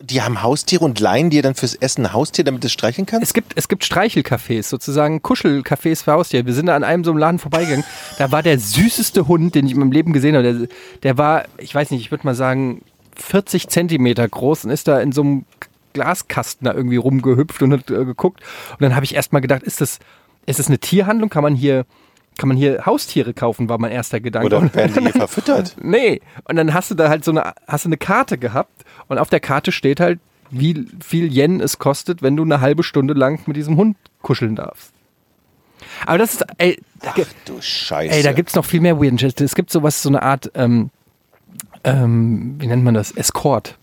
die 0.00 0.22
haben 0.22 0.42
Haustiere 0.42 0.84
und 0.84 0.98
leihen 0.98 1.30
dir 1.30 1.42
dann 1.42 1.54
fürs 1.54 1.74
Essen 1.74 2.06
ein 2.06 2.12
Haustier, 2.12 2.44
damit 2.44 2.62
du 2.62 2.66
es 2.66 2.72
streicheln 2.72 3.06
kannst? 3.06 3.26
Es 3.26 3.34
gibt, 3.34 3.52
es 3.56 3.68
gibt 3.68 3.84
Streichelcafés, 3.84 4.64
sozusagen 4.64 5.18
Kuschelcafés 5.18 6.04
für 6.04 6.12
Haustiere. 6.12 6.46
Wir 6.46 6.54
sind 6.54 6.66
da 6.66 6.76
an 6.76 6.84
einem 6.84 7.04
so 7.04 7.10
einem 7.10 7.18
Laden 7.18 7.38
vorbeigegangen. 7.38 7.84
Da 8.18 8.32
war 8.32 8.42
der 8.42 8.58
süßeste 8.58 9.28
Hund, 9.28 9.54
den 9.54 9.66
ich 9.66 9.72
in 9.72 9.78
meinem 9.78 9.92
Leben 9.92 10.12
gesehen 10.12 10.36
habe. 10.36 10.52
Der, 10.52 10.68
der 11.02 11.18
war, 11.18 11.44
ich 11.58 11.74
weiß 11.74 11.90
nicht, 11.90 12.02
ich 12.02 12.10
würde 12.10 12.26
mal 12.26 12.34
sagen, 12.34 12.82
40 13.16 13.68
Zentimeter 13.68 14.28
groß 14.28 14.64
und 14.64 14.70
ist 14.70 14.88
da 14.88 15.00
in 15.00 15.12
so 15.12 15.22
einem 15.22 15.44
Glaskasten 15.92 16.64
da 16.64 16.74
irgendwie 16.74 16.96
rumgehüpft 16.96 17.62
und 17.62 17.72
hat 17.72 17.90
äh, 17.90 18.04
geguckt. 18.04 18.42
Und 18.72 18.82
dann 18.82 18.94
habe 18.94 19.04
ich 19.04 19.14
erst 19.14 19.32
mal 19.32 19.40
gedacht, 19.40 19.62
ist 19.62 19.80
das, 19.80 19.98
ist 20.46 20.58
das 20.58 20.68
eine 20.68 20.78
Tierhandlung? 20.78 21.30
Kann 21.30 21.42
man 21.42 21.54
hier, 21.54 21.86
kann 22.40 22.48
man 22.48 22.56
hier 22.56 22.86
Haustiere 22.86 23.34
kaufen, 23.34 23.68
war 23.68 23.78
mein 23.78 23.92
erster 23.92 24.18
Gedanke. 24.18 24.46
Oder 24.46 24.74
werden 24.74 24.94
die 24.94 25.00
hier 25.02 25.12
verfüttert? 25.12 25.76
Nee. 25.82 26.20
Und 26.44 26.56
dann 26.56 26.72
hast 26.72 26.90
du 26.90 26.94
da 26.94 27.08
halt 27.10 27.22
so 27.24 27.30
eine, 27.30 27.52
hast 27.68 27.84
du 27.84 27.88
eine 27.90 27.98
Karte 27.98 28.38
gehabt 28.38 28.84
und 29.08 29.18
auf 29.18 29.28
der 29.28 29.40
Karte 29.40 29.72
steht 29.72 30.00
halt, 30.00 30.18
wie 30.50 30.86
viel 31.04 31.30
Yen 31.32 31.60
es 31.60 31.78
kostet, 31.78 32.22
wenn 32.22 32.36
du 32.36 32.42
eine 32.42 32.60
halbe 32.62 32.82
Stunde 32.82 33.14
lang 33.14 33.40
mit 33.46 33.56
diesem 33.56 33.76
Hund 33.76 33.96
kuscheln 34.22 34.56
darfst. 34.56 34.92
Aber 36.06 36.18
das 36.18 36.32
ist, 36.34 36.44
ey, 36.58 36.80
da, 37.02 37.12
gi- 37.12 37.26
Du 37.44 37.60
Scheiße. 37.60 38.14
ey, 38.16 38.22
da 38.22 38.32
gibt's 38.32 38.54
noch 38.54 38.64
viel 38.64 38.80
mehr 38.80 39.00
Weird 39.00 39.20
Shit. 39.20 39.40
Es 39.42 39.54
gibt 39.54 39.70
sowas, 39.70 40.02
so 40.02 40.08
eine 40.08 40.22
Art, 40.22 40.50
ähm, 40.54 40.90
ähm, 41.84 42.56
wie 42.58 42.66
nennt 42.66 42.82
man 42.84 42.94
das? 42.94 43.12
Escort. 43.12 43.78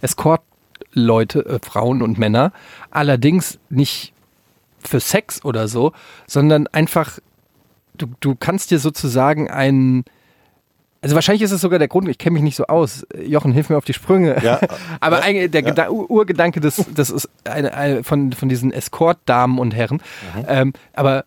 Escort-Leute, 0.00 1.44
äh, 1.46 1.58
Frauen 1.64 2.02
und 2.02 2.18
Männer. 2.18 2.52
Allerdings 2.90 3.58
nicht 3.68 4.12
für 4.80 5.00
Sex 5.00 5.44
oder 5.44 5.68
so, 5.68 5.92
sondern 6.26 6.66
einfach, 6.68 7.18
du, 7.96 8.06
du 8.20 8.34
kannst 8.34 8.70
dir 8.70 8.78
sozusagen 8.78 9.50
einen, 9.50 10.04
also 11.02 11.14
wahrscheinlich 11.14 11.42
ist 11.42 11.52
es 11.52 11.60
sogar 11.60 11.78
der 11.78 11.88
Grund, 11.88 12.08
ich 12.08 12.18
kenne 12.18 12.34
mich 12.34 12.42
nicht 12.42 12.56
so 12.56 12.66
aus. 12.66 13.06
Jochen, 13.20 13.52
hilf 13.52 13.68
mir 13.70 13.76
auf 13.76 13.84
die 13.84 13.92
Sprünge. 13.92 14.42
Ja. 14.42 14.60
Aber 15.00 15.22
eigentlich 15.22 15.50
der 15.50 15.92
Ur- 15.92 16.10
Urgedanke 16.10 16.60
des, 16.60 16.84
das 16.94 17.10
ist 17.10 17.28
eine, 17.44 17.74
eine 17.74 18.02
von, 18.04 18.32
von 18.32 18.48
diesen 18.48 18.72
Escort-Damen 18.72 19.58
und 19.58 19.74
Herren. 19.74 20.00
Mhm. 20.36 20.44
Ähm, 20.48 20.72
aber 20.94 21.24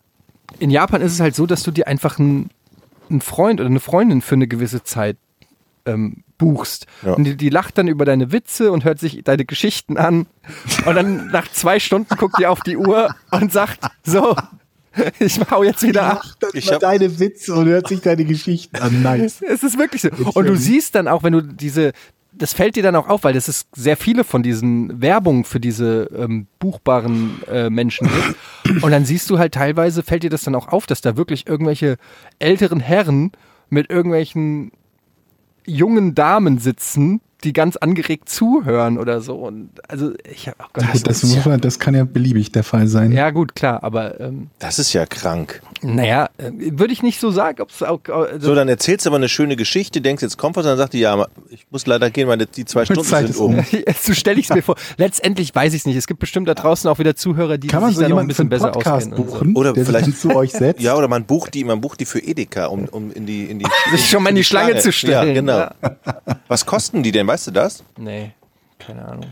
in 0.58 0.70
Japan 0.70 1.00
ist 1.00 1.12
es 1.12 1.20
halt 1.20 1.34
so, 1.34 1.46
dass 1.46 1.62
du 1.62 1.70
dir 1.70 1.86
einfach 1.86 2.18
einen, 2.18 2.50
einen 3.08 3.20
Freund 3.20 3.60
oder 3.60 3.68
eine 3.70 3.80
Freundin 3.80 4.20
für 4.20 4.34
eine 4.34 4.48
gewisse 4.48 4.82
Zeit 4.82 5.16
ähm, 5.86 6.24
buchst. 6.36 6.86
Ja. 7.02 7.12
Und 7.12 7.24
die, 7.24 7.36
die 7.36 7.48
lacht 7.48 7.78
dann 7.78 7.86
über 7.88 8.04
deine 8.04 8.32
Witze 8.32 8.72
und 8.72 8.84
hört 8.84 8.98
sich 8.98 9.22
deine 9.24 9.44
Geschichten 9.44 9.96
an. 9.96 10.26
Und 10.84 10.94
dann 10.94 11.28
nach 11.28 11.50
zwei 11.52 11.78
Stunden 11.78 12.16
guckt 12.16 12.36
die 12.38 12.46
auf 12.46 12.60
die 12.60 12.76
Uhr 12.76 13.14
und 13.30 13.52
sagt, 13.52 13.86
so, 14.02 14.36
ich 15.18 15.38
hau 15.50 15.62
jetzt 15.62 15.82
wieder 15.82 16.04
ab. 16.04 16.22
Das 16.40 16.50
Ich 16.54 16.70
hab- 16.72 16.80
deine 16.80 17.18
Witze 17.18 17.54
und 17.54 17.66
hört 17.66 17.88
sich 17.88 18.00
deine 18.00 18.24
Geschichten 18.24 18.76
an. 18.76 19.02
Nice. 19.02 19.42
Es 19.42 19.62
ist 19.62 19.78
wirklich 19.78 20.02
so. 20.02 20.08
Und 20.34 20.46
du 20.46 20.56
siehst 20.56 20.94
dann 20.94 21.06
auch, 21.08 21.22
wenn 21.22 21.32
du 21.32 21.42
diese, 21.42 21.92
das 22.32 22.52
fällt 22.52 22.76
dir 22.76 22.82
dann 22.82 22.96
auch 22.96 23.08
auf, 23.08 23.24
weil 23.24 23.32
das 23.34 23.48
ist 23.48 23.68
sehr 23.74 23.96
viele 23.96 24.24
von 24.24 24.42
diesen 24.42 25.00
Werbungen 25.00 25.44
für 25.44 25.60
diese 25.60 26.10
ähm, 26.16 26.46
buchbaren 26.58 27.42
äh, 27.48 27.70
Menschen 27.70 28.08
gibt. 28.08 28.82
Und 28.82 28.90
dann 28.90 29.04
siehst 29.04 29.30
du 29.30 29.38
halt 29.38 29.54
teilweise, 29.54 30.02
fällt 30.02 30.22
dir 30.22 30.30
das 30.30 30.42
dann 30.42 30.54
auch 30.54 30.68
auf, 30.68 30.86
dass 30.86 31.00
da 31.00 31.16
wirklich 31.16 31.46
irgendwelche 31.46 31.96
älteren 32.38 32.80
Herren 32.80 33.32
mit 33.68 33.90
irgendwelchen 33.90 34.72
jungen 35.66 36.14
Damen 36.14 36.58
sitzen, 36.58 37.20
die 37.44 37.52
ganz 37.52 37.76
angeregt 37.76 38.28
zuhören 38.28 38.98
oder 38.98 39.20
so. 39.20 39.34
Und 39.36 39.70
also 39.88 40.12
ich 40.30 40.46
habe, 40.48 40.56
oh 40.62 40.66
Gott, 40.72 40.92
Gut, 40.92 41.06
das, 41.06 41.22
muss 41.22 41.44
man, 41.44 41.60
das 41.60 41.78
kann 41.78 41.94
ja 41.94 42.04
beliebig 42.04 42.52
der 42.52 42.64
Fall 42.64 42.86
sein. 42.86 43.12
ja 43.12 43.30
gut, 43.30 43.54
klar, 43.54 43.82
aber 43.82 44.20
ähm, 44.20 44.48
Das 44.58 44.78
ist 44.78 44.92
ja 44.92 45.06
krank. 45.06 45.62
naja, 45.82 46.28
äh, 46.38 46.50
würde 46.52 46.92
ich 46.92 47.02
nicht 47.02 47.20
so 47.20 47.30
sagen, 47.30 47.60
ob 47.62 47.70
es 47.70 47.82
auch, 47.82 48.00
äh, 48.08 48.38
So, 48.40 48.54
dann 48.54 48.68
erzählst 48.68 49.06
du 49.06 49.10
aber 49.10 49.16
eine 49.16 49.28
schöne 49.28 49.56
Geschichte, 49.56 50.00
denkst 50.00 50.22
jetzt 50.22 50.38
kommt 50.38 50.56
was, 50.56 50.64
dann 50.64 50.76
sagt 50.78 50.92
die, 50.92 51.00
ja, 51.00 51.26
ich 51.50 51.66
muss 51.70 51.86
leider 51.86 52.10
gehen, 52.10 52.28
weil 52.28 52.38
die 52.38 52.64
zwei 52.64 52.84
Stunden 52.84 53.04
Zeit 53.04 53.26
sind 53.28 53.36
um. 53.38 53.64
so 54.00 54.12
stelle 54.14 54.38
ich 54.38 54.48
es 54.50 54.54
mir 54.54 54.62
vor. 54.62 54.76
Letztendlich 54.96 55.54
weiß 55.54 55.72
ich 55.74 55.80
es 55.80 55.86
nicht. 55.86 55.96
Es 55.96 56.06
gibt 56.06 56.20
bestimmt 56.20 56.48
da 56.48 56.54
draußen 56.54 56.88
auch 56.90 56.98
wieder 56.98 57.16
Zuhörer, 57.16 57.58
die 57.58 57.68
Kann 57.68 57.80
man 57.82 57.90
sich 57.90 57.96
so 57.96 58.02
da 58.02 58.08
noch 58.08 58.18
ein 58.18 58.26
bisschen 58.28 58.48
besser 58.48 58.68
Podcast 58.70 59.12
auskennen. 59.12 59.26
buchen, 59.30 59.56
Oder 59.56 59.72
der 59.72 59.86
vielleicht- 59.86 60.06
dann 60.06 60.14
zu 60.14 60.34
euch 60.34 60.52
setzt? 60.60 60.80
Ja, 60.82 60.94
oder 60.96 61.08
man 61.08 61.24
bucht 61.24 61.54
die, 61.54 61.64
man 61.64 61.80
bucht 61.80 62.00
die 62.00 62.04
für 62.04 62.18
Edeka, 62.20 62.66
um, 62.66 62.84
um 62.86 63.10
in 63.12 63.26
die, 63.26 63.44
in 63.44 63.58
die, 63.58 63.66
Sich 63.92 64.08
schon 64.08 64.22
mal 64.22 64.30
in 64.30 64.36
die 64.36 64.44
Schlange 64.44 64.76
zu 64.78 64.92
stellen. 64.92 65.28
Ja, 65.28 65.34
genau. 65.34 65.58
Ja. 65.58 65.72
Was 66.48 66.66
kosten 66.66 67.02
die 67.02 67.12
denn, 67.12 67.26
weißt 67.30 67.46
du 67.46 67.50
das? 67.52 67.84
Nee, 67.96 68.32
keine 68.80 69.06
Ahnung. 69.06 69.26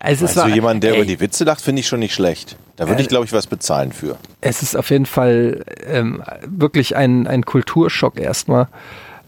Also 0.00 0.26
Also 0.26 0.40
war, 0.40 0.48
jemand, 0.48 0.82
der 0.82 0.92
ey, 0.92 0.96
über 0.96 1.06
die 1.06 1.20
Witze 1.20 1.44
lacht, 1.44 1.60
finde 1.60 1.80
ich 1.80 1.86
schon 1.86 2.00
nicht 2.00 2.14
schlecht. 2.14 2.56
Da 2.76 2.88
würde 2.88 3.02
ich, 3.02 3.08
glaube 3.08 3.26
ich, 3.26 3.32
was 3.32 3.46
bezahlen 3.46 3.92
für. 3.92 4.16
es 4.40 4.62
ist 4.62 4.76
auf 4.76 4.90
jeden 4.90 5.06
Fall 5.06 5.64
ähm, 5.86 6.22
wirklich 6.46 6.96
ein, 6.96 7.26
ein 7.26 7.44
Kulturschock 7.44 8.18
erstmal. 8.18 8.68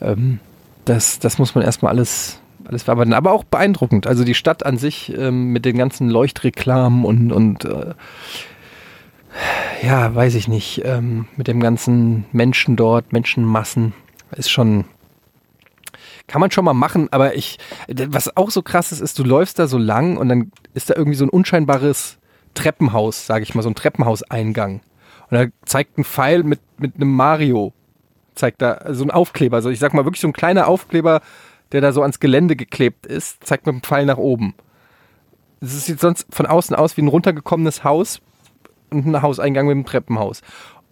Ähm, 0.00 0.40
das, 0.86 1.18
das 1.18 1.38
muss 1.38 1.54
man 1.54 1.62
erstmal 1.62 1.92
alles, 1.92 2.38
alles 2.64 2.82
verarbeiten. 2.84 3.12
Aber 3.12 3.32
auch 3.32 3.44
beeindruckend. 3.44 4.06
Also 4.06 4.24
die 4.24 4.34
Stadt 4.34 4.64
an 4.64 4.78
sich 4.78 5.12
ähm, 5.16 5.52
mit 5.52 5.64
den 5.66 5.76
ganzen 5.76 6.08
Leuchtreklamen 6.08 7.04
und, 7.04 7.32
und 7.32 7.64
äh, 7.66 7.94
ja, 9.82 10.14
weiß 10.14 10.34
ich 10.36 10.48
nicht, 10.48 10.82
ähm, 10.84 11.26
mit 11.36 11.48
dem 11.48 11.60
ganzen 11.60 12.24
Menschen 12.32 12.76
dort, 12.76 13.12
Menschenmassen, 13.12 13.92
ist 14.32 14.50
schon, 14.50 14.84
kann 16.26 16.40
man 16.40 16.50
schon 16.50 16.64
mal 16.64 16.74
machen, 16.74 17.08
aber 17.10 17.34
ich, 17.34 17.58
was 17.88 18.36
auch 18.36 18.50
so 18.50 18.62
krass 18.62 18.92
ist, 18.92 19.00
ist, 19.00 19.18
du 19.18 19.24
läufst 19.24 19.58
da 19.58 19.66
so 19.66 19.78
lang 19.78 20.16
und 20.16 20.28
dann 20.28 20.52
ist 20.72 20.90
da 20.90 20.94
irgendwie 20.96 21.16
so 21.16 21.24
ein 21.24 21.30
unscheinbares 21.30 22.18
Treppenhaus, 22.54 23.26
sage 23.26 23.42
ich 23.42 23.54
mal, 23.54 23.62
so 23.62 23.68
ein 23.68 23.74
Treppenhauseingang. 23.74 24.80
Und 25.30 25.38
da 25.38 25.46
zeigt 25.64 25.98
ein 25.98 26.04
Pfeil 26.04 26.42
mit, 26.42 26.60
mit 26.78 26.96
einem 26.96 27.12
Mario, 27.14 27.72
zeigt 28.34 28.62
da 28.62 28.94
so 28.94 29.04
ein 29.04 29.10
Aufkleber, 29.10 29.56
also 29.56 29.70
ich 29.70 29.78
sag 29.78 29.92
mal 29.92 30.04
wirklich 30.04 30.20
so 30.20 30.28
ein 30.28 30.32
kleiner 30.32 30.66
Aufkleber, 30.66 31.20
der 31.72 31.80
da 31.80 31.92
so 31.92 32.02
ans 32.02 32.20
Gelände 32.20 32.56
geklebt 32.56 33.06
ist, 33.06 33.44
zeigt 33.44 33.66
mit 33.66 33.74
einem 33.74 33.82
Pfeil 33.82 34.06
nach 34.06 34.18
oben. 34.18 34.54
Es 35.60 35.86
sieht 35.86 36.00
sonst 36.00 36.26
von 36.30 36.46
außen 36.46 36.76
aus 36.76 36.96
wie 36.96 37.02
ein 37.02 37.08
runtergekommenes 37.08 37.84
Haus 37.84 38.20
und 38.90 39.06
ein 39.06 39.22
Hauseingang 39.22 39.66
mit 39.66 39.72
einem 39.72 39.86
Treppenhaus. 39.86 40.42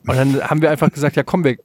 Und 0.07 0.17
dann 0.17 0.43
haben 0.43 0.63
wir 0.63 0.71
einfach 0.71 0.91
gesagt, 0.91 1.17
ja 1.17 1.23
komm, 1.23 1.45
wir, 1.45 1.57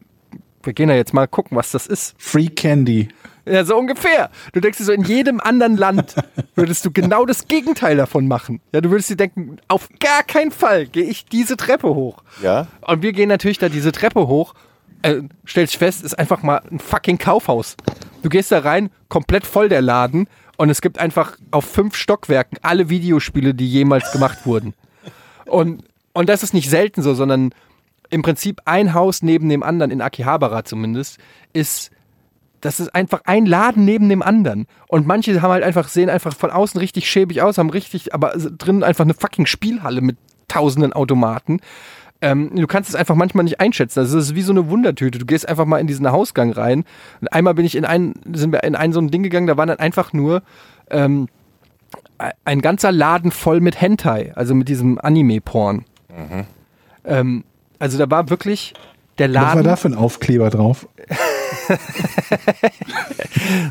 wir 0.64 0.74
gehen 0.74 0.90
da 0.90 0.96
jetzt 0.96 1.14
mal 1.14 1.28
gucken, 1.28 1.58
was 1.58 1.72
das 1.72 1.88
ist. 1.88 2.16
Free 2.18 2.48
Candy. 2.48 3.10
Ja, 3.50 3.64
so 3.66 3.78
ungefähr. 3.78 4.30
Du 4.54 4.60
denkst 4.60 4.78
dir 4.78 4.84
so, 4.84 4.92
in 4.92 5.04
jedem 5.04 5.40
anderen 5.40 5.78
Land 5.78 6.16
würdest 6.56 6.86
du 6.86 6.92
genau 6.92 7.26
das 7.26 7.48
Gegenteil 7.48 7.98
davon 7.98 8.28
machen. 8.28 8.62
Ja, 8.74 8.82
du 8.82 8.90
würdest 8.90 9.10
dir 9.10 9.16
denken, 9.16 9.58
auf 9.68 9.90
gar 10.00 10.24
keinen 10.24 10.52
Fall 10.52 10.88
gehe 10.88 11.06
ich 11.06 11.26
diese 11.26 11.58
Treppe 11.58 11.90
hoch. 11.90 12.24
Ja? 12.42 12.68
Und 12.82 13.02
wir 13.02 13.14
gehen 13.14 13.30
natürlich 13.30 13.58
da 13.58 13.70
diese 13.70 13.92
Treppe 13.92 14.28
hoch, 14.28 14.54
äh, 15.02 15.22
stellst 15.48 15.78
fest, 15.78 16.04
ist 16.04 16.18
einfach 16.18 16.44
mal 16.44 16.62
ein 16.70 16.80
fucking 16.80 17.18
Kaufhaus. 17.18 17.78
Du 18.22 18.30
gehst 18.30 18.52
da 18.52 18.60
rein, 18.60 18.90
komplett 19.10 19.46
voll 19.46 19.70
der 19.70 19.82
Laden 19.82 20.28
und 20.58 20.70
es 20.70 20.82
gibt 20.82 21.00
einfach 21.00 21.38
auf 21.52 21.66
fünf 21.66 21.96
Stockwerken 21.96 22.58
alle 22.62 22.90
Videospiele, 22.90 23.54
die 23.54 23.68
jemals 23.68 24.12
gemacht 24.12 24.46
wurden. 24.46 24.74
Und, 25.46 25.84
und 26.14 26.28
das 26.30 26.44
ist 26.44 26.54
nicht 26.54 26.70
selten 26.70 27.02
so, 27.02 27.14
sondern 27.14 27.54
im 28.10 28.22
Prinzip 28.22 28.62
ein 28.66 28.94
Haus 28.94 29.22
neben 29.22 29.50
dem 29.50 29.64
anderen, 29.64 29.92
in 29.92 30.02
Akihabara 30.02 30.66
zumindest, 30.66 31.20
ist 31.54 31.92
das 32.68 32.82
ist 32.82 32.94
einfach 32.94 33.22
ein 33.24 33.46
Laden 33.46 33.86
neben 33.86 34.10
dem 34.10 34.22
anderen. 34.22 34.68
Und 34.90 35.08
manche 35.08 35.42
haben 35.42 35.52
halt 35.52 35.64
einfach, 35.64 35.88
sehen 35.88 36.10
einfach 36.10 36.36
von 36.36 36.52
außen 36.52 36.78
richtig 36.78 37.10
schäbig 37.10 37.42
aus, 37.42 37.58
haben 37.58 37.70
richtig, 37.70 38.14
aber 38.14 38.34
drinnen 38.36 38.84
einfach 38.84 39.06
eine 39.06 39.14
fucking 39.14 39.46
Spielhalle 39.46 40.02
mit 40.02 40.18
tausenden 40.50 40.92
Automaten. 40.92 41.62
Ähm, 42.20 42.52
du 42.54 42.68
kannst 42.68 42.90
es 42.90 42.96
einfach 42.98 43.16
manchmal 43.16 43.46
nicht 43.46 43.62
einschätzen. 43.62 44.02
Es 44.02 44.12
ist 44.12 44.36
wie 44.36 44.42
so 44.42 44.52
eine 44.52 44.70
Wundertüte. 44.70 45.18
Du 45.18 45.26
gehst 45.26 45.48
einfach 45.48 45.64
mal 45.64 45.80
in 45.80 45.88
diesen 45.88 46.12
Hausgang 46.12 46.52
rein. 46.52 46.84
Und 47.22 47.32
einmal 47.32 47.54
bin 47.54 47.64
ich 47.64 47.74
in 47.74 47.86
ein, 47.86 48.16
sind 48.34 48.52
wir 48.52 48.66
in 48.66 48.76
ein 48.76 48.92
so 48.92 49.00
ein 49.00 49.12
Ding 49.12 49.24
gegangen, 49.24 49.48
da 49.48 49.56
waren 49.56 49.70
dann 49.70 49.80
einfach 49.80 50.12
nur 50.12 50.44
ähm, 50.92 51.30
ein 52.44 52.62
ganzer 52.62 52.92
Laden 52.92 53.32
voll 53.32 53.62
mit 53.62 53.80
Hentai, 53.80 54.34
also 54.36 54.54
mit 54.54 54.68
diesem 54.68 55.00
Anime-Porn. 55.00 55.86
Ähm, 57.06 57.46
also 57.80 57.98
da 57.98 58.12
war 58.12 58.30
wirklich 58.30 58.74
der 59.18 59.30
Was 59.30 59.36
war 59.36 59.56
Laden. 59.56 59.64
da 59.64 59.76
für 59.76 59.88
ein 59.90 59.96
Aufkleber 59.96 60.50
drauf? 60.50 60.88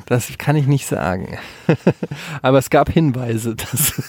Das 0.07 0.31
kann 0.39 0.57
ich 0.57 0.67
nicht 0.67 0.87
sagen. 0.87 1.39
Aber 2.43 2.59
es 2.59 2.71
gab 2.71 2.91
Hinweise. 2.91 3.57
Dass 3.57 4.03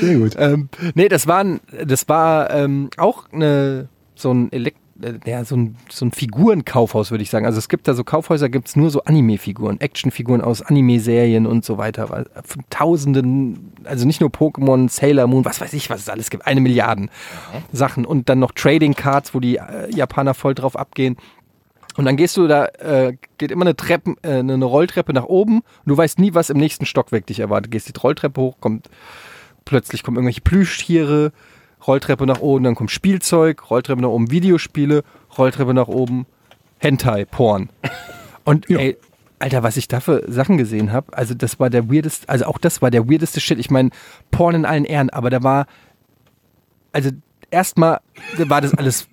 Sehr 0.00 0.16
gut. 0.16 0.36
Ähm, 0.42 0.68
nee, 0.94 1.08
das 1.08 1.26
war, 1.26 1.38
ein, 1.44 1.60
das 1.84 2.08
war 2.08 2.50
ähm, 2.50 2.90
auch 2.96 3.30
eine, 3.32 3.88
so 4.14 4.32
ein 4.32 4.50
Elekt 4.50 4.78
ja, 5.24 5.44
so 5.44 5.56
ein, 5.56 5.76
so 5.90 6.04
ein 6.04 6.12
Figurenkaufhaus, 6.12 7.10
würde 7.10 7.22
ich 7.22 7.30
sagen. 7.30 7.46
Also 7.46 7.58
es 7.58 7.68
gibt 7.68 7.88
da 7.88 7.94
so 7.94 8.04
Kaufhäuser, 8.04 8.48
gibt 8.48 8.68
es 8.68 8.76
nur 8.76 8.90
so 8.90 9.02
Anime-Figuren, 9.04 9.80
Actionfiguren 9.80 10.40
aus 10.40 10.62
Anime-Serien 10.62 11.46
und 11.46 11.64
so 11.64 11.78
weiter. 11.78 12.26
Von 12.44 12.64
Tausenden, 12.70 13.72
also 13.84 14.06
nicht 14.06 14.20
nur 14.20 14.30
Pokémon, 14.30 14.88
Sailor 14.88 15.26
Moon, 15.26 15.44
was 15.44 15.60
weiß 15.60 15.72
ich, 15.72 15.90
was 15.90 16.00
es 16.00 16.08
alles 16.08 16.30
gibt. 16.30 16.46
Eine 16.46 16.60
Milliarden 16.60 17.10
Sachen. 17.72 18.04
Und 18.04 18.28
dann 18.28 18.38
noch 18.38 18.52
Trading 18.52 18.94
Cards, 18.94 19.34
wo 19.34 19.40
die 19.40 19.56
äh, 19.56 19.90
Japaner 19.94 20.34
voll 20.34 20.54
drauf 20.54 20.76
abgehen. 20.76 21.16
Und 21.96 22.06
dann 22.06 22.16
gehst 22.16 22.36
du 22.36 22.46
da, 22.46 22.66
äh, 22.66 23.16
geht 23.38 23.50
immer 23.50 23.64
eine 23.64 23.76
Treppe, 23.76 24.14
äh, 24.22 24.38
eine 24.38 24.64
Rolltreppe 24.64 25.12
nach 25.12 25.24
oben 25.24 25.58
und 25.58 25.86
du 25.86 25.96
weißt 25.96 26.18
nie, 26.18 26.32
was 26.34 26.48
im 26.48 26.56
nächsten 26.56 26.86
Stockwerk 26.86 27.26
dich 27.26 27.40
erwartet. 27.40 27.70
Gehst 27.70 27.88
die 27.88 27.98
Rolltreppe 28.00 28.40
hoch, 28.40 28.56
kommt 28.60 28.88
plötzlich 29.64 30.02
kommen 30.02 30.16
irgendwelche 30.16 30.40
Plüschtiere, 30.40 31.32
Rolltreppe 31.86 32.26
nach 32.26 32.40
oben, 32.40 32.64
dann 32.64 32.74
kommt 32.74 32.90
Spielzeug, 32.90 33.70
Rolltreppe 33.70 34.02
nach 34.02 34.08
oben, 34.08 34.30
Videospiele, 34.30 35.02
Rolltreppe 35.36 35.74
nach 35.74 35.88
oben, 35.88 36.26
Hentai, 36.78 37.24
Porn. 37.24 37.70
Und 38.44 38.68
ey, 38.70 38.96
Alter, 39.38 39.62
was 39.62 39.76
ich 39.76 39.88
da 39.88 40.00
für 40.00 40.24
Sachen 40.30 40.56
gesehen 40.56 40.92
habe, 40.92 41.16
also 41.16 41.34
das 41.34 41.58
war 41.58 41.70
der 41.70 41.90
weirdeste, 41.90 42.28
also 42.28 42.46
auch 42.46 42.58
das 42.58 42.82
war 42.82 42.90
der 42.90 43.08
weirdeste 43.08 43.40
Shit. 43.40 43.58
Ich 43.58 43.70
meine, 43.70 43.90
Porn 44.30 44.54
in 44.54 44.64
allen 44.64 44.84
Ehren, 44.84 45.10
aber 45.10 45.30
da 45.30 45.42
war, 45.42 45.66
also 46.92 47.10
erstmal 47.50 48.00
war 48.38 48.60
das 48.60 48.74
alles, 48.74 49.08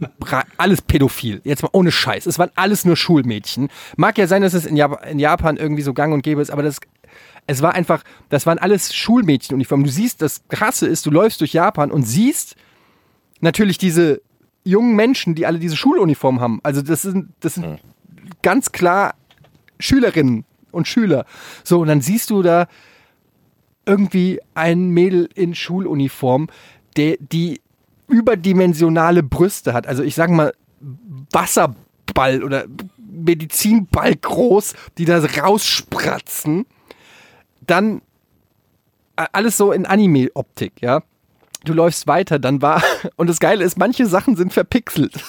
alles 0.58 0.82
pädophil. 0.82 1.42
Jetzt 1.44 1.62
mal 1.62 1.70
ohne 1.74 1.92
Scheiß. 1.92 2.26
Es 2.26 2.40
waren 2.40 2.52
alles 2.56 2.86
nur 2.86 2.96
Schulmädchen. 2.96 3.70
Mag 3.98 4.18
ja 4.18 4.28
sein, 4.28 4.42
dass 4.42 4.54
es 4.54 4.66
in 4.66 4.76
Japan, 4.76 5.08
in 5.10 5.20
Japan 5.20 5.58
irgendwie 5.58 5.82
so 5.82 5.94
gang 5.94 6.14
und 6.14 6.22
gäbe 6.22 6.42
ist, 6.42 6.50
aber 6.50 6.64
das, 6.64 6.80
es 7.50 7.64
war 7.64 7.74
einfach, 7.74 8.04
das 8.30 8.46
waren 8.46 8.60
alles 8.60 8.94
Schulmädchenuniformen. 8.94 9.84
Du 9.84 9.92
siehst, 9.92 10.22
das 10.22 10.48
Krasse 10.50 10.86
ist, 10.86 11.08
du 11.08 11.12
läufst 11.12 11.42
durch 11.42 11.54
Japan 11.54 11.90
und 11.90 12.04
siehst 12.04 12.56
natürlich 13.42 13.80
diese 13.80 14.22
jungen 14.64 14.96
Menschen, 14.96 15.34
die 15.34 15.48
alle 15.48 15.58
diese 15.58 15.76
Schuluniform 15.76 16.42
haben. 16.42 16.60
Also 16.62 16.84
das 16.84 17.02
sind, 17.02 17.30
das 17.40 17.56
sind 17.56 17.80
ganz 18.44 18.72
klar 18.72 19.16
Schülerinnen 19.80 20.46
und 20.72 20.88
Schüler. 20.88 21.26
So, 21.64 21.80
und 21.80 21.88
dann 21.88 22.02
siehst 22.02 22.30
du 22.30 22.44
da 22.44 22.68
irgendwie 23.84 24.40
ein 24.54 24.90
Mädel 24.90 25.28
in 25.34 25.56
Schuluniform, 25.56 26.50
der, 26.98 27.18
die 27.20 27.62
überdimensionale 28.08 29.24
Brüste 29.24 29.74
hat. 29.74 29.88
Also 29.88 30.04
ich 30.04 30.14
sag 30.14 30.30
mal 30.30 30.54
Wasserball 31.32 32.44
oder 32.44 32.66
Medizinball 32.98 34.16
groß, 34.16 34.76
die 35.00 35.06
da 35.06 35.20
rausspratzen. 35.20 36.68
Dann 37.70 38.02
äh, 39.16 39.26
alles 39.32 39.58
so 39.58 39.72
in 39.72 39.86
Anime-Optik, 39.86 40.82
ja. 40.82 41.02
Du 41.66 41.74
läufst 41.74 42.08
weiter, 42.08 42.40
dann 42.40 42.62
war, 42.62 42.82
und 43.18 43.28
das 43.28 43.40
Geile 43.40 43.64
ist, 43.64 43.78
manche 43.78 44.06
Sachen 44.06 44.36
sind 44.36 44.54
verpixelt. 44.54 45.14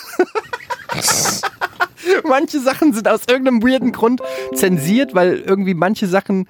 manche 2.29 2.61
Sachen 2.61 2.93
sind 2.93 3.09
aus 3.09 3.23
irgendeinem 3.29 3.63
weirden 3.63 3.93
Grund 3.93 4.21
zensiert, 4.55 5.15
weil 5.15 5.39
irgendwie 5.39 5.75
manche 5.75 6.07
Sachen 6.07 6.49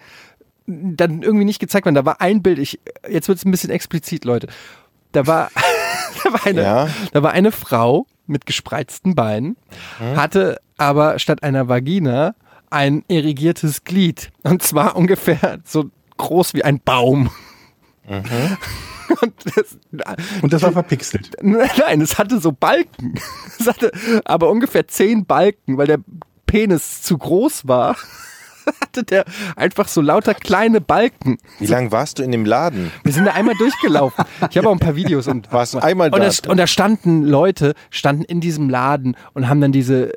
dann 0.67 1.23
irgendwie 1.23 1.45
nicht 1.45 1.59
gezeigt 1.59 1.87
werden. 1.87 1.95
Da 1.97 2.05
war 2.05 2.21
ein 2.21 2.43
Bild, 2.43 2.59
ich, 2.59 2.79
jetzt 3.09 3.29
wird 3.29 3.39
es 3.39 3.45
ein 3.45 3.51
bisschen 3.51 3.71
explizit, 3.71 4.25
Leute. 4.25 4.47
Da 5.13 5.27
war, 5.27 5.51
da 6.25 6.33
war 6.33 6.47
eine, 6.47 6.63
Ja. 6.63 6.89
da 7.13 7.23
war 7.23 7.33
eine 7.33 7.51
Frau 7.53 8.07
mit 8.27 8.47
gespreizten 8.47 9.15
Beinen, 9.17 9.57
hatte 10.15 10.61
aber 10.77 11.19
statt 11.19 11.43
einer 11.43 11.69
Vagina 11.69 12.35
ein 12.71 13.05
irrigiertes 13.09 13.85
Glied. 13.85 14.31
Und 14.43 14.63
zwar 14.63 14.97
ungefähr 14.97 15.59
so 15.65 15.91
groß 16.17 16.55
wie 16.55 16.65
ein 16.65 16.81
Baum. 16.81 17.31
Und 19.21 19.35
das, 19.45 19.77
Und 20.41 20.53
das 20.53 20.63
war 20.63 20.73
verpixelt. 20.73 21.31
Nein, 21.43 22.01
es 22.01 22.17
hatte 22.19 22.41
so 22.41 22.53
Balken. 22.53 23.15
Es 23.59 23.67
hatte 23.67 23.93
aber 24.25 24.49
ungefähr 24.49 24.89
zehn 24.89 25.27
Balken, 25.27 25.77
weil 25.77 25.87
der 25.87 25.99
Penis 26.47 27.03
zu 27.03 27.19
groß 27.19 27.69
war. 27.69 27.97
Hatte 28.81 29.05
der 29.05 29.25
einfach 29.57 29.89
so 29.89 30.01
lauter 30.01 30.33
kleine 30.33 30.81
Balken. 30.81 31.39
Wie 31.59 31.67
lange 31.67 31.93
warst 31.93 32.19
du 32.19 32.23
in 32.23 32.31
dem 32.33 32.45
Laden? 32.45 32.91
Wir 33.05 33.13
sind 33.13 33.27
da 33.27 33.33
einmal 33.33 33.55
durchgelaufen. 33.57 34.25
Ich 34.49 34.57
habe 34.57 34.69
auch 34.69 34.73
ein 34.73 34.79
paar 34.79 34.97
Videos 34.97 35.27
und 35.29 35.53
Warst 35.53 35.75
du 35.75 35.79
einmal 35.79 36.11
und, 36.15 36.21
da? 36.21 36.51
und 36.51 36.57
da 36.57 36.67
standen 36.67 37.23
Leute, 37.23 37.75
standen 37.91 38.23
in 38.23 38.41
diesem 38.41 38.71
Laden 38.71 39.17
und 39.35 39.49
haben 39.49 39.61
dann 39.61 39.73
diese 39.73 40.13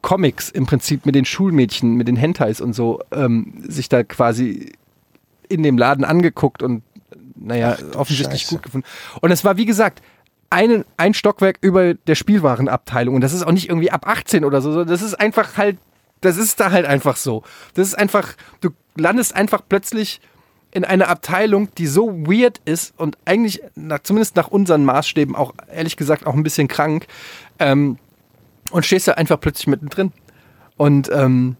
Anime-Comics 0.00 0.50
im 0.50 0.66
Prinzip 0.66 1.06
mit 1.06 1.14
den 1.14 1.24
Schulmädchen, 1.24 1.94
mit 1.94 2.08
den 2.08 2.16
Hentais 2.16 2.60
und 2.60 2.72
so, 2.72 3.00
ähm, 3.12 3.62
sich 3.66 3.88
da 3.88 4.02
quasi 4.02 4.72
in 5.48 5.62
dem 5.62 5.78
Laden 5.78 6.04
angeguckt 6.04 6.62
und 6.62 6.82
naja, 7.36 7.76
offensichtlich 7.96 8.42
Scheiße. 8.42 8.54
gut 8.54 8.62
gefunden. 8.62 8.86
Und 9.20 9.30
es 9.30 9.44
war, 9.44 9.56
wie 9.56 9.64
gesagt, 9.64 10.02
einen, 10.50 10.84
ein 10.96 11.14
Stockwerk 11.14 11.58
über 11.60 11.94
der 11.94 12.14
Spielwarenabteilung. 12.14 13.14
Und 13.14 13.20
das 13.22 13.32
ist 13.32 13.42
auch 13.42 13.52
nicht 13.52 13.68
irgendwie 13.68 13.90
ab 13.90 14.06
18 14.06 14.44
oder 14.44 14.60
so, 14.60 14.84
das 14.84 15.02
ist 15.02 15.14
einfach 15.14 15.56
halt, 15.56 15.78
das 16.20 16.36
ist 16.36 16.60
da 16.60 16.70
halt 16.70 16.86
einfach 16.86 17.16
so. 17.16 17.42
Das 17.74 17.88
ist 17.88 17.94
einfach, 17.94 18.34
du 18.60 18.70
landest 18.96 19.34
einfach 19.34 19.62
plötzlich 19.66 20.20
in 20.72 20.84
einer 20.84 21.08
Abteilung, 21.08 21.74
die 21.76 21.86
so 21.86 22.12
weird 22.26 22.60
ist 22.64 22.94
und 22.96 23.16
eigentlich, 23.24 23.62
nach, 23.74 24.00
zumindest 24.00 24.36
nach 24.36 24.48
unseren 24.48 24.84
Maßstäben, 24.84 25.34
auch 25.34 25.54
ehrlich 25.72 25.96
gesagt 25.96 26.26
auch 26.26 26.34
ein 26.34 26.42
bisschen 26.42 26.68
krank, 26.68 27.06
ähm, 27.58 27.98
und 28.70 28.84
stehst 28.86 29.08
da 29.08 29.12
einfach 29.12 29.40
plötzlich 29.40 29.66
mittendrin. 29.66 30.12
Und 30.76 31.10
ähm, 31.12 31.56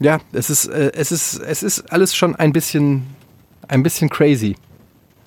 ja, 0.00 0.18
es 0.32 0.50
ist, 0.50 0.66
äh, 0.66 0.92
es 0.94 1.12
ist, 1.12 1.38
es 1.40 1.62
ist 1.62 1.92
alles 1.92 2.14
schon 2.14 2.36
ein 2.36 2.52
bisschen, 2.52 3.06
ein 3.68 3.82
bisschen 3.82 4.08
crazy. 4.08 4.56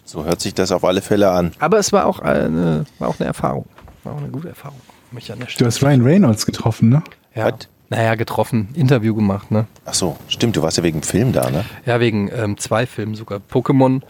So 0.06 0.26
hört 0.26 0.42
sich 0.42 0.54
das 0.54 0.72
auf 0.72 0.84
alle 0.84 1.02
Fälle 1.02 1.32
an. 1.32 1.52
Aber 1.60 1.78
es 1.78 1.92
war 1.92 2.06
auch 2.06 2.20
eine, 2.20 2.86
war 3.00 3.10
auch 3.10 3.20
eine 3.20 3.28
Erfahrung. 3.28 3.66
War 4.04 4.14
auch 4.14 4.18
eine 4.18 4.30
gute 4.30 4.50
Erfahrung. 4.50 4.80
Mich 5.12 5.32
an 5.32 5.40
der 5.40 5.48
Du 5.48 5.52
Stelle. 5.54 5.68
hast 5.68 5.84
Ryan 5.84 6.02
Reynolds 6.02 6.46
getroffen, 6.46 6.90
ne? 6.90 7.04
Ja. 7.36 7.46
Was? 7.48 7.68
Naja, 7.90 8.16
getroffen, 8.16 8.70
Interview 8.74 9.14
gemacht, 9.14 9.52
ne? 9.52 9.68
Ach 9.84 9.94
so, 9.94 10.16
stimmt, 10.30 10.56
du 10.56 10.62
warst 10.62 10.78
ja 10.78 10.84
wegen 10.84 11.00
dem 11.02 11.04
Film 11.04 11.34
da, 11.34 11.50
ne? 11.50 11.66
Ja, 11.86 12.00
wegen 12.00 12.30
ähm, 12.34 12.58
zwei 12.58 12.86
Filmen 12.86 13.16
sogar. 13.16 13.42
Pokémon, 13.52 14.02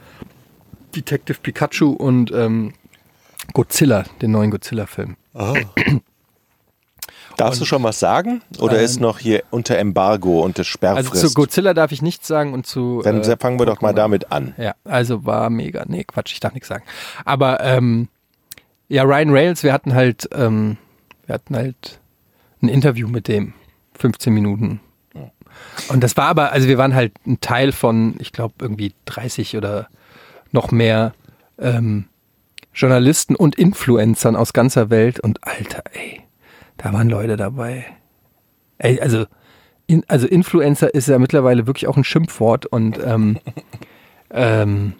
Detective 0.95 1.39
Pikachu 1.41 1.89
und 1.91 2.31
ähm, 2.31 2.73
Godzilla, 3.53 4.03
den 4.21 4.31
neuen 4.31 4.51
Godzilla-Film. 4.51 5.15
Darfst 7.45 7.61
du 7.61 7.65
schon 7.65 7.83
was 7.83 7.99
sagen? 7.99 8.41
Oder 8.59 8.79
Ähm, 8.79 8.85
ist 8.85 8.99
noch 8.99 9.19
hier 9.19 9.43
unter 9.51 9.77
Embargo 9.77 10.41
und 10.41 10.57
das 10.59 10.67
Also 10.67 10.71
Sperrfrist? 10.71 11.21
zu 11.29 11.33
Godzilla 11.33 11.73
darf 11.73 11.91
ich 11.91 12.01
nichts 12.01 12.27
sagen 12.27 12.53
und 12.53 12.65
zu. 12.65 13.01
Dann 13.03 13.21
äh, 13.21 13.37
fangen 13.37 13.59
wir 13.59 13.65
doch 13.65 13.81
mal 13.81 13.93
damit 13.93 14.31
an. 14.31 14.53
Ja, 14.57 14.75
also 14.83 15.25
war 15.25 15.49
mega. 15.49 15.83
Nee, 15.87 16.03
Quatsch, 16.03 16.33
ich 16.33 16.39
darf 16.39 16.53
nichts 16.53 16.69
sagen. 16.69 16.83
Aber 17.25 17.61
ähm, 17.63 18.07
ja, 18.89 19.03
Ryan 19.03 19.29
Rails, 19.31 19.63
wir 19.63 19.73
hatten 19.73 19.93
halt, 19.93 20.29
ähm, 20.33 20.77
wir 21.25 21.35
hatten 21.35 21.55
halt 21.55 21.99
ein 22.61 22.67
Interview 22.69 23.07
mit 23.07 23.27
dem. 23.27 23.53
15 23.97 24.33
Minuten. 24.33 24.79
Und 25.89 26.01
das 26.03 26.17
war 26.17 26.25
aber, 26.25 26.51
also 26.53 26.67
wir 26.67 26.77
waren 26.79 26.95
halt 26.95 27.13
ein 27.27 27.39
Teil 27.39 27.71
von, 27.71 28.15
ich 28.19 28.31
glaube, 28.31 28.55
irgendwie 28.59 28.93
30 29.05 29.57
oder 29.57 29.87
noch 30.51 30.71
mehr 30.71 31.13
ähm, 31.59 32.05
Journalisten 32.73 33.35
und 33.35 33.55
Influencern 33.55 34.35
aus 34.35 34.53
ganzer 34.53 34.89
Welt. 34.89 35.19
Und 35.19 35.45
Alter, 35.45 35.83
ey, 35.93 36.20
da 36.81 36.93
waren 36.93 37.09
Leute 37.09 37.37
dabei. 37.37 37.85
Ey, 38.79 38.99
also, 38.99 39.25
in, 39.85 40.03
also 40.07 40.27
Influencer 40.27 40.93
ist 40.93 41.07
ja 41.07 41.19
mittlerweile 41.19 41.67
wirklich 41.67 41.87
auch 41.87 41.97
ein 41.97 42.03
Schimpfwort 42.03 42.65
und 42.65 42.99
ähm, 43.05 43.37
ähm, 44.31 44.93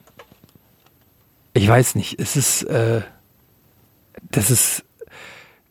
ich 1.54 1.68
weiß 1.68 1.96
nicht, 1.96 2.20
es 2.20 2.36
ist, 2.36 2.64
äh, 2.64 3.02
das 4.30 4.52
ist, 4.52 4.86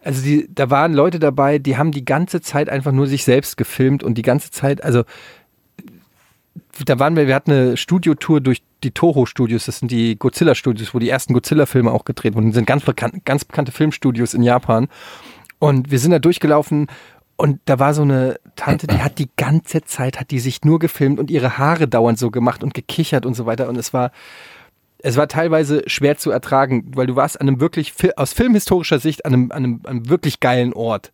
also 0.03 0.23
die, 0.23 0.49
da 0.53 0.71
waren 0.71 0.93
Leute 0.95 1.21
dabei, 1.21 1.59
die 1.59 1.77
haben 1.77 1.93
die 1.93 2.05
ganze 2.05 2.41
Zeit 2.41 2.69
einfach 2.69 2.93
nur 2.93 3.07
sich 3.07 3.25
selbst 3.25 3.57
gefilmt 3.57 4.03
und 4.03 4.15
die 4.15 4.23
ganze 4.23 4.51
Zeit, 4.51 4.83
also 4.83 5.05
da 6.85 6.99
waren 6.99 7.15
wir, 7.15 7.27
wir 7.27 7.35
hatten 7.35 7.53
eine 7.53 7.77
Studiotour 7.77 8.41
durch 8.41 8.63
die 8.83 8.91
Toho-Studios, 8.91 9.67
das 9.67 9.79
sind 9.79 9.91
die 9.91 10.19
Godzilla-Studios, 10.19 10.93
wo 10.93 10.99
die 10.99 11.09
ersten 11.09 11.35
Godzilla-Filme 11.35 11.91
auch 11.91 12.05
gedreht 12.05 12.35
wurden. 12.35 12.49
Das 12.49 12.55
sind 12.55 12.67
ganz, 12.67 12.85
bekannt, 12.85 13.25
ganz 13.25 13.45
bekannte 13.45 13.71
Filmstudios 13.71 14.35
in 14.35 14.43
Japan. 14.43 14.89
Und 15.61 15.93
wir 15.93 16.01
sind 16.01 16.11
da 16.11 16.19
durchgelaufen 16.19 16.89
und 17.37 17.61
da 17.67 17.79
war 17.79 17.95
so 17.95 18.03
eine 18.03 18.41
Tante, 18.57 18.87
die 18.87 18.99
hat 18.99 19.19
die 19.19 19.31
ganze 19.37 19.83
Zeit, 19.83 20.19
hat 20.19 20.31
die 20.31 20.41
sich 20.41 20.65
nur 20.65 20.79
gefilmt 20.79 21.21
und 21.21 21.31
ihre 21.31 21.59
Haare 21.59 21.87
dauernd 21.87 22.19
so 22.19 22.31
gemacht 22.31 22.65
und 22.65 22.75
gekichert 22.75 23.25
und 23.25 23.35
so 23.35 23.47
weiter. 23.47 23.69
Und 23.69 23.77
es 23.77 23.93
war, 23.95 24.11
es 24.99 25.17
war 25.17 25.29
teilweise 25.29 25.83
schwer 25.87 26.17
zu 26.17 26.31
ertragen, 26.31 26.91
weil 26.95 27.07
du 27.07 27.15
warst 27.15 27.41
an 27.41 27.47
einem 27.47 27.61
wirklich, 27.61 27.95
aus 28.17 28.33
filmhistorischer 28.33 28.99
Sicht, 28.99 29.25
an 29.25 29.33
einem, 29.33 29.53
an 29.53 29.65
einem, 29.65 29.81
einem 29.85 30.09
wirklich 30.09 30.41
geilen 30.41 30.73
Ort. 30.73 31.13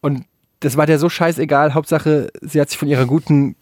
Und 0.00 0.24
das 0.60 0.76
war 0.76 0.86
der 0.86 0.98
so 0.98 1.08
scheißegal. 1.08 1.74
Hauptsache, 1.74 2.30
sie 2.40 2.60
hat 2.60 2.70
sich 2.70 2.78
von 2.78 2.88
ihrer 2.88 3.06
guten, 3.06 3.56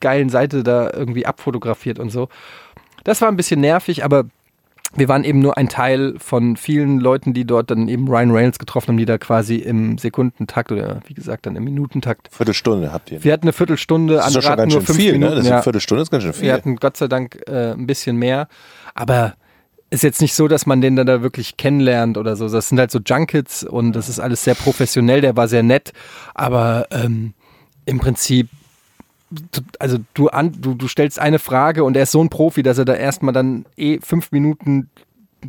geilen 0.00 0.28
Seite 0.28 0.62
da 0.62 0.92
irgendwie 0.92 1.26
abfotografiert 1.26 1.98
und 1.98 2.10
so. 2.10 2.28
Das 3.04 3.20
war 3.20 3.28
ein 3.28 3.36
bisschen 3.36 3.60
nervig, 3.60 4.04
aber 4.04 4.26
wir 4.96 5.08
waren 5.08 5.24
eben 5.24 5.40
nur 5.40 5.56
ein 5.56 5.68
Teil 5.68 6.14
von 6.18 6.56
vielen 6.56 7.00
Leuten, 7.00 7.34
die 7.34 7.44
dort 7.44 7.70
dann 7.70 7.88
eben 7.88 8.08
Ryan 8.08 8.30
Reynolds 8.30 8.58
getroffen 8.58 8.88
haben, 8.88 8.96
die 8.96 9.04
da 9.04 9.18
quasi 9.18 9.56
im 9.56 9.98
Sekundentakt 9.98 10.72
oder 10.72 11.00
wie 11.06 11.14
gesagt 11.14 11.46
dann 11.46 11.56
im 11.56 11.64
Minutentakt. 11.64 12.28
Viertelstunde 12.30 12.92
habt 12.92 13.10
ihr. 13.10 13.22
Wir 13.24 13.32
hatten 13.32 13.44
eine 13.44 13.52
Viertelstunde, 13.52 14.14
das 14.14 14.28
ist 14.28 14.36
andere 14.36 14.52
hatten 14.52 14.68
nur 14.70 14.82
fünf 14.82 14.98
viel, 14.98 15.12
Minuten. 15.12 15.30
ne? 15.30 15.36
Das 15.36 15.44
ist 15.46 15.52
eine 15.52 15.62
Viertelstunde 15.62 16.02
ist 16.02 16.10
ganz 16.10 16.22
schön 16.22 16.32
viel. 16.32 16.42
Wir 16.44 16.52
hatten 16.52 16.76
Gott 16.76 16.96
sei 16.96 17.08
Dank 17.08 17.40
äh, 17.46 17.72
ein 17.72 17.86
bisschen 17.86 18.16
mehr. 18.16 18.48
aber 18.94 19.34
ist 19.90 20.02
jetzt 20.02 20.20
nicht 20.20 20.34
so, 20.34 20.48
dass 20.48 20.66
man 20.66 20.80
den 20.80 20.96
dann 20.96 21.06
da 21.06 21.22
wirklich 21.22 21.56
kennenlernt 21.56 22.18
oder 22.18 22.36
so. 22.36 22.48
Das 22.48 22.68
sind 22.68 22.78
halt 22.78 22.90
so 22.90 22.98
Junkets 23.04 23.62
und 23.62 23.92
das 23.92 24.08
ist 24.08 24.18
alles 24.18 24.42
sehr 24.42 24.54
professionell. 24.54 25.20
Der 25.20 25.36
war 25.36 25.46
sehr 25.46 25.62
nett, 25.62 25.92
aber 26.34 26.88
ähm, 26.90 27.34
im 27.86 28.00
Prinzip, 28.00 28.48
also 29.78 29.98
du, 30.14 30.28
an, 30.28 30.52
du, 30.60 30.74
du 30.74 30.88
stellst 30.88 31.18
eine 31.18 31.38
Frage 31.38 31.84
und 31.84 31.96
er 31.96 32.04
ist 32.04 32.12
so 32.12 32.22
ein 32.22 32.28
Profi, 32.28 32.62
dass 32.62 32.78
er 32.78 32.84
da 32.84 32.94
erstmal 32.94 33.34
dann 33.34 33.66
eh 33.76 33.98
fünf 34.00 34.32
Minuten 34.32 34.90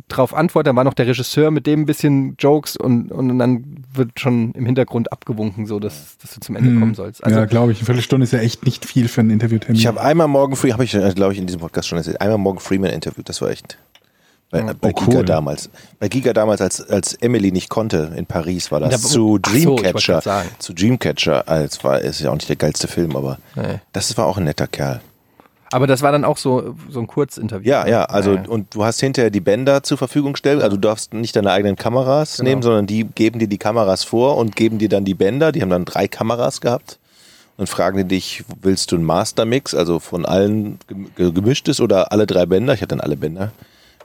drauf 0.08 0.34
antwortet. 0.34 0.68
Dann 0.68 0.76
war 0.76 0.84
noch 0.84 0.94
der 0.94 1.06
Regisseur 1.06 1.50
mit 1.50 1.66
dem 1.66 1.80
ein 1.82 1.86
bisschen 1.86 2.36
Jokes 2.38 2.76
und, 2.76 3.10
und 3.10 3.38
dann 3.38 3.84
wird 3.92 4.20
schon 4.20 4.52
im 4.52 4.66
Hintergrund 4.66 5.12
abgewunken, 5.12 5.66
so 5.66 5.80
dass, 5.80 6.18
dass 6.18 6.34
du 6.34 6.40
zum 6.40 6.56
Ende 6.56 6.78
kommen 6.78 6.94
sollst. 6.94 7.24
Also, 7.24 7.38
ja, 7.38 7.44
glaube 7.46 7.72
ich. 7.72 7.78
Eine 7.78 7.86
Viertelstunde 7.86 8.24
ist 8.24 8.32
ja 8.32 8.40
echt 8.40 8.64
nicht 8.64 8.84
viel 8.84 9.08
für 9.08 9.22
einen 9.22 9.30
Interviewtermin. 9.30 9.78
Ich 9.78 9.86
habe 9.86 10.00
einmal 10.00 10.28
Morgan 10.28 10.56
Freeman, 10.56 10.74
habe 10.74 10.84
ich, 10.84 10.94
äh, 10.94 11.12
glaube 11.14 11.32
ich, 11.32 11.38
in 11.38 11.46
diesem 11.46 11.60
Podcast 11.60 11.88
schon 11.88 11.98
erzählt, 11.98 12.20
einmal 12.20 12.38
Morgan 12.38 12.60
Freeman 12.60 12.90
interviewt. 12.90 13.28
Das 13.28 13.40
war 13.40 13.50
echt 13.50 13.78
bei, 14.50 14.62
bei 14.62 14.90
Oh, 14.94 15.00
Giga 15.04 15.18
cool. 15.18 15.24
damals. 15.24 15.68
Bei 15.98 16.08
Giga 16.08 16.32
damals, 16.32 16.60
als, 16.60 16.88
als 16.88 17.14
Emily 17.14 17.50
nicht 17.52 17.68
konnte 17.68 18.12
in 18.16 18.26
Paris, 18.26 18.70
war 18.70 18.80
das 18.80 18.90
Da- 18.90 18.96
zu 18.98 19.08
so, 19.08 19.38
Dreamcatcher. 19.38 20.20
sagen. 20.20 20.48
zu 20.58 20.72
Dreamcatcher. 20.72 21.44
Es 21.64 21.82
war, 21.82 22.00
ist 22.00 22.20
ja 22.20 22.30
auch 22.30 22.34
nicht 22.34 22.48
der 22.48 22.56
geilste 22.56 22.86
Film, 22.88 23.16
aber 23.16 23.38
Nee. 23.56 23.80
das 23.92 24.16
war 24.16 24.26
auch 24.26 24.38
ein 24.38 24.44
netter 24.44 24.66
Kerl. 24.68 25.00
aber 25.72 25.88
das 25.88 26.00
war 26.00 26.12
dann 26.12 26.24
auch 26.24 26.38
so, 26.38 26.76
so 26.88 27.00
ein 27.00 27.08
Kurzinterview. 27.08 27.68
Ja, 27.68 27.88
ja, 27.88 28.04
also 28.04 28.34
Ja. 28.34 28.44
und 28.48 28.72
du 28.72 28.84
hast 28.84 29.00
hinterher 29.00 29.30
die 29.30 29.40
Bänder 29.40 29.82
zur 29.82 29.98
Verfügung 29.98 30.34
gestellt, 30.34 30.62
also 30.62 30.76
du 30.76 30.80
darfst 30.88 31.12
nicht 31.12 31.34
deine 31.34 31.50
eigenen 31.50 31.74
Kameras 31.74 32.36
Genau. 32.36 32.48
nehmen, 32.50 32.62
sondern 32.62 32.86
die 32.86 33.02
geben 33.04 33.40
dir 33.40 33.48
die 33.48 33.58
Kameras 33.58 34.04
vor 34.04 34.36
und 34.36 34.54
geben 34.54 34.78
dir 34.78 34.88
dann 34.88 35.04
die 35.04 35.14
Bänder, 35.14 35.50
die 35.50 35.62
haben 35.62 35.70
dann 35.70 35.84
drei 35.84 36.06
Kameras 36.06 36.60
gehabt 36.60 37.00
und 37.56 37.68
fragen 37.68 37.98
die 37.98 38.04
dich, 38.04 38.44
willst 38.62 38.92
du 38.92 38.96
einen 38.96 39.04
Mastermix, 39.04 39.74
also 39.74 39.98
von 39.98 40.24
allen 40.24 40.78
gem- 40.86 41.10
ge- 41.16 41.32
gemischtes 41.32 41.80
oder 41.80 42.12
alle 42.12 42.26
drei 42.28 42.46
Bänder, 42.46 42.72
ich 42.74 42.80
hatte 42.80 42.90
dann 42.94 43.00
alle 43.00 43.16
Bänder 43.16 43.50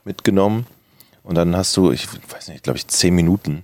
mitgenommen 0.04 0.66
und 1.24 1.36
dann 1.36 1.56
hast 1.56 1.76
du, 1.78 1.92
ich 1.92 2.08
weiß 2.32 2.50
nicht, 2.50 2.64
glaube 2.64 2.78
ich 2.78 2.88
zehn 2.88 3.14
Minuten 3.14 3.64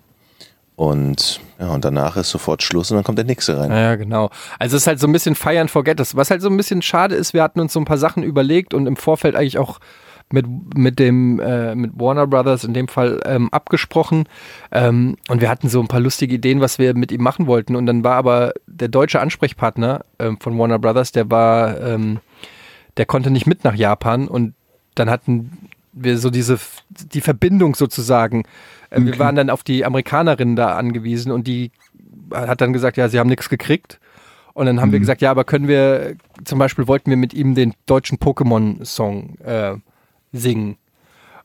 und 0.77 1.41
ja, 1.59 1.69
und 1.69 1.83
danach 1.83 2.17
ist 2.17 2.29
sofort 2.29 2.61
Schluss 2.61 2.91
und 2.91 2.97
dann 2.97 3.03
kommt 3.03 3.17
der 3.17 3.25
nächste 3.25 3.59
rein. 3.59 3.71
Ja, 3.71 3.95
genau. 3.95 4.29
Also 4.59 4.77
es 4.77 4.83
ist 4.83 4.87
halt 4.87 4.99
so 4.99 5.07
ein 5.07 5.11
bisschen 5.11 5.33
Fire 5.33 5.59
and 5.59 5.71
Forget. 5.71 5.99
Das, 5.99 6.15
was 6.15 6.29
halt 6.29 6.43
so 6.43 6.49
ein 6.49 6.57
bisschen 6.57 6.83
schade 6.83 7.15
ist, 7.15 7.33
wir 7.33 7.41
hatten 7.41 7.59
uns 7.59 7.73
so 7.73 7.79
ein 7.79 7.85
paar 7.85 7.97
Sachen 7.97 8.21
überlegt 8.21 8.75
und 8.75 8.85
im 8.85 8.95
Vorfeld 8.95 9.35
eigentlich 9.35 9.57
auch 9.57 9.79
mit, 10.31 10.45
mit 10.75 10.99
dem 10.99 11.39
äh, 11.39 11.73
mit 11.73 11.99
Warner 11.99 12.27
Brothers 12.27 12.63
in 12.63 12.75
dem 12.75 12.87
Fall 12.87 13.19
ähm, 13.25 13.49
abgesprochen. 13.51 14.25
Ähm, 14.71 15.17
und 15.29 15.41
wir 15.41 15.49
hatten 15.49 15.67
so 15.67 15.79
ein 15.79 15.87
paar 15.87 15.99
lustige 15.99 16.35
Ideen, 16.35 16.61
was 16.61 16.77
wir 16.77 16.93
mit 16.93 17.11
ihm 17.11 17.23
machen 17.23 17.47
wollten. 17.47 17.75
Und 17.75 17.87
dann 17.87 18.03
war 18.03 18.15
aber 18.15 18.53
der 18.67 18.89
deutsche 18.89 19.19
Ansprechpartner 19.19 20.05
ähm, 20.19 20.37
von 20.39 20.59
Warner 20.59 20.77
Brothers, 20.77 21.11
der 21.11 21.31
war, 21.31 21.81
ähm, 21.81 22.19
der 22.97 23.07
konnte 23.07 23.31
nicht 23.31 23.47
mit 23.47 23.63
nach 23.63 23.75
Japan 23.75 24.27
und 24.27 24.53
dann 24.93 25.09
hatten 25.09 25.66
wir 26.03 26.17
so 26.17 26.29
diese 26.29 26.59
die 26.89 27.21
Verbindung 27.21 27.75
sozusagen. 27.75 28.43
Äh, 28.89 29.01
Wir 29.01 29.19
waren 29.19 29.35
dann 29.35 29.49
auf 29.49 29.63
die 29.63 29.85
Amerikanerin 29.85 30.55
da 30.55 30.75
angewiesen 30.75 31.31
und 31.31 31.47
die 31.47 31.71
hat 32.33 32.61
dann 32.61 32.73
gesagt, 32.73 32.97
ja, 32.97 33.09
sie 33.09 33.19
haben 33.19 33.29
nichts 33.29 33.49
gekriegt. 33.49 33.99
Und 34.53 34.65
dann 34.65 34.81
haben 34.81 34.91
wir 34.91 34.99
gesagt, 34.99 35.21
ja, 35.21 35.29
aber 35.29 35.43
können 35.43 35.67
wir, 35.67 36.15
zum 36.43 36.57
Beispiel 36.57 36.87
wollten 36.87 37.11
wir 37.11 37.17
mit 37.17 37.31
ihm 37.31 37.53
den 37.53 37.75
deutschen 37.85 38.17
Pokémon-Song 38.17 39.37
äh, 39.43 39.75
singen. 40.31 40.77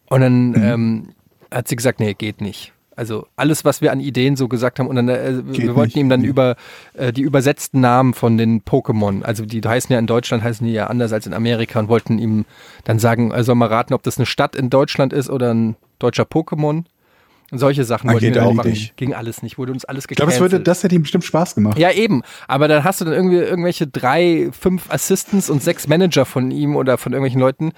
Und 0.08 0.22
dann 0.22 0.54
ähm, 0.56 1.08
hat 1.50 1.68
sie 1.68 1.76
gesagt, 1.76 2.00
nee, 2.00 2.14
geht 2.14 2.40
nicht. 2.40 2.72
Also 2.94 3.26
alles, 3.36 3.64
was 3.64 3.80
wir 3.80 3.90
an 3.92 4.00
Ideen 4.00 4.36
so 4.36 4.48
gesagt 4.48 4.78
haben, 4.78 4.86
und 4.86 4.96
dann 4.96 5.08
äh, 5.08 5.42
wir 5.44 5.74
wollten 5.74 5.88
nicht. 5.88 5.96
ihm 5.96 6.08
dann 6.08 6.24
über 6.24 6.56
äh, 6.94 7.12
die 7.12 7.22
übersetzten 7.22 7.80
Namen 7.80 8.12
von 8.14 8.36
den 8.36 8.62
Pokémon, 8.62 9.22
also 9.22 9.46
die 9.46 9.62
heißen 9.62 9.92
ja 9.92 9.98
in 9.98 10.06
Deutschland, 10.06 10.42
heißen 10.42 10.66
die 10.66 10.72
ja 10.74 10.88
anders 10.88 11.12
als 11.12 11.26
in 11.26 11.32
Amerika 11.32 11.78
und 11.80 11.88
wollten 11.88 12.18
ihm 12.18 12.44
dann 12.84 12.98
sagen, 12.98 13.30
er 13.30 13.44
soll 13.44 13.54
mal 13.54 13.68
raten, 13.68 13.94
ob 13.94 14.02
das 14.02 14.18
eine 14.18 14.26
Stadt 14.26 14.54
in 14.56 14.68
Deutschland 14.70 15.12
ist 15.12 15.30
oder 15.30 15.54
ein 15.54 15.76
deutscher 15.98 16.24
Pokémon. 16.24 16.84
Und 17.50 17.58
solche 17.58 17.84
Sachen 17.84 18.08
Ah, 18.08 18.14
wollten 18.14 18.34
wir 18.34 18.46
auch 18.46 18.54
machen. 18.54 18.74
Ging 18.96 19.12
alles 19.12 19.42
nicht, 19.42 19.58
wurde 19.58 19.72
uns 19.72 19.84
alles 19.84 20.06
ich 20.08 20.16
glaube, 20.16 20.32
würde, 20.32 20.40
gecancelt. 20.44 20.66
das 20.68 20.82
hätte 20.84 20.94
ihm 20.94 21.02
bestimmt 21.02 21.24
Spaß 21.24 21.54
gemacht. 21.54 21.78
Ja, 21.78 21.90
eben. 21.90 22.22
Aber 22.48 22.66
dann 22.66 22.82
hast 22.82 23.02
du 23.02 23.04
dann 23.04 23.12
irgendwie 23.12 23.36
irgendwelche 23.36 23.86
drei, 23.86 24.48
fünf 24.58 24.90
Assistants 24.90 25.50
und 25.50 25.62
sechs 25.62 25.86
Manager 25.86 26.24
von 26.24 26.50
ihm 26.50 26.76
oder 26.76 26.96
von 26.96 27.12
irgendwelchen 27.12 27.40
Leuten, 27.42 27.72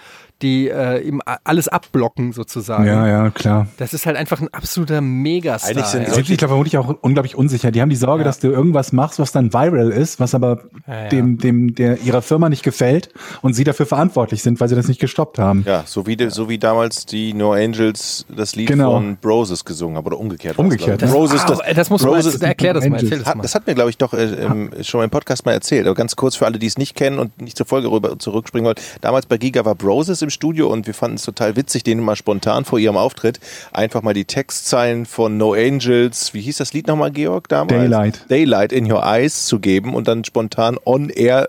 die 0.45 0.69
äh, 0.69 1.01
ihm 1.01 1.21
alles 1.43 1.67
abblocken 1.69 2.33
sozusagen. 2.33 2.87
Ja, 2.87 3.07
ja, 3.09 3.31
klar. 3.31 3.67
Das 3.79 3.93
ist 3.95 4.07
halt 4.07 4.17
einfach 4.17 4.41
ein 4.41 4.49
absoluter 4.53 5.01
Megastar. 5.01 5.71
Eigentlich 5.71 5.87
sind 5.87 6.03
ja. 6.03 6.09
Sie 6.11 6.15
sind 6.15 6.27
sich, 6.27 6.39
glaube 6.39 6.51
vermutlich 6.53 6.79
auch 6.79 6.95
unglaublich 7.01 7.35
unsicher. 7.35 7.71
Die 7.73 7.81
haben 7.81 7.89
die 7.91 7.97
Sorge, 7.97 8.23
dass 8.23 8.39
du 8.39 8.49
irgendwas 8.49 8.93
machst, 8.93 9.19
was 9.19 9.33
dann 9.33 9.53
viral 9.53 9.91
ist, 9.91 10.21
was 10.21 10.35
aber 10.35 10.61
Ja, 10.87 11.03
ja. 11.05 11.09
dem, 11.09 11.39
dem, 11.39 11.75
der 11.75 12.01
ihrer 12.03 12.23
Firma 12.23 12.49
nicht 12.49 12.63
gefällt 12.63 13.09
und 13.43 13.55
sie 13.55 13.65
dafür 13.65 13.87
verantwortlich 13.87 14.43
sind, 14.43 14.61
weil 14.61 14.69
sie 14.69 14.77
das 14.77 14.87
nicht 14.87 15.01
gestoppt 15.01 15.39
haben. 15.39 15.65
Ja, 15.67 15.83
so 15.87 16.07
wie, 16.07 16.17
de, 16.17 16.29
so 16.29 16.49
wie 16.49 16.59
damals 16.59 17.07
die 17.07 17.33
No 17.35 17.53
Angels 17.53 18.27
das 18.35 18.55
Lied 18.55 18.69
Genau. 18.69 18.93
von 18.93 19.17
Broses 19.17 19.65
gesungen 19.65 19.97
haben 19.97 20.07
oder 20.07 20.19
umgekehrt. 20.19 20.59
Umgekehrt, 20.59 21.03
ich. 21.03 21.09
ja. 21.09 21.15
Broses, 21.15 21.41
Ah, 21.45 21.47
das, 21.49 21.61
das 21.75 21.91
muss 21.91 22.03
man 22.03 22.13
Broses, 22.13 22.41
erklär 22.43 22.75
das 22.75 22.87
mal, 22.87 23.01
erzähl 23.01 23.19
das 23.19 23.27
hat, 23.27 23.37
mal. 23.37 23.43
das 23.43 23.55
hat 23.55 23.67
mir, 23.67 23.75
glaube 23.75 23.91
ich, 23.91 23.99
doch 23.99 24.13
äh, 24.13 24.25
ähm, 24.45 24.71
schon 24.83 24.99
mal 25.01 25.05
im 25.05 25.11
Podcast 25.11 25.47
mal 25.47 25.53
erzählt. 25.53 25.87
Aber 25.87 25.95
ganz 25.95 26.15
kurz 26.17 26.37
für 26.37 26.45
alle, 26.47 26.59
die 26.59 26.67
es 26.67 26.77
nicht 26.79 26.95
kennen 26.95 27.19
und 27.19 27.41
nicht 27.41 27.57
zur 27.57 27.67
Folge 27.67 27.91
rüber 27.91 28.19
zurückspringen 28.19 28.67
wollen. 28.67 28.77
Damals 29.01 29.27
bei 29.27 29.39
Giga 29.39 29.65
war 29.65 29.75
Broses 29.75 30.21
im 30.23 30.31
Studio 30.35 30.71
und 30.71 30.87
wir 30.87 30.95
fanden 30.95 31.17
es 31.17 31.23
total 31.23 31.57
witzig, 31.57 31.85
denen 31.85 32.03
mal 32.03 32.17
spontan 32.17 32.65
vor 32.65 32.79
ihrem 32.79 32.97
Auftritt 32.97 33.41
einfach 33.73 34.03
mal 34.03 34.15
die 34.15 34.27
Textzeilen 34.27 35.07
von 35.07 35.37
No 35.39 35.55
Angels, 35.55 36.35
wie 36.35 36.43
hieß 36.43 36.59
das 36.59 36.73
Lied 36.73 36.87
nochmal, 36.87 37.11
Georg, 37.11 37.49
damals? 37.49 37.81
Daylight. 37.81 38.27
Daylight 38.29 38.73
in 38.73 38.91
Your 38.91 39.03
Eyes 39.05 39.47
zu 39.47 39.61
geben 39.61 39.95
und 39.95 40.09
dann 40.09 40.25
spontan 40.25 40.77
on 40.85 41.09
air 41.09 41.49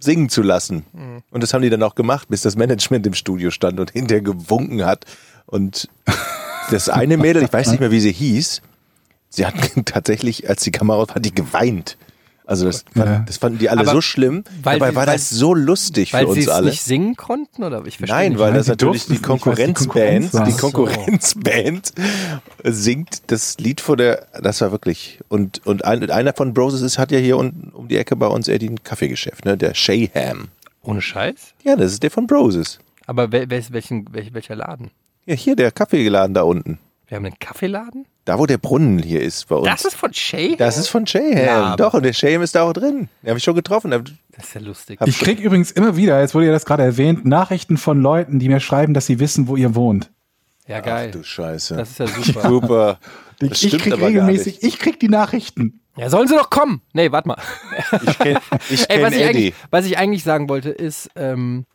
singen 0.00 0.28
zu 0.28 0.42
lassen. 0.42 0.84
Mhm. 0.92 1.22
Und 1.30 1.42
das 1.42 1.54
haben 1.54 1.62
die 1.62 1.70
dann 1.70 1.82
auch 1.82 1.94
gemacht, 1.94 2.28
bis 2.28 2.42
das 2.42 2.56
Management 2.56 3.06
im 3.06 3.14
Studio 3.14 3.50
stand 3.50 3.80
und 3.80 3.90
hinterher 3.90 4.22
gewunken 4.22 4.84
hat. 4.84 5.06
Und 5.46 5.88
das 6.70 6.88
eine 6.88 7.16
Mädel, 7.16 7.42
ich 7.42 7.52
weiß 7.52 7.70
nicht 7.70 7.80
mehr, 7.80 7.90
wie 7.90 8.00
sie 8.00 8.12
hieß, 8.12 8.62
sie 9.28 9.46
hat 9.46 9.54
tatsächlich, 9.84 10.48
als 10.48 10.62
die 10.62 10.70
Kamera 10.70 10.98
war, 10.98 11.14
hat 11.14 11.24
die 11.24 11.34
geweint. 11.34 11.96
Also 12.44 12.66
das, 12.66 12.84
fand, 12.92 13.06
Ja. 13.08 13.18
das 13.26 13.36
fanden 13.36 13.58
die 13.58 13.70
alle 13.70 13.82
Aber 13.82 13.92
so 13.92 14.00
schlimm. 14.00 14.42
weil 14.62 14.78
Dabei 14.80 14.90
sie- 14.90 14.96
war 14.96 15.06
weil- 15.06 15.14
das 15.14 15.28
so 15.28 15.54
lustig 15.54 16.12
Weil 16.12 16.26
für 16.26 16.32
sie 16.34 16.40
uns 16.40 16.48
alle. 16.48 16.70
nicht 16.70 16.82
singen 16.82 17.14
konnten? 17.16 17.62
Oder? 17.62 17.86
Ich 17.86 17.98
verstehe 17.98 18.16
Nein, 18.16 18.32
nicht. 18.32 18.38
weil 18.40 18.52
das 18.52 18.64
die 18.66 18.70
natürlich 18.72 19.06
die 19.06 19.12
weil 19.12 19.18
Konkurrenzband, 19.20 20.32
die 20.46 20.50
so. 20.50 20.56
Konkurrenzband 20.58 21.92
singt 22.64 23.30
das 23.30 23.58
Lied 23.58 23.80
vor 23.80 23.96
der, 23.96 24.26
das 24.42 24.60
war 24.60 24.72
wirklich, 24.72 25.20
und, 25.28 25.64
und 25.66 25.84
ein, 25.84 26.10
einer 26.10 26.32
von 26.32 26.52
Broses 26.54 26.82
ist, 26.82 26.98
hat 26.98 27.12
ja 27.12 27.18
hier 27.18 27.36
unten 27.36 27.70
um 27.72 27.88
die 27.88 27.96
Ecke 27.96 28.16
bei 28.16 28.26
uns 28.26 28.48
Eddie 28.48 28.68
ein 28.70 28.82
Kaffeegeschäft, 28.82 29.44
ne, 29.44 29.56
der 29.56 29.74
Shayham. 29.74 30.48
Ohne 30.82 31.00
Scheiß? 31.00 31.54
Ja, 31.62 31.76
das 31.76 31.92
ist 31.92 32.02
der 32.02 32.10
von 32.10 32.26
Broses. 32.26 32.78
Aber 33.06 33.30
wel, 33.32 33.48
wel, 33.50 33.62
welchen, 33.70 34.12
welch, 34.12 34.34
welcher 34.34 34.56
Laden? 34.56 34.90
Ja, 35.26 35.34
hier 35.34 35.54
der 35.56 35.70
Kaffeeladen 35.70 36.34
da 36.34 36.42
unten. 36.42 36.78
Wir 37.06 37.16
haben 37.16 37.26
einen 37.26 37.38
Kaffeeladen? 37.38 38.06
Da, 38.24 38.38
wo 38.38 38.46
der 38.46 38.58
Brunnen 38.58 39.00
hier 39.00 39.20
ist 39.20 39.48
bei 39.48 39.56
uns. 39.56 39.66
Das 39.66 39.84
ist 39.84 39.96
von 39.96 40.14
Shay? 40.14 40.54
Das 40.56 40.78
ist 40.78 40.86
von 40.88 41.06
Shayham. 41.06 41.44
Ja, 41.44 41.76
Doch, 41.76 41.94
und 41.94 42.04
der 42.04 42.12
Shayham 42.12 42.42
ist 42.42 42.54
da 42.54 42.62
auch 42.62 42.72
drin. 42.72 43.08
Den 43.22 43.28
habe 43.30 43.38
ich 43.38 43.42
schon 43.44 43.56
getroffen. 43.56 43.90
Da- 43.90 43.98
Das 43.98 44.44
ist 44.46 44.54
ja 44.54 44.60
lustig. 44.60 45.00
Ich 45.06 45.18
krieg 45.18 45.40
übrigens 45.40 45.72
immer 45.72 45.96
wieder, 45.96 46.20
jetzt 46.20 46.32
wurde 46.34 46.46
ja 46.46 46.52
das 46.52 46.64
gerade 46.64 46.84
erwähnt, 46.84 47.24
Nachrichten 47.24 47.76
von 47.78 48.00
Leuten, 48.00 48.38
die 48.38 48.48
mir 48.48 48.60
schreiben, 48.60 48.94
dass 48.94 49.06
sie 49.06 49.18
wissen, 49.18 49.48
wo 49.48 49.56
ihr 49.56 49.74
wohnt. 49.74 50.10
Ja, 50.68 50.78
geil. 50.80 51.08
Ach 51.10 51.18
du 51.18 51.24
Scheiße. 51.24 51.74
Das 51.74 51.90
ist 51.90 51.98
ja 51.98 52.06
super. 52.22 52.48
Super. 52.48 52.98
Ich, 53.40 53.48
Das 53.48 53.62
ich 53.62 53.68
stimmt 53.70 53.82
krieg 53.82 53.92
aber 53.94 54.02
gar 54.02 54.08
regelmäßig, 54.10 54.62
ich 54.62 54.78
krieg 54.78 55.00
die 55.00 55.08
Nachrichten. 55.08 55.80
Ja, 55.96 56.08
sollen 56.08 56.28
sie 56.28 56.36
doch 56.36 56.48
kommen? 56.48 56.80
Nee, 56.92 57.10
warte 57.10 57.26
mal. 57.28 57.38
Ich 58.06 58.18
kenne 58.18 58.40
ich 58.70 58.80
Ey, 58.82 58.86
kenn 58.86 59.02
was, 59.02 59.12
ich 59.14 59.18
Eddie. 59.20 59.24
eigentlich, 59.28 59.54
was 59.70 59.84
ich 59.84 59.98
eigentlich 59.98 60.22
sagen 60.22 60.48
wollte, 60.48 60.70
ist, 60.70 61.10
ähm, 61.16 61.66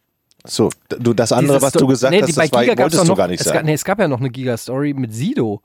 So, 0.45 0.69
du, 0.87 1.13
das 1.13 1.33
andere, 1.33 1.57
dieses 1.57 1.61
was 1.61 1.73
du 1.73 1.85
gesagt 1.87 2.11
nee, 2.13 2.21
hast, 2.21 2.29
das 2.37 2.51
war, 2.51 2.61
wolltest 2.65 2.97
doch 2.99 3.03
du 3.03 3.07
noch, 3.09 3.17
gar 3.17 3.27
nicht 3.27 3.41
es 3.41 3.45
gab, 3.45 3.53
sagen. 3.55 3.65
nee, 3.67 3.73
es 3.73 3.83
gab 3.83 3.99
ja 3.99 4.07
noch 4.07 4.19
eine 4.21 4.29
Giga-Story 4.29 4.93
mit 4.93 5.13
Sido. 5.13 5.61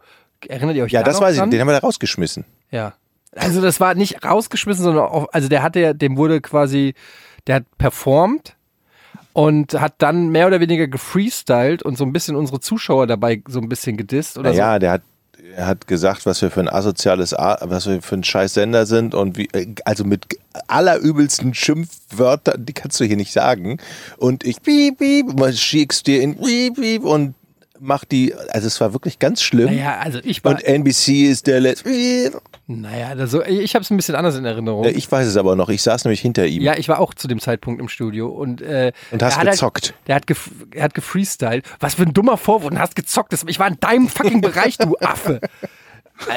Erinnert 0.49 0.77
ihr 0.77 0.85
euch 0.85 0.93
ja, 0.93 1.01
da 1.01 1.11
das 1.11 1.21
weiß 1.21 1.35
ich. 1.35 1.39
dran? 1.39 1.51
Den 1.51 1.61
haben 1.61 1.69
wir 1.69 1.73
da 1.73 1.79
rausgeschmissen. 1.79 2.45
Ja. 2.71 2.95
Also 3.35 3.61
das 3.61 3.81
war 3.81 3.95
nicht 3.95 4.25
rausgeschmissen, 4.25 4.85
sondern 4.85 5.05
auch, 5.05 5.29
also 5.33 5.49
der 5.49 5.63
hatte 5.63 5.81
ja, 5.81 5.93
dem 5.95 6.17
wurde 6.17 6.41
quasi, 6.41 6.95
der 7.47 7.57
hat 7.57 7.65
performt 7.79 8.57
und 9.33 9.81
hat 9.81 9.95
dann 9.99 10.29
mehr 10.29 10.47
oder 10.47 10.61
weniger 10.61 10.87
gefreestylt 10.87 11.83
und 11.83 11.97
so 11.97 12.05
ein 12.05 12.13
bisschen 12.13 12.37
unsere 12.37 12.61
Zuschauer 12.61 13.07
dabei 13.07 13.43
so 13.49 13.61
ein 13.61 13.69
bisschen 13.69 13.97
gedisst 13.97 14.37
oder 14.37 14.51
Naja, 14.51 14.79
der 14.79 14.93
hat, 14.93 15.03
er 15.57 15.67
hat 15.67 15.87
gesagt, 15.87 16.27
was 16.27 16.43
wir 16.43 16.51
für 16.51 16.61
ein 16.61 16.69
asoziales, 16.69 17.33
was 17.33 17.87
wir 17.87 18.03
für 18.03 18.17
ein 18.17 18.25
scheiß 18.25 18.55
Sender 18.55 18.85
sind 18.85 19.15
und 19.15 19.39
wie, 19.39 19.49
also 19.87 20.05
mit 20.05 20.27
allerübelsten 20.69 21.55
Schimpfwörtern, 21.55 22.67
die 22.67 22.75
kannst 22.75 23.01
du 23.01 23.05
hier 23.05 23.17
nicht 23.17 23.33
sagen. 23.33 23.79
Und 24.19 24.45
ich 24.45 24.61
piep, 24.61 24.99
piep, 24.99 25.55
schickst 25.55 26.07
dir 26.07 26.21
in 26.21 26.37
piep, 26.39 26.75
piep 26.75 27.05
und 27.05 27.35
mach 27.83 28.05
die, 28.05 28.33
also 28.51 28.67
es 28.67 28.81
war 28.81 28.93
wirklich 28.93 29.19
ganz 29.19 29.43
schlimm. 29.43 29.67
Naja, 29.67 29.99
also 29.99 30.21
ich 30.23 30.45
war, 30.45 30.53
Und 30.53 30.65
NBC 30.65 31.29
ist 31.31 31.47
der 31.49 31.61
letzte. 31.61 31.91
naja, 32.67 33.09
also 33.09 33.43
ich 33.45 33.75
habe 33.75 33.83
es 33.83 33.91
ein 33.91 33.97
bisschen 33.97 34.15
anders 34.15 34.37
in 34.37 34.45
Erinnerung. 34.45 34.85
Ich 34.85 35.11
weiß 35.11 35.27
es 35.27 35.37
aber 35.37 35.57
noch. 35.57 35.69
Ich 35.69 35.83
saß 35.83 36.05
nämlich 36.05 36.21
hinter 36.21 36.47
ihm. 36.47 36.63
Ja, 36.63 36.77
ich 36.77 36.89
war 36.89 37.01
auch 37.01 37.13
zu 37.13 37.29
dem 37.29 37.41
Zeitpunkt 37.41 37.81
im 37.81 37.89
Studio 37.89 38.29
und 38.29 38.63
äh, 38.63 38.93
Und 39.11 39.23
hast 39.23 39.35
er 39.35 39.41
hat 39.41 39.51
gezockt. 39.51 39.87
Halt, 39.87 40.09
der 40.09 40.15
hat 40.15 40.27
gef 40.27 40.51
er 40.71 40.85
hat 40.85 40.95
gefreestylt. 40.95 41.65
Was 41.81 41.95
für 41.95 42.03
ein 42.03 42.15
dummer 42.15 42.37
Vorwurf 42.37 42.71
und 42.71 42.79
hast 42.79 42.95
gezockt. 42.95 43.33
Ich 43.47 43.59
war 43.59 43.67
in 43.67 43.79
deinem 43.81 44.09
fucking 44.09 44.41
Bereich, 44.41 44.79
du 44.79 44.97
Affe. 45.01 45.41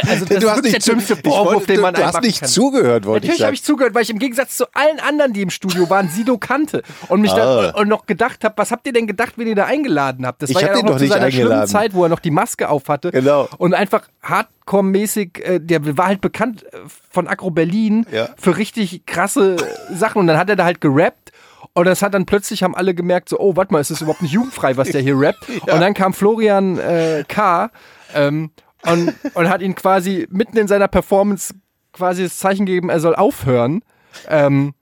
Also 0.07 0.25
das 0.25 0.39
du 0.39 0.49
hast 0.49 0.57
ist 0.57 0.63
nicht, 0.63 0.87
der 0.87 0.93
dümmste 0.95 1.13
ich 1.13 1.19
Vorwurf, 1.21 1.65
den 1.65 1.79
man 1.81 1.93
du 1.93 2.05
hast 2.05 2.21
nicht 2.21 2.39
kann. 2.41 2.49
zugehört, 2.49 3.05
wollte 3.05 3.25
ich 3.25 3.29
Natürlich 3.31 3.41
habe 3.41 3.47
sagen. 3.47 3.53
ich 3.55 3.63
zugehört, 3.63 3.93
weil 3.95 4.03
ich 4.03 4.09
im 4.09 4.19
Gegensatz 4.19 4.57
zu 4.57 4.65
allen 4.73 4.99
anderen, 4.99 5.33
die 5.33 5.41
im 5.41 5.49
Studio 5.49 5.89
waren, 5.89 6.09
Sido 6.09 6.37
kannte 6.37 6.83
und 7.07 7.21
mich 7.21 7.31
Ah. 7.33 7.71
da, 7.71 7.79
und 7.79 7.87
noch 7.87 8.05
gedacht 8.05 8.43
habe, 8.43 8.53
was 8.57 8.71
habt 8.71 8.85
ihr 8.87 8.93
denn 8.93 9.07
gedacht, 9.07 9.33
wenn 9.37 9.47
ihr 9.47 9.55
da 9.55 9.65
eingeladen 9.65 10.25
habt? 10.25 10.41
Das 10.41 10.49
Ich 10.49 10.55
war 10.55 10.63
hab 10.63 10.69
ja 10.71 10.75
auch 10.77 10.83
noch 10.83 10.91
doch 10.91 10.97
zu 10.99 11.07
seiner 11.07 11.29
schlimmen 11.31 11.47
eingeladen. 11.51 11.69
Zeit, 11.69 11.93
wo 11.93 12.03
er 12.03 12.09
noch 12.09 12.19
die 12.19 12.31
Maske 12.31 12.69
auf 12.69 12.87
hatte 12.89 13.11
Genau. 13.11 13.47
und 13.57 13.73
einfach 13.73 14.07
Hardcore-mäßig, 14.23 15.39
äh, 15.43 15.59
der 15.59 15.97
war 15.97 16.07
halt 16.07 16.21
bekannt 16.21 16.63
äh, 16.73 16.77
von 17.09 17.27
Agro 17.27 17.51
Berlin 17.51 18.05
Ja. 18.11 18.29
für 18.37 18.57
richtig 18.57 19.05
krasse 19.05 19.55
Sachen 19.93 20.19
und 20.19 20.27
dann 20.27 20.37
hat 20.37 20.49
er 20.49 20.55
da 20.55 20.65
halt 20.65 20.81
gerappt 20.81 21.31
und 21.73 21.85
das 21.85 22.01
hat 22.01 22.13
dann 22.13 22.25
plötzlich 22.25 22.63
haben 22.63 22.75
alle 22.75 22.93
gemerkt 22.93 23.29
so, 23.29 23.39
oh, 23.39 23.55
warte 23.55 23.73
mal, 23.73 23.79
ist 23.81 23.91
das 23.91 24.01
überhaupt 24.01 24.21
nicht 24.21 24.31
jugendfrei, 24.31 24.77
was 24.77 24.89
der 24.89 25.01
hier 25.01 25.19
rappt? 25.19 25.47
Und 25.61 25.67
dann 25.81 25.93
kam 25.93 26.13
Florian 26.13 26.77
äh, 26.79 27.25
K. 27.27 27.69
Ähm, 28.13 28.51
und, 28.91 29.13
und 29.33 29.49
hat 29.49 29.61
ihn 29.61 29.75
quasi 29.75 30.27
mitten 30.29 30.57
in 30.57 30.67
seiner 30.67 30.87
Performance 30.87 31.53
quasi 31.93 32.23
das 32.23 32.37
Zeichen 32.37 32.65
gegeben, 32.65 32.89
er 32.89 32.99
soll 32.99 33.15
aufhören. 33.15 33.81
Ähm, 34.27 34.73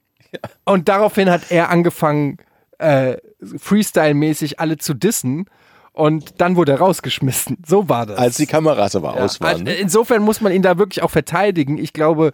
Und 0.64 0.88
daraufhin 0.88 1.30
hat 1.30 1.50
er 1.50 1.70
angefangen, 1.70 2.38
äh, 2.78 3.16
Freestyle-mäßig 3.40 4.58
alle 4.60 4.78
zu 4.78 4.94
dissen. 4.94 5.46
Und 5.92 6.40
dann 6.40 6.56
wurde 6.56 6.72
er 6.72 6.78
rausgeschmissen. 6.78 7.58
So 7.64 7.88
war 7.88 8.06
das. 8.06 8.18
Als 8.18 8.36
die 8.36 8.46
Kameras 8.46 8.96
aber 8.96 9.14
aus 9.14 9.40
waren. 9.40 9.68
Also 9.68 9.80
insofern 9.80 10.22
muss 10.22 10.40
man 10.40 10.52
ihn 10.52 10.62
da 10.62 10.76
wirklich 10.76 11.02
auch 11.04 11.10
verteidigen. 11.10 11.78
Ich 11.78 11.92
glaube, 11.92 12.32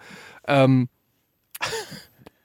ähm, 0.49 0.89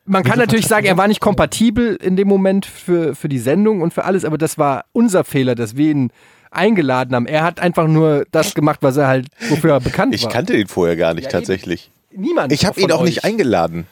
man 0.04 0.24
kann 0.24 0.38
natürlich 0.38 0.68
sagen, 0.68 0.86
er 0.86 0.98
war 0.98 1.08
nicht 1.08 1.22
kompatibel 1.22 1.96
in 1.96 2.18
dem 2.18 2.28
Moment 2.28 2.66
für, 2.66 3.16
für 3.16 3.30
die 3.30 3.40
Sendung 3.40 3.82
und 3.82 3.94
für 3.94 4.04
alles, 4.04 4.26
aber 4.26 4.38
das 4.38 4.58
war 4.58 4.86
unser 4.92 5.24
Fehler, 5.24 5.56
dass 5.56 5.78
wir 5.78 5.92
ihn 5.92 6.12
eingeladen 6.52 7.16
haben. 7.16 7.26
Er 7.28 7.44
hat 7.44 7.60
einfach 7.60 7.88
nur 7.88 8.26
das 8.32 8.54
gemacht, 8.54 8.80
was 8.82 8.98
er 8.98 9.08
halt, 9.08 9.28
wofür 9.50 9.72
er 9.74 9.80
bekannt 9.80 10.14
Ich 10.16 10.24
war. 10.24 10.32
kannte 10.32 10.56
ihn 10.56 10.68
vorher 10.68 10.96
gar 10.96 11.14
nicht 11.14 11.26
Ja, 11.26 11.32
tatsächlich. 11.32 11.92
Niemand. 12.16 12.52
Ich 12.54 12.66
habe 12.66 12.80
ihn 12.80 12.92
auch 12.92 13.00
euch. 13.02 13.06
nicht 13.08 13.24
eingeladen. 13.26 13.88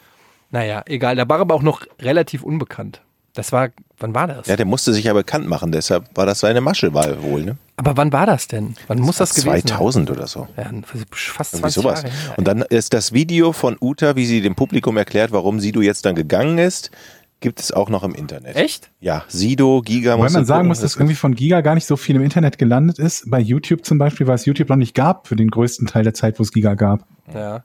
Naja, 0.50 0.82
egal. 0.86 1.16
Der 1.16 1.28
war 1.28 1.40
aber 1.40 1.54
auch 1.54 1.62
noch 1.62 1.82
relativ 2.00 2.42
unbekannt. 2.42 3.00
Das 3.34 3.50
war, 3.50 3.70
wann 3.98 4.14
war 4.14 4.28
das? 4.28 4.46
Ja, 4.46 4.54
der 4.54 4.64
musste 4.64 4.92
sich 4.92 5.06
ja 5.06 5.12
bekannt 5.12 5.48
machen, 5.48 5.72
deshalb 5.72 6.04
war 6.16 6.24
das 6.24 6.38
seine 6.38 6.60
Masche 6.60 6.94
war 6.94 7.20
wohl, 7.20 7.42
ne? 7.42 7.56
aber 7.76 7.96
wann 7.96 8.12
war 8.12 8.26
das 8.26 8.46
denn? 8.46 8.76
Wann 8.86 9.00
muss 9.00 9.16
das 9.16 9.30
gewesen 9.34 9.50
sein? 9.50 9.66
2000 9.66 10.10
oder 10.12 10.28
so. 10.28 10.46
Ja, 10.56 10.70
fast 11.10 11.54
Irgendwie 11.54 11.72
20 11.72 11.74
sowas. 11.82 12.02
Jahre 12.04 12.14
her. 12.14 12.34
Und 12.36 12.46
dann 12.46 12.62
ist 12.62 12.94
das 12.94 13.12
Video 13.12 13.52
von 13.52 13.76
Uta, 13.80 14.14
wie 14.14 14.24
sie 14.26 14.40
dem 14.40 14.54
Publikum 14.54 14.96
erklärt, 14.96 15.32
warum 15.32 15.58
Sido 15.58 15.80
jetzt 15.80 16.04
dann 16.06 16.14
gegangen 16.14 16.58
ist, 16.58 16.92
gibt 17.44 17.60
es 17.60 17.72
auch 17.72 17.90
noch 17.90 18.02
im 18.04 18.14
Internet. 18.14 18.56
Echt? 18.56 18.90
Ja, 19.00 19.22
Sido, 19.28 19.82
Giga 19.82 20.18
Weil 20.18 20.30
man 20.30 20.46
sagen 20.46 20.66
muss, 20.66 20.80
dass 20.80 20.96
irgendwie 20.96 21.14
von 21.14 21.34
Giga 21.34 21.60
gar 21.60 21.74
nicht 21.74 21.84
so 21.84 21.98
viel 21.98 22.16
im 22.16 22.22
Internet 22.22 22.56
gelandet 22.56 22.98
ist. 22.98 23.30
Bei 23.30 23.38
YouTube 23.38 23.84
zum 23.84 23.98
Beispiel, 23.98 24.26
weil 24.26 24.36
es 24.36 24.46
YouTube 24.46 24.70
noch 24.70 24.76
nicht 24.76 24.94
gab 24.94 25.28
für 25.28 25.36
den 25.36 25.50
größten 25.50 25.86
Teil 25.86 26.04
der 26.04 26.14
Zeit, 26.14 26.38
wo 26.38 26.42
es 26.42 26.52
Giga 26.52 26.72
gab. 26.74 27.06
Ja. 27.34 27.62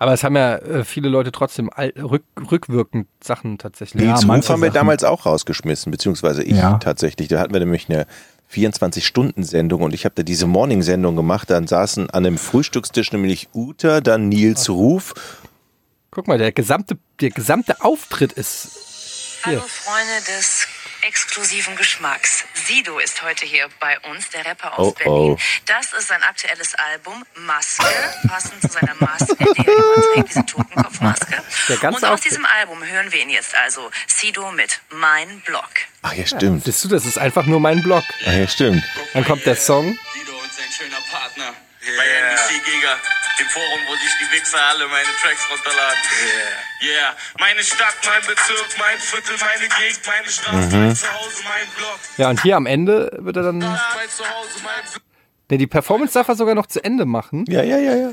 Aber 0.00 0.12
es 0.12 0.24
haben 0.24 0.34
ja 0.34 0.56
äh, 0.56 0.82
viele 0.84 1.08
Leute 1.08 1.30
trotzdem 1.30 1.70
all, 1.72 1.92
rück, 1.96 2.24
rückwirkend 2.50 3.06
Sachen 3.22 3.56
tatsächlich. 3.58 4.02
Ja, 4.02 4.14
Nils 4.14 4.26
manche 4.26 4.48
Ruf 4.48 4.54
haben 4.54 4.62
wir 4.62 4.70
damals 4.70 5.04
auch 5.04 5.26
rausgeschmissen, 5.26 5.92
beziehungsweise 5.92 6.42
ich 6.42 6.56
Ja. 6.56 6.78
tatsächlich. 6.78 7.28
Da 7.28 7.38
hatten 7.38 7.52
wir 7.52 7.60
nämlich 7.60 7.88
eine 7.88 8.06
24-Stunden-Sendung 8.52 9.82
und 9.82 9.94
ich 9.94 10.04
habe 10.04 10.16
da 10.16 10.24
diese 10.24 10.48
Morning-Sendung 10.48 11.14
gemacht. 11.14 11.50
Dann 11.50 11.68
saßen 11.68 12.10
an 12.10 12.26
einem 12.26 12.38
Frühstückstisch 12.38 13.12
nämlich 13.12 13.48
Uta, 13.54 14.00
dann 14.00 14.28
Nils 14.28 14.68
Ruf. 14.68 15.14
Guck 16.10 16.26
mal, 16.26 16.38
der 16.38 16.50
gesamte, 16.50 16.98
der 17.20 17.30
gesamte 17.30 17.80
Auftritt 17.84 18.32
ist. 18.32 18.87
Hallo 19.44 19.62
Freunde 19.66 20.20
des 20.26 20.66
exklusiven 21.02 21.76
Geschmacks. 21.76 22.44
Sido 22.54 22.98
ist 22.98 23.22
heute 23.22 23.46
hier 23.46 23.68
bei 23.80 23.98
uns, 24.00 24.28
der 24.30 24.44
Rapper 24.44 24.78
aus 24.78 24.88
Oh, 24.88 24.90
Berlin. 24.92 25.12
oh. 25.12 25.38
Das 25.66 25.92
ist 25.92 26.08
sein 26.08 26.22
aktuelles 26.22 26.74
Album 26.74 27.24
Maske, 27.36 27.84
passend 28.28 28.60
zu 28.62 28.68
seiner 28.68 28.94
Maske, 28.98 29.36
die 29.38 29.66
er 29.66 30.12
trägt, 30.14 30.28
diese 30.30 30.44
Totenkopfmaske. 30.44 31.42
Der 31.68 31.76
ganze 31.76 32.04
Und 32.04 32.12
aus 32.12 32.20
diesem 32.20 32.44
Album 32.46 32.84
hören 32.84 33.12
wir 33.12 33.22
ihn 33.22 33.30
jetzt 33.30 33.54
also. 33.54 33.90
Sido 34.08 34.50
mit 34.52 34.80
Mein 34.90 35.40
Blog. 35.42 35.68
Ach 36.02 36.12
ja, 36.12 36.26
stimmt. 36.26 36.64
Siehst 36.64 36.84
du, 36.84 36.88
das 36.88 37.06
ist 37.06 37.18
einfach 37.18 37.46
nur 37.46 37.60
mein 37.60 37.82
Blog. 37.82 38.02
Ach 38.26 38.32
ja, 38.32 38.48
stimmt. 38.48 38.82
Dann 39.14 39.24
kommt 39.24 39.46
der 39.46 39.56
Song. 39.56 39.96
Sido 40.14 40.32
und 40.36 40.52
sein 40.52 40.66
schöner 40.76 41.00
Partner 41.10 41.54
bei 41.80 42.06
NBC 42.06 42.64
Giga, 42.64 42.94
dem 43.38 43.46
Forum, 43.48 43.80
wo 43.86 43.94
sich 43.94 44.12
die 44.20 44.36
Wichser 44.36 44.58
alle 44.70 44.88
meine 44.88 45.08
Tracks 45.22 45.46
runterladen. 45.50 45.98
Yeah. 46.82 47.14
Meine 47.38 47.62
Stadt, 47.62 47.94
mein 48.04 48.20
Bezirk, 48.26 48.68
mein 48.78 48.98
Viertel, 48.98 49.36
meine 49.40 49.68
Gegend, 49.68 50.00
meine 50.06 50.28
Straße, 50.28 50.76
mein 50.76 50.96
Zuhause, 50.96 51.42
mein 51.44 51.68
Blog. 51.76 51.98
Ja, 52.16 52.30
und 52.30 52.42
hier 52.42 52.56
am 52.56 52.66
Ende 52.66 53.10
wird 53.18 53.36
er 53.36 53.44
dann. 53.44 53.58
Mein 53.58 54.08
Zuhause, 54.08 54.58
mein. 54.64 55.02
Ne, 55.50 55.58
die 55.58 55.66
Performance 55.66 56.14
darf 56.14 56.28
er 56.28 56.34
sogar 56.34 56.54
noch 56.54 56.66
zu 56.66 56.82
Ende 56.82 57.06
machen. 57.06 57.44
Ja, 57.48 57.62
ja, 57.62 57.78
ja, 57.78 57.94
ja. 57.94 58.10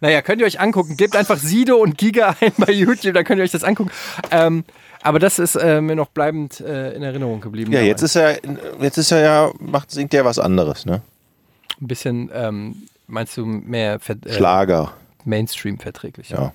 Naja, 0.00 0.20
könnt 0.22 0.40
ihr 0.40 0.46
euch 0.46 0.60
angucken. 0.60 0.96
Gebt 0.96 1.16
einfach 1.16 1.38
Sido 1.38 1.76
und 1.76 1.96
Giga 1.96 2.36
ein 2.40 2.52
bei 2.58 2.72
YouTube, 2.72 3.14
dann 3.14 3.24
könnt 3.24 3.38
ihr 3.38 3.44
euch 3.44 3.50
das 3.50 3.64
angucken. 3.64 3.90
Ähm, 4.30 4.64
aber 5.02 5.18
das 5.18 5.38
ist 5.38 5.56
äh, 5.56 5.80
mir 5.80 5.96
noch 5.96 6.08
bleibend 6.08 6.60
äh, 6.60 6.92
in 6.92 7.02
Erinnerung 7.02 7.40
geblieben. 7.40 7.72
Ja, 7.72 7.80
jetzt 7.80 8.02
ist 8.02 8.16
er, 8.16 8.38
jetzt 8.80 8.98
ist 8.98 9.10
er 9.10 9.20
ja, 9.20 9.52
macht, 9.58 9.90
singt 9.90 10.12
er 10.14 10.24
was 10.24 10.38
anderes, 10.38 10.84
ne? 10.84 11.02
Ein 11.80 11.86
bisschen, 11.86 12.30
ähm, 12.32 12.76
meinst 13.06 13.36
du, 13.36 13.44
mehr 13.46 13.98
ver 14.00 14.16
äh, 14.24 14.32
Schlager. 14.32 14.92
Mainstream 15.24 15.78
verträglich. 15.78 16.30
Ja. 16.30 16.52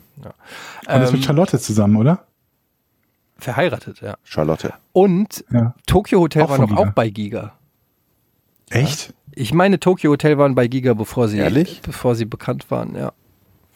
Und 0.87 1.01
ist 1.01 1.11
mit 1.11 1.23
Charlotte 1.25 1.59
zusammen, 1.59 1.97
oder? 1.97 2.25
Verheiratet, 3.37 4.01
ja. 4.01 4.15
Charlotte. 4.23 4.73
Und 4.93 5.43
Ja. 5.51 5.73
Tokyo 5.87 6.19
Hotel 6.21 6.43
Auch 6.43 6.49
war 6.51 6.57
noch 6.59 6.69
Giga. 6.69 6.79
auch 6.81 6.91
bei 6.91 7.09
Giga. 7.09 7.53
Echt? 8.69 9.13
Ich 9.33 9.53
meine, 9.53 9.79
Tokyo 9.79 10.11
Hotel 10.11 10.37
waren 10.37 10.55
bei 10.55 10.67
Giga, 10.67 10.93
bevor 10.93 11.27
sie, 11.27 11.39
Ehrlich? 11.39 11.81
bevor 11.83 12.15
sie 12.15 12.25
bekannt 12.25 12.69
waren, 12.69 12.95
ja. 12.95 13.11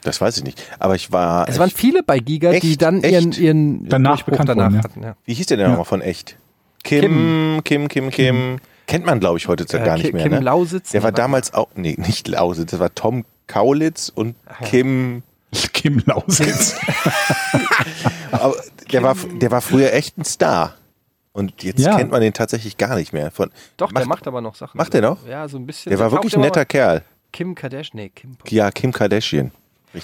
Das 0.04 0.22
weiß 0.22 0.38
ich 0.38 0.44
nicht. 0.44 0.62
Aber 0.78 0.94
ich 0.96 1.12
war. 1.12 1.50
Es 1.50 1.58
waren 1.58 1.72
viele 1.72 2.04
bei 2.04 2.20
Giga, 2.20 2.52
die 2.52 2.58
Echt? 2.72 2.82
dann 2.84 3.02
ihren, 3.02 3.30
Echt? 3.32 3.40
ihren 3.40 3.90
Danach 3.90 4.12
Durchbruch 4.18 4.32
bekannt 4.34 4.50
danach 4.50 4.66
wurden, 4.66 4.76
ja. 4.76 4.84
hatten. 4.84 5.04
Ja. 5.04 5.16
wie 5.26 5.34
hieß 5.34 5.48
der 5.48 5.58
denn 5.58 5.66
Ja. 5.66 5.70
nochmal 5.72 5.86
von 5.86 6.02
echt? 6.02 6.38
Kim, 6.84 7.62
Kim, 7.64 7.88
Kim, 7.88 8.12
Kim. 8.12 8.60
Kennt 8.88 9.06
man, 9.06 9.20
glaube 9.20 9.38
ich, 9.38 9.48
heute 9.48 9.64
Äh, 9.64 9.84
gar 9.86 9.96
nicht 9.96 10.06
Kim- 10.08 10.16
mehr. 10.16 10.24
Kim 10.24 10.34
ne? 10.34 10.40
Lausitz? 10.40 10.92
Der 10.92 11.04
war 11.04 11.12
damals 11.12 11.54
auch, 11.54 11.68
nee, 11.76 11.96
nicht 11.98 12.28
Lausitz, 12.28 12.72
das 12.72 12.80
war 12.80 12.94
Tom 12.94 13.26
Kaulitz 13.48 14.10
und 14.14 14.36
Kim. 14.64 15.24
Kim 15.74 16.02
Lausitz. 16.06 16.76
Aber 18.32 18.56
der 18.92 19.04
war, 19.04 19.16
der 19.16 19.52
war 19.52 19.62
früher 19.62 19.94
echt 19.94 20.18
ein 20.18 20.26
Star. 20.26 20.74
Und 21.34 21.64
jetzt 21.64 21.80
Ja. 21.80 21.98
kennt 21.98 22.12
man 22.12 22.22
den 22.22 22.34
tatsächlich 22.34 22.78
gar 22.78 22.96
nicht 22.96 23.12
mehr. 23.14 23.30
Von, 23.32 23.52
Doch, 23.78 23.92
der 23.92 24.06
macht 24.06 24.26
aber 24.28 24.40
noch 24.42 24.56
Sachen. 24.56 24.78
Macht 24.78 24.94
der 24.94 25.02
noch? 25.02 25.26
Ja, 25.28 25.48
so 25.50 25.58
ein 25.58 25.66
bisschen. 25.66 25.90
der 25.90 26.00
war 26.00 26.12
wirklich 26.12 26.34
ein 26.36 26.42
netter 26.42 26.64
Kerl. 26.66 27.04
Kim 27.34 27.56
Kardashian, 27.56 27.98
nee, 28.04 28.10
Kim. 28.10 28.38
Ja, 28.48 28.72
Kim 28.72 28.94
Kardashian. 28.94 29.52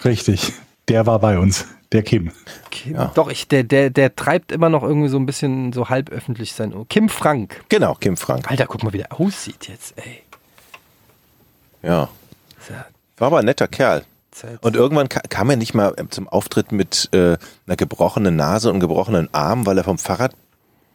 Richtig. 0.03 0.51
Der 0.89 1.05
war 1.05 1.19
bei 1.19 1.37
uns. 1.39 1.65
Der 1.91 2.03
Kim. 2.03 2.31
Kim. 2.69 2.95
Ja. 2.95 3.11
Doch, 3.15 3.29
ich, 3.29 3.47
der, 3.47 3.63
der, 3.63 3.89
der 3.89 4.15
treibt 4.15 4.51
immer 4.51 4.69
noch 4.69 4.83
irgendwie 4.83 5.09
so 5.09 5.17
ein 5.17 5.25
bisschen 5.25 5.73
so 5.73 5.89
halb 5.89 6.09
öffentlich 6.09 6.53
sein. 6.53 6.73
Kim 6.87 7.09
Frank. 7.09 7.63
Genau, 7.67 7.95
Kim 7.95 8.15
Frank. 8.15 8.49
Alter, 8.49 8.65
guck 8.65 8.83
mal, 8.83 8.93
wie 8.93 8.99
der 8.99 9.19
aussieht 9.19 9.67
jetzt, 9.67 9.97
ey. 9.97 10.23
Ja. 11.83 12.09
War 13.17 13.27
aber 13.27 13.39
ein 13.39 13.45
netter 13.45 13.67
Kerl. 13.67 14.05
Zeit. 14.31 14.63
Und 14.63 14.75
irgendwann 14.75 15.09
ka 15.09 15.21
kam 15.27 15.49
er 15.49 15.57
nicht 15.57 15.73
mal 15.73 15.93
zum 16.09 16.27
Auftritt 16.27 16.71
mit 16.71 17.09
äh, 17.11 17.37
einer 17.67 17.75
gebrochenen 17.75 18.35
Nase 18.35 18.71
und 18.71 18.79
gebrochenen 18.79 19.27
Arm, 19.33 19.65
weil 19.65 19.77
er 19.77 19.83
vom 19.83 19.97
Fahrrad 19.97 20.33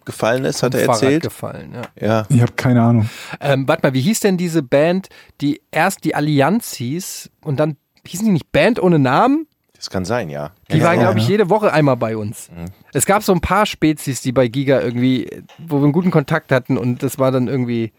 gefallen 0.07 0.45
ist, 0.45 0.63
hat 0.63 0.75
er 0.75 0.87
Fahrrad 0.87 1.03
erzählt. 1.03 1.23
gefallen, 1.25 1.75
ja. 1.75 2.07
Ja. 2.07 2.27
Ich 2.31 2.41
habe 2.41 2.53
keine 2.53 2.83
Ahnung. 2.83 3.11
Ähm, 3.41 3.69
warte 3.69 3.87
mal, 3.87 3.93
wie 3.93 4.01
hieß 4.01 4.21
denn 4.21 4.37
diese 4.39 4.63
Band, 4.63 5.09
die 5.41 5.61
erst 5.71 6.05
die 6.05 6.15
Allianz 6.15 6.75
hieß 6.75 7.31
und 7.43 7.61
dann 7.61 7.77
hießen 8.07 8.25
die 8.25 8.33
nicht 8.33 8.53
Band 8.53 8.81
ohne 8.81 8.99
Namen? 8.99 9.47
Das 9.77 9.91
kann 9.91 10.05
sein, 10.05 10.31
ja. 10.31 10.53
Die 10.71 10.79
ja, 10.79 10.85
waren, 10.85 10.97
ja. 10.97 11.03
glaube 11.03 11.19
ich, 11.19 11.29
jede 11.29 11.51
Woche 11.51 11.73
einmal 11.73 11.97
bei 11.97 12.17
uns. 12.17 12.49
Es 12.93 13.07
gab 13.07 13.23
so 13.23 13.33
ein 13.33 13.41
paar 13.41 13.67
Spezies, 13.67 14.23
die 14.23 14.33
bei 14.33 14.49
Giga 14.49 14.81
irgendwie, 14.81 15.29
wo 15.59 15.79
wir 15.79 15.85
einen 15.85 15.93
guten 15.93 16.11
Kontakt 16.11 16.51
hatten 16.51 16.79
und 16.79 17.03
das 17.03 17.19
war 17.19 17.31
dann 17.31 17.49
irgendwie, 17.49 17.93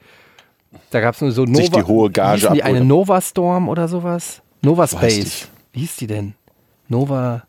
da 0.90 1.02
gab 1.02 1.16
es 1.16 1.22
nur 1.22 1.32
so 1.32 1.46
Nova. 1.46 1.62
Sich 1.62 1.70
die 1.70 1.84
hohe 1.84 2.10
Gage 2.10 2.50
die 2.54 2.64
eine. 2.64 2.84
Nova 2.84 3.22
Storm 3.22 3.70
oder 3.70 3.88
sowas? 3.88 4.42
Nova 4.62 4.88
Space. 4.88 5.50
Wie 5.72 5.82
hieß 5.82 5.98
die 5.98 6.08
denn? 6.08 6.34
Nova. 6.88 7.44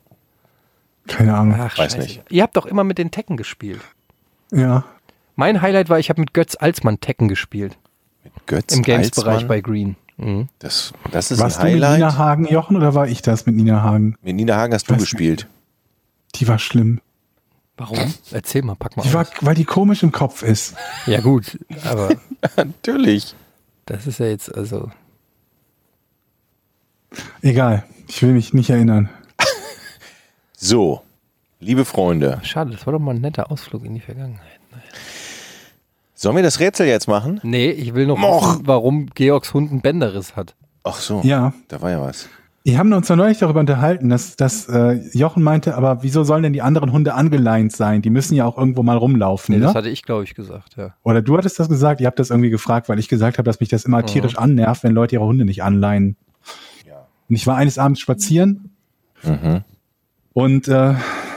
Keine 1.07 1.35
Ahnung. 1.35 1.55
Ach, 1.59 1.79
Weiß 1.79 1.93
scheiße. 1.93 1.99
nicht. 1.99 2.23
Ihr 2.29 2.43
habt 2.43 2.57
doch 2.57 2.67
immer 2.67 2.85
mit 2.85 2.99
den 2.99 3.11
Tekken 3.11 3.37
gespielt. 3.37 3.81
Ja. 4.53 4.85
Mein 5.37 5.63
Highlight 5.63 5.89
war, 5.89 5.99
ich 5.99 6.11
habe 6.11 6.21
mit 6.21 6.35
Götz 6.35 6.57
Alsmann 6.59 7.01
Tekken 7.01 7.29
gespielt. 7.29 7.79
Götz 8.47 8.75
Im 8.75 8.83
Games-Bereich 8.83 9.47
bei 9.47 9.61
Green. 9.61 9.97
Mhm. 10.19 10.49
Das, 10.59 10.93
das 11.11 11.31
ist 11.31 11.39
Warst 11.41 11.59
ein 11.59 11.67
du 11.67 11.73
mit 11.75 11.83
Highlight. 11.85 11.99
Nina 11.99 12.19
Hagen, 12.19 12.47
Jochen, 12.47 12.77
oder 12.77 12.95
war 12.95 13.09
ich 13.09 13.23
das 13.23 13.47
mit 13.47 13.55
Nina 13.57 13.83
Hagen? 13.83 14.17
Mit 14.23 14.37
Nina 14.37 14.57
Hagen 14.57 14.75
hast 14.75 14.89
du 14.89 14.95
Weiß 14.95 15.01
gespielt. 15.01 15.47
Die 16.35 16.47
war 16.47 16.59
schlimm. 16.59 17.01
Warum? 17.77 18.13
Erzähl 18.33 18.63
mal, 18.63 18.75
pack 18.75 18.97
mal 18.97 19.05
Die 19.05 19.15
war, 19.15 19.27
weil 19.41 19.55
die 19.55 19.65
komisch 19.65 20.03
im 20.03 20.11
Kopf 20.13 20.43
ist. 20.43 20.75
Ja 21.07 21.21
gut, 21.21 21.59
aber 21.85 22.11
Natürlich. 22.57 23.35
das 23.87 24.07
ist 24.07 24.19
ja 24.19 24.27
jetzt 24.27 24.53
also... 24.55 24.91
Egal. 27.41 27.85
Ich 28.09 28.21
will 28.23 28.33
mich 28.33 28.53
nicht 28.53 28.69
erinnern. 28.71 29.09
So, 30.61 31.03
liebe 31.61 31.85
Freunde, 31.85 32.41
Schade, 32.43 32.73
das 32.73 32.85
war 32.85 32.93
doch 32.93 32.99
mal 32.99 33.15
ein 33.15 33.21
netter 33.21 33.53
Ausflug 33.53 33.85
in 33.85 33.95
die 33.95 34.01
Vergangenheit. 34.01 34.59
Sollen 36.21 36.37
wir 36.37 36.43
das 36.43 36.61
Rätsel 36.61 36.87
jetzt 36.87 37.09
machen? 37.09 37.41
Nee, 37.43 37.71
ich 37.71 37.95
will 37.95 38.07
noch 38.07 38.19
Moch. 38.19 38.55
wissen, 38.55 38.67
warum 38.67 39.07
Georgs 39.15 39.55
Hund 39.55 39.71
einen 39.71 39.81
Bänderriss 39.81 40.37
hat. 40.37 40.55
Ach 40.85 40.97
so. 40.97 41.21
Ja. 41.25 41.53
Da 41.69 41.81
war 41.81 41.91
ja 41.91 42.01
was. 42.01 42.29
Wir 42.65 42.77
haben 42.77 42.93
uns 42.93 43.09
noch 43.09 43.17
neulich 43.17 43.39
darüber 43.39 43.61
unterhalten, 43.61 44.09
dass, 44.11 44.37
dass 44.37 44.69
äh, 44.69 45.01
Jochen 45.17 45.43
meinte, 45.43 45.75
aber 45.75 46.03
wieso 46.03 46.25
sollen 46.25 46.43
denn 46.43 46.53
die 46.53 46.61
anderen 46.61 46.93
Hunde 46.93 47.15
angeleint 47.15 47.73
sein? 47.73 48.03
Die 48.03 48.11
müssen 48.11 48.35
ja 48.35 48.45
auch 48.45 48.59
irgendwo 48.59 48.83
mal 48.83 48.97
rumlaufen. 48.99 49.55
Nee, 49.55 49.61
ne? 49.61 49.67
das 49.67 49.75
hatte 49.75 49.89
ich, 49.89 50.03
glaube 50.03 50.25
ich, 50.25 50.35
gesagt, 50.35 50.77
ja. 50.77 50.95
Oder 51.03 51.23
du 51.23 51.39
hattest 51.39 51.59
das 51.59 51.69
gesagt, 51.71 52.01
ihr 52.03 52.07
habt 52.07 52.19
das 52.19 52.29
irgendwie 52.31 52.51
gefragt, 52.51 52.89
weil 52.91 52.99
ich 52.99 53.09
gesagt 53.09 53.39
habe, 53.39 53.47
dass 53.47 53.61
mich 53.61 53.71
das 53.71 53.85
immer 53.87 54.05
tierisch 54.05 54.37
annervt, 54.37 54.83
wenn 54.85 54.93
Leute 54.93 55.15
ihre 55.17 55.25
Hunde 55.25 55.45
nicht 55.47 55.63
anleihen. 55.63 56.17
Und 57.31 57.37
ich 57.37 57.47
war 57.47 57.57
eines 57.57 57.79
Abends 57.79 58.01
spazieren 58.01 58.71
Mhm. 59.23 59.63
und 60.33 60.69
äh, 60.69 60.95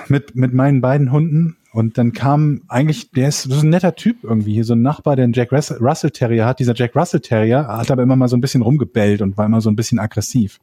mit, 0.08 0.36
mit 0.36 0.54
meinen 0.54 0.82
beiden 0.82 1.12
Hunden 1.12 1.58
und 1.74 1.98
dann 1.98 2.12
kam 2.12 2.64
eigentlich, 2.68 3.12
der 3.12 3.30
ist 3.30 3.44
so 3.44 3.62
ein 3.62 3.70
netter 3.70 3.96
Typ 3.96 4.24
irgendwie, 4.24 4.54
hier 4.54 4.66
so 4.66 4.74
ein 4.74 4.82
Nachbar, 4.82 5.16
der 5.16 5.24
einen 5.24 5.34
Jack 5.34 5.52
Russell, 5.54 6.12
Terrier 6.12 6.46
hat. 6.46 6.60
Dieser 6.60 6.76
Jack 6.76 6.96
Russell 6.96 7.22
Terrier 7.22 7.68
hat 7.68 7.90
aber 7.90 8.04
immer 8.04 8.18
mal 8.18 8.28
so 8.28 8.36
ein 8.36 8.42
bisschen 8.42 8.62
rumgebellt 8.62 9.22
und 9.22 9.38
war 9.38 9.46
immer 9.46 9.62
so 9.62 9.70
ein 9.70 9.78
bisschen 9.78 9.98
aggressiv. 9.98 10.60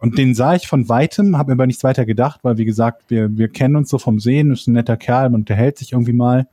Und 0.00 0.18
den 0.18 0.34
sah 0.34 0.54
ich 0.54 0.66
von 0.66 0.88
weitem, 0.88 1.38
habe 1.38 1.50
mir 1.50 1.54
aber 1.54 1.66
nichts 1.66 1.84
weiter 1.84 2.04
gedacht, 2.04 2.40
weil 2.42 2.56
wie 2.58 2.64
gesagt, 2.64 3.04
wir, 3.08 3.36
wir 3.36 3.48
kennen 3.48 3.76
uns 3.76 3.90
so 3.90 3.98
vom 3.98 4.18
Sehen, 4.18 4.52
ist 4.52 4.66
ein 4.66 4.72
netter 4.72 4.96
Kerl, 4.96 5.30
man 5.30 5.42
unterhält 5.42 5.78
sich 5.78 5.92
irgendwie 5.92 6.12
mal. 6.12 6.48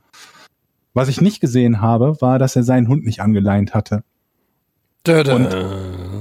Was 0.94 1.08
ich 1.08 1.20
nicht 1.20 1.40
gesehen 1.40 1.80
habe, 1.80 2.16
war, 2.20 2.38
dass 2.38 2.56
er 2.56 2.62
seinen 2.62 2.88
Hund 2.88 3.04
nicht 3.04 3.20
angeleint 3.20 3.74
hatte. 3.74 4.02
Und 5.34 5.52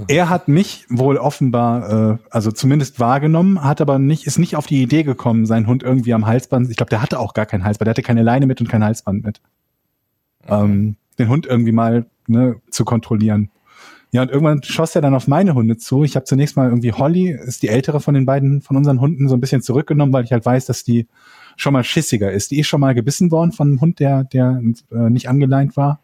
er 0.08 0.30
hat 0.30 0.48
mich 0.48 0.86
wohl 0.90 1.18
offenbar, 1.18 2.14
äh, 2.14 2.18
also 2.30 2.52
zumindest 2.52 3.00
wahrgenommen, 3.00 3.64
hat 3.64 3.82
aber 3.82 4.00
nicht, 4.00 4.26
ist 4.28 4.40
nicht 4.40 4.56
auf 4.56 4.68
die 4.68 4.82
Idee 4.82 5.04
gekommen, 5.04 5.46
seinen 5.46 5.68
Hund 5.68 5.84
irgendwie 5.84 6.14
am 6.14 6.26
Halsband, 6.26 6.70
ich 6.70 6.78
glaube, 6.78 6.90
der 6.90 7.02
hatte 7.02 7.20
auch 7.20 7.34
gar 7.34 7.46
kein 7.46 7.64
Halsband, 7.64 7.88
der 7.88 7.92
hatte 7.92 8.02
keine 8.02 8.24
Leine 8.24 8.46
mit 8.46 8.62
und 8.62 8.70
kein 8.70 8.84
Halsband 8.84 9.24
mit. 9.24 9.42
Ähm, 10.48 10.96
den 11.18 11.30
Hund 11.30 11.46
irgendwie 11.46 11.72
mal 11.72 12.06
ne, 12.28 12.62
zu 12.70 12.86
kontrollieren. 12.86 13.50
Ja, 14.12 14.22
und 14.22 14.32
irgendwann 14.32 14.64
schoss 14.64 14.96
er 14.96 15.02
dann 15.02 15.16
auf 15.16 15.28
meine 15.28 15.56
Hunde 15.56 15.78
zu. 15.78 16.04
Ich 16.04 16.16
habe 16.16 16.26
zunächst 16.26 16.56
mal 16.56 16.70
irgendwie 16.70 16.94
Holly, 16.94 17.32
ist 17.32 17.64
die 17.64 17.68
ältere 17.68 18.00
von 18.00 18.14
den 18.14 18.26
beiden, 18.26 18.62
von 18.62 18.78
unseren 18.78 19.02
Hunden, 19.02 19.28
so 19.28 19.36
ein 19.36 19.42
bisschen 19.42 19.62
zurückgenommen, 19.62 20.14
weil 20.14 20.24
ich 20.24 20.32
halt 20.32 20.46
weiß, 20.46 20.66
dass 20.68 20.84
die 20.84 21.08
schon 21.58 21.74
mal 21.74 21.84
schissiger 21.84 22.32
ist. 22.32 22.52
Die 22.52 22.60
ist 22.60 22.68
schon 22.68 22.80
mal 22.80 22.94
gebissen 22.94 23.32
worden 23.32 23.52
von 23.52 23.68
einem 23.68 23.82
Hund, 23.82 24.00
der, 24.00 24.24
der 24.24 24.62
äh, 24.92 25.10
nicht 25.10 25.28
angeleint 25.28 25.76
war. 25.76 26.00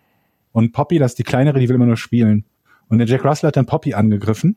Und 0.52 0.74
Poppy, 0.74 0.99
das 0.99 1.12
ist 1.12 1.20
die 1.20 1.24
kleinere, 1.24 1.60
die 1.60 1.70
will 1.70 1.76
immer 1.76 1.86
nur 1.86 1.97
spielen. 1.97 2.43
Und 2.92 3.00
der 3.00 3.08
Jack 3.08 3.26
Russell 3.26 3.48
hat 3.48 3.58
dann 3.58 3.66
Poppy 3.66 3.94
angegriffen. 3.96 4.56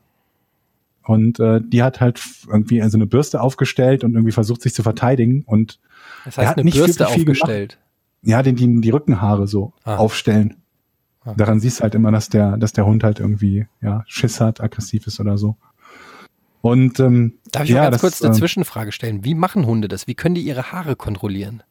Und 1.06 1.38
äh, 1.40 1.60
die 1.62 1.82
hat 1.82 2.00
halt 2.00 2.20
irgendwie 2.48 2.80
so 2.88 2.96
eine 2.98 3.06
Bürste 3.06 3.40
aufgestellt 3.40 4.04
und 4.04 4.14
irgendwie 4.14 4.32
versucht, 4.32 4.62
sich 4.62 4.74
zu 4.74 4.82
verteidigen. 4.82 5.42
Und 5.46 5.78
Das 6.24 6.36
Er 6.36 6.42
heißt, 6.42 6.50
hat 6.50 6.56
eine 6.58 6.64
nicht 6.64 6.76
Bürste 6.78 7.06
viel 7.06 7.24
gemacht. 7.24 7.42
aufgestellt. 7.42 7.78
ja, 8.22 8.42
den, 8.42 8.56
die, 8.56 8.80
die 8.80 8.90
Rückenhaare 8.90 9.46
so 9.46 9.72
Ah. 9.84 9.96
aufstellen. 9.96 10.56
Ah. 11.24 11.34
Daran 11.36 11.60
siehst 11.60 11.78
du 11.78 11.82
halt 11.84 11.94
immer, 11.94 12.10
dass 12.10 12.28
der, 12.28 12.56
dass 12.56 12.72
der 12.72 12.86
Hund 12.86 13.04
halt 13.04 13.20
irgendwie 13.20 13.66
ja, 13.82 14.02
Schiss 14.06 14.40
hat, 14.40 14.60
aggressiv 14.62 15.06
ist 15.06 15.20
oder 15.20 15.36
so. 15.38 15.56
Und 16.62 16.98
ähm, 17.00 17.34
Darf 17.52 17.64
ich 17.64 17.70
ja, 17.70 17.76
mal 17.76 17.82
ganz 17.90 17.92
das, 17.92 18.00
kurz 18.00 18.22
eine 18.22 18.32
ähm, 18.34 18.38
Zwischenfrage 18.38 18.92
stellen? 18.92 19.24
Wie 19.24 19.34
machen 19.34 19.66
Hunde 19.66 19.88
das? 19.88 20.06
Wie 20.06 20.14
können 20.14 20.34
die 20.34 20.42
ihre 20.42 20.72
Haare 20.72 20.96
kontrollieren? 20.96 21.62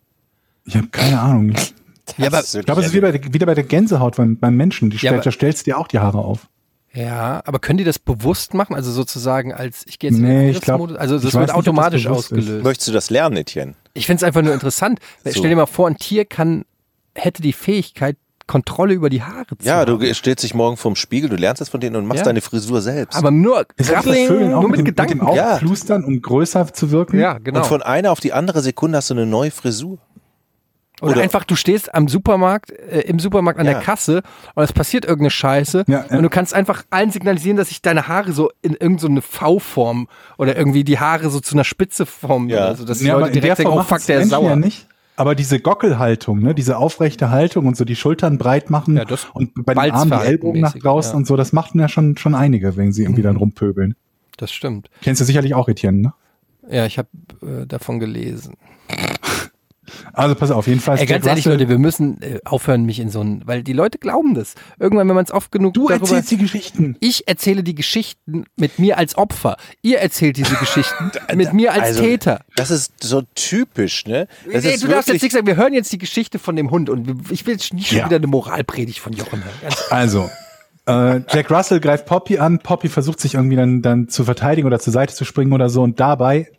Ich 0.66 0.76
habe 0.78 0.88
keine 0.88 1.20
Ahnung. 1.20 1.54
Ich 2.10 2.18
Ja, 2.18 2.28
aber- 2.28 2.42
ist 2.42 2.54
wirklich 2.54 2.66
glaube, 2.66 2.82
es 2.82 2.88
ist 2.88 2.94
wie 2.94 3.00
bei, 3.00 3.12
der- 3.14 3.34
wieder 3.34 3.46
bei 3.46 3.54
der 3.56 3.64
Gänsehaut 3.64 4.18
beim, 4.18 4.38
beim 4.38 4.58
Menschen. 4.58 4.90
Die 4.90 4.96
Ja, 4.98 5.00
stellt, 5.00 5.14
aber- 5.14 5.24
da 5.24 5.32
stellst 5.32 5.62
du 5.66 5.72
dir 5.72 5.78
auch 5.78 5.88
die 5.88 6.00
Haare 6.00 6.18
auf. 6.18 6.50
Ja, 6.96 7.42
aber 7.46 7.60
können 7.60 7.78
die 7.78 7.84
das 7.84 7.98
bewusst 7.98 8.54
machen? 8.54 8.76
Also 8.76 8.92
sozusagen 8.92 9.52
als, 9.54 9.84
ich 9.88 9.98
gehe 9.98 10.12
jetzt 10.12 10.18
in 10.20 10.26
Nee, 10.26 10.40
den 10.42 10.50
ich 10.52 10.62
glaub- 10.62 10.76
Angriffsmodus? 10.82 10.98
Also 10.98 11.16
das 11.16 11.24
wird 11.24 11.34
nicht, 11.34 11.42
ob 11.42 11.48
das 11.48 11.56
automatisch 11.56 12.04
bewusst 12.04 12.32
ist. 12.32 12.38
ausgelöst. 12.40 12.64
Möchtest 12.64 12.88
du 12.88 12.92
das 12.92 13.10
lernen, 13.10 13.38
Etienne? 13.38 13.74
Ich 13.94 14.06
finde 14.06 14.18
es 14.18 14.24
einfach 14.24 14.42
nur 14.44 14.54
interessant. 14.54 15.00
So. 15.24 15.32
Stell 15.32 15.50
dir 15.50 15.56
mal 15.56 15.66
vor, 15.66 15.88
ein 15.88 15.98
Tier 15.98 16.26
kann, 16.26 16.66
hätte 17.16 17.42
die 17.42 17.54
Fähigkeit, 17.54 18.18
Kontrolle 18.46 18.94
über 18.94 19.10
die 19.10 19.24
Haare 19.24 19.58
zu 19.58 19.66
Ja, 19.66 19.78
haben. 19.78 20.00
du 20.00 20.14
stellst 20.14 20.44
dich 20.44 20.54
morgen 20.54 20.76
vorm 20.76 20.96
Spiegel, 20.98 21.30
du 21.30 21.38
lernst 21.38 21.62
das 21.62 21.70
von 21.70 21.80
denen 21.80 21.96
und 21.96 22.06
machst 22.06 22.20
Ja. 22.20 22.26
deine 22.26 22.42
Frisur 22.42 22.82
selbst. 22.82 23.16
Aber 23.18 23.32
nur 23.32 23.66
Krabbling, 23.78 24.54
auch 24.54 24.62
nur 24.62 24.70
mit, 24.70 24.80
dem, 24.80 24.86
Gedanken. 24.86 25.20
Mit 25.20 25.28
dem 25.30 25.36
Ja. 25.36 25.60
Um 26.06 26.22
größer 26.22 26.74
zu 26.74 26.92
wirken? 26.92 27.20
ja, 27.20 27.38
genau. 27.38 27.60
Und 27.62 27.66
von 27.68 27.82
einer 27.82 28.12
auf 28.12 28.20
die 28.20 28.34
andere 28.34 28.62
Sekunde 28.62 28.98
hast 28.98 29.10
du 29.10 29.14
eine 29.14 29.26
neue 29.26 29.50
Frisur. 29.50 29.98
Oder, 31.04 31.12
oder- 31.14 31.22
einfach, 31.22 31.44
du 31.44 31.56
stehst 31.56 31.94
am 31.94 32.08
Supermarkt, 32.08 32.72
äh, 32.72 33.02
im 33.02 33.20
Supermarkt 33.20 33.60
an 33.60 33.66
Ja. 33.66 33.74
der 33.74 33.82
Kasse 33.82 34.24
und 34.56 34.64
es 34.64 34.74
passiert 34.74 35.06
irgendeine 35.06 35.30
Scheiße 35.32 35.84
Ja, 35.88 36.06
ja. 36.10 36.18
und 36.18 36.24
du 36.24 36.30
kannst 36.30 36.54
einfach 36.54 36.84
allen 36.90 37.12
signalisieren, 37.12 37.58
dass 37.58 37.70
sich 37.70 37.82
deine 37.82 38.08
Haare 38.08 38.32
so 38.32 38.52
in 38.62 38.74
irgendeine 38.74 39.22
V-Form 39.22 40.08
oder 40.38 40.56
irgendwie 40.58 40.84
die 40.84 41.00
Haare 41.00 41.30
so 41.30 41.40
zu 41.40 41.56
einer 41.56 41.64
Spitze 41.64 42.06
formen. 42.06 42.50
Ja. 42.50 42.66
Also, 42.66 42.86
dass 42.86 43.00
die 43.00 43.08
Leute 43.08 43.32
direkt 43.32 43.60
denken, 43.60 43.74
oh 43.74 43.84
fuck, 43.84 44.06
der 44.06 44.22
ist 44.22 44.30
sauer. 44.30 44.56
nicht. 44.56 44.88
Aber 45.16 45.36
diese 45.36 45.60
Gockelhaltung, 45.60 46.40
ne, 46.40 46.56
diese 46.56 46.78
aufrechte 46.78 47.30
Haltung 47.30 47.68
und 47.68 47.78
so 47.78 47.86
die 47.86 47.96
Schultern 47.96 48.40
breit 48.40 48.72
machen 48.72 48.98
Ja, 48.98 49.06
und 49.34 49.52
bei 49.64 49.76
den 49.76 49.92
Armen 49.92 50.10
die 50.12 50.26
Ellbogen 50.26 50.62
nach 50.62 50.74
draußen 50.74 51.12
ja. 51.12 51.18
und 51.18 51.28
so, 51.28 51.36
das 51.36 51.54
machten 51.54 51.80
ja 51.80 51.88
schon, 51.88 52.18
schon 52.18 52.34
einige, 52.34 52.78
wenn 52.78 52.92
sie 52.94 53.04
irgendwie 53.04 53.22
dann 53.22 53.36
rumpöbeln. 53.36 53.96
Das 54.38 54.52
stimmt. 54.52 54.90
Kennst 55.04 55.22
du 55.22 55.26
sicherlich 55.26 55.54
auch, 55.54 55.68
Etienne, 55.70 56.00
ne? 56.02 56.14
Ja, 56.68 56.88
ich 56.88 56.98
habe 56.98 57.10
äh, 57.44 57.68
davon 57.68 58.00
gelesen. 58.00 58.56
Also 60.14 60.36
pass 60.36 60.52
auf, 60.52 60.68
jedenfalls. 60.68 61.00
Ey, 61.02 61.06
ganz 61.08 61.24
Jack 61.26 61.32
ehrlich, 61.32 61.46
Russell- 61.48 61.60
Leute, 61.60 61.70
wir 61.70 61.78
müssen 61.80 62.22
äh, 62.22 62.40
aufhören, 62.46 62.84
mich 62.86 63.00
in 63.00 63.10
so 63.10 63.22
ein, 63.22 63.42
weil 63.46 63.64
die 63.64 63.74
Leute 63.74 63.98
glauben 63.98 64.34
das. 64.34 64.56
Irgendwann, 64.80 65.08
wenn 65.08 65.16
man 65.16 65.26
es 65.26 65.32
oft 65.32 65.52
genug 65.52 65.74
du 65.74 65.88
darüber, 65.88 66.04
erzählst 66.06 66.32
die 66.32 66.38
Geschichten. 66.38 66.98
ich 67.00 67.28
erzähle 67.28 67.64
die 67.64 67.76
Geschichten 67.76 68.46
mit 68.56 68.80
mir 68.80 68.98
als 68.98 69.18
Opfer. 69.18 69.58
Ihr 69.82 70.00
erzählt 70.00 70.38
diese 70.38 70.56
Geschichten 70.56 71.12
mit 71.36 71.54
mir 71.54 71.74
als 71.74 71.82
Also, 71.84 72.02
Täter. 72.04 72.42
Das 72.56 72.72
ist 72.72 72.94
so 73.04 73.24
typisch, 73.36 74.06
ne? 74.06 74.28
Das 74.52 74.64
Nee, 74.64 74.72
ist 74.76 74.84
du 74.84 74.88
darfst 74.88 75.10
jetzt 75.10 75.22
nicht 75.22 75.32
sagen, 75.34 75.48
wir 75.48 75.56
hören 75.56 75.74
jetzt 75.74 75.92
die 75.92 75.98
Geschichte 75.98 76.40
von 76.40 76.56
dem 76.56 76.72
Hund 76.72 76.90
und 76.90 77.32
ich 77.32 77.46
will 77.46 77.54
jetzt 77.54 77.74
nicht 77.74 77.88
schon 77.90 77.98
Ja. 78.00 78.06
wieder 78.06 78.18
eine 78.18 78.28
Moralpredigt 78.28 79.00
von 79.00 79.14
Jochen 79.14 79.44
hören. 79.44 79.74
Also, 79.90 80.30
äh, 80.86 81.22
Jack 81.32 81.50
Russell 81.50 81.80
greift 81.80 82.06
Poppy 82.06 82.40
an. 82.40 82.60
Poppy 82.60 82.90
versucht 82.90 83.20
sich 83.20 83.36
irgendwie 83.36 83.56
dann, 83.56 83.82
dann 83.82 84.10
zu 84.10 84.26
verteidigen 84.26 84.68
oder 84.68 84.80
zur 84.80 84.92
Seite 84.94 85.14
zu 85.14 85.24
springen 85.26 85.54
oder 85.54 85.70
so. 85.70 85.82
Und 85.82 86.00
dabei, 86.00 86.50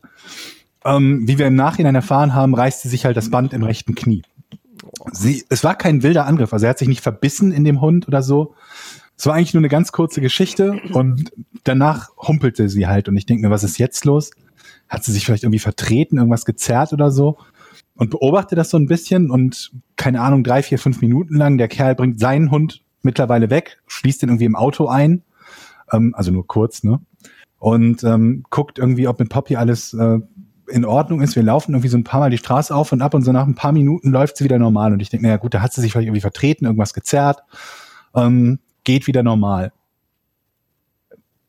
ähm, 0.84 1.26
wie 1.26 1.38
wir 1.38 1.46
im 1.46 1.54
Nachhinein 1.54 1.94
erfahren 1.94 2.34
haben, 2.34 2.54
reißt 2.54 2.82
sie 2.82 2.88
sich 2.88 3.04
halt 3.04 3.16
das 3.16 3.30
Band 3.30 3.52
im 3.52 3.62
rechten 3.62 3.94
Knie. 3.94 4.22
Sie, 5.12 5.44
es 5.48 5.64
war 5.64 5.76
kein 5.76 6.02
wilder 6.02 6.26
Angriff. 6.26 6.52
Also 6.52 6.66
er 6.66 6.70
hat 6.70 6.78
sich 6.78 6.88
nicht 6.88 7.02
verbissen 7.02 7.52
in 7.52 7.64
dem 7.64 7.80
Hund 7.80 8.06
oder 8.06 8.22
so. 8.22 8.54
Es 9.16 9.26
war 9.26 9.34
eigentlich 9.34 9.54
nur 9.54 9.60
eine 9.60 9.68
ganz 9.68 9.92
kurze 9.92 10.20
Geschichte 10.20 10.80
und 10.92 11.32
danach 11.62 12.10
humpelte 12.16 12.68
sie 12.68 12.86
halt. 12.86 13.08
Und 13.08 13.16
ich 13.16 13.26
denke 13.26 13.46
mir, 13.46 13.50
was 13.50 13.64
ist 13.64 13.78
jetzt 13.78 14.04
los? 14.04 14.30
Hat 14.88 15.04
sie 15.04 15.12
sich 15.12 15.24
vielleicht 15.24 15.44
irgendwie 15.44 15.60
vertreten, 15.60 16.18
irgendwas 16.18 16.44
gezerrt 16.44 16.92
oder 16.92 17.10
so? 17.10 17.38
Und 17.96 18.10
beobachte 18.10 18.56
das 18.56 18.70
so 18.70 18.76
ein 18.76 18.86
bisschen 18.86 19.30
und 19.30 19.70
keine 19.96 20.20
Ahnung, 20.20 20.42
drei, 20.42 20.62
vier, 20.62 20.78
fünf 20.78 21.00
Minuten 21.00 21.36
lang, 21.36 21.58
der 21.58 21.68
Kerl 21.68 21.94
bringt 21.94 22.18
seinen 22.18 22.50
Hund 22.50 22.82
mittlerweile 23.02 23.50
weg, 23.50 23.80
schließt 23.86 24.22
den 24.22 24.30
irgendwie 24.30 24.46
im 24.46 24.56
Auto 24.56 24.88
ein, 24.88 25.22
ähm, 25.92 26.12
also 26.16 26.32
nur 26.32 26.46
kurz, 26.46 26.82
ne? 26.82 27.00
Und 27.58 28.02
ähm, 28.04 28.44
guckt 28.50 28.78
irgendwie, 28.78 29.08
ob 29.08 29.20
mit 29.20 29.30
Poppy 29.30 29.56
alles 29.56 29.94
äh, 29.94 30.18
in 30.68 30.84
Ordnung 30.84 31.20
ist. 31.20 31.36
Wir 31.36 31.42
laufen 31.42 31.72
irgendwie 31.72 31.88
so 31.88 31.98
ein 31.98 32.04
paar 32.04 32.20
Mal 32.20 32.30
die 32.30 32.38
Straße 32.38 32.74
auf 32.74 32.92
und 32.92 33.02
ab 33.02 33.14
und 33.14 33.22
so 33.22 33.32
nach 33.32 33.46
ein 33.46 33.54
paar 33.54 33.72
Minuten 33.72 34.10
läuft 34.10 34.36
sie 34.36 34.44
wieder 34.44 34.58
normal. 34.58 34.92
Und 34.92 35.00
ich 35.00 35.10
denke, 35.10 35.26
naja 35.26 35.36
gut, 35.36 35.54
da 35.54 35.60
hat 35.60 35.72
sie 35.72 35.80
sich 35.80 35.92
vielleicht 35.92 36.06
irgendwie 36.06 36.20
vertreten, 36.20 36.64
irgendwas 36.64 36.94
gezerrt, 36.94 37.42
ähm, 38.14 38.58
geht 38.84 39.06
wieder 39.06 39.22
normal. 39.22 39.72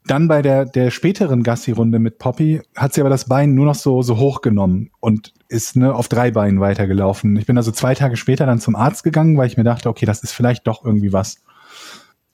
Dann 0.07 0.27
bei 0.27 0.43
der, 0.43 0.65
der 0.65 0.91
späteren 0.91 1.41
Gassi-Runde 1.41 1.97
mit 1.97 2.19
Poppy 2.19 2.61
hat 2.75 2.93
sie 2.93 3.01
aber 3.01 3.09
das 3.09 3.25
Bein 3.25 3.55
nur 3.55 3.65
noch 3.65 3.75
so, 3.75 4.03
so 4.03 4.17
hochgenommen 4.17 4.91
und 4.99 5.33
ist 5.47 5.75
ne, 5.75 5.95
auf 5.95 6.07
drei 6.07 6.29
Beinen 6.29 6.59
weitergelaufen. 6.59 7.35
Ich 7.37 7.47
bin 7.47 7.57
also 7.57 7.71
zwei 7.71 7.95
Tage 7.95 8.15
später 8.15 8.45
dann 8.45 8.59
zum 8.59 8.75
Arzt 8.75 9.03
gegangen, 9.03 9.37
weil 9.37 9.47
ich 9.47 9.57
mir 9.57 9.63
dachte, 9.63 9.89
okay, 9.89 10.05
das 10.05 10.21
ist 10.21 10.31
vielleicht 10.31 10.67
doch 10.67 10.85
irgendwie 10.85 11.11
was. 11.11 11.43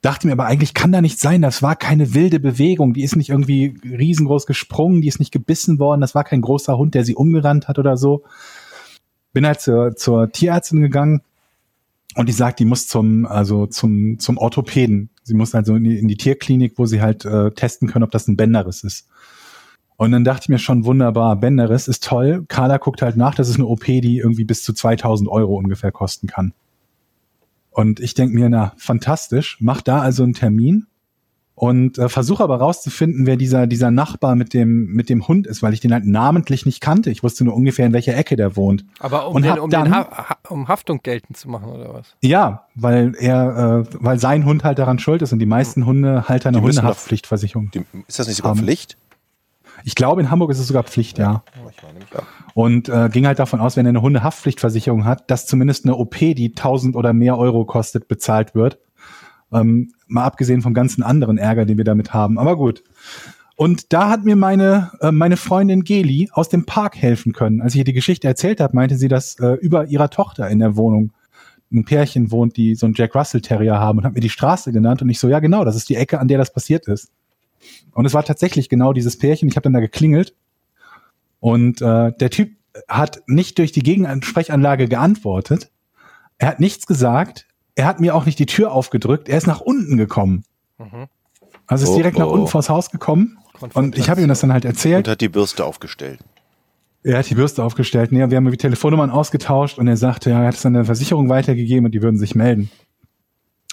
Dachte 0.01 0.25
mir 0.25 0.33
aber 0.33 0.45
eigentlich 0.45 0.73
kann 0.73 0.91
da 0.91 0.99
nicht 0.99 1.19
sein, 1.19 1.43
das 1.43 1.61
war 1.61 1.75
keine 1.75 2.15
wilde 2.15 2.39
Bewegung, 2.39 2.93
die 2.93 3.03
ist 3.03 3.15
nicht 3.15 3.29
irgendwie 3.29 3.77
riesengroß 3.83 4.47
gesprungen, 4.47 5.01
die 5.01 5.07
ist 5.07 5.19
nicht 5.19 5.31
gebissen 5.31 5.77
worden, 5.77 6.01
das 6.01 6.15
war 6.15 6.23
kein 6.23 6.41
großer 6.41 6.75
Hund, 6.75 6.95
der 6.95 7.05
sie 7.05 7.15
umgerannt 7.15 7.67
hat 7.67 7.77
oder 7.77 7.97
so. 7.97 8.23
Bin 9.31 9.45
halt 9.45 9.61
zur, 9.61 9.95
zur 9.95 10.31
Tierärztin 10.31 10.81
gegangen 10.81 11.21
und 12.15 12.27
die 12.27 12.33
sagt, 12.33 12.59
die 12.59 12.65
muss 12.65 12.87
zum, 12.87 13.25
also 13.27 13.67
zum, 13.67 14.17
zum 14.17 14.37
Orthopäden. 14.37 15.11
Sie 15.23 15.35
muss 15.35 15.53
also 15.53 15.75
in 15.75 15.83
die, 15.83 15.99
in 15.99 16.07
die 16.07 16.17
Tierklinik, 16.17 16.73
wo 16.77 16.85
sie 16.87 17.01
halt 17.01 17.23
äh, 17.25 17.51
testen 17.51 17.87
können, 17.87 18.03
ob 18.03 18.11
das 18.11 18.27
ein 18.27 18.35
Bänderriss 18.35 18.83
ist. 18.83 19.07
Und 19.97 20.11
dann 20.11 20.23
dachte 20.23 20.45
ich 20.45 20.49
mir 20.49 20.57
schon, 20.57 20.83
wunderbar, 20.83 21.35
Bänderriss 21.35 21.87
ist 21.87 22.03
toll. 22.03 22.43
Carla 22.47 22.77
guckt 22.77 23.03
halt 23.03 23.17
nach, 23.17 23.35
das 23.35 23.49
ist 23.49 23.57
eine 23.57 23.67
OP, 23.67 23.85
die 23.85 24.17
irgendwie 24.17 24.45
bis 24.45 24.63
zu 24.63 24.73
2000 24.73 25.29
Euro 25.29 25.55
ungefähr 25.55 25.91
kosten 25.91 26.25
kann. 26.25 26.53
Und 27.71 27.99
ich 27.99 28.13
denke 28.13 28.35
mir, 28.35 28.49
na, 28.49 28.73
fantastisch, 28.77 29.57
mach 29.59 29.81
da 29.81 30.01
also 30.01 30.23
einen 30.23 30.33
Termin 30.33 30.87
und 31.55 31.97
äh, 31.99 32.09
versuche 32.09 32.43
aber 32.43 32.57
rauszufinden, 32.57 33.25
wer 33.25 33.37
dieser, 33.37 33.65
dieser 33.67 33.91
Nachbar 33.91 34.35
mit 34.35 34.53
dem, 34.53 34.87
mit 34.87 35.09
dem 35.09 35.27
Hund 35.27 35.47
ist, 35.47 35.61
weil 35.63 35.73
ich 35.73 35.79
den 35.79 35.93
halt 35.93 36.05
namentlich 36.05 36.65
nicht 36.65 36.81
kannte. 36.81 37.09
Ich 37.11 37.23
wusste 37.23 37.43
nur 37.45 37.55
ungefähr, 37.55 37.85
in 37.85 37.93
welcher 37.93 38.15
Ecke 38.17 38.35
der 38.35 38.55
wohnt. 38.57 38.83
Aber 38.99 39.27
um, 39.27 39.35
Und 39.35 39.45
den, 39.45 39.59
um, 39.59 39.69
dann- 39.69 39.85
den 39.85 39.93
ha 39.93 40.29
ha 40.29 40.37
um 40.49 40.67
Haftung 40.67 41.01
geltend 41.03 41.37
zu 41.37 41.49
machen, 41.49 41.69
oder 41.69 41.93
was? 41.93 42.15
Ja, 42.21 42.65
weil 42.75 43.13
er, 43.19 43.85
äh, 43.89 43.93
weil 43.99 44.19
sein 44.19 44.43
Hund 44.45 44.63
halt 44.63 44.79
daran 44.79 44.99
schuld 44.99 45.21
ist 45.21 45.31
und 45.33 45.39
die 45.39 45.45
meisten 45.45 45.85
Hunde 45.85 46.27
halt 46.27 46.45
eine 46.45 46.57
doch- 46.57 46.63
Hundehaftpflichtversicherung. 46.63 47.71
Die, 47.71 47.83
ist 48.07 48.19
das 48.19 48.27
nicht 48.27 48.37
sogar 48.37 48.51
Haben. 48.51 48.59
Pflicht? 48.61 48.97
Ich 49.83 49.95
glaube, 49.95 50.21
in 50.21 50.31
Hamburg 50.31 50.51
ist 50.51 50.59
es 50.59 50.67
sogar 50.67 50.83
Pflicht, 50.83 51.17
ja. 51.17 51.43
Nämlich 51.55 52.15
auch. 52.15 52.23
Und 52.53 52.89
äh, 52.89 53.09
ging 53.11 53.25
halt 53.25 53.39
davon 53.39 53.59
aus, 53.59 53.77
wenn 53.77 53.85
er 53.85 53.89
eine 53.89 54.01
Hundehaftpflichtversicherung 54.01 55.05
hat, 55.05 55.29
dass 55.31 55.45
zumindest 55.45 55.85
eine 55.85 55.95
OP, 55.95 56.17
die 56.17 56.53
1000 56.55 56.95
oder 56.95 57.13
mehr 57.13 57.37
Euro 57.37 57.65
kostet, 57.65 58.07
bezahlt 58.07 58.55
wird. 58.55 58.79
Ähm, 59.51 59.93
mal 60.07 60.23
abgesehen 60.23 60.61
vom 60.61 60.73
ganzen 60.73 61.03
anderen 61.03 61.37
Ärger, 61.37 61.65
den 61.65 61.77
wir 61.77 61.85
damit 61.85 62.13
haben. 62.13 62.37
Aber 62.37 62.55
gut. 62.55 62.83
Und 63.55 63.93
da 63.93 64.09
hat 64.09 64.23
mir 64.23 64.35
meine, 64.35 64.91
äh, 65.01 65.11
meine 65.11 65.37
Freundin 65.37 65.83
Geli 65.83 66.29
aus 66.33 66.49
dem 66.49 66.65
Park 66.65 66.95
helfen 66.97 67.33
können. 67.33 67.61
Als 67.61 67.73
ich 67.73 67.79
ihr 67.79 67.85
die 67.85 67.93
Geschichte 67.93 68.27
erzählt 68.27 68.59
habe, 68.59 68.75
meinte 68.75 68.95
sie, 68.95 69.07
dass 69.07 69.39
äh, 69.39 69.53
über 69.53 69.85
ihrer 69.85 70.09
Tochter 70.09 70.49
in 70.49 70.59
der 70.59 70.75
Wohnung 70.75 71.11
ein 71.71 71.85
Pärchen 71.85 72.31
wohnt, 72.31 72.57
die 72.57 72.75
so 72.75 72.85
einen 72.85 72.95
Jack 72.95 73.15
Russell 73.15 73.41
Terrier 73.41 73.79
haben 73.79 73.99
und 73.99 74.05
hat 74.05 74.13
mir 74.13 74.19
die 74.19 74.29
Straße 74.29 74.71
genannt. 74.71 75.01
Und 75.01 75.09
ich 75.09 75.19
so, 75.19 75.29
ja 75.29 75.39
genau, 75.39 75.63
das 75.63 75.75
ist 75.75 75.89
die 75.89 75.95
Ecke, 75.95 76.19
an 76.19 76.27
der 76.27 76.37
das 76.37 76.51
passiert 76.51 76.87
ist. 76.87 77.11
Und 77.93 78.05
es 78.05 78.13
war 78.13 78.23
tatsächlich 78.23 78.69
genau 78.69 78.93
dieses 78.93 79.17
Pärchen. 79.17 79.47
Ich 79.49 79.55
habe 79.55 79.63
dann 79.63 79.73
da 79.73 79.79
geklingelt 79.79 80.35
und 81.39 81.81
äh, 81.81 82.11
der 82.13 82.29
Typ 82.29 82.51
hat 82.87 83.21
nicht 83.27 83.57
durch 83.57 83.71
die 83.71 83.83
Gegensprechanlage 83.83 84.87
geantwortet. 84.87 85.71
Er 86.37 86.47
hat 86.47 86.59
nichts 86.59 86.87
gesagt. 86.87 87.47
Er 87.75 87.85
hat 87.85 87.99
mir 87.99 88.15
auch 88.15 88.25
nicht 88.25 88.39
die 88.39 88.45
Tür 88.45 88.71
aufgedrückt. 88.71 89.27
Er 89.27 89.37
ist 89.37 89.47
nach 89.47 89.61
unten 89.61 89.97
gekommen. 89.97 90.43
Also 91.67 91.85
ist 91.85 91.91
Oh, 91.91 91.97
direkt 91.97 92.17
nach 92.17 92.27
oh. 92.27 92.31
unten 92.31 92.47
vors 92.47 92.69
Haus 92.69 92.89
gekommen. 92.89 93.37
Und 93.73 93.97
ich 93.97 94.09
habe 94.09 94.21
ihm 94.21 94.27
das 94.27 94.39
dann 94.39 94.51
halt 94.51 94.65
erzählt. 94.65 95.07
Und 95.07 95.11
hat 95.11 95.21
die 95.21 95.29
Bürste 95.29 95.65
aufgestellt. 95.65 96.19
Er 97.03 97.19
hat 97.19 97.29
die 97.29 97.35
Bürste 97.35 97.63
aufgestellt. 97.63 98.11
Nee, 98.11 98.29
wir 98.29 98.37
haben 98.37 98.49
die 98.49 98.57
Telefonnummern 98.57 99.09
ausgetauscht 99.09 99.79
und 99.79 99.87
er 99.87 99.97
sagte, 99.97 100.29
ja, 100.29 100.41
er 100.41 100.47
hat 100.47 100.55
es 100.55 100.65
an 100.65 100.73
der 100.73 100.85
Versicherung 100.85 101.29
weitergegeben 101.29 101.85
und 101.85 101.91
die 101.93 102.01
würden 102.01 102.17
sich 102.17 102.35
melden. 102.35 102.69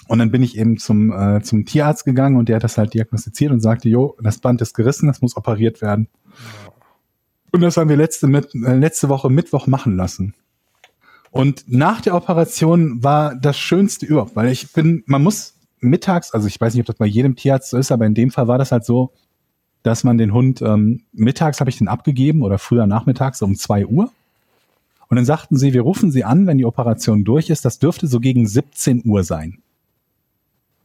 Und 0.09 0.17
dann 0.17 0.31
bin 0.31 0.41
ich 0.41 0.57
eben 0.57 0.79
zum, 0.79 1.11
äh, 1.11 1.43
zum 1.43 1.65
Tierarzt 1.65 2.03
gegangen 2.03 2.35
und 2.35 2.49
der 2.49 2.55
hat 2.55 2.63
das 2.63 2.79
halt 2.79 2.95
diagnostiziert 2.95 3.51
und 3.51 3.59
sagte, 3.59 3.89
jo, 3.89 4.17
das 4.19 4.39
Band 4.39 4.59
ist 4.59 4.73
gerissen, 4.73 5.05
das 5.05 5.21
muss 5.21 5.37
operiert 5.37 5.83
werden. 5.83 6.07
Und 7.51 7.61
das 7.61 7.77
haben 7.77 7.89
wir 7.89 7.95
letzte, 7.95 8.25
mit, 8.25 8.55
äh, 8.55 8.73
letzte 8.73 9.07
Woche 9.07 9.29
Mittwoch 9.29 9.67
machen 9.67 9.95
lassen. 9.95 10.33
Und 11.29 11.65
nach 11.67 12.01
der 12.01 12.15
Operation 12.15 13.03
war 13.03 13.35
das 13.35 13.55
Schönste 13.59 14.07
überhaupt, 14.07 14.35
weil 14.35 14.49
ich 14.49 14.73
bin, 14.73 15.03
man 15.05 15.21
muss 15.21 15.53
mittags, 15.79 16.31
also 16.31 16.47
ich 16.47 16.59
weiß 16.59 16.73
nicht, 16.73 16.81
ob 16.81 16.87
das 16.87 16.97
bei 16.97 17.05
jedem 17.05 17.35
Tierarzt 17.35 17.69
so 17.69 17.77
ist, 17.77 17.91
aber 17.91 18.07
in 18.07 18.15
dem 18.15 18.31
Fall 18.31 18.47
war 18.47 18.57
das 18.57 18.71
halt 18.71 18.85
so, 18.85 19.11
dass 19.83 20.03
man 20.03 20.17
den 20.17 20.33
Hund, 20.33 20.63
ähm, 20.63 21.03
mittags 21.13 21.59
habe 21.59 21.69
ich 21.69 21.77
den 21.77 21.87
abgegeben 21.87 22.41
oder 22.41 22.57
früher 22.57 22.87
nachmittags 22.87 23.43
um 23.43 23.53
zwei 23.53 23.85
Uhr. 23.85 24.11
Und 25.07 25.17
dann 25.17 25.25
sagten 25.25 25.55
sie, 25.55 25.71
wir 25.73 25.81
rufen 25.81 26.09
sie 26.09 26.23
an, 26.23 26.47
wenn 26.47 26.57
die 26.57 26.65
Operation 26.65 27.23
durch 27.23 27.51
ist. 27.51 27.63
Das 27.63 27.77
dürfte 27.77 28.07
so 28.07 28.19
gegen 28.19 28.47
17 28.47 29.03
Uhr 29.05 29.23
sein. 29.23 29.59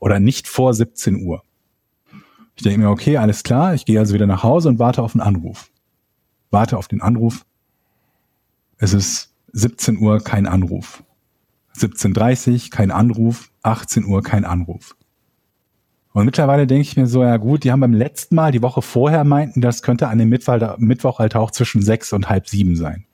Oder 0.05 0.21
nicht 0.21 0.49
vor 0.49 0.75
17 0.75 1.25
Uhr. 1.25 1.43
Ich 2.57 2.63
denke 2.63 2.81
mir, 2.81 2.91
okay, 2.91 3.17
alles 3.17 3.43
klar. 3.43 3.73
Ich 3.73 3.87
gehe 3.87 3.99
also 3.99 4.13
wieder 4.13 4.27
nach 4.27 4.43
Hause 4.43 4.69
und 4.69 4.79
warte 4.79 5.03
auf 5.03 5.13
den 5.13 5.23
Anruf. 5.23 5.71
Warte 6.51 6.77
auf 6.77 6.89
den 6.89 7.01
Anruf. 7.01 7.47
Es 8.77 8.93
ist 8.93 9.33
17 9.55 9.97
Uhr, 9.97 10.21
kein 10.21 10.47
Anruf. 10.47 11.03
17.30 11.79 12.71
kein 12.71 12.91
Anruf. 12.91 13.51
18 13.63 14.05
Uhr, 14.05 14.23
kein 14.23 14.45
Anruf. 14.45 14.95
Und 16.13 16.27
mittlerweile 16.27 16.67
denke 16.67 16.83
ich 16.83 16.99
mir 16.99 17.07
so, 17.07 17.23
ja 17.23 17.39
gut, 17.39 17.65
die 17.65 17.73
haben 17.73 17.81
beim 17.81 17.95
letzten 17.95 18.35
Mal, 18.35 18.53
die 18.53 18.61
Woche 18.61 18.83
vorher 18.83 19.25
meinten, 19.25 19.63
das 19.63 19.81
könnte 19.81 20.09
an 20.09 20.19
dem 20.19 20.29
Mittwoch, 20.29 21.19
halt 21.19 21.35
auch 21.35 21.51
zwischen 21.51 21.81
sechs 21.81 22.13
und 22.13 22.29
halb 22.29 22.47
sieben 22.47 22.77
sein. 22.77 23.07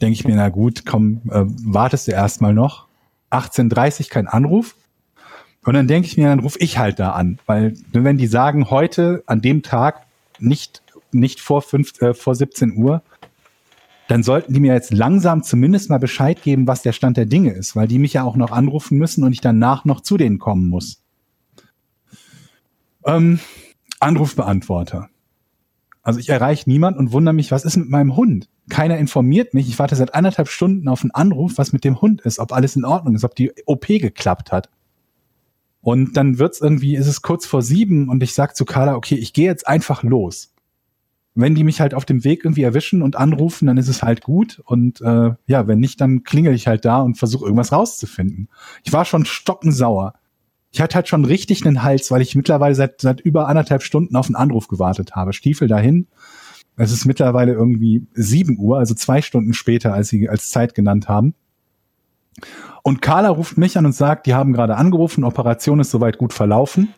Denke 0.00 0.12
ich 0.12 0.24
mir, 0.24 0.36
na 0.36 0.48
gut, 0.48 0.86
komm, 0.86 1.22
äh, 1.28 1.42
wartest 1.44 2.06
du 2.06 2.12
erstmal 2.12 2.54
noch. 2.54 2.86
18.30 3.32 4.10
kein 4.10 4.28
Anruf. 4.28 4.76
Und 5.64 5.74
dann 5.74 5.88
denke 5.88 6.06
ich 6.06 6.16
mir, 6.16 6.28
dann 6.28 6.40
rufe 6.40 6.58
ich 6.60 6.78
halt 6.78 6.98
da 6.98 7.10
an. 7.10 7.38
Weil 7.46 7.74
wenn 7.92 8.18
die 8.18 8.26
sagen, 8.26 8.70
heute 8.70 9.22
an 9.26 9.40
dem 9.40 9.62
Tag 9.62 10.06
nicht, 10.38 10.82
nicht 11.10 11.40
vor, 11.40 11.62
fünf, 11.62 12.00
äh, 12.02 12.12
vor 12.12 12.34
17 12.34 12.76
Uhr, 12.76 13.02
dann 14.08 14.22
sollten 14.22 14.52
die 14.52 14.60
mir 14.60 14.74
jetzt 14.74 14.92
langsam 14.92 15.42
zumindest 15.42 15.88
mal 15.88 15.98
Bescheid 15.98 16.42
geben, 16.42 16.66
was 16.66 16.82
der 16.82 16.92
Stand 16.92 17.16
der 17.16 17.24
Dinge 17.24 17.52
ist, 17.52 17.74
weil 17.74 17.88
die 17.88 17.98
mich 17.98 18.12
ja 18.12 18.24
auch 18.24 18.36
noch 18.36 18.52
anrufen 18.52 18.98
müssen 18.98 19.24
und 19.24 19.32
ich 19.32 19.40
danach 19.40 19.86
noch 19.86 20.02
zu 20.02 20.18
denen 20.18 20.38
kommen 20.38 20.68
muss. 20.68 21.02
Ähm, 23.06 23.40
Anrufbeantworter. 24.00 25.08
Also 26.02 26.20
ich 26.20 26.28
erreiche 26.28 26.68
niemand 26.68 26.98
und 26.98 27.12
wundere 27.12 27.34
mich, 27.34 27.50
was 27.50 27.64
ist 27.64 27.78
mit 27.78 27.88
meinem 27.88 28.14
Hund? 28.14 28.50
Keiner 28.68 28.98
informiert 28.98 29.54
mich. 29.54 29.68
Ich 29.68 29.78
warte 29.78 29.96
seit 29.96 30.14
anderthalb 30.14 30.48
Stunden 30.48 30.86
auf 30.88 31.02
einen 31.02 31.12
Anruf, 31.12 31.54
was 31.56 31.72
mit 31.72 31.84
dem 31.84 32.02
Hund 32.02 32.20
ist, 32.20 32.38
ob 32.38 32.52
alles 32.52 32.76
in 32.76 32.84
Ordnung 32.84 33.14
ist, 33.14 33.24
ob 33.24 33.34
die 33.34 33.52
OP 33.64 33.86
geklappt 33.86 34.52
hat. 34.52 34.68
Und 35.84 36.16
dann 36.16 36.38
wird's 36.38 36.62
irgendwie, 36.62 36.96
ist 36.96 37.06
es 37.06 37.20
kurz 37.20 37.44
vor 37.44 37.60
sieben 37.60 38.08
und 38.08 38.22
ich 38.22 38.32
sag 38.32 38.56
zu 38.56 38.64
Carla, 38.64 38.96
okay, 38.96 39.16
ich 39.16 39.34
gehe 39.34 39.44
jetzt 39.44 39.68
einfach 39.68 40.02
los. 40.02 40.54
Wenn 41.34 41.54
die 41.54 41.62
mich 41.62 41.78
halt 41.78 41.92
auf 41.92 42.06
dem 42.06 42.24
Weg 42.24 42.42
irgendwie 42.42 42.62
erwischen 42.62 43.02
und 43.02 43.16
anrufen, 43.16 43.66
dann 43.66 43.76
ist 43.76 43.88
es 43.88 44.02
halt 44.02 44.22
gut. 44.22 44.62
Und 44.64 45.02
äh, 45.02 45.32
ja, 45.46 45.66
wenn 45.66 45.80
nicht, 45.80 46.00
dann 46.00 46.22
klingel 46.22 46.54
ich 46.54 46.66
halt 46.66 46.86
da 46.86 47.02
und 47.02 47.18
versuche 47.18 47.44
irgendwas 47.44 47.70
rauszufinden. 47.70 48.48
Ich 48.82 48.94
war 48.94 49.04
schon 49.04 49.26
stockensauer. 49.26 50.14
Ich 50.72 50.80
hatte 50.80 50.94
halt 50.94 51.08
schon 51.08 51.26
richtig 51.26 51.66
einen 51.66 51.82
Hals, 51.82 52.10
weil 52.10 52.22
ich 52.22 52.34
mittlerweile 52.34 52.74
seit, 52.74 53.02
seit 53.02 53.20
über 53.20 53.48
anderthalb 53.48 53.82
Stunden 53.82 54.16
auf 54.16 54.26
einen 54.26 54.36
Anruf 54.36 54.68
gewartet 54.68 55.14
habe. 55.14 55.34
Stiefel 55.34 55.68
dahin. 55.68 56.06
Es 56.78 56.92
ist 56.92 57.04
mittlerweile 57.04 57.52
irgendwie 57.52 58.06
sieben 58.14 58.58
Uhr, 58.58 58.78
also 58.78 58.94
zwei 58.94 59.20
Stunden 59.20 59.52
später, 59.52 59.92
als 59.92 60.08
sie 60.08 60.30
als 60.30 60.48
Zeit 60.48 60.74
genannt 60.74 61.08
haben. 61.08 61.34
Und 62.82 63.00
Carla 63.02 63.30
ruft 63.30 63.56
mich 63.56 63.78
an 63.78 63.86
und 63.86 63.94
sagt, 63.94 64.26
die 64.26 64.34
haben 64.34 64.52
gerade 64.52 64.76
angerufen, 64.76 65.24
Operation 65.24 65.80
ist 65.80 65.90
soweit 65.90 66.18
gut 66.18 66.32
verlaufen, 66.32 66.92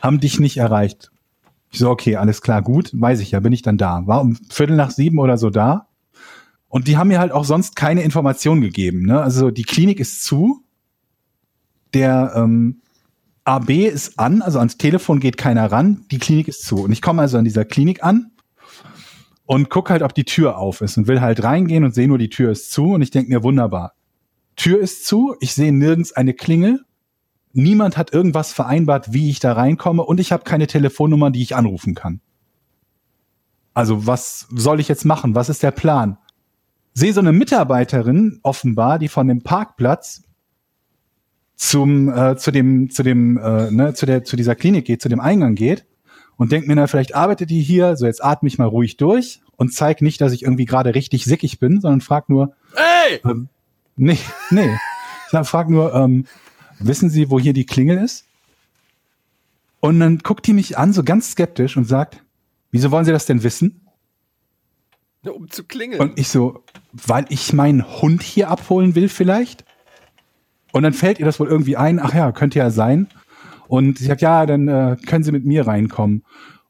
haben 0.00 0.20
dich 0.20 0.40
nicht 0.40 0.56
erreicht. 0.56 1.10
Ich 1.70 1.80
so, 1.80 1.90
okay, 1.90 2.16
alles 2.16 2.40
klar, 2.40 2.62
gut, 2.62 2.90
weiß 2.94 3.20
ich 3.20 3.32
ja, 3.32 3.40
bin 3.40 3.52
ich 3.52 3.62
dann 3.62 3.76
da. 3.76 4.06
War 4.06 4.20
um 4.20 4.36
Viertel 4.48 4.76
nach 4.76 4.90
sieben 4.90 5.18
oder 5.18 5.36
so 5.36 5.50
da. 5.50 5.88
Und 6.68 6.88
die 6.88 6.96
haben 6.96 7.08
mir 7.08 7.18
halt 7.18 7.32
auch 7.32 7.44
sonst 7.44 7.76
keine 7.76 8.02
Informationen 8.02 8.60
gegeben. 8.60 9.02
Ne? 9.02 9.20
Also 9.20 9.50
die 9.50 9.64
Klinik 9.64 10.00
ist 10.00 10.24
zu. 10.24 10.62
Der 11.94 12.32
ähm, 12.36 12.82
AB 13.44 13.70
ist 13.70 14.18
an, 14.18 14.42
also 14.42 14.58
ans 14.58 14.76
Telefon 14.76 15.20
geht 15.20 15.36
keiner 15.36 15.70
ran, 15.70 16.04
die 16.10 16.18
Klinik 16.18 16.48
ist 16.48 16.64
zu. 16.64 16.82
Und 16.82 16.92
ich 16.92 17.00
komme 17.00 17.22
also 17.22 17.38
an 17.38 17.44
dieser 17.44 17.64
Klinik 17.64 18.02
an 18.02 18.32
und 19.46 19.70
guck 19.70 19.88
halt, 19.90 20.02
ob 20.02 20.14
die 20.14 20.24
Tür 20.24 20.58
auf 20.58 20.80
ist 20.80 20.98
und 20.98 21.06
will 21.06 21.20
halt 21.20 21.42
reingehen 21.44 21.84
und 21.84 21.94
sehe 21.94 22.08
nur, 22.08 22.18
die 22.18 22.28
Tür 22.28 22.50
ist 22.50 22.72
zu 22.72 22.92
und 22.92 23.02
ich 23.02 23.10
denke 23.10 23.32
mir, 23.32 23.42
wunderbar. 23.44 23.94
Tür 24.56 24.80
ist 24.80 25.06
zu, 25.06 25.36
ich 25.40 25.54
sehe 25.54 25.72
nirgends 25.72 26.12
eine 26.12 26.34
Klingel, 26.34 26.84
niemand 27.52 27.96
hat 27.96 28.12
irgendwas 28.12 28.52
vereinbart, 28.52 29.12
wie 29.12 29.30
ich 29.30 29.38
da 29.38 29.52
reinkomme 29.52 30.02
und 30.02 30.18
ich 30.20 30.32
habe 30.32 30.44
keine 30.44 30.66
Telefonnummer, 30.66 31.30
die 31.30 31.42
ich 31.42 31.54
anrufen 31.54 31.94
kann. 31.94 32.20
Also 33.74 34.06
was 34.06 34.46
soll 34.50 34.80
ich 34.80 34.88
jetzt 34.88 35.04
machen? 35.04 35.34
Was 35.34 35.50
ist 35.50 35.62
der 35.62 35.70
Plan? 35.70 36.16
Sehe 36.94 37.12
so 37.12 37.20
eine 37.20 37.32
Mitarbeiterin 37.32 38.40
offenbar, 38.42 38.98
die 38.98 39.08
von 39.08 39.28
dem 39.28 39.42
Parkplatz 39.42 40.22
zum 41.56 42.08
äh, 42.08 42.36
zu 42.36 42.50
dem 42.50 42.90
zu 42.90 43.02
dem 43.02 43.36
äh, 43.36 43.70
ne, 43.70 43.94
zu 43.94 44.06
der 44.06 44.24
zu 44.24 44.36
dieser 44.36 44.54
Klinik 44.54 44.86
geht, 44.86 45.02
zu 45.02 45.10
dem 45.10 45.20
Eingang 45.20 45.54
geht 45.54 45.86
und 46.36 46.52
denkt 46.52 46.68
mir, 46.68 46.76
na 46.76 46.86
vielleicht 46.86 47.14
arbeitet 47.14 47.50
die 47.50 47.60
hier, 47.60 47.96
so 47.96 48.06
jetzt 48.06 48.24
atme 48.24 48.46
ich 48.46 48.58
mal 48.58 48.66
ruhig 48.68 48.96
durch 48.96 49.40
und 49.56 49.72
zeig 49.72 50.02
nicht, 50.02 50.20
dass 50.20 50.32
ich 50.32 50.42
irgendwie 50.42 50.66
gerade 50.66 50.94
richtig 50.94 51.24
sickig 51.24 51.58
bin, 51.58 51.80
sondern 51.80 52.00
frag 52.00 52.28
nur, 52.28 52.54
Ey! 52.74 53.20
ähm, 53.24 53.48
nee, 53.96 54.18
nee, 54.50 54.72
ich 54.72 55.30
sag, 55.32 55.46
frag 55.46 55.68
nur, 55.68 55.94
ähm, 55.94 56.26
wissen 56.78 57.10
Sie, 57.10 57.30
wo 57.30 57.40
hier 57.40 57.52
die 57.52 57.66
Klingel 57.66 57.98
ist? 57.98 58.24
Und 59.80 60.00
dann 60.00 60.18
guckt 60.18 60.46
die 60.46 60.52
mich 60.52 60.78
an, 60.78 60.92
so 60.92 61.04
ganz 61.04 61.32
skeptisch 61.32 61.76
und 61.76 61.84
sagt, 61.84 62.22
wieso 62.70 62.90
wollen 62.90 63.04
Sie 63.04 63.12
das 63.12 63.26
denn 63.26 63.42
wissen? 63.42 63.80
Um 65.22 65.50
zu 65.50 65.64
klingeln. 65.64 66.00
Und 66.00 66.18
ich 66.18 66.28
so, 66.28 66.62
weil 66.92 67.26
ich 67.30 67.52
meinen 67.52 67.84
Hund 68.00 68.22
hier 68.22 68.48
abholen 68.48 68.94
will 68.94 69.08
vielleicht? 69.08 69.64
Und 70.72 70.82
dann 70.82 70.92
fällt 70.92 71.18
ihr 71.18 71.26
das 71.26 71.40
wohl 71.40 71.48
irgendwie 71.48 71.76
ein, 71.76 71.98
ach 71.98 72.14
ja, 72.14 72.30
könnte 72.32 72.58
ja 72.58 72.70
sein. 72.70 73.08
Und 73.68 73.98
sie 73.98 74.04
sagt, 74.04 74.20
ja, 74.20 74.46
dann 74.46 74.68
äh, 74.68 74.96
können 75.06 75.24
Sie 75.24 75.32
mit 75.32 75.44
mir 75.44 75.66
reinkommen. 75.66 76.22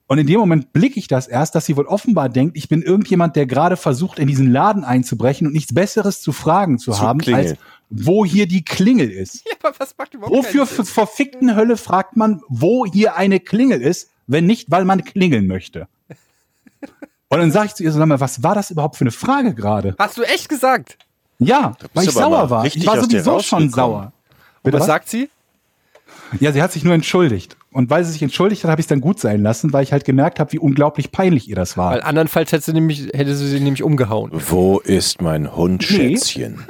Und 0.08 0.18
in 0.18 0.26
dem 0.26 0.38
Moment 0.38 0.72
blicke 0.72 1.00
ich 1.00 1.08
das 1.08 1.26
erst, 1.26 1.54
dass 1.54 1.66
sie 1.66 1.76
wohl 1.76 1.86
offenbar 1.86 2.28
denkt, 2.28 2.56
ich 2.56 2.68
bin 2.68 2.82
irgendjemand, 2.82 3.34
der 3.34 3.46
gerade 3.46 3.76
versucht, 3.76 4.20
in 4.20 4.28
diesen 4.28 4.52
Laden 4.52 4.84
einzubrechen 4.84 5.48
und 5.48 5.52
nichts 5.52 5.74
Besseres 5.74 6.20
zu 6.20 6.32
fragen 6.32 6.78
zu, 6.78 6.92
Zu 6.92 7.00
haben, 7.00 7.18
klingeln. 7.18 7.48
als 7.48 7.58
wo 7.88 8.24
hier 8.24 8.46
die 8.46 8.64
Klingel 8.64 9.10
ist. 9.10 9.44
ja, 9.46 9.52
aber 9.62 9.78
was 9.78 9.96
macht 9.96 10.14
überhaupt 10.14 10.34
Wofür 10.34 10.66
verfickten 10.66 11.54
Hölle 11.54 11.76
fragt 11.76 12.16
man, 12.16 12.40
wo 12.48 12.84
hier 12.86 13.16
eine 13.16 13.40
Klingel 13.40 13.80
ist, 13.80 14.10
wenn 14.26 14.46
nicht, 14.46 14.70
weil 14.70 14.84
man 14.84 15.04
klingeln 15.04 15.46
möchte? 15.46 15.88
Und 17.28 17.38
dann 17.38 17.50
sage 17.50 17.66
ich 17.66 17.74
zu 17.74 17.82
ihr 17.82 17.92
so, 17.92 17.98
sag 17.98 18.06
mal, 18.06 18.20
was 18.20 18.42
war 18.42 18.54
das 18.54 18.70
überhaupt 18.70 18.96
für 18.96 19.02
eine 19.02 19.10
Frage 19.10 19.54
gerade? 19.54 19.94
Hast 19.98 20.16
du 20.16 20.22
echt 20.22 20.48
gesagt? 20.48 20.98
Ja, 21.38 21.76
weil 21.92 22.04
ich 22.04 22.12
sauer 22.12 22.48
war. 22.50 22.64
Ich 22.64 22.86
war 22.86 23.02
sowieso 23.02 23.40
schon 23.40 23.70
sauer. 23.70 24.12
Und 24.62 24.72
was? 24.72 24.86
sagt 24.86 25.08
sie? 25.08 25.28
Ja, 26.40 26.52
sie 26.52 26.62
hat 26.62 26.72
sich 26.72 26.82
nur 26.82 26.94
entschuldigt. 26.94 27.56
Und 27.76 27.90
weil 27.90 28.06
sie 28.06 28.12
sich 28.12 28.22
entschuldigt 28.22 28.64
hat, 28.64 28.70
habe 28.70 28.80
ich 28.80 28.84
es 28.84 28.88
dann 28.88 29.02
gut 29.02 29.20
sein 29.20 29.42
lassen, 29.42 29.70
weil 29.74 29.82
ich 29.82 29.92
halt 29.92 30.06
gemerkt 30.06 30.40
habe, 30.40 30.50
wie 30.52 30.58
unglaublich 30.58 31.12
peinlich 31.12 31.46
ihr 31.46 31.56
das 31.56 31.76
war. 31.76 31.92
Weil 31.92 32.00
andernfalls 32.00 32.50
hätte 32.50 32.64
sie, 32.64 32.72
nämlich, 32.72 33.10
hätte 33.12 33.36
sie 33.36 33.46
sie 33.46 33.60
nämlich 33.60 33.82
umgehauen. 33.82 34.30
Wo 34.32 34.78
ist 34.78 35.20
mein 35.20 35.54
Hund, 35.54 35.86
Nee. 35.90 36.16
Schätzchen? 36.16 36.60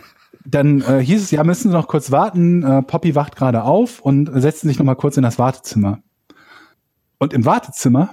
Dann 0.44 0.80
äh, 0.80 0.98
hieß 0.98 1.22
es, 1.22 1.30
ja, 1.30 1.44
müssen 1.44 1.70
Sie 1.70 1.76
noch 1.76 1.86
kurz 1.86 2.10
warten. 2.10 2.64
Äh, 2.64 2.82
Poppy 2.82 3.14
wacht 3.14 3.36
gerade 3.36 3.62
auf 3.62 4.00
und 4.00 4.28
setzen 4.34 4.66
sich 4.66 4.80
noch 4.80 4.84
mal 4.84 4.96
kurz 4.96 5.16
in 5.16 5.22
das 5.22 5.38
Wartezimmer. 5.38 6.00
Und 7.18 7.32
im 7.32 7.44
Wartezimmer 7.44 8.12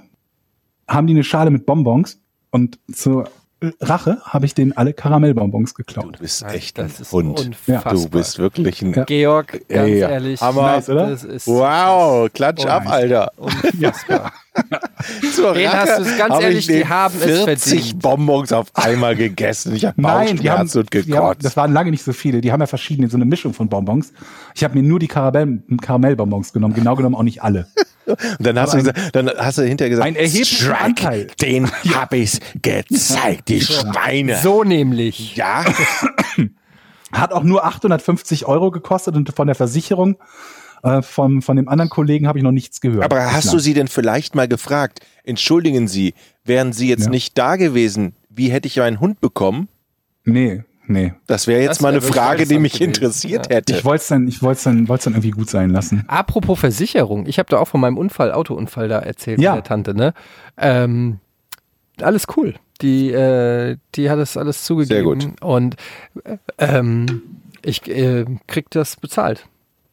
haben 0.86 1.08
die 1.08 1.14
eine 1.14 1.24
Schale 1.24 1.50
mit 1.50 1.66
Bonbons 1.66 2.20
und 2.50 2.78
zur 2.92 3.28
Rache 3.80 4.18
habe 4.24 4.46
ich 4.46 4.54
denen 4.54 4.72
alle 4.76 4.92
Karamellbonbons 4.92 5.74
geklaut. 5.74 6.16
Du 6.16 6.20
bist 6.20 6.42
echt 6.44 6.76
das 6.78 6.96
ein 6.98 7.02
ist 7.02 7.12
Hund. 7.12 7.40
unfassbar. 7.40 7.92
Du 7.94 8.08
bist 8.08 8.38
wirklich 8.38 8.82
ein. 8.82 8.92
Ja. 8.92 9.04
Georg, 9.04 9.52
ganz 9.68 9.88
Ey, 9.88 9.98
ehrlich. 9.98 10.40
Hammer. 10.40 10.62
Nice, 10.62 10.90
oder? 10.90 11.10
Das 11.10 11.24
ist 11.24 11.46
Wow, 11.46 12.28
klatsch 12.32 12.66
ab, 12.66 12.86
Alter. 12.88 13.32
unfassbar. 13.36 14.32
Zur 15.34 15.54
Den 15.54 15.72
hast 15.72 15.98
du- 15.98 16.04
ganz 16.16 16.34
hab 16.34 16.42
ehrlich, 16.42 16.58
ich 16.68 16.76
die 16.76 16.86
haben 16.86 17.14
es 17.18 17.24
40 17.24 17.80
verdient. 17.82 18.02
Bonbons 18.02 18.52
auf 18.52 18.68
einmal 18.74 19.16
gegessen. 19.16 19.74
Ich 19.74 19.84
habe 19.84 20.00
Nein, 20.00 20.36
die 20.36 20.48
haben, 20.50 20.66
Bauchschmerzen 20.68 20.78
und 20.78 20.92
die 20.92 20.98
haben, 20.98 21.06
gekotzt. 21.22 21.44
das 21.44 21.56
waren 21.56 21.72
lange 21.72 21.90
nicht 21.90 22.04
so 22.04 22.12
viele. 22.12 22.40
Die 22.40 22.52
haben 22.52 22.60
ja 22.60 22.66
verschiedene, 22.66 23.08
so 23.08 23.16
eine 23.16 23.24
Mischung 23.24 23.52
von 23.52 23.68
Bonbons. 23.68 24.12
Ich 24.54 24.62
habe 24.62 24.74
mir 24.76 24.82
nur 24.86 24.98
die 25.00 25.08
Karamell, 25.08 25.62
Karamellbonbons 25.82 26.52
genommen, 26.52 26.74
genau 26.74 26.94
genommen 26.94 27.16
auch 27.16 27.22
nicht 27.24 27.42
alle. 27.42 27.66
Und 28.06 28.18
dann 28.40 28.58
hast, 28.58 28.74
du 28.74 28.78
gesagt, 28.78 28.98
dann 29.14 29.30
hast 29.36 29.58
du 29.58 29.62
hinterher 29.62 29.90
gesagt, 29.90 30.06
ein 30.06 30.16
erheblicher 30.16 30.80
Anteil. 30.80 31.26
den 31.40 31.70
hab 31.94 32.12
ich's 32.12 32.40
gezeigt, 32.62 33.48
die 33.48 33.60
Schweine. 33.60 34.38
So 34.42 34.64
nämlich. 34.64 35.36
Ja, 35.36 35.64
Hat 37.12 37.32
auch 37.32 37.44
nur 37.44 37.64
850 37.64 38.46
Euro 38.46 38.70
gekostet 38.72 39.14
und 39.14 39.32
von 39.36 39.46
der 39.46 39.54
Versicherung 39.54 40.16
äh, 40.82 41.00
von, 41.00 41.42
von 41.42 41.56
dem 41.56 41.68
anderen 41.68 41.88
Kollegen 41.88 42.26
habe 42.26 42.38
ich 42.38 42.42
noch 42.44 42.50
nichts 42.50 42.80
gehört. 42.80 43.04
aber 43.04 43.32
hast 43.32 43.52
du 43.52 43.58
sie 43.60 43.72
denn 43.72 43.86
vielleicht 43.88 44.34
mal 44.34 44.48
gefragt, 44.48 45.00
entschuldigen 45.22 45.86
Sie, 45.86 46.14
wären 46.44 46.72
Sie 46.72 46.88
jetzt 46.88 47.04
Ja. 47.04 47.10
nicht 47.10 47.38
da 47.38 47.54
gewesen, 47.56 48.14
wie 48.30 48.50
hätte 48.50 48.66
ich 48.66 48.80
einen 48.80 48.98
Hund 48.98 49.20
bekommen? 49.20 49.68
Nee, 50.24 50.64
nee. 50.86 51.12
Das 51.26 51.46
wäre 51.46 51.60
jetzt 51.60 51.70
Das 51.70 51.80
mal 51.80 51.92
eine 51.92 52.02
wär 52.02 52.12
Frage, 52.12 52.46
die 52.46 52.58
mich 52.58 52.74
gewesen. 52.74 52.88
interessiert 52.90 53.48
Ja. 53.50 53.56
hätte. 53.56 53.74
Ich 53.74 53.84
wollte 53.84 54.02
es 54.02 54.08
dann, 54.08 54.28
ich 54.28 54.42
wollte 54.42 54.64
dann, 54.64 54.88
wollte 54.88 55.04
dann 55.04 55.12
irgendwie 55.14 55.30
gut 55.30 55.50
sein 55.50 55.70
lassen. 55.70 56.04
Apropos 56.08 56.58
Versicherung, 56.58 57.26
ich 57.26 57.38
habe 57.38 57.48
da 57.50 57.58
auch 57.58 57.68
von 57.68 57.80
meinem 57.80 57.96
Unfall, 57.98 58.32
Autounfall 58.32 58.88
da 58.88 58.98
erzählt 58.98 59.40
Ja. 59.40 59.54
der 59.54 59.62
Tante, 59.64 59.94
ne? 59.94 60.14
Ähm, 60.56 61.18
alles 62.00 62.26
cool. 62.36 62.54
Die, 62.82 63.10
äh, 63.12 63.76
die 63.94 64.10
hat 64.10 64.18
es 64.18 64.36
alles 64.36 64.64
zugegeben. 64.64 65.20
Sehr 65.20 65.28
gut. 65.30 65.40
Und 65.42 65.76
äh, 66.24 66.36
ähm, 66.58 67.22
ich 67.62 67.88
äh, 67.88 68.24
krieg 68.46 68.68
das 68.70 68.96
bezahlt. 68.96 69.46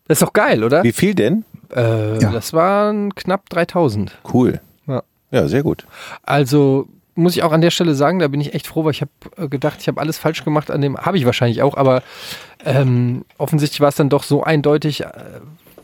Das 0.08 0.16
ist 0.20 0.24
doch 0.28 0.34
geil, 0.34 0.64
oder? 0.64 0.84
Wie 0.84 0.92
viel 0.92 1.14
denn? 1.16 1.46
Äh, 1.74 2.20
Ja. 2.22 2.32
Das 2.32 2.54
waren 2.54 3.14
knapp 3.16 3.50
3000. 3.50 4.18
Cool. 4.34 4.60
Ja. 4.88 5.04
Ja, 5.30 5.48
sehr 5.48 5.64
gut. 5.64 5.86
Also 6.24 6.88
muss 7.16 7.36
ich 7.36 7.44
auch 7.44 7.52
an 7.52 7.62
der 7.62 7.72
Stelle 7.72 7.96
sagen, 7.96 8.20
da 8.20 8.28
bin 8.28 8.42
ich 8.42 8.54
echt 8.54 8.68
froh, 8.68 8.86
weil 8.86 8.92
ich 8.92 9.02
habe 9.02 9.12
äh, 9.38 9.48
gedacht, 9.48 9.78
ich 9.82 9.88
habe 9.88 10.00
alles 10.00 10.18
falsch 10.18 10.44
gemacht 10.44 10.72
an 10.72 10.82
dem, 10.82 10.98
habe 10.98 11.18
ich 11.18 11.26
wahrscheinlich 11.26 11.62
auch, 11.62 11.76
aber 11.76 12.04
ähm, 12.66 13.26
offensichtlich 13.38 13.82
war 13.82 13.90
es 13.90 13.96
dann 13.96 14.10
doch 14.10 14.24
so 14.24 14.44
eindeutig, 14.44 15.02
äh, 15.02 15.08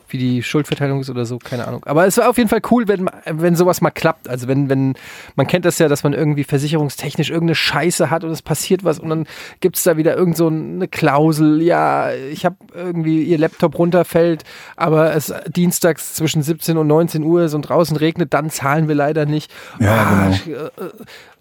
wie 0.09 0.17
die 0.17 0.43
Schuldverteilung 0.43 1.01
ist 1.01 1.09
oder 1.09 1.25
so, 1.25 1.37
keine 1.39 1.67
Ahnung. 1.67 1.83
Aber 1.85 2.05
es 2.05 2.17
war 2.17 2.29
auf 2.29 2.37
jeden 2.37 2.49
Fall 2.49 2.61
cool, 2.71 2.87
wenn, 2.87 3.09
wenn 3.25 3.55
sowas 3.55 3.81
mal 3.81 3.91
klappt. 3.91 4.29
Also 4.29 4.47
wenn, 4.47 4.69
wenn, 4.69 4.93
man 5.35 5.47
kennt 5.47 5.65
das 5.65 5.79
ja, 5.79 5.87
dass 5.87 6.03
man 6.03 6.13
irgendwie 6.13 6.43
versicherungstechnisch 6.43 7.29
irgendeine 7.29 7.55
Scheiße 7.55 8.09
hat 8.09 8.23
und 8.23 8.31
es 8.31 8.41
passiert 8.41 8.83
was 8.83 8.99
und 8.99 9.09
dann 9.09 9.27
gibt 9.59 9.77
es 9.77 9.83
da 9.83 9.97
wieder 9.97 10.15
irgend 10.15 10.37
so 10.37 10.47
eine 10.47 10.87
Klausel, 10.87 11.61
ja, 11.61 12.11
ich 12.13 12.45
habe 12.45 12.55
irgendwie, 12.73 13.23
ihr 13.23 13.37
Laptop 13.37 13.77
runterfällt, 13.77 14.43
aber 14.75 15.15
es 15.15 15.33
dienstags 15.47 16.13
zwischen 16.15 16.41
17 16.43 16.77
und 16.77 16.87
19 16.87 17.23
Uhr 17.23 17.43
ist 17.43 17.53
und 17.53 17.63
draußen 17.63 17.97
regnet, 17.97 18.33
dann 18.33 18.49
zahlen 18.49 18.87
wir 18.87 18.95
leider 18.95 19.25
nicht. 19.25 19.51
Ja, 19.79 19.97
Ah, 20.07 20.29
äh, 20.31 20.69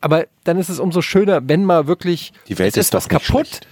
Aber 0.01 0.25
dann 0.45 0.59
ist 0.59 0.69
es 0.69 0.79
umso 0.81 1.03
schöner, 1.03 1.41
wenn 1.49 1.65
mal 1.65 1.87
wirklich 1.87 2.33
Die 2.49 2.59
Welt 2.59 2.77
es 2.77 2.87
ist 2.87 2.95
doch 2.95 2.99
was 2.99 3.09
kaputt. 3.09 3.25
schlecht. 3.49 3.67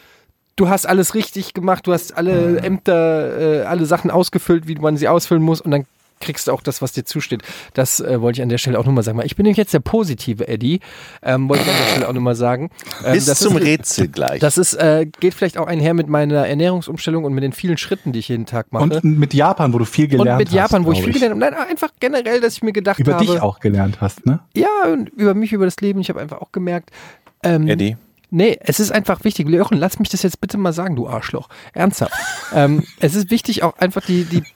Du 0.57 0.69
hast 0.69 0.87
alles 0.87 1.15
richtig 1.15 1.55
gemacht, 1.55 1.87
du 1.87 1.93
hast 1.93 2.17
alle 2.17 2.59
Ämter, 2.59 3.63
äh, 3.63 3.65
alle 3.65 3.87
Sachen 3.87 4.11
ausgefüllt, 4.11 4.69
wie 4.69 4.77
man 4.77 4.97
sie 4.97 5.09
ausfüllen 5.09 5.43
muss 5.43 5.61
und 5.61 5.71
dann 5.71 5.87
kriegst 6.21 6.49
du 6.49 6.53
auch 6.53 6.63
das, 6.63 6.83
was 6.83 6.93
dir 6.93 7.05
zusteht. 7.05 7.43
Das 7.75 8.01
äh, 8.01 8.21
wollte 8.21 8.39
ich 8.39 8.43
an 8.43 8.49
der 8.49 8.59
Stelle 8.59 8.79
auch 8.79 8.87
nochmal 8.87 9.05
sagen. 9.05 9.21
Ich 9.25 9.37
bin 9.37 9.45
nämlich 9.45 9.59
jetzt 9.59 9.75
der 9.75 9.81
positive 9.81 10.49
Eddie, 10.49 10.81
ähm, 11.23 11.49
wollte 11.49 11.65
ich 11.65 11.71
an 11.71 11.77
der 11.77 11.91
Stelle 11.91 12.09
auch 12.09 12.13
nochmal 12.13 12.35
sagen. 12.35 12.71
Ähm, 13.05 13.13
Bis 13.13 13.27
das 13.27 13.41
zum 13.41 13.57
ist, 13.59 13.65
Rätsel 13.65 14.09
gleich. 14.09 14.41
Das 14.41 14.59
ist, 14.59 14.75
äh, 14.75 15.07
geht 15.21 15.35
vielleicht 15.35 15.59
auch 15.59 15.67
einher 15.67 15.95
mit 15.95 16.09
meiner 16.09 16.47
Ernährungsumstellung 16.47 17.25
und 17.25 17.35
mit 17.35 17.45
den 17.45 17.53
vielen 17.53 17.77
Schritten, 17.77 18.13
die 18.13 18.21
ich 18.21 18.29
jeden 18.29 18.47
Tag 18.47 18.73
mache. 18.73 18.85
Und 18.85 19.05
mit 19.05 19.35
Japan, 19.35 19.73
wo 19.73 19.79
du 19.79 19.85
viel 19.85 20.09
gelernt 20.09 20.29
Und 20.29 20.33
hast. 20.33 20.39
mit 20.39 20.51
Japan, 20.51 20.87
wo 20.87 20.93
ich 20.93 21.03
viel 21.03 21.13
gelernt 21.13 21.43
habe. 21.43 21.55
Nein, 21.55 21.69
einfach 21.69 21.91
generell, 22.01 22.41
dass 22.41 22.55
ich 22.55 22.63
mir 22.63 22.73
gedacht 22.73 22.99
Über 22.99 23.15
habe. 23.15 23.27
dich 23.27 23.41
auch 23.41 23.61
gelernt 23.61 24.01
hast, 24.01 24.25
ne? 24.25 24.41
Ja, 24.55 24.69
und 24.91 25.11
über 25.11 25.35
mich, 25.35 25.53
über 25.53 25.65
das 25.65 25.77
Leben. 25.81 26.01
Ich 26.01 26.09
habe 26.09 26.21
einfach 26.21 26.41
auch 26.41 26.53
gemerkt. 26.53 26.91
Ähm, 27.43 27.69
Eddie. 27.69 27.97
Nee, 28.37 28.59
es 28.63 28.81
ist 28.81 28.91
einfach 28.91 29.23
wichtig. 29.23 29.49
Jochen, 29.49 29.79
lass 29.79 30.01
mich 30.01 30.09
das 30.09 30.25
jetzt 30.25 30.41
bitte 30.41 30.59
mal 30.59 30.73
sagen, 30.73 30.97
du 30.97 31.07
Arschloch. 31.07 31.49
Ernsthaft. 31.73 32.15
ähm, 32.53 32.83
es 32.99 33.15
ist 33.15 33.31
wichtig, 33.31 33.63
auch 33.63 33.79
einfach 33.79 34.05
die, 34.05 34.25
die, 34.25 34.41
die 34.41 34.53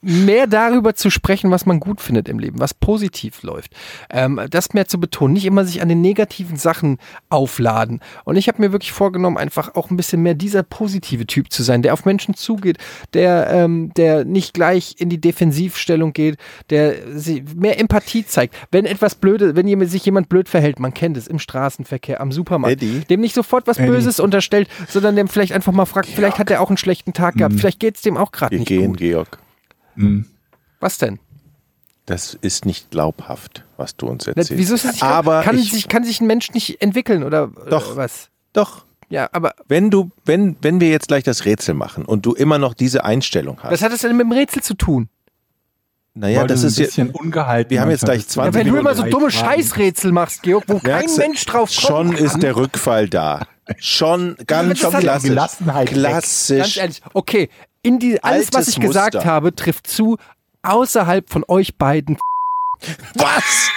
mehr 0.00 0.46
darüber 0.46 0.94
zu 0.94 1.10
sprechen, 1.10 1.50
was 1.50 1.66
man 1.66 1.80
gut 1.80 2.00
findet 2.00 2.28
im 2.28 2.38
Leben, 2.38 2.60
was 2.60 2.74
positiv 2.74 3.42
läuft. 3.42 3.72
Ähm, 4.10 4.40
das 4.50 4.72
mehr 4.74 4.86
zu 4.86 4.98
betonen, 4.98 5.34
nicht 5.34 5.46
immer 5.46 5.64
sich 5.64 5.82
an 5.82 5.88
den 5.88 6.00
negativen 6.00 6.56
Sachen 6.56 6.98
aufladen. 7.28 8.00
Und 8.24 8.36
ich 8.36 8.48
habe 8.48 8.60
mir 8.60 8.72
wirklich 8.72 8.92
vorgenommen, 8.92 9.36
einfach 9.36 9.74
auch 9.74 9.90
ein 9.90 9.96
bisschen 9.96 10.22
mehr 10.22 10.34
dieser 10.34 10.62
positive 10.62 11.26
Typ 11.26 11.52
zu 11.52 11.62
sein, 11.62 11.82
der 11.82 11.92
auf 11.92 12.04
Menschen 12.04 12.34
zugeht, 12.34 12.78
der, 13.12 13.50
ähm, 13.50 13.92
der 13.96 14.24
nicht 14.24 14.54
gleich 14.54 14.96
in 14.98 15.08
die 15.08 15.20
Defensivstellung 15.20 16.12
geht, 16.12 16.36
der 16.70 16.94
mehr 17.56 17.78
Empathie 17.78 18.26
zeigt. 18.26 18.54
Wenn 18.70 18.86
etwas 18.86 19.14
blöde, 19.14 19.56
wenn 19.56 19.68
jemand, 19.68 19.90
sich 19.90 20.04
jemand 20.04 20.28
blöd 20.28 20.48
verhält, 20.48 20.78
man 20.78 20.94
kennt 20.94 21.16
es 21.16 21.26
im 21.26 21.38
Straßenverkehr, 21.38 22.20
am 22.20 22.32
Supermarkt, 22.32 22.82
Eddie? 22.82 23.00
dem 23.08 23.20
nicht 23.20 23.34
sofort 23.34 23.66
was 23.66 23.78
Eddie. 23.78 23.88
Böses 23.88 24.20
unterstellt, 24.20 24.68
sondern 24.88 25.16
dem 25.16 25.28
vielleicht 25.28 25.52
einfach 25.52 25.72
mal 25.72 25.86
fragt, 25.86 26.08
vielleicht 26.08 26.38
hat 26.38 26.50
er 26.50 26.60
auch 26.60 26.68
einen 26.68 26.76
schlechten 26.76 27.12
Tag 27.12 27.36
gehabt, 27.36 27.54
vielleicht 27.58 27.80
geht 27.80 27.96
es 27.96 28.02
dem 28.02 28.16
auch 28.16 28.32
gerade 28.32 28.56
nicht 28.56 28.68
gehen, 28.68 28.92
gut. 28.92 28.98
Georg. 28.98 29.38
Was 30.80 30.98
denn? 30.98 31.18
Das 32.06 32.34
ist 32.34 32.66
nicht 32.66 32.90
glaubhaft, 32.90 33.64
was 33.78 33.96
du 33.96 34.06
uns 34.06 34.26
Na, 34.26 34.32
erzählst. 34.32 34.58
Wieso 34.58 34.74
ist 34.74 34.84
das 34.84 34.92
nicht 34.92 35.02
Aber 35.02 35.42
kann, 35.42 35.56
ich, 35.58 35.72
sich, 35.72 35.88
kann 35.88 36.04
sich 36.04 36.20
ein 36.20 36.26
Mensch 36.26 36.50
nicht 36.52 36.82
entwickeln 36.82 37.24
oder 37.24 37.48
Doch. 37.70 37.96
Was? 37.96 38.28
doch, 38.52 38.84
Ja, 39.08 39.28
aber 39.32 39.54
wenn 39.68 39.90
du, 39.90 40.10
wenn, 40.26 40.56
wenn 40.60 40.80
wir 40.80 40.88
jetzt 40.90 41.08
gleich 41.08 41.24
das 41.24 41.44
Rätsel 41.46 41.74
machen 41.74 42.04
und 42.04 42.26
du 42.26 42.34
immer 42.34 42.58
noch 42.58 42.74
diese 42.74 43.04
Einstellung 43.04 43.58
hast, 43.62 43.72
was 43.72 43.82
hat 43.82 43.92
das 43.92 44.00
denn 44.02 44.16
mit 44.16 44.26
dem 44.26 44.32
Rätsel 44.32 44.62
zu 44.62 44.74
tun? 44.74 45.08
naja, 46.16 46.42
Weil 46.42 46.46
das 46.48 46.62
ist 46.62 46.76
ein 46.78 46.82
jetzt, 46.82 46.90
bisschen 46.96 47.10
ungehalten. 47.10 47.70
wir 47.70 47.80
haben 47.80 47.90
jetzt 47.90 48.04
gleich 48.04 48.18
bist. 48.18 48.30
20 48.32 48.54
Ja, 48.54 48.60
wenn 48.66 48.72
du 48.72 48.78
immer 48.78 48.94
so 48.94 49.02
dumme. 49.04 49.30
Scheißrätsel 49.30 50.12
machst, 50.12 50.42
Georg, 50.42 50.64
wo 50.68 50.78
kein 50.78 51.06
Mensch 51.16 51.44
drauf 51.46 51.70
kommt. 51.74 51.80
schon 51.88 52.12
ist 52.12 52.42
der 52.42 52.54
Rückfall 52.56 53.08
da. 53.08 53.46
Schon 53.78 54.36
ganz 54.46 54.84
hat- 54.84 55.00
klassisch. 55.00 55.30
Gelassenheit 55.30 55.88
weg. 55.94 56.02
Ganz 56.02 56.46
Klassisch. 56.46 56.76
ehrlich, 56.76 57.02
okay, 57.14 57.48
in 57.84 58.00
die, 58.00 58.20
alles, 58.24 58.52
was 58.52 58.66
ich 58.66 58.80
gesagt 58.80 59.14
Muster. 59.14 59.28
habe, 59.30 59.54
trifft 59.54 59.86
zu 59.86 60.18
außerhalb 60.62 61.30
von 61.30 61.44
euch 61.46 61.76
beiden. 61.76 62.18
Was? 63.14 63.70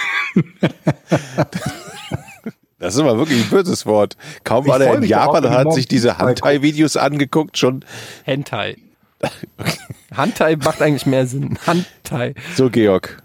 Das 2.78 2.94
ist 2.94 3.00
aber 3.00 3.18
wirklich 3.18 3.42
ein 3.44 3.50
böses 3.50 3.86
Wort. 3.86 4.16
Kaum 4.44 4.66
war 4.66 4.80
freu 4.80 4.94
in 4.94 5.02
Japan 5.02 5.44
und 5.44 5.50
hat 5.50 5.72
sich 5.72 5.86
diese 5.88 6.18
Hentai-Videos 6.18 6.96
angeguckt, 6.96 7.58
schon 7.58 7.84
Hentai. 8.24 8.76
Hentai 10.14 10.56
macht 10.56 10.80
eigentlich 10.80 11.06
mehr 11.06 11.26
Sinn. 11.26 11.58
Hentai. 11.64 12.34
so, 12.56 12.70
Georg. 12.70 13.22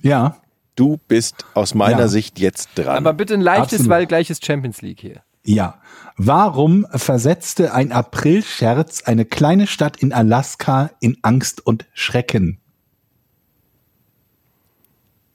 Ja. 0.00 0.36
Du 0.76 0.98
bist 1.08 1.44
aus 1.54 1.74
meiner 1.74 2.00
Ja. 2.00 2.08
Sicht 2.08 2.38
jetzt 2.38 2.70
dran. 2.76 2.96
Aber 2.96 3.12
bitte 3.12 3.34
ein 3.34 3.40
leichtes, 3.40 3.80
Absolut. 3.80 3.90
weil 3.90 4.06
gleiches 4.06 4.38
Champions 4.42 4.80
League 4.80 5.00
hier. 5.00 5.22
Ja. 5.44 5.80
Warum 6.20 6.84
versetzte 6.90 7.72
ein 7.72 7.92
Aprilscherz 7.92 9.04
eine 9.04 9.24
kleine 9.24 9.68
Stadt 9.68 9.98
in 9.98 10.12
Alaska 10.12 10.90
in 10.98 11.16
Angst 11.22 11.64
und 11.64 11.86
Schrecken? 11.92 12.58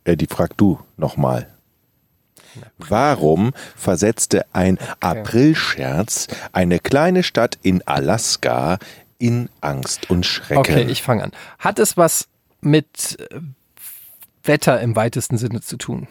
Eddie, 0.03 0.27
frag 0.27 0.57
du 0.57 0.79
nochmal. 0.97 1.47
Warum 2.77 3.53
versetzte 3.77 4.45
ein 4.53 4.77
Aprilscherz 4.99 6.27
eine 6.51 6.79
kleine 6.79 7.23
Stadt 7.23 7.57
in 7.61 7.81
Alaska 7.87 8.77
in 9.19 9.47
Angst 9.61 10.09
und 10.09 10.25
Schrecken? 10.25 10.57
Okay, 10.57 10.83
ich 10.83 11.01
fange 11.01 11.23
an. 11.23 11.31
Hat 11.59 11.79
es 11.79 11.95
was 11.95 12.27
mit 12.59 13.17
äh, 13.31 13.39
Wetter 14.43 14.81
im 14.81 14.97
weitesten 14.97 15.37
Sinne 15.37 15.61
zu 15.61 15.77
tun? 15.77 16.09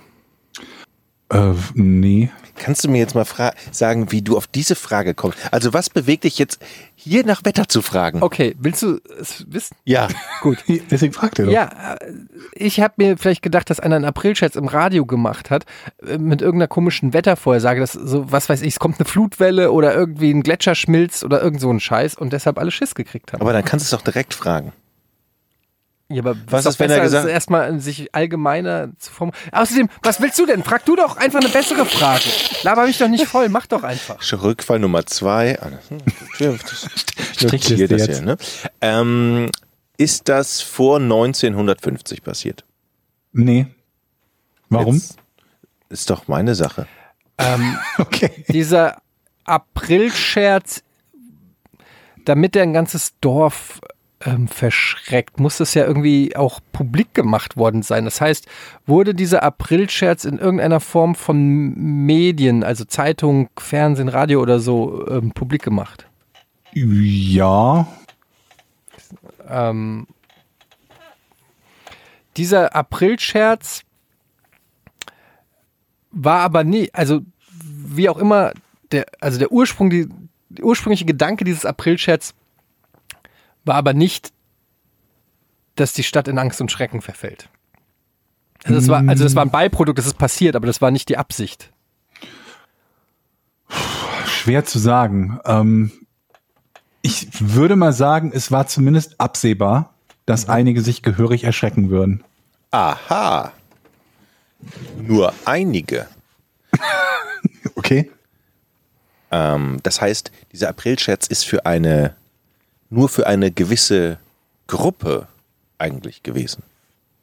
Äh, 1.32 1.54
nee. 1.74 2.30
Kannst 2.54 2.84
du 2.84 2.88
mir 2.90 2.98
jetzt 2.98 3.14
mal 3.14 3.24
fra- 3.24 3.54
sagen, 3.70 4.12
wie 4.12 4.20
du 4.20 4.36
auf 4.36 4.46
diese 4.46 4.74
Frage 4.74 5.14
kommst? 5.14 5.38
Also 5.50 5.72
was 5.72 5.88
bewegt 5.88 6.24
dich 6.24 6.38
jetzt, 6.38 6.60
hier 6.94 7.24
nach 7.24 7.44
Wetter 7.44 7.66
zu 7.66 7.80
fragen? 7.80 8.22
Okay, 8.22 8.54
willst 8.58 8.82
du 8.82 9.00
es 9.18 9.44
wissen? 9.48 9.74
Ja, 9.84 10.08
Gut. 10.42 10.58
Deswegen 10.90 11.12
fragt 11.14 11.38
er 11.38 11.46
doch. 11.46 11.52
Ja, 11.52 11.94
äh, 12.00 12.12
ich 12.54 12.80
habe 12.80 12.94
mir 12.98 13.16
vielleicht 13.16 13.42
gedacht, 13.42 13.70
dass 13.70 13.80
einer 13.80 13.96
einen 13.96 14.04
Aprilscherz 14.04 14.54
im 14.54 14.68
Radio 14.68 15.06
gemacht 15.06 15.50
hat, 15.50 15.64
äh, 16.06 16.18
mit 16.18 16.42
irgendeiner 16.42 16.68
komischen 16.68 17.14
Wettervorhersage, 17.14 17.80
dass 17.80 17.92
so, 17.94 18.30
was 18.30 18.48
weiß 18.50 18.60
ich, 18.62 18.74
es 18.74 18.78
kommt 18.78 18.98
eine 19.00 19.06
Flutwelle 19.08 19.72
oder 19.72 19.94
irgendwie 19.94 20.30
ein 20.32 20.42
Gletscher 20.42 20.74
schmilzt 20.74 21.24
oder 21.24 21.42
irgend 21.42 21.60
so 21.60 21.70
ein 21.72 21.80
Scheiß 21.80 22.14
und 22.16 22.32
deshalb 22.34 22.58
alle 22.58 22.70
Schiss 22.70 22.94
gekriegt 22.94 23.32
haben. 23.32 23.40
aber 23.40 23.54
dann 23.54 23.64
kannst 23.64 23.90
du 23.90 23.96
es 23.96 23.98
doch 23.98 24.04
direkt 24.04 24.34
fragen. 24.34 24.72
Ja, 26.08 26.20
aber 26.22 26.36
was 26.46 26.64
doch 26.64 26.70
ist, 26.72 26.78
wenn 26.80 26.90
er 26.90 26.96
besser, 26.96 27.04
gesagt- 27.04 27.24
als 27.26 27.32
erstmal 27.32 27.80
sich 27.80 28.14
allgemeiner 28.14 28.90
zu 28.98 29.10
formulieren. 29.10 29.42
Außerdem, 29.52 29.88
was 30.02 30.20
willst 30.20 30.38
du 30.38 30.46
denn? 30.46 30.62
Frag 30.62 30.84
du 30.84 30.94
doch 30.96 31.16
einfach 31.16 31.40
eine 31.40 31.48
bessere 31.48 31.86
Frage. 31.86 32.24
Laber 32.62 32.86
mich 32.86 32.98
doch 32.98 33.08
nicht 33.08 33.26
voll, 33.26 33.48
mach 33.48 33.66
doch 33.66 33.82
einfach. 33.82 34.18
Rückfall 34.42 34.78
Nummer 34.78 35.06
zwei. 35.06 35.58
Hm, 35.88 36.58
Strichliste 37.36 37.88
das 37.88 38.06
jetzt. 38.06 38.16
hier, 38.18 38.26
ne? 38.26 38.36
ähm, 38.80 39.50
ist 39.96 40.28
das 40.28 40.60
vor 40.60 40.98
1950 40.98 42.22
passiert? 42.22 42.64
Nee. 43.32 43.66
Warum? 44.68 44.94
Jetzt 44.96 45.16
ist 45.88 46.10
doch 46.10 46.28
meine 46.28 46.54
Sache. 46.54 46.86
Ähm, 47.38 47.78
Okay. 47.98 48.44
dieser 48.48 49.00
Aprilscherz, 49.44 50.82
damit 52.24 52.54
er 52.56 52.62
ein 52.62 52.72
ganzes 52.72 53.18
Dorf 53.20 53.80
ähm, 54.24 54.48
verschreckt, 54.48 55.40
muss 55.40 55.58
das 55.58 55.74
ja 55.74 55.84
irgendwie 55.84 56.36
auch 56.36 56.60
publik 56.72 57.14
gemacht 57.14 57.56
worden 57.56 57.82
sein. 57.82 58.04
Das 58.04 58.20
heißt, 58.20 58.46
wurde 58.86 59.14
dieser 59.14 59.42
Aprilscherz 59.42 60.24
in 60.24 60.38
irgendeiner 60.38 60.80
Form 60.80 61.14
von 61.14 61.74
Medien, 62.06 62.64
also 62.64 62.84
Zeitung, 62.84 63.48
Fernsehen, 63.58 64.08
Radio 64.08 64.40
oder 64.40 64.60
so, 64.60 65.06
ähm, 65.08 65.32
publik 65.32 65.62
gemacht? 65.62 66.06
Ja. 66.72 67.86
Ähm, 69.48 70.06
dieser 72.36 72.74
Aprilscherz 72.74 73.82
war 76.10 76.40
aber 76.40 76.64
nie, 76.64 76.90
also 76.92 77.20
wie 77.64 78.08
auch 78.08 78.18
immer, 78.18 78.52
der, 78.90 79.06
also 79.20 79.38
der 79.38 79.52
Ursprung, 79.52 79.90
die, 79.90 80.08
der 80.48 80.64
ursprüngliche 80.64 81.04
Gedanke 81.04 81.44
dieses 81.44 81.64
Aprilscherz 81.64 82.34
war 83.64 83.74
aber 83.74 83.94
nicht, 83.94 84.32
dass 85.76 85.92
die 85.92 86.02
Stadt 86.02 86.28
in 86.28 86.38
Angst 86.38 86.60
und 86.60 86.70
Schrecken 86.70 87.00
verfällt. 87.00 87.48
Also 88.64 88.78
das 88.78 88.88
war, 88.88 89.08
also 89.08 89.24
das 89.24 89.34
war 89.34 89.44
ein 89.44 89.50
Beiprodukt, 89.50 89.98
das 89.98 90.06
ist 90.06 90.18
passiert, 90.18 90.54
aber 90.54 90.66
das 90.66 90.80
war 90.80 90.90
nicht 90.90 91.08
die 91.08 91.16
Absicht. 91.16 91.72
Schwer 94.26 94.64
zu 94.64 94.78
sagen. 94.78 95.40
Ähm, 95.44 95.90
ich 97.00 97.28
würde 97.40 97.74
mal 97.74 97.92
sagen, 97.92 98.30
es 98.32 98.52
war 98.52 98.66
zumindest 98.66 99.20
absehbar, 99.20 99.94
dass 100.26 100.48
einige 100.48 100.82
sich 100.82 101.02
gehörig 101.02 101.44
erschrecken 101.44 101.90
würden. 101.90 102.22
Aha. 102.70 103.52
Nur 105.00 105.32
einige. 105.44 106.06
Okay. 107.74 108.10
Ähm, 109.32 109.80
das 109.82 110.00
heißt, 110.00 110.30
dieser 110.52 110.68
Aprilscherz 110.68 111.26
ist 111.26 111.44
für 111.44 111.66
eine, 111.66 112.14
nur 112.92 113.08
für 113.08 113.26
eine 113.26 113.50
gewisse 113.50 114.18
Gruppe 114.66 115.26
eigentlich 115.78 116.22
gewesen. 116.22 116.62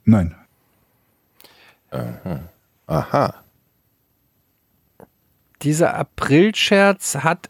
Nein. 0.04 0.36
Aha. 2.88 3.36
Dieser 5.62 5.96
Aprilscherz 5.96 7.16
hat 7.16 7.50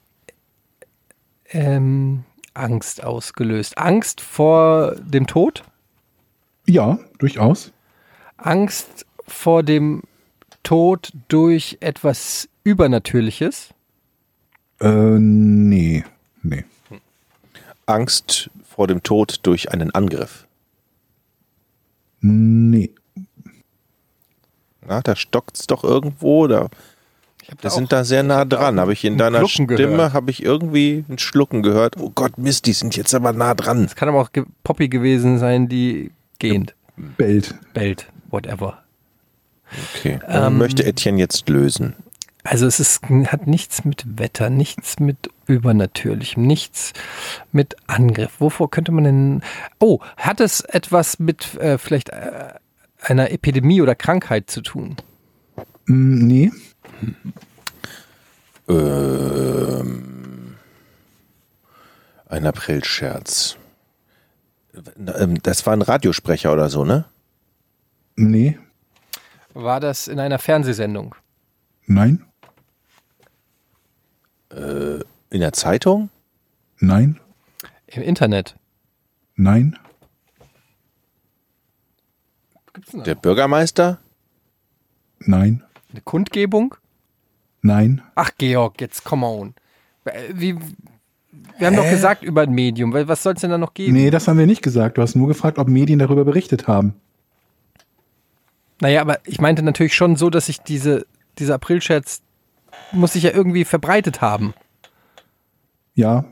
ähm, 1.50 2.26
Angst 2.54 3.04
ausgelöst. 3.04 3.78
Angst 3.78 4.22
vor 4.22 4.96
dem 4.96 5.26
Tod? 5.26 5.64
Ja, 6.68 7.00
durchaus. 7.20 7.72
Angst 8.38 9.06
vor 9.28 9.64
dem 9.64 10.04
Tod 10.64 11.14
durch 11.30 11.78
etwas 11.80 12.50
Übernatürliches? 12.64 13.70
Äh, 14.82 15.20
nee. 15.20 16.04
Nee. 16.42 16.66
Angst 17.90 18.50
vor 18.64 18.88
dem 18.88 19.04
Tod 19.04 19.40
durch 19.44 19.72
einen 19.72 19.92
Angriff. 19.92 20.48
Nee. 22.22 22.92
Na, 24.86 25.02
da 25.02 25.16
stockt's 25.16 25.68
doch 25.68 25.84
irgendwo. 25.84 26.48
Da, 26.48 26.70
wir 27.62 27.70
sind 27.70 27.92
da 27.92 28.04
sehr 28.04 28.24
nah 28.24 28.46
dran. 28.46 28.80
Habe 28.80 28.94
ich 28.94 29.04
in 29.06 29.14
ein 29.14 29.18
deiner 29.18 29.40
Glucken 29.40 29.70
Stimme, 29.72 30.14
habe 30.14 30.32
ich 30.32 30.44
irgendwie 30.44 31.06
ein 31.10 31.18
Schlucken 31.18 31.64
gehört. 31.64 31.98
Oh 31.98 32.12
Gott, 32.14 32.38
Mist, 32.38 32.66
die 32.66 32.74
sind 32.74 32.96
jetzt 32.96 33.14
aber 33.14 33.34
nah 33.34 33.54
dran. 33.54 33.86
Es 33.86 33.96
kann 33.96 34.10
aber 34.10 34.22
auch 34.22 34.30
Poppy 34.64 34.90
gewesen 34.90 35.40
sein, 35.40 35.68
die 35.68 36.12
gehend, 36.40 36.76
Bellt. 36.96 37.56
bellt, 37.74 38.08
whatever. 38.30 38.84
Okay. 39.96 40.20
Ähm, 40.28 40.58
möchte 40.58 40.86
Etienne 40.86 41.20
jetzt 41.20 41.48
lösen. 41.50 41.96
Also 42.44 42.66
es 42.66 42.80
ist, 42.80 43.04
hat 43.04 43.48
nichts 43.48 43.86
mit 43.86 44.04
Wetter, 44.18 44.50
nichts 44.50 45.00
mit 45.00 45.30
Übernatürlichem, 45.50 46.46
nichts 46.46 46.94
mit 47.52 47.76
Angriff. 47.88 48.40
Wovor 48.40 48.70
könnte 48.70 48.92
man 48.92 49.04
denn... 49.04 49.42
Oh, 49.80 50.00
hat 50.18 50.40
es 50.40 50.62
etwas 50.62 51.20
mit 51.20 51.56
äh, 51.56 51.78
vielleicht 51.78 52.10
äh, 52.10 52.54
einer 53.02 53.32
Epidemie 53.32 53.82
oder 53.82 53.96
Krankheit 53.96 54.50
zu 54.50 54.62
tun? 54.62 54.96
Mm, 55.86 56.28
nee. 56.28 56.52
Ähm, 58.70 60.56
ein 62.28 62.46
Aprilscherz. 62.46 63.58
Ähm, 65.18 65.42
Das 65.42 65.66
war 65.66 65.74
ein 65.74 65.82
Radiosprecher 65.82 66.54
oder 66.54 66.70
so, 66.70 66.86
ne? 66.86 67.06
Nee. 68.16 68.60
War 69.54 69.80
das 69.80 70.08
in 70.08 70.20
einer 70.20 70.38
Fernsehsendung? 70.38 71.16
Nein. 71.88 72.24
In 75.30 75.42
der 75.42 75.54
Zeitung? 75.54 76.10
Nein. 76.80 77.20
Im 77.88 78.02
Internet? 78.02 78.56
Nein. 79.36 79.78
Der 82.94 83.16
Bürgermeister? 83.16 84.00
Nein. 85.20 85.64
Eine 85.92 86.02
Kundgebung? 86.02 86.76
Nein. 87.62 88.02
Ach, 88.16 88.32
Georg, 88.38 88.80
jetzt 88.80 89.04
come 89.04 89.26
on. 89.26 89.54
Äh, 90.06 90.30
Wie, 90.34 90.56
wir 91.58 91.68
haben 91.68 91.76
doch 91.76 91.90
gesagt 91.90 92.24
über 92.24 92.42
ein 92.42 92.52
Medium. 92.52 92.94
weil 92.94 93.08
Was 93.08 93.24
soll 93.24 93.34
es 93.34 93.42
denn 93.42 93.50
da 93.50 93.58
noch 93.58 93.74
geben? 93.74 93.94
Nee, 93.94 94.10
das 94.10 94.28
haben 94.28 94.38
wir 94.38 94.46
nicht 94.46 94.62
gesagt. 94.62 94.98
Du 94.98 95.02
hast 95.02 95.16
nur 95.16 95.28
gefragt, 95.28 95.58
ob 95.58 95.68
Medien 95.68 96.00
darüber 96.00 96.26
berichtet 96.26 96.68
haben. 96.68 96.94
Naja, 98.82 99.02
aber 99.02 99.20
ich 99.26 99.42
meinte 99.42 99.62
natürlich 99.62 99.94
schon 99.94 100.16
so, 100.16 100.30
dass 100.30 100.46
sich 100.46 100.62
diese, 100.62 101.06
dieser 101.38 101.56
Aprilscherz 101.56 102.22
muss 102.92 103.14
sich 103.14 103.24
ja 103.24 103.32
irgendwie 103.32 103.66
verbreitet 103.66 104.22
haben. 104.22 104.54
Ja, 106.00 106.24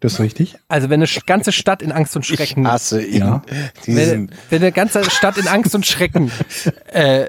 das 0.00 0.12
ist 0.14 0.20
richtig. 0.20 0.56
Also 0.68 0.90
wenn 0.90 1.00
eine 1.02 1.08
ganze 1.24 1.52
Stadt 1.52 1.80
in 1.80 1.90
Angst 1.90 2.14
und 2.16 2.26
Schrecken, 2.26 2.68
hasse 2.70 3.02
ihn. 3.02 3.20
Ja. 3.20 3.42
wenn, 3.86 4.30
wenn 4.50 4.62
eine 4.62 4.70
ganze 4.72 5.08
Stadt 5.10 5.38
in 5.38 5.48
Angst 5.48 5.74
und 5.74 5.86
Schrecken 5.86 6.30
äh, 6.92 7.22
äh, 7.22 7.28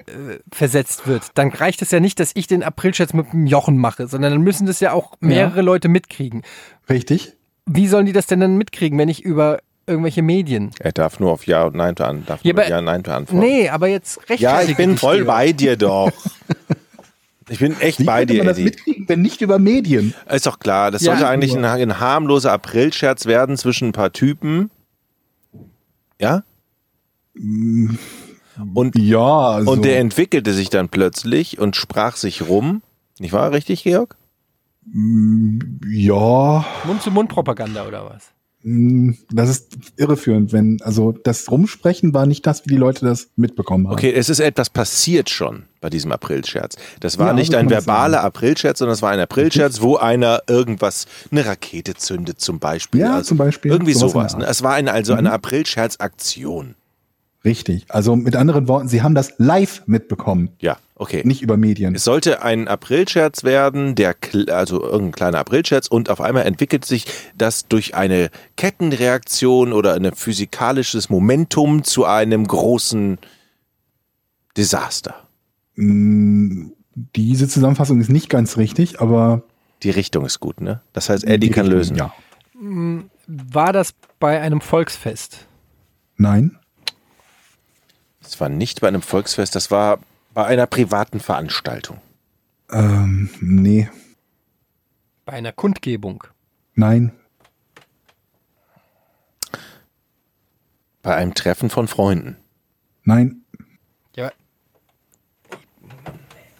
versetzt 0.51 1.07
wird, 1.07 1.23
dann 1.35 1.49
reicht 1.49 1.81
es 1.81 1.91
ja 1.91 2.01
nicht, 2.01 2.19
dass 2.19 2.31
ich 2.33 2.45
den 2.47 2.63
Aprilscherz 2.63 3.13
mit 3.13 3.31
dem 3.31 3.45
Jochen 3.47 3.77
mache, 3.77 4.07
sondern 4.07 4.33
dann 4.33 4.41
müssen 4.41 4.67
das 4.67 4.81
ja 4.81 4.91
auch 4.91 5.13
mehrere 5.21 5.61
Leute 5.61 5.87
mitkriegen. 5.87 6.43
Richtig. 6.89 7.33
Wie 7.65 7.87
sollen 7.87 8.05
die 8.05 8.13
das 8.13 8.27
denn 8.27 8.41
dann 8.41 8.57
mitkriegen, 8.57 8.99
wenn 8.99 9.07
ich 9.09 9.23
über 9.23 9.59
irgendwelche 9.87 10.21
Medien? 10.21 10.71
er 10.81 10.91
darf 10.91 11.21
nur 11.21 11.31
auf 11.31 11.47
Ja 11.47 11.63
und 11.63 11.75
Nein 11.77 11.97
an, 11.99 12.25
darf 12.25 12.41
Ja, 12.43 12.51
nur 12.51 12.61
aber- 12.63 12.69
Ja 12.69 12.79
und 12.79 12.85
Nein 12.85 13.05
antworten. 13.05 13.39
Nee, 13.39 13.69
aber 13.69 13.87
jetzt 13.87 14.17
rechtfertige 14.29 14.43
Ja, 14.43 14.61
ich 14.63 14.75
bin 14.75 14.97
voll 14.97 15.23
Georg. 15.23 15.27
bei 15.27 15.53
dir 15.53 15.77
doch. 15.77 16.11
Ich 17.49 17.59
bin 17.59 17.79
echt 17.79 17.99
Wie 17.99 18.03
bei 18.03 18.25
dir, 18.25 18.37
man 18.39 18.47
das 18.47 18.57
Eddie. 18.57 18.65
mitkriegen, 18.65 19.07
wenn 19.09 19.21
nicht 19.21 19.41
über 19.41 19.57
Medien? 19.59 20.13
Ist 20.29 20.45
doch 20.45 20.59
klar, 20.59 20.91
das 20.91 21.01
Ja, 21.01 21.13
sollte 21.13 21.27
eigentlich 21.29 21.55
ein, 21.55 21.63
ein 21.63 21.99
harmloser 21.99 22.51
Aprilscherz 22.51 23.25
werden 23.25 23.55
zwischen 23.57 23.89
ein 23.89 23.91
paar 23.93 24.11
Typen. 24.11 24.69
Ja? 26.19 26.43
Und, 27.35 28.95
Ja, 28.97 29.49
also, 29.49 29.71
und 29.71 29.85
der 29.85 29.99
entwickelte 29.99 30.53
sich 30.53 30.69
dann 30.69 30.89
plötzlich 30.89 31.59
und 31.59 31.75
sprach 31.75 32.15
sich 32.17 32.47
rum. 32.47 32.81
Nicht 33.19 33.31
wahr, 33.33 33.51
richtig, 33.51 33.83
Georg? 33.83 34.15
ja, 35.89 36.65
Mund-zu-Mund-Propaganda 36.85 37.85
oder 37.87 38.09
was? 38.09 38.31
Mh, 38.63 39.15
das 39.31 39.49
ist 39.49 39.77
irreführend, 39.97 40.51
wenn, 40.53 40.79
also 40.81 41.11
das 41.11 41.49
Rumsprechen 41.51 42.13
war 42.13 42.25
nicht 42.25 42.45
das, 42.47 42.65
wie 42.65 42.69
die 42.69 42.77
Leute 42.77 43.05
das 43.05 43.29
mitbekommen 43.35 43.87
haben. 43.87 43.93
Okay, 43.93 44.11
es 44.13 44.29
ist 44.29 44.39
etwas 44.39 44.69
passiert 44.69 45.29
schon 45.29 45.63
bei 45.81 45.89
diesem 45.89 46.11
Aprilscherz. 46.11 46.75
Das 46.99 47.17
war 47.17 47.27
Ja, 47.27 47.33
nicht 47.33 47.51
so 47.51 47.57
ein 47.57 47.69
verbaler. 47.69 48.23
Aprilscherz, 48.23 48.79
sondern 48.79 48.93
es 48.95 49.01
war 49.01 49.11
ein 49.11 49.19
Aprilscherz, 49.19 49.81
wo 49.81 49.95
einer 49.97 50.41
irgendwas, 50.47 51.05
eine 51.31 51.45
Rakete 51.45 51.95
zündet 51.95 52.39
zum 52.41 52.59
Beispiel. 52.59 53.01
Ja, 53.01 53.23
zum 53.23 53.37
Beispiel. 53.37 53.71
Irgendwie 53.71 53.93
Sowas 53.93 54.11
sowas. 54.11 54.37
Ne? 54.37 54.45
Es 54.45 54.63
war 54.63 54.73
eine, 54.73 54.91
also 54.91 55.13
eine 55.13 55.31
Aprilscherz-Aktion. 55.31 56.75
Richtig. 57.45 57.85
Also 57.89 58.15
mit 58.15 58.35
anderen 58.35 58.67
Worten, 58.67 58.87
sie 58.89 59.01
haben 59.03 59.15
das 59.15 59.33
live 59.37 59.83
mitbekommen, 59.85 60.49
Ja, 60.59 60.77
okay. 60.97 61.21
nicht 61.25 61.41
über 61.41 61.57
Medien. 61.57 61.95
Es 61.95 62.03
sollte 62.03 62.41
ein 62.41 62.67
Aprilscherz 62.67 63.43
werden, 63.43 63.95
der 63.95 64.15
also 64.49 64.81
irgendein 64.83 65.11
kleiner 65.13 65.39
Aprilscherz 65.39 65.87
und 65.87 66.09
auf 66.09 66.21
einmal 66.21 66.45
entwickelt 66.45 66.85
sich 66.85 67.05
das 67.37 67.67
durch 67.67 67.95
eine 67.95 68.29
Kettenreaktion 68.57 69.73
oder 69.73 69.93
ein 69.93 70.13
physikalisches 70.13 71.09
Momentum 71.09 71.83
zu 71.83 72.05
einem 72.05 72.45
großen 72.45 73.17
Desaster. 74.57 75.15
Mh, 75.75 76.71
Diese 77.15 77.47
Zusammenfassung 77.47 78.01
ist 78.01 78.09
nicht 78.09 78.29
ganz 78.29 78.57
richtig, 78.57 78.99
aber 78.99 79.43
Die 79.83 79.91
Richtung 79.91 80.25
ist 80.25 80.39
gut, 80.39 80.59
ne? 80.61 80.81
Das 80.93 81.09
heißt, 81.09 81.23
Eddie 81.23 81.47
die 81.47 81.53
kann 81.53 81.67
Richtung, 81.67 81.77
lösen. 81.77 81.95
Ja. 81.95 82.13
War 83.27 83.71
das 83.73 83.93
bei 84.19 84.41
einem 84.41 84.61
Volksfest? 84.61 85.45
Nein. 86.15 86.57
Es 88.21 88.39
war 88.39 88.49
nicht 88.49 88.81
bei 88.81 88.87
einem 88.87 89.03
Volksfest, 89.03 89.55
das 89.55 89.69
war 89.69 89.99
bei 90.37 90.45
einer 90.45 90.67
privaten 90.67 91.19
Veranstaltung. 91.19 91.99
Ähm, 92.69 93.31
nee. 93.41 93.89
Bei 95.25 95.33
einer 95.33 95.51
Kundgebung? 95.51 96.25
Nein. 96.75 97.11
Bei 101.01 101.15
einem 101.15 101.33
Treffen 101.33 101.71
von 101.71 101.87
Freunden. 101.87 102.37
Nein. 103.03 103.41
Ja, 104.15 104.31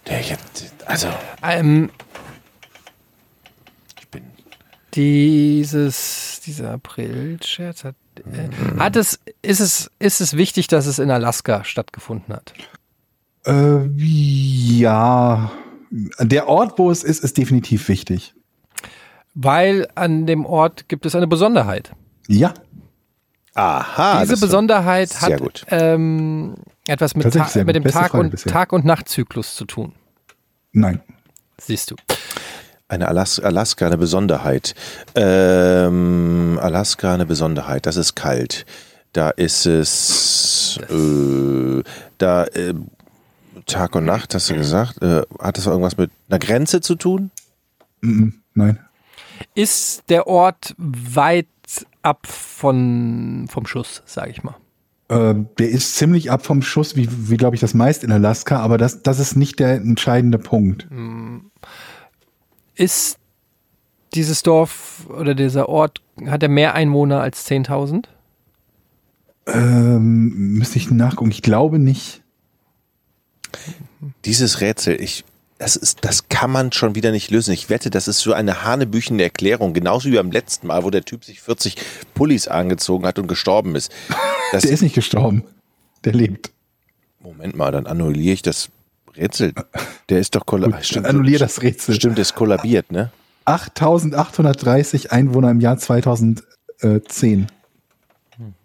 Der 0.08 0.22
jetzt, 0.22 0.74
also, 0.88 1.06
Ähm, 1.44 1.92
ich 3.96 4.08
bin. 4.08 4.24
dieses, 4.94 6.40
dieser 6.44 6.72
April-Scherz 6.72 7.84
hat, 7.84 7.94
äh, 8.16 8.48
hat 8.80 8.96
es, 8.96 9.20
ist 9.42 9.60
es, 9.60 9.88
ist 10.00 10.20
es 10.20 10.36
wichtig, 10.36 10.66
dass 10.66 10.86
es 10.86 10.98
in 10.98 11.12
Alaska 11.12 11.62
stattgefunden 11.62 12.34
hat? 12.34 12.54
Äh, 13.46 13.86
ja. 13.96 15.50
Der 16.20 16.48
Ort, 16.48 16.78
wo 16.78 16.90
es 16.90 17.02
ist, 17.02 17.24
ist 17.24 17.38
definitiv 17.38 17.88
wichtig. 17.88 18.34
Weil 19.34 19.88
an 19.94 20.26
dem 20.26 20.44
Ort 20.44 20.88
gibt 20.88 21.06
es 21.06 21.14
eine 21.14 21.26
Besonderheit. 21.26 21.92
Ja. 22.26 22.52
Aha. 23.54 24.20
Diese 24.20 24.36
Besonderheit 24.36 25.20
hat 25.20 25.38
gut. 25.38 25.64
Ähm, 25.70 26.54
etwas 26.86 27.16
mit, 27.16 27.32
Ta 27.32 27.48
mit 27.64 27.74
dem 27.74 27.84
Tag 27.84 27.92
Frage 27.92 28.18
und, 28.18 28.30
bisher. 28.30 28.52
Tag 28.52 28.72
und 28.72 28.84
Nachtzyklus 28.84 29.56
zu 29.56 29.64
tun. 29.64 29.94
Nein. 30.72 31.00
Siehst 31.60 31.90
du. 31.90 31.96
Eine 32.88 33.08
Alas 33.08 33.40
Alaska, 33.40 33.86
eine 33.86 33.98
Besonderheit. 33.98 34.74
Ähm, 35.14 36.58
Alaska, 36.62 37.14
eine 37.14 37.26
Besonderheit. 37.26 37.86
Das 37.86 37.96
ist 37.96 38.14
kalt. 38.14 38.64
Da 39.12 39.30
ist 39.30 39.66
es, 39.66 40.78
äh, 40.88 41.82
da, 42.18 42.44
äh, 42.44 42.74
Tag 43.66 43.94
und 43.94 44.04
Nacht, 44.04 44.34
hast 44.34 44.50
du 44.50 44.54
gesagt. 44.54 45.02
Äh, 45.02 45.22
hat 45.38 45.58
das 45.58 45.66
irgendwas 45.66 45.96
mit 45.96 46.10
einer 46.28 46.38
Grenze 46.38 46.80
zu 46.80 46.94
tun? 46.94 47.30
Nein. 48.00 48.78
Ist 49.54 50.04
der 50.08 50.26
Ort 50.26 50.74
weit 50.78 51.46
ab 52.02 52.26
von, 52.26 53.46
vom 53.50 53.66
Schuss, 53.66 54.02
sage 54.06 54.30
ich 54.30 54.42
mal? 54.42 54.56
Äh, 55.08 55.34
der 55.58 55.70
ist 55.70 55.96
ziemlich 55.96 56.30
ab 56.30 56.44
vom 56.44 56.62
Schuss, 56.62 56.96
wie, 56.96 57.08
wie 57.30 57.36
glaube 57.36 57.56
ich, 57.56 57.60
das 57.60 57.74
meist 57.74 58.04
in 58.04 58.12
Alaska, 58.12 58.60
aber 58.60 58.78
das, 58.78 59.02
das 59.02 59.18
ist 59.18 59.36
nicht 59.36 59.58
der 59.58 59.76
entscheidende 59.76 60.38
Punkt. 60.38 60.86
Ist 62.74 63.18
dieses 64.14 64.42
Dorf 64.42 65.06
oder 65.08 65.34
dieser 65.34 65.68
Ort, 65.68 66.00
hat 66.26 66.42
er 66.42 66.48
mehr 66.48 66.74
Einwohner 66.74 67.20
als 67.20 67.48
10.000? 67.48 68.04
Ähm, 69.46 70.58
müsste 70.58 70.78
ich 70.78 70.90
nachgucken. 70.90 71.30
Ich 71.30 71.42
glaube 71.42 71.78
nicht. 71.78 72.22
Dieses 74.24 74.60
Rätsel, 74.60 75.00
ich, 75.00 75.24
das 75.58 75.76
ist, 75.76 76.04
das 76.04 76.28
kann 76.28 76.50
man 76.50 76.72
schon 76.72 76.94
wieder 76.94 77.10
nicht 77.10 77.30
lösen. 77.30 77.52
Ich 77.52 77.68
wette, 77.68 77.90
das 77.90 78.08
ist 78.08 78.20
so 78.20 78.32
eine 78.32 78.64
hanebüchende 78.64 79.24
Erklärung, 79.24 79.74
genauso 79.74 80.08
wie 80.10 80.14
beim 80.16 80.30
letzten 80.30 80.68
Mal, 80.68 80.84
wo 80.84 80.90
der 80.90 81.04
Typ 81.04 81.24
sich 81.24 81.40
40 81.40 81.76
Pullis 82.14 82.48
angezogen 82.48 83.06
hat 83.06 83.18
und 83.18 83.26
gestorben 83.26 83.74
ist. 83.74 83.92
Das, 84.50 84.62
Der 84.62 84.72
ist 84.72 84.80
nicht 84.80 84.94
gestorben. 84.94 85.44
Der 86.04 86.14
lebt. 86.14 86.52
Moment 87.20 87.54
mal, 87.54 87.70
dann 87.70 87.84
annulliere 87.84 88.32
ich 88.32 88.40
das 88.40 88.70
Rätsel. 89.14 89.52
Der 90.08 90.20
ist 90.20 90.34
doch 90.34 90.46
kollabiert. 90.46 90.88
Gut, 90.88 91.04
annullier 91.04 91.38
das 91.38 91.60
Rätsel. 91.60 91.94
Stimmt, 91.94 92.18
ist 92.18 92.34
kollabiert, 92.34 92.90
ne? 92.90 93.10
8830 93.44 95.12
Einwohner 95.12 95.50
im 95.50 95.60
Jahr 95.60 95.76
2010. 95.76 97.46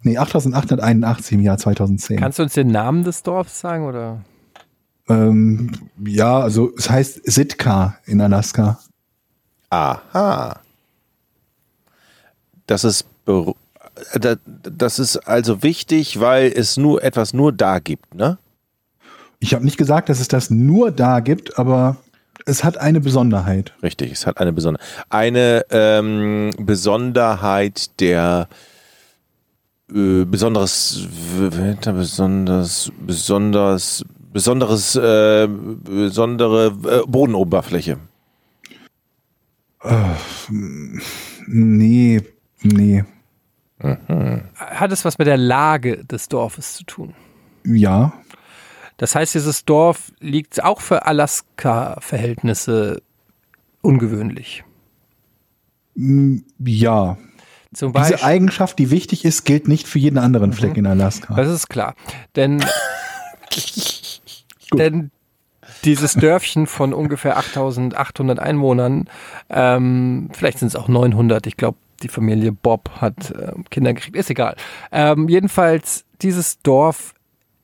Nee, 0.04 0.18
8881 0.18 1.34
im 1.34 1.42
Jahr 1.42 1.58
2010. 1.58 2.18
Kannst 2.18 2.40
du 2.40 2.44
uns 2.44 2.54
den 2.54 2.68
Namen 2.68 3.04
des 3.04 3.24
Dorfs 3.24 3.60
sagen? 3.60 3.86
Oder? 3.86 4.22
Ähm, 5.10 5.72
ja, 6.06 6.40
also 6.40 6.72
es 6.78 6.90
heißt 6.90 7.22
Sitka 7.32 7.98
in 8.06 8.22
Alaska. 8.22 8.80
Aha. 9.70 10.60
Das 12.68 12.84
ist, 12.84 13.06
äh, 13.28 13.52
da- 14.20 14.36
das 14.46 15.00
ist 15.00 15.18
also 15.18 15.64
wichtig, 15.64 16.20
weil 16.20 16.52
es 16.56 16.78
nur 16.78 17.04
etwas 17.04 17.34
nur 17.34 17.52
da 17.52 17.80
gibt, 17.80 18.16
ne? 18.16 18.38
Ich 19.40 19.54
habe 19.54 19.66
nicht 19.66 19.78
gesagt, 19.78 20.08
dass 20.08 20.22
es 20.22 20.30
das 20.30 20.50
nur 20.50 20.92
da 20.92 21.20
gibt, 21.20 21.60
aber 21.60 21.98
es 22.46 22.64
hat 22.64 22.78
eine 22.78 23.02
Besonderheit. 23.02 23.74
Richtig, 23.84 24.12
es 24.14 24.26
hat 24.26 24.38
eine 24.40 24.54
besondere 24.54 24.82
eine 25.10 25.66
ähm, 25.70 26.52
Besonderheit 26.60 28.00
der 28.00 28.48
äh, 29.94 30.24
besonderes 30.24 31.08
besonders 31.38 32.92
besonders 33.06 34.06
besonderes 34.34 34.96
äh, 34.96 35.48
besondere 35.48 36.68
äh, 36.84 37.02
Bodenoberfläche. 37.08 37.98
Nee, 41.48 42.22
nee. 42.62 43.04
Hat 44.56 44.92
es 44.92 45.04
was 45.04 45.18
mit 45.18 45.28
der 45.28 45.38
Lage 45.38 46.06
des 46.06 46.30
Dorfes 46.30 46.76
zu 46.76 46.84
tun? 46.86 47.14
Ja, 47.66 48.14
Das 48.98 49.16
heißt, 49.16 49.36
dieses 49.36 49.66
Dorf 49.66 50.12
liegt 50.20 50.64
auch 50.64 50.80
für 50.82 51.06
Alaska-Verhältnisse 51.06 53.02
ungewöhnlich. 53.82 54.64
mm, 55.96 56.38
ja. 56.60 57.18
Zum 57.74 57.92
Diese 57.92 58.12
Beispiel, 58.12 58.26
Eigenschaft, 58.26 58.78
die 58.80 58.92
wichtig 58.92 59.26
ist, 59.26 59.46
gilt 59.46 59.68
nicht 59.68 59.88
für 59.88 59.98
jeden 60.00 60.20
anderen 60.20 60.54
Fleck 60.54 60.78
in 60.78 60.86
Alaska. 60.86 61.34
das 61.34 61.50
ist 61.50 61.70
klar. 61.70 61.96
Denn, 62.36 62.64
denn 64.78 65.12
dieses 65.86 66.14
Dörfchen 66.14 66.68
von 66.68 66.94
ungefähr 66.94 67.38
8800 67.38 68.40
Einwohnern, 68.40 69.10
ähm, 69.50 70.30
vielleicht 70.34 70.60
sind 70.60 70.68
es 70.70 70.76
auch 70.76 70.88
900, 70.88 71.48
ich 71.48 71.58
glaube, 71.58 71.78
die 72.02 72.10
Familie 72.10 72.52
Bob 72.52 72.90
hat 73.00 73.32
ähm, 73.32 73.64
Kinder 73.70 73.94
gekriegt, 73.94 74.18
ist 74.18 74.30
egal. 74.30 74.56
Ähm, 74.92 75.30
jedenfalls, 75.30 76.04
dieses 76.22 76.60
Dorf 76.62 77.14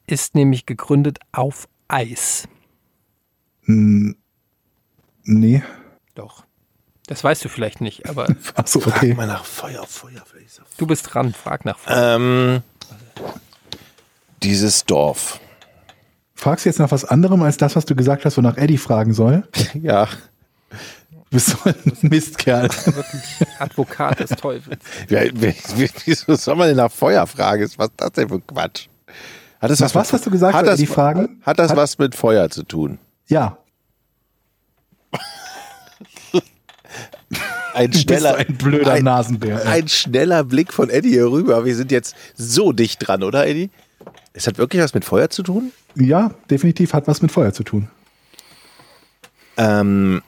ist 0.08 0.34
nämlich 0.36 0.66
gegründet 0.66 1.20
auf 1.34 1.68
Eis. 1.90 2.48
Mm, 3.66 4.12
nee. 5.24 5.62
Doch. 6.16 6.46
Das 7.08 7.24
weißt 7.24 7.44
du 7.44 7.50
vielleicht 7.50 7.82
nicht, 7.82 8.08
aber 8.10 8.28
Achso, 8.56 8.80
Frag 8.80 8.98
okay. 8.98 9.14
mal 9.14 9.28
nach 9.28 9.44
Feuer, 9.44 9.86
Feuer, 9.86 10.24
vielleicht 10.26 10.48
ist 10.48 10.60
er- 10.60 10.66
du 10.78 10.88
bist 10.88 11.14
dran, 11.14 11.34
frag 11.34 11.66
nach. 11.66 11.78
Feuer. 11.80 12.16
Ähm, 12.16 12.62
dieses 14.44 14.86
Dorf. 14.86 15.40
Fragst 16.40 16.64
du 16.64 16.70
jetzt 16.70 16.80
nach 16.80 16.90
was 16.92 17.04
anderem 17.04 17.42
als 17.44 17.58
das, 17.58 17.76
was 17.76 17.84
du 17.84 17.96
gesagt 17.98 18.24
hast, 18.24 18.38
wonach 18.38 18.56
Eddie 18.56 18.78
fragen 18.78 19.14
soll? 19.14 19.44
Ja. 19.74 20.06
Du 21.32 21.36
bist 21.36 21.48
so 21.50 21.58
ein 21.66 21.76
Mistkerl. 22.02 22.70
Advokat 23.60 24.22
des 24.22 24.30
Teufels. 24.32 24.80
Ja, 25.10 25.24
wie- 25.26 25.54
wie- 25.76 25.90
Wieso 26.06 26.36
soll 26.36 26.56
man 26.56 26.70
denn 26.70 26.78
nach 26.78 26.92
Feuer 26.92 27.28
fragen? 27.28 27.64
Was 27.76 27.88
ist 27.90 27.94
das 27.98 28.12
denn 28.14 28.30
für 28.30 28.40
Quatsch? 28.40 28.88
Hat 29.60 29.70
das 29.70 29.82
Was- 29.82 29.94
was 29.96 30.14
hast 30.14 30.26
du 30.26 30.32
gesagt, 30.32 30.54
Hat 30.56 30.66
das, 30.66 30.78
die 30.78 30.86
Fragen? 30.88 31.42
Hat 31.44 31.60
das 31.60 31.72
Hat- 31.72 31.78
was 31.78 31.98
mit 31.98 32.16
Feuer 32.16 32.50
zu 32.50 32.64
tun? 32.64 33.00
Ja. 33.28 33.58
Ein 37.74 37.92
so 37.94 38.28
ein 38.34 38.58
blöder 38.58 38.94
ein, 38.94 39.04
Nasenbär. 39.04 39.66
ein 39.68 39.88
schneller 39.90 40.44
Blick 40.46 40.74
von 40.74 40.90
Eddie 40.90 41.10
hier 41.12 41.30
rüber. 41.30 41.66
Wir 41.66 41.76
sind 41.76 41.92
jetzt 41.92 42.16
so 42.36 42.72
dicht 42.72 43.06
dran, 43.08 43.24
oder 43.24 43.46
Eddie? 43.46 43.70
Es 44.34 44.48
hat 44.48 44.58
wirklich 44.58 44.82
was 44.82 44.94
mit 44.94 45.04
Feuer 45.06 45.30
zu 45.30 45.44
tun? 45.44 45.72
Ja, 46.00 46.32
definitiv 46.50 46.94
hat 46.94 47.08
was 47.08 47.22
mit 47.22 47.32
Feuer 47.32 47.54
zu 47.54 47.64
tun. 47.64 47.88
Ähm, 49.58 50.22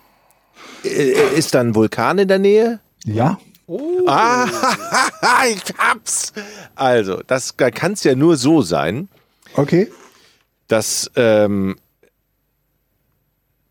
äh, 0.83 1.37
ist 1.37 1.53
da 1.53 1.61
ein 1.61 1.75
Vulkan 1.75 2.17
in 2.19 2.27
der 2.27 2.39
Nähe? 2.39 2.79
Ja. 3.05 3.39
Ah, 4.05 4.47
ich 5.47 5.63
hab's. 5.77 6.33
Also, 6.75 7.21
das 7.25 7.55
kann 7.55 7.93
es 7.93 8.03
ja 8.03 8.15
nur 8.15 8.35
so 8.35 8.61
sein, 8.61 9.07
Okay. 9.55 9.89
dass 10.67 11.09
ähm, 11.15 11.77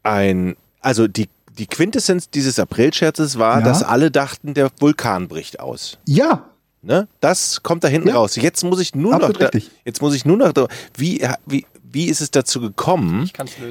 ein, 0.02 0.56
also 0.80 1.06
die, 1.06 1.28
die 1.58 1.66
Quintessenz 1.66 2.30
dieses 2.30 2.58
Aprilscherzes 2.58 3.38
war, 3.38 3.58
Ja. 3.58 3.64
dass 3.64 3.82
alle 3.82 4.10
dachten, 4.10 4.54
der 4.54 4.70
Vulkan 4.78 5.28
bricht 5.28 5.60
aus. 5.60 5.98
Ja. 6.06 6.46
Ne? 6.82 7.08
Das 7.20 7.62
kommt 7.62 7.84
da 7.84 7.88
hinten 7.88 8.08
Ja. 8.08 8.14
raus. 8.14 8.36
Jetzt 8.36 8.64
muss 8.64 8.80
ich 8.80 8.94
nur 8.94 9.12
Absolut 9.14 9.40
noch, 9.40 9.50
da, 9.50 9.58
jetzt 9.84 10.00
muss 10.00 10.14
ich 10.14 10.24
nur 10.24 10.38
noch, 10.38 10.54
wie, 10.96 11.22
wie, 11.44 11.66
wie 11.92 12.06
ist 12.06 12.20
es 12.20 12.30
dazu 12.30 12.60
gekommen, 12.60 13.30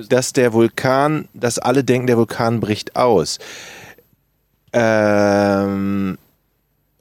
dass 0.10 0.34
der 0.34 0.54
Vulkan, 0.54 1.28
dass 1.34 1.60
alle 1.60 1.84
denken, 1.84 2.08
der 2.08 2.18
Vulkan 2.18 2.60
bricht 2.60 2.96
aus? 2.96 3.40
Ähm, 4.74 6.18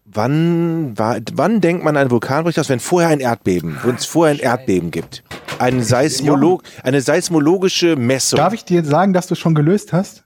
wann, 0.04 0.96
war, 0.96 1.18
wann 1.34 1.60
denkt 1.60 1.84
man, 1.84 1.96
ein 1.96 2.10
Vulkan 2.10 2.44
bricht 2.44 2.58
aus? 2.58 2.68
Wenn 2.68 2.80
vorher 2.80 3.10
ein 3.10 3.20
Erdbeben, 3.20 3.78
wenn 3.82 3.96
es 3.96 4.06
vorher 4.06 4.34
ein 4.36 4.40
Erdbeben 4.40 4.90
gibt. 4.90 5.22
Ein 5.58 5.82
Seismolog, 5.82 6.62
eine 6.84 7.00
seismologische 7.00 7.96
Messung. 7.96 8.36
Darf 8.36 8.52
ich 8.52 8.64
dir 8.64 8.84
sagen, 8.84 9.12
dass 9.12 9.26
du 9.26 9.34
es 9.34 9.40
schon 9.40 9.54
gelöst 9.54 9.92
hast? 9.92 10.24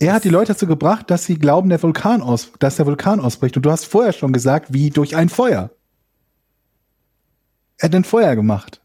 Er 0.00 0.14
hat 0.14 0.24
die 0.24 0.30
Leute 0.30 0.54
dazu 0.54 0.66
gebracht, 0.66 1.10
dass 1.10 1.24
sie 1.24 1.38
glauben, 1.38 1.68
der 1.68 1.82
Vulkan 1.82 2.22
aus, 2.22 2.50
dass 2.58 2.76
der 2.76 2.86
Vulkan 2.86 3.20
ausbricht. 3.20 3.56
Und 3.56 3.66
du 3.66 3.70
hast 3.70 3.84
vorher 3.84 4.14
schon 4.14 4.32
gesagt, 4.32 4.72
wie 4.72 4.90
durch 4.90 5.14
ein 5.14 5.28
Feuer. 5.28 5.70
Er 7.80 7.84
hat 7.88 7.94
ein 7.94 8.04
Feuer 8.04 8.36
gemacht. 8.36 8.82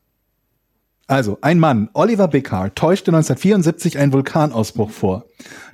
Also, 1.07 1.37
ein 1.41 1.59
Mann, 1.59 1.89
Oliver 1.93 2.29
Bickar, 2.29 2.73
täuschte 2.73 3.11
1974 3.11 3.97
einen 3.97 4.13
Vulkanausbruch 4.13 4.89
vor. 4.89 5.25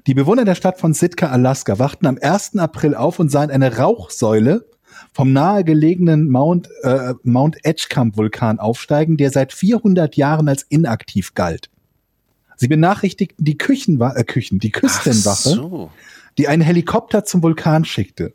Die 0.07 0.15
Bewohner 0.15 0.43
der 0.43 0.55
Stadt 0.55 0.79
von 0.79 0.95
Sitka, 0.95 1.29
Alaska, 1.29 1.77
wachten 1.77 2.07
am 2.07 2.17
1. 2.19 2.57
April 2.57 2.95
auf 2.95 3.19
und 3.19 3.29
sahen 3.29 3.51
eine 3.51 3.77
Rauchsäule 3.77 4.65
vom 5.13 5.33
nahegelegenen 5.33 6.29
Mount, 6.29 6.67
äh, 6.81 7.13
Mount 7.21 7.63
Edgecamp 7.63 8.17
Vulkan 8.17 8.59
aufsteigen, 8.59 9.17
der 9.17 9.29
seit 9.29 9.53
400 9.53 10.15
Jahren 10.15 10.49
als 10.49 10.63
inaktiv 10.63 11.35
galt. 11.35 11.69
Sie 12.55 12.67
benachrichtigten 12.67 13.45
die 13.45 13.57
Küchenwa 13.57 14.15
äh, 14.15 14.23
Küchen, 14.23 14.57
die 14.57 14.71
Küstenwache, 14.71 15.49
so. 15.49 15.91
die 16.39 16.47
einen 16.47 16.63
Helikopter 16.63 17.23
zum 17.23 17.43
Vulkan 17.43 17.85
schickte. 17.85 18.33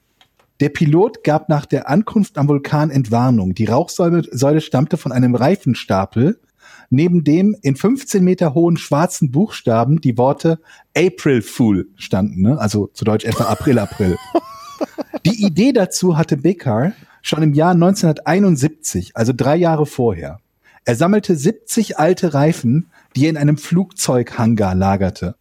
Der 0.60 0.70
Pilot 0.70 1.22
gab 1.22 1.50
nach 1.50 1.66
der 1.66 1.88
Ankunft 1.88 2.38
am 2.38 2.48
Vulkan 2.48 2.90
Entwarnung. 2.90 3.54
Die 3.54 3.66
Rauchsäule 3.66 4.22
Säule 4.30 4.62
stammte 4.62 4.96
von 4.96 5.12
einem 5.12 5.34
Reifenstapel, 5.34 6.40
neben 6.88 7.24
dem 7.24 7.54
in 7.60 7.76
15 7.76 8.24
Meter 8.24 8.54
hohen 8.54 8.78
schwarzen 8.78 9.30
Buchstaben 9.30 10.00
die 10.00 10.16
Worte 10.16 10.58
April 10.96 11.42
Fool 11.42 11.88
standen, 11.96 12.42
ne? 12.42 12.58
also 12.58 12.86
zu 12.94 13.04
Deutsch 13.04 13.24
etwa 13.24 13.44
April, 13.44 13.78
April. 13.78 14.16
Die 15.26 15.44
Idee 15.44 15.72
dazu 15.72 16.16
hatte 16.16 16.36
Becker 16.36 16.92
schon 17.20 17.42
im 17.42 17.52
Jahr 17.52 17.72
1971, 17.72 19.16
also 19.16 19.32
drei 19.36 19.56
Jahre 19.56 19.84
vorher. 19.84 20.38
Er 20.84 20.94
sammelte 20.94 21.34
70 21.34 21.98
alte 21.98 22.32
Reifen, 22.32 22.90
die 23.16 23.24
er 23.24 23.30
in 23.30 23.36
einem 23.36 23.58
Flugzeughangar 23.58 24.74
lagerte. 24.76 25.34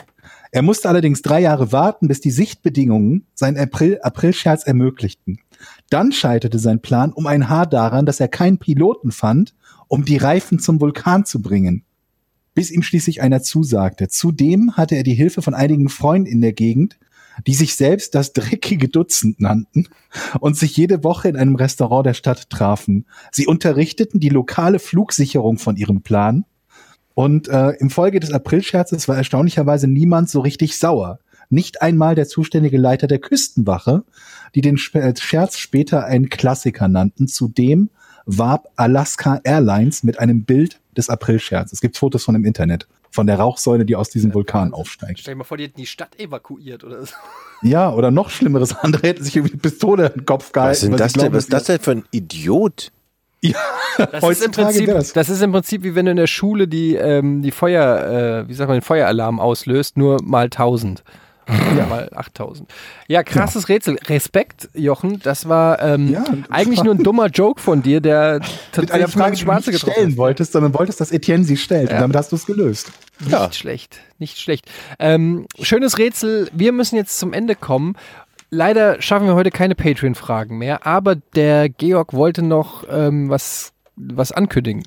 Er 0.56 0.62
musste 0.62 0.88
allerdings 0.88 1.22
drei 1.22 1.42
Jahre 1.42 1.74
warten, 1.74 2.08
bis 2.08 2.22
die 2.22 2.32
Sichtbedingungen 2.32 3.28
seinen 3.34 3.58
April 3.58 4.00
Aprilscherz 4.02 4.64
ermöglichten. 4.64 5.40
Dann 5.90 6.14
scheiterte 6.14 6.60
sein 6.60 6.82
Plan 6.82 7.12
um 7.12 7.28
ein 7.28 7.50
Haar 7.50 7.68
daran, 7.68 8.06
dass 8.06 8.22
er 8.22 8.30
keinen 8.30 8.58
Piloten 8.58 9.12
fand, 9.12 9.54
um 9.90 10.06
die 10.06 10.16
Reifen 10.16 10.60
zum 10.60 10.80
Vulkan 10.80 11.26
zu 11.26 11.42
bringen. 11.42 11.84
Bis 12.54 12.72
ihm 12.72 12.84
schließlich 12.84 13.22
einer 13.22 13.44
zusagte. 13.44 14.08
Zudem 14.08 14.78
hatte 14.78 14.96
er 14.96 15.04
die 15.04 15.14
Hilfe 15.14 15.42
von 15.42 15.54
einigen 15.54 15.90
Freunden 15.90 16.30
in 16.30 16.40
der 16.40 16.54
Gegend, 16.54 16.98
die 17.46 17.54
sich 17.54 17.76
selbst 17.76 18.16
das 18.16 18.32
dreckige 18.32 18.88
Dutzend 18.88 19.42
nannten 19.42 19.90
und 20.40 20.56
sich 20.56 20.78
jede 20.78 21.04
Woche 21.04 21.28
in 21.28 21.36
einem 21.36 21.58
Restaurant 21.58 22.06
der 22.06 22.14
Stadt 22.14 22.50
trafen. 22.50 23.08
Sie 23.30 23.46
unterrichteten 23.46 24.22
die 24.22 24.30
lokale 24.30 24.80
Flugsicherung 24.80 25.58
von 25.58 25.76
ihrem 25.76 26.02
Plan 26.02 26.46
und 27.16 27.48
äh, 27.48 27.72
im 27.80 27.90
Folge 27.90 28.20
des 28.20 28.32
Aprilscherzes 28.32 29.08
war 29.08 29.16
erstaunlicherweise 29.16 29.88
niemand 29.88 30.30
so 30.30 30.42
richtig 30.42 30.78
sauer. 30.78 31.20
Nicht 31.50 31.82
einmal 31.82 32.14
der 32.14 32.28
zuständige 32.28 32.78
Leiter 32.78 33.08
der 33.08 33.20
Küstenwache, 33.20 34.04
die 34.54 34.62
den 34.62 34.78
äh, 34.94 35.14
Scherz 35.18 35.58
später 35.58 36.06
einen 36.06 36.30
Klassiker 36.30 36.88
nannten. 36.88 37.28
Zudem 37.28 37.90
warb 38.26 38.68
Alaska 38.76 39.40
Airlines 39.44 40.04
mit 40.04 40.20
einem 40.20 40.44
Bild 40.44 40.82
des 40.98 41.10
Aprilscherzes. 41.10 41.74
Es 41.74 41.82
gibt 41.82 41.98
Fotos 41.98 42.26
von 42.26 42.36
im 42.36 42.44
Internet, 42.44 42.88
von 43.12 43.28
der 43.28 43.38
Rauchsäule, 43.38 43.86
die 43.86 43.96
aus 43.96 44.10
diesem 44.10 44.34
Vulkan 44.34 44.74
aufsteigt. 44.74 45.20
Stell 45.20 45.36
dir 45.36 45.38
mal 45.38 45.44
vor, 45.46 45.58
die 45.58 45.66
hätten 45.66 45.80
die 45.80 45.86
Stadt 45.86 46.20
evakuiert 46.20 46.84
oder 46.84 47.06
so. 47.06 47.14
Ja, 47.62 47.92
oder 47.92 48.12
noch 48.12 48.30
schlimmeres, 48.30 48.76
andere 48.76 49.08
hätten 49.08 49.24
sich 49.24 49.38
irgendwie 49.38 49.54
eine 49.54 49.62
Pistole 49.62 50.08
in 50.08 50.20
den 50.20 50.26
Kopf 50.26 50.52
gehalten. 50.52 50.72
Was, 50.72 50.82
sie 50.82 50.90
das 50.92 51.14
denn, 51.14 51.34
was 51.34 51.46
ist 51.46 51.54
das 51.54 51.64
denn 51.64 51.80
für 51.80 51.92
ein 51.92 52.04
Idiot? 52.12 52.92
Das 53.42 53.54
ist, 54.08 54.14
im 54.14 54.22
Heutzutage 54.22 54.66
Prinzip, 54.68 54.88
das. 54.88 55.14
das 55.14 55.30
ist 55.30 55.42
im 55.42 55.52
Prinzip 55.52 55.84
wie 55.84 55.96
wenn 55.96 56.06
du 56.06 56.12
in 56.12 56.18
der 56.18 56.28
Schule 56.28 56.68
die, 56.68 56.96
ähm, 56.96 57.42
die 57.42 57.52
Feuer, 57.52 58.44
äh, 58.46 58.50
wie 58.50 58.54
sagt 58.54 58.68
man, 58.68 58.78
den 58.80 58.84
Feueralarm 58.84 59.40
auslöst, 59.40 59.98
nur 59.98 60.18
mal 60.24 60.46
1000. 60.46 61.04
Ja. 61.78 61.86
Mal 61.90 62.10
8000. 62.16 62.68
Ja, 63.08 63.22
krasses 63.22 63.70
Rätsel. 63.70 64.00
Respekt, 64.08 64.68
Jochen. 64.74 65.20
Das 65.22 65.48
war 65.48 65.80
ähm, 65.80 66.08
Ja, 66.12 66.24
eigentlich 66.50 66.80
war- 66.80 66.86
nur 66.86 66.96
ein 66.96 67.04
dummer 67.04 67.28
Joke 67.28 67.62
von 67.62 67.84
dir, 67.84 68.02
der 68.02 68.42
tatsächlich 68.72 69.12
Frage, 69.14 69.38
Schwarze 69.38 69.70
nicht 69.70 69.80
getroffen 69.80 69.94
stellen 69.94 70.12
hat. 70.14 70.18
wolltest, 70.18 70.54
sondern 70.54 70.74
wolltest, 70.74 71.02
dass 71.02 71.12
Etienne 71.12 71.44
sie 71.44 71.58
stellt. 71.58 71.90
Ja. 71.92 71.98
Und 71.98 72.02
damit 72.02 72.18
hast 72.18 72.32
du 72.32 72.36
es 72.38 72.48
gelöst. 72.48 72.92
Ja. 73.30 73.46
Nicht 73.46 73.60
schlecht, 73.60 74.00
nicht 74.18 74.40
schlecht. 74.40 74.66
Ähm, 74.98 75.46
schönes 75.62 76.00
Rätsel. 76.00 76.50
Wir 76.52 76.72
müssen 76.72 76.96
jetzt 76.96 77.20
zum 77.20 77.32
Ende 77.32 77.54
kommen. 77.54 77.96
Leider 78.50 79.02
schaffen 79.02 79.28
wir 79.28 79.36
heute 79.36 79.52
keine 79.52 79.76
Patreon-Fragen 79.76 80.58
mehr, 80.58 80.86
aber 80.86 81.16
der 81.16 81.70
Georg 81.70 82.14
wollte 82.14 82.42
noch 82.42 82.86
ähm, 82.90 83.30
was, 83.30 83.74
was 83.96 84.32
ankündigen 84.32 84.84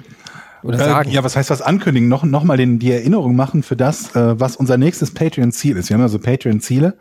oder 0.62 0.78
sagen. 0.78 1.10
Äh, 1.10 1.14
ja, 1.14 1.24
was 1.24 1.36
heißt 1.36 1.50
was 1.50 1.62
ankündigen? 1.62 2.08
Noch, 2.08 2.24
noch 2.24 2.44
mal 2.44 2.56
den, 2.56 2.78
die 2.78 2.90
Erinnerung 2.90 3.36
machen 3.36 3.62
für 3.62 3.76
das, 3.76 4.14
äh, 4.14 4.38
was 4.38 4.56
unser 4.56 4.76
nächstes 4.76 5.12
Patreon-Ziel 5.12 5.76
ist. 5.76 5.88
Wir 5.88 5.94
haben 5.94 6.02
also 6.02 6.18
Patreon-Ziele. 6.18 6.96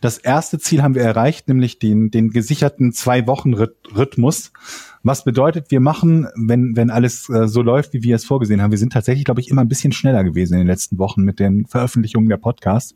Das 0.00 0.18
erste 0.18 0.58
Ziel 0.58 0.82
haben 0.82 0.94
wir 0.94 1.02
erreicht, 1.02 1.48
nämlich 1.48 1.78
den, 1.78 2.10
den 2.10 2.30
gesicherten 2.30 2.92
Zwei-Wochen-Rhythmus. 2.92 4.52
Was 5.02 5.24
bedeutet, 5.24 5.70
wir 5.70 5.80
machen, 5.80 6.28
wenn, 6.36 6.76
wenn 6.76 6.90
alles 6.90 7.28
äh, 7.28 7.48
so 7.48 7.62
läuft, 7.62 7.92
wie 7.92 8.02
wir 8.02 8.16
es 8.16 8.24
vorgesehen 8.24 8.62
haben. 8.62 8.70
Wir 8.70 8.78
sind 8.78 8.92
tatsächlich, 8.92 9.24
glaube 9.24 9.40
ich, 9.40 9.48
immer 9.50 9.62
ein 9.62 9.68
bisschen 9.68 9.92
schneller 9.92 10.24
gewesen 10.24 10.54
in 10.54 10.60
den 10.60 10.68
letzten 10.68 10.98
Wochen 10.98 11.22
mit 11.22 11.40
den 11.40 11.66
Veröffentlichungen 11.66 12.28
der 12.28 12.36
Podcasts. 12.36 12.94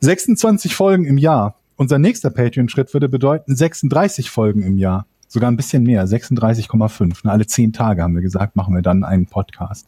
26 0.00 0.74
Folgen 0.74 1.04
im 1.04 1.18
Jahr. 1.18 1.59
Unser 1.80 1.98
nächster 1.98 2.28
Patreon-Schritt 2.28 2.92
würde 2.92 3.08
bedeuten 3.08 3.56
36 3.56 4.28
Folgen 4.28 4.62
im 4.62 4.76
Jahr. 4.76 5.06
Sogar 5.28 5.50
ein 5.50 5.56
bisschen 5.56 5.82
mehr, 5.82 6.06
36,5. 6.06 7.20
Na, 7.22 7.32
Alle 7.32 7.46
zehn 7.46 7.72
Tage 7.72 8.02
haben 8.02 8.14
wir 8.14 8.20
gesagt, 8.20 8.54
machen 8.54 8.74
wir 8.74 8.82
dann 8.82 9.02
einen 9.02 9.24
Podcast. 9.24 9.86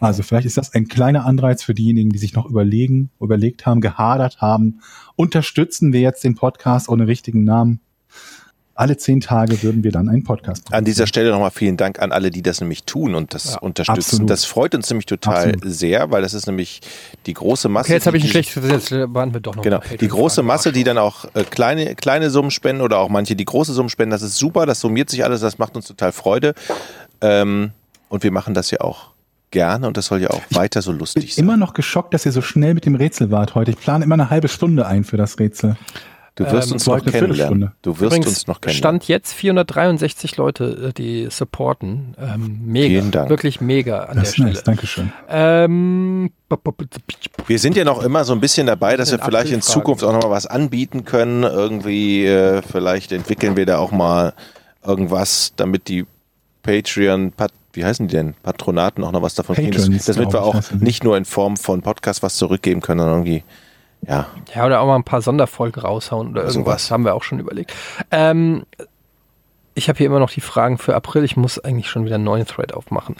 Also 0.00 0.22
vielleicht 0.22 0.44
ist 0.44 0.58
das 0.58 0.74
ein 0.74 0.86
kleiner 0.86 1.24
Anreiz 1.24 1.62
für 1.62 1.72
diejenigen, 1.72 2.10
die 2.10 2.18
sich 2.18 2.34
noch 2.34 2.44
überlegen, 2.44 3.08
überlegt 3.22 3.64
haben, 3.64 3.80
gehadert 3.80 4.42
haben. 4.42 4.80
Unterstützen 5.16 5.94
wir 5.94 6.00
jetzt 6.00 6.24
den 6.24 6.34
Podcast 6.34 6.90
ohne 6.90 7.06
richtigen 7.06 7.42
Namen? 7.42 7.80
Alle 8.76 8.96
zehn 8.96 9.20
Tage 9.20 9.62
würden 9.62 9.84
wir 9.84 9.92
dann 9.92 10.08
einen 10.08 10.24
Podcast 10.24 10.72
An 10.74 10.84
dieser 10.84 11.06
Stelle 11.06 11.30
nochmal 11.30 11.52
vielen 11.52 11.76
Dank 11.76 12.00
an 12.02 12.10
alle, 12.10 12.30
die 12.30 12.42
das 12.42 12.60
nämlich 12.60 12.82
tun 12.84 13.14
und 13.14 13.32
das 13.32 13.56
unterstützen. 13.56 13.98
absolut. 14.00 14.30
Das 14.30 14.44
freut 14.44 14.74
uns 14.74 14.90
nämlich 14.90 15.06
total 15.06 15.50
Absolut. 15.54 15.62
sehr, 15.64 16.10
weil 16.10 16.22
das 16.22 16.34
ist 16.34 16.46
nämlich 16.46 16.80
die 17.26 17.34
große 17.34 17.68
Masse. 17.68 17.86
Okay, 17.86 17.92
jetzt 17.94 18.06
habe 18.06 18.16
ich 18.16 18.24
die- 18.24 18.28
ein 18.28 18.32
schlechtes 18.32 18.62
Gesetz. 18.62 18.90
Waren 19.14 19.32
wir 19.32 19.40
doch 19.40 19.54
noch 19.54 19.62
Genau, 19.62 19.80
die 20.00 20.08
große. 20.08 20.42
Masse, 20.42 20.72
die 20.72 20.82
dann 20.82 20.98
auch 20.98 21.24
äh, 21.34 21.44
kleine, 21.44 21.94
kleine 21.94 22.30
Summen 22.30 22.50
spenden 22.50 22.82
oder 22.82 22.98
auch 22.98 23.08
manche, 23.08 23.36
die 23.36 23.44
große 23.44 23.72
Summen 23.72 23.90
spenden, 23.90 24.10
das 24.10 24.22
ist 24.22 24.36
super, 24.36 24.66
das 24.66 24.80
summiert 24.80 25.08
sich 25.08 25.22
alles, 25.24 25.40
das 25.40 25.58
macht 25.58 25.76
uns 25.76 25.86
total 25.86 26.10
Freude. 26.12 26.54
Ähm, 27.20 27.70
und 28.08 28.22
wir 28.24 28.32
machen 28.32 28.54
das 28.54 28.70
ja 28.72 28.80
auch 28.80 29.10
gerne 29.50 29.86
und 29.86 29.96
das 29.96 30.06
soll 30.06 30.20
ja 30.20 30.30
auch 30.30 30.42
weiter 30.50 30.82
so 30.82 30.90
bin 30.90 30.98
lustig 30.98 31.34
sein. 31.36 31.44
immer 31.44 31.56
noch 31.56 31.74
geschockt, 31.74 32.12
dass 32.12 32.26
ihr 32.26 32.32
so 32.32 32.42
schnell 32.42 32.74
mit 32.74 32.86
dem 32.86 32.96
Rätsel 32.96 33.30
wart 33.30 33.54
heute. 33.54 33.70
Ich 33.70 33.78
plane 33.78 34.04
immer 34.04 34.14
eine 34.14 34.30
halbe 34.30 34.48
Stunde 34.48 34.84
ein 34.86 35.04
für 35.04 35.16
das 35.16 35.38
Rätsel. 35.38 35.76
Du 36.36 36.50
wirst 36.50 36.68
ähm, 36.68 36.74
uns 36.74 36.86
noch 36.86 37.04
kennenlernen. 37.04 37.70
Du 37.82 37.92
wirst 38.00 38.02
Übrigens 38.02 38.26
uns 38.26 38.46
noch 38.48 38.60
kennenlernen. 38.60 39.00
Stand 39.00 39.08
jetzt 39.08 39.32
463 39.34 40.36
Leute, 40.36 40.88
äh, 40.88 40.92
die 40.92 41.28
supporten. 41.30 42.16
Ähm, 42.18 42.60
mega. 42.64 42.88
Vielen 42.88 43.10
Dank. 43.12 43.30
Wirklich 43.30 43.60
mega 43.60 44.00
an 44.04 44.16
Das 44.16 44.16
der 44.16 44.22
ist 44.22 44.34
Stelle. 44.34 44.48
nice, 44.50 44.64
Dankeschön. 44.64 45.12
Ähm, 45.28 46.30
Wir 47.46 47.58
sind 47.58 47.76
ja 47.76 47.84
noch 47.84 48.02
immer 48.02 48.24
so 48.24 48.32
ein 48.32 48.40
bisschen 48.40 48.66
dabei, 48.66 48.96
dass 48.96 49.12
wir 49.12 49.20
vielleicht 49.20 49.52
in. 49.52 49.62
Zukunft 49.62 50.02
auch 50.02 50.12
noch 50.12 50.22
mal 50.22 50.30
was 50.30 50.46
anbieten 50.46 51.04
können. 51.04 51.44
Irgendwie, 51.44 52.26
äh, 52.26 52.62
vielleicht 52.62 53.12
entwickeln 53.12 53.56
wir 53.56 53.66
da 53.66 53.78
auch 53.78 53.92
mal 53.92 54.34
irgendwas, 54.84 55.52
damit 55.56 55.88
die 55.88 56.04
Patreon, 56.62 57.32
Pat 57.32 57.52
wie 57.74 57.84
heißen 57.84 58.06
die 58.08 58.14
denn? 58.14 58.34
Patronaten 58.42 59.02
auch 59.04 59.12
noch 59.12 59.22
was 59.22 59.34
davon 59.34 59.56
kriegen. 59.56 59.72
Damit 59.72 60.32
wir 60.32 60.42
auch 60.42 60.60
nicht 60.78 61.02
nur 61.04 61.16
in 61.16 61.24
Form 61.24 61.56
von 61.56 61.82
Podcast 61.82 62.22
was 62.22 62.36
zurückgeben 62.36 62.80
können, 62.80 63.00
sondern 63.00 63.18
irgendwie, 63.18 63.42
ja, 64.08 64.26
Ja, 64.54 64.66
oder 64.66 64.80
auch 64.80 64.86
mal 64.86 64.96
ein 64.96 65.04
paar 65.04 65.22
Sonderfolgen 65.22 65.82
raushauen 65.82 66.28
oder 66.30 66.44
irgendwas. 66.44 66.90
Haben 66.90 67.04
wir 67.04 67.14
auch 67.14 67.22
schon 67.22 67.38
überlegt. 67.38 67.72
Ähm, 68.10 68.64
ich 69.74 69.88
habe 69.88 69.98
hier 69.98 70.06
immer 70.06 70.20
noch 70.20 70.30
die 70.30 70.40
Fragen 70.40 70.78
für 70.78 70.94
April. 70.94 71.24
Ich 71.24 71.36
muss 71.36 71.58
eigentlich 71.58 71.88
schon 71.88 72.04
wieder 72.04 72.14
einen 72.14 72.24
neuen 72.24 72.46
Thread 72.46 72.74
aufmachen. 72.74 73.16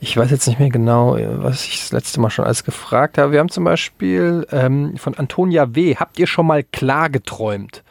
Ich 0.00 0.16
weiß 0.16 0.30
jetzt 0.30 0.46
nicht 0.48 0.58
mehr 0.58 0.68
genau, 0.70 1.16
was 1.42 1.64
ich 1.64 1.80
das 1.80 1.92
letzte 1.92 2.20
Mal 2.20 2.30
schon 2.30 2.44
alles 2.44 2.64
gefragt 2.64 3.16
habe. 3.16 3.32
Wir 3.32 3.38
haben 3.38 3.48
zum 3.48 3.64
Beispiel 3.64 4.46
ähm, 4.50 4.96
von 4.96 5.14
Antonia 5.14 5.74
W. 5.74 5.96
Habt 5.96 6.18
ihr 6.18 6.26
schon 6.26 6.46
mal 6.46 6.62
klar 6.64 7.10
geträumt? 7.10 7.82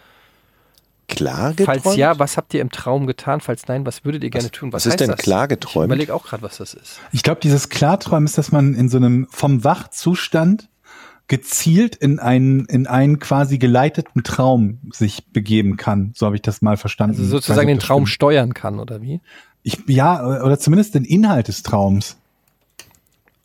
klar 1.07 1.53
geträumt. 1.53 1.81
Falls 1.83 1.95
ja, 1.95 2.17
was 2.19 2.37
habt 2.37 2.53
ihr 2.53 2.61
im 2.61 2.71
Traum 2.71 3.07
getan? 3.07 3.39
Falls 3.41 3.67
nein, 3.67 3.85
was 3.85 4.03
würdet 4.05 4.23
ihr 4.23 4.29
gerne 4.29 4.49
tun? 4.51 4.73
was 4.73 4.85
ist 4.85 4.93
heißt 4.93 5.01
denn 5.01 5.11
das? 5.11 5.19
klar 5.19 5.43
Ich 5.43 5.49
geträumt? 5.49 5.85
überlege 5.85 6.13
auch 6.13 6.25
gerade, 6.25 6.41
was 6.43 6.57
das 6.57 6.73
ist. 6.73 6.99
Ich 7.11 7.23
glaube, 7.23 7.41
dieses 7.41 7.69
Klarträumen 7.69 8.25
ist, 8.25 8.37
dass 8.37 8.51
man 8.51 8.73
in 8.73 8.89
so 8.89 8.97
einem 8.97 9.27
vom 9.29 9.63
Wachzustand 9.63 10.69
gezielt 11.27 11.95
in 11.95 12.19
einen, 12.19 12.65
in 12.65 12.85
einen 12.85 13.19
quasi 13.19 13.57
geleiteten 13.57 14.23
Traum 14.23 14.79
sich 14.91 15.25
begeben 15.27 15.77
kann. 15.77 16.11
So 16.15 16.25
habe 16.25 16.35
ich 16.35 16.41
das 16.41 16.61
mal 16.61 16.77
verstanden. 16.77 17.17
Also 17.17 17.29
sozusagen 17.29 17.67
den 17.67 17.79
Traum 17.79 18.05
stimmt. 18.05 18.15
steuern 18.15 18.53
kann, 18.53 18.79
oder 18.79 19.01
wie? 19.01 19.21
Ich, 19.63 19.79
ja, 19.87 20.41
oder 20.43 20.59
zumindest 20.59 20.95
den 20.95 21.05
Inhalt 21.05 21.47
des 21.47 21.63
Traums. 21.63 22.17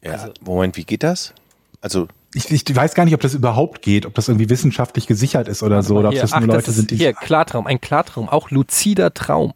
Ja, 0.02 0.30
Moment, 0.44 0.76
wie 0.76 0.84
geht 0.84 1.02
das? 1.02 1.32
Also, 1.80 2.08
Ich, 2.34 2.50
ich 2.50 2.64
weiß 2.74 2.94
gar 2.94 3.04
nicht, 3.04 3.14
ob 3.14 3.20
das 3.20 3.34
überhaupt 3.34 3.82
geht, 3.82 4.04
ob 4.04 4.14
das 4.14 4.28
irgendwie 4.28 4.50
wissenschaftlich 4.50 5.06
gesichert 5.06 5.46
ist 5.48 5.62
oder 5.62 5.82
so, 5.82 5.96
oder 5.96 6.08
ob 6.08 6.14
Hier, 6.14 6.22
das 6.22 6.32
nur 6.32 6.40
ach, 6.40 6.46
Leute 6.46 6.58
das 6.58 6.68
ist, 6.68 6.76
sind, 6.76 6.90
die 6.90 6.96
hier, 6.96 7.12
Klartraum, 7.12 7.66
ein 7.66 7.80
Klartraum, 7.80 8.28
auch 8.28 8.50
luzider 8.50 9.14
Traum, 9.14 9.52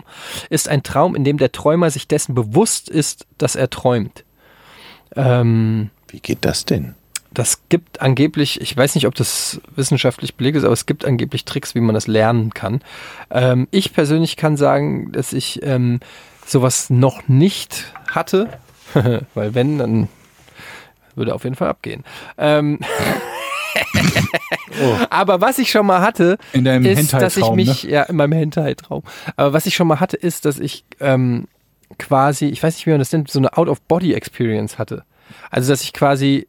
ist 0.48 0.68
ein 0.68 0.82
Traum, 0.82 1.14
in 1.16 1.24
dem 1.24 1.36
der 1.36 1.50
Träumer 1.52 1.90
sich 1.90 2.06
dessen 2.06 2.34
bewusst 2.34 2.88
ist, 2.88 3.26
dass 3.38 3.56
er 3.56 3.68
träumt. 3.70 4.24
Ähm, 5.16 5.90
wie 6.08 6.20
geht 6.20 6.44
das 6.44 6.64
denn? 6.64 6.94
Das 7.34 7.62
gibt 7.68 8.00
angeblich, 8.00 8.60
ich 8.60 8.76
weiß 8.76 8.94
nicht, 8.94 9.06
ob 9.06 9.14
das 9.14 9.60
wissenschaftlich 9.74 10.34
belegt 10.34 10.56
ist, 10.58 10.64
aber 10.64 10.72
es 10.72 10.86
gibt 10.86 11.04
angeblich 11.04 11.44
Tricks, 11.44 11.74
wie 11.74 11.80
man 11.80 11.94
das 11.94 12.06
lernen 12.06 12.52
kann. 12.52 12.82
Ähm, 13.30 13.68
ich 13.70 13.92
persönlich 13.92 14.36
kann 14.36 14.56
sagen, 14.56 15.12
dass 15.12 15.32
ich 15.32 15.62
ähm, 15.62 16.00
sowas 16.46 16.90
noch 16.90 17.28
nicht 17.28 17.92
hatte, 18.08 18.48
weil 19.34 19.54
wenn, 19.54 19.78
dann 19.78 20.08
würde 21.14 21.34
auf 21.34 21.44
jeden 21.44 21.56
Fall 21.56 21.68
abgehen. 21.68 22.04
Ähm, 22.38 22.78
Aber 25.10 25.40
was 25.40 25.58
ich 25.58 25.70
schon 25.70 25.86
mal 25.86 26.00
hatte, 26.00 26.38
In 26.52 26.64
deinem 26.64 26.84
ist, 26.84 27.12
dass 27.12 27.36
ich 27.36 27.50
mich, 27.50 27.84
ja, 27.84 28.02
in 28.04 28.16
meinem 28.16 28.32
Hentai-Traum. 28.32 29.02
Aber 29.36 29.52
was 29.52 29.66
ich 29.66 29.74
schon 29.74 29.86
mal 29.86 30.00
hatte, 30.00 30.16
ist, 30.16 30.44
dass 30.44 30.58
ich 30.58 30.84
ähm, 31.00 31.48
quasi, 31.98 32.46
ich 32.46 32.62
weiß 32.62 32.74
nicht, 32.76 32.86
wie 32.86 32.90
man 32.90 32.98
das 32.98 33.12
nennt, 33.12 33.30
so 33.30 33.38
eine 33.38 33.56
Out-of-Body-Experience 33.56 34.78
hatte. 34.78 35.04
Also, 35.50 35.72
dass 35.72 35.82
ich 35.82 35.92
quasi 35.92 36.46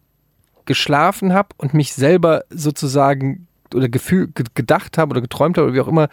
geschlafen 0.66 1.34
habe 1.34 1.50
und 1.58 1.74
mich 1.74 1.94
selber 1.94 2.44
sozusagen 2.50 3.48
oder 3.74 3.90
gefühl, 3.90 4.28
ge- 4.28 4.46
gedacht 4.54 4.98
habe 4.98 5.12
oder 5.12 5.22
geträumt 5.22 5.58
habe 5.58 5.68
oder 5.68 5.76
wie 5.76 5.82
auch 5.82 5.88
immer, 5.88 6.10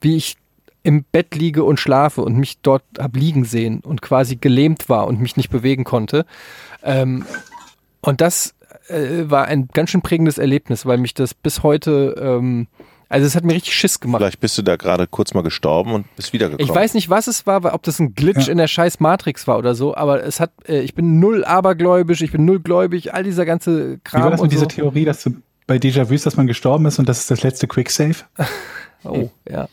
wie 0.00 0.16
ich 0.16 0.36
im 0.82 1.04
Bett 1.04 1.34
liege 1.34 1.62
und 1.62 1.78
schlafe 1.78 2.22
und 2.22 2.36
mich 2.36 2.58
dort 2.60 2.82
hab 2.98 3.16
liegen 3.16 3.44
sehen 3.44 3.80
und 3.80 4.02
quasi 4.02 4.36
gelähmt 4.36 4.88
war 4.88 5.06
und 5.06 5.20
mich 5.20 5.36
nicht 5.36 5.50
bewegen 5.50 5.84
konnte. 5.84 6.26
Ähm, 6.82 7.24
und 8.00 8.20
das 8.20 8.54
äh, 8.88 9.30
war 9.30 9.44
ein 9.44 9.68
ganz 9.72 9.90
schön 9.90 10.02
prägendes 10.02 10.38
Erlebnis, 10.38 10.84
weil 10.84 10.98
mich 10.98 11.14
das 11.14 11.34
bis 11.34 11.62
heute, 11.62 12.16
ähm, 12.20 12.66
also 13.12 13.26
es 13.26 13.36
hat 13.36 13.44
mir 13.44 13.52
richtig 13.54 13.74
Schiss 13.74 14.00
gemacht. 14.00 14.20
Vielleicht 14.20 14.40
bist 14.40 14.56
du 14.58 14.62
da 14.62 14.76
gerade 14.76 15.06
kurz 15.06 15.34
mal 15.34 15.42
gestorben 15.42 15.92
und 15.92 16.16
bist 16.16 16.32
wiedergekommen. 16.32 16.68
Ich 16.68 16.74
weiß 16.74 16.94
nicht, 16.94 17.10
was 17.10 17.26
es 17.26 17.46
war, 17.46 17.74
ob 17.74 17.82
das 17.82 17.98
ein 18.00 18.14
Glitch 18.14 18.46
Ja. 18.46 18.52
in 18.52 18.58
der 18.58 18.66
scheiß 18.68 19.00
Matrix 19.00 19.46
war 19.46 19.58
oder 19.58 19.74
so, 19.74 19.94
aber 19.94 20.24
es 20.24 20.40
hat, 20.40 20.50
äh, 20.66 20.80
ich 20.80 20.94
bin 20.94 21.20
null 21.20 21.44
abergläubisch, 21.44 22.22
ich 22.22 22.32
bin 22.32 22.44
null 22.44 22.60
gläubig, 22.60 23.12
all 23.14 23.22
dieser 23.22 23.44
ganze 23.44 23.94
Wie 23.96 24.00
Kram 24.02 24.22
war 24.22 24.30
das 24.30 24.40
und 24.40 24.46
mit 24.46 24.52
dieser 24.52 24.62
so. 24.62 24.68
Theorie, 24.68 25.04
dass 25.04 25.22
du 25.22 25.36
bei 25.66 25.76
Déjà-vus, 25.76 26.22
dass 26.22 26.36
man 26.36 26.46
gestorben 26.46 26.86
ist 26.86 26.98
und 26.98 27.08
das 27.08 27.20
ist 27.20 27.30
das 27.30 27.42
letzte 27.42 27.66
Quicksave? 27.68 28.16
Oh, 29.04 29.30
ja. 29.50 29.68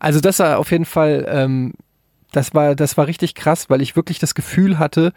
Also 0.00 0.18
das 0.18 0.40
war 0.40 0.58
auf 0.58 0.72
jeden 0.72 0.86
Fall, 0.86 1.24
ähm, 1.30 1.74
das 2.32 2.52
war, 2.52 2.74
das 2.74 2.96
war 2.96 3.06
richtig 3.06 3.36
krass, 3.36 3.70
weil 3.70 3.80
ich 3.80 3.94
wirklich 3.94 4.18
das 4.18 4.34
Gefühl 4.34 4.80
hatte, 4.80 5.12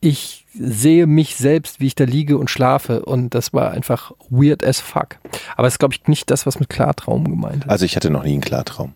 ich 0.00 0.46
sehe 0.54 1.06
mich 1.06 1.36
selbst, 1.36 1.80
wie 1.80 1.86
ich 1.86 1.94
da 1.94 2.04
liege 2.04 2.38
und 2.38 2.50
schlafe 2.50 3.04
und 3.04 3.34
das 3.34 3.52
war 3.52 3.70
einfach 3.70 4.12
weird 4.30 4.64
as 4.64 4.80
fuck. 4.80 5.18
Aber 5.56 5.68
es 5.68 5.74
ist, 5.74 5.78
glaube 5.78 5.94
ich, 5.94 6.06
nicht 6.08 6.30
das, 6.30 6.46
was 6.46 6.58
mit 6.58 6.68
Klartraum 6.68 7.28
gemeint 7.28 7.64
ist. 7.64 7.70
Also 7.70 7.84
ich 7.84 7.96
hatte 7.96 8.10
noch 8.10 8.24
nie 8.24 8.32
einen 8.32 8.40
Klartraum. 8.40 8.94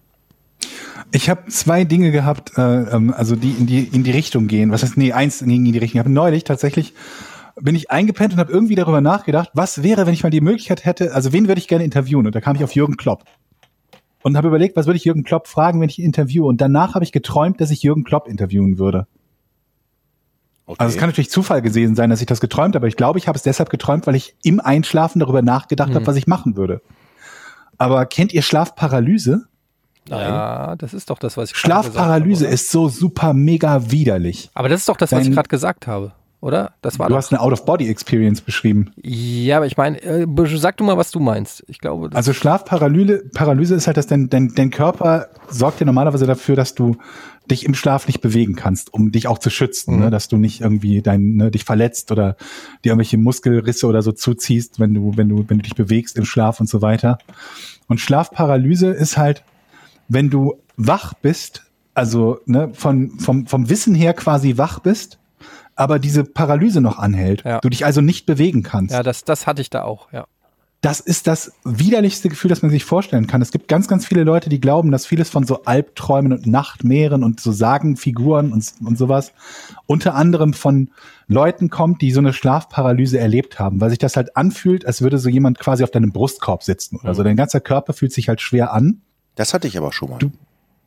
Ich 1.13 1.31
habe 1.31 1.49
zwei 1.49 1.85
Dinge 1.85 2.11
gehabt, 2.11 2.57
äh, 2.57 2.63
ähm, 2.63 3.13
also 3.15 3.37
die 3.37 3.51
in 3.51 3.67
die 3.67 3.85
in 3.85 4.03
die 4.03 4.11
Richtung 4.11 4.49
gehen. 4.49 4.73
Was 4.73 4.83
heißt, 4.83 4.97
nee, 4.97 5.13
eins 5.13 5.41
ging 5.41 5.67
in 5.67 5.73
die 5.73 5.79
Richtung. 5.79 5.99
Ich 5.99 6.05
habe 6.05 6.11
neulich 6.11 6.45
tatsächlich 6.45 6.95
bin 7.61 7.77
ich 7.77 7.91
eingepennt 7.91 8.33
und 8.33 8.41
habe 8.41 8.53
irgendwie 8.53 8.75
darüber 8.75 9.01
nachgedacht, 9.01 9.51
was 9.55 9.83
wäre, 9.83 10.07
wenn 10.07 10.15
ich 10.15 10.23
mal 10.23 10.31
die 10.31 10.41
Möglichkeit 10.41 10.85
hätte, 10.85 11.15
also 11.15 11.33
wen 11.33 11.47
würde 11.47 11.61
ich 11.61 11.69
gerne 11.69 11.85
interviewen? 11.85 12.27
Und 12.27 12.35
da 12.35 12.41
kam 12.41 12.57
ich 12.57 12.65
auf 12.65 12.75
Jürgen 12.75 12.97
Klopp. 12.97 13.25
Und 14.23 14.37
habe 14.37 14.49
überlegt, 14.49 14.75
was 14.75 14.87
würde 14.87 14.97
ich 14.97 15.05
Jürgen 15.05 15.23
Klopp 15.23 15.47
fragen, 15.49 15.81
wenn 15.81 15.89
ich 15.89 15.99
ihn 15.99 16.07
interviewe? 16.07 16.47
Und 16.47 16.61
danach 16.61 16.95
habe 16.95 17.05
ich 17.05 17.13
geträumt, 17.13 17.61
dass 17.61 17.71
ich 17.71 17.83
Jürgen 17.83 18.05
Klopp 18.05 18.27
interviewen 18.27 18.79
würde. 18.79 19.07
Okay. 20.67 20.77
Also 20.81 20.95
es 20.95 20.99
kann 21.01 21.11
natürlich 21.11 21.31
Zufall 21.31 21.61
gewesen 21.61 21.95
sein, 21.95 22.09
dass 22.11 22.21
ich 22.21 22.27
das 22.27 22.41
geträumt 22.41 22.75
habe, 22.75 22.79
aber 22.85 22.89
ich 22.89 22.97
glaube, 22.97 23.19
ich 23.19 23.29
habe 23.29 23.37
es 23.37 23.43
deshalb 23.43 23.69
geträumt, 23.69 24.07
weil 24.07 24.15
ich 24.15 24.35
im 24.43 24.61
Einschlafen 24.61 25.21
darüber 25.21 25.43
nachgedacht 25.43 25.95
habe, 25.95 26.07
was 26.07 26.17
ich 26.17 26.27
machen 26.27 26.57
würde. 26.57 26.81
Aber 27.77 28.07
kennt 28.07 28.33
ihr 28.33 28.43
Schlafparalyse? 28.43 29.47
Ja, 30.09 30.77
das 30.77 30.95
ist 30.95 31.11
doch 31.11 31.19
das, 31.19 31.37
was 31.37 31.51
ich 31.51 31.55
gerade 31.57 31.75
gesagt 31.83 31.95
Schlafparalyse 31.95 32.45
habe, 32.45 32.55
ist 32.55 32.71
so 32.71 32.89
super 32.89 33.33
mega 33.35 33.91
widerlich. 33.91 34.51
Aber 34.55 34.69
das 34.69 34.81
ist 34.81 34.89
doch 34.89 34.97
das, 34.97 35.13
was 35.13 35.27
ich 35.27 35.33
gerade 35.33 35.49
gesagt 35.49 35.87
habe, 35.87 36.13
oder? 36.41 36.73
Das 36.83 36.99
war 36.99 37.09
Du 37.09 37.13
doch. 37.15 37.19
hast 37.19 37.33
eine 37.33 37.41
Out-of-Body-Experience 37.41 38.43
beschrieben. 38.43 38.93
Ja, 39.03 39.57
aber 39.59 39.67
ich 39.67 39.77
meine, 39.79 40.03
äh, 40.03 40.27
sag 40.57 40.77
du 40.77 40.85
mal, 40.85 40.97
was 40.99 41.11
du 41.11 41.21
meinst. 41.21 41.65
Ich 41.69 41.79
glaube, 41.79 42.11
das 42.11 42.17
Also 42.17 42.33
Schlafparalyse 42.35 43.25
Paralyse 43.35 43.75
ist 43.75 43.87
halt, 43.87 43.97
dass 43.97 44.07
dein, 44.07 44.29
dein, 44.29 44.53
dein 44.55 44.71
Körper 44.71 45.29
sorgt 45.49 45.81
ja 45.81 45.87
normalerweise 45.87 46.27
dafür, 46.27 46.55
dass 46.57 46.75
du 46.75 46.97
dich 47.51 47.65
im 47.67 47.75
Schlaf 47.75 48.07
nicht 48.07 48.21
bewegen 48.21 48.55
kannst, 48.57 48.93
um 48.95 49.13
dich 49.13 49.27
auch 49.29 49.39
zu 49.39 49.51
schützen, 49.51 49.99
ne? 49.99 50.11
dass 50.11 50.29
du 50.29 50.37
nicht 50.37 50.61
irgendwie 50.63 51.03
dein, 51.03 51.35
ne, 51.35 51.51
dich 51.51 51.65
verletzt 51.65 52.11
oder 52.11 52.37
dir 52.85 52.91
irgendwelche 52.93 53.19
Muskelrisse 53.19 53.87
oder 53.87 54.01
so 54.03 54.13
zuziehst, 54.13 54.81
wenn 54.81 54.95
du, 54.95 55.13
wenn 55.17 55.29
du, 55.29 55.45
wenn 55.49 55.59
du 55.59 55.63
dich 55.63 55.75
bewegst 55.75 56.17
im 56.17 56.25
Schlaf 56.25 56.61
und 56.61 56.69
so 56.69 56.81
weiter. 56.81 57.19
Und 57.87 58.01
Schlafparalyse 58.01 58.89
ist 58.89 59.17
halt, 59.19 59.45
wenn 60.09 60.31
du 60.31 60.55
wach 60.77 61.13
bist, 61.15 61.63
also 61.93 62.39
ne, 62.47 62.71
von, 62.73 63.19
vom, 63.19 63.47
vom 63.47 63.69
Wissen 63.69 63.95
her 63.95 64.15
quasi 64.15 64.57
wach 64.57 64.79
bist, 64.81 65.19
aber 65.77 65.99
diese 65.99 66.25
Paralyse 66.25 66.81
noch 66.81 66.99
anhält, 66.99 67.45
Ja. 67.45 67.61
du 67.61 67.69
dich 67.69 67.85
also 67.85 68.01
nicht 68.01 68.27
bewegen 68.27 68.63
kannst. 68.63 68.95
ja, 68.95 69.03
das, 69.03 69.25
das 69.25 69.47
hatte 69.47 69.61
ich 69.61 69.71
da 69.71 69.83
auch, 69.83 70.13
ja. 70.13 70.27
Das 70.85 71.01
ist 71.01 71.27
das 71.27 71.53
widerlichste 71.65 72.29
Gefühl, 72.29 72.51
das 72.51 72.61
man 72.61 72.71
sich 72.71 72.85
vorstellen 72.85 73.27
kann. 73.27 73.41
Es 73.41 73.53
gibt 73.53 73.69
ganz, 73.69 73.89
ganz 73.89 74.05
viele 74.07 74.23
Leute, 74.23 74.51
die 74.51 74.61
glauben, 74.61 74.91
dass 74.91 75.07
vieles 75.07 75.31
von 75.31 75.47
so 75.47 75.65
Albträumen 75.65 76.31
und 76.31 76.47
Nachtmeeren 76.47 77.25
und 77.25 77.41
so 77.41 77.53
Sagenfiguren 77.53 78.53
und, 78.53 78.71
und 78.85 78.99
sowas 78.99 79.33
unter 79.87 80.15
anderem 80.15 80.53
von 80.53 80.91
Leuten 81.27 81.71
kommt, 81.71 82.03
die 82.03 82.11
so 82.11 82.21
eine 82.21 82.35
Schlafparalyse 82.35 83.19
erlebt 83.19 83.59
haben, 83.59 83.81
weil 83.81 83.89
sich 83.89 83.99
das 83.99 84.15
halt 84.15 84.37
anfühlt, 84.37 84.85
als 84.85 85.01
würde 85.01 85.17
so 85.17 85.31
jemand 85.31 85.59
quasi 85.59 85.85
auf 85.85 85.91
deinem 85.91 86.13
Brustkorb 86.13 86.63
sitzen 86.63 86.97
oder 86.97 87.15
so. 87.15 87.23
Dein 87.23 87.37
ganzer 87.37 87.61
Körper 87.61 87.95
fühlt 87.95 88.13
sich 88.13 88.29
halt 88.29 88.43
schwer 88.43 88.75
an. 88.75 89.01
Das 89.37 89.55
hatte 89.55 89.67
ich 89.67 89.79
aber 89.79 89.91
schon 89.91 90.11
mal. 90.11 90.19
Du- 90.19 90.33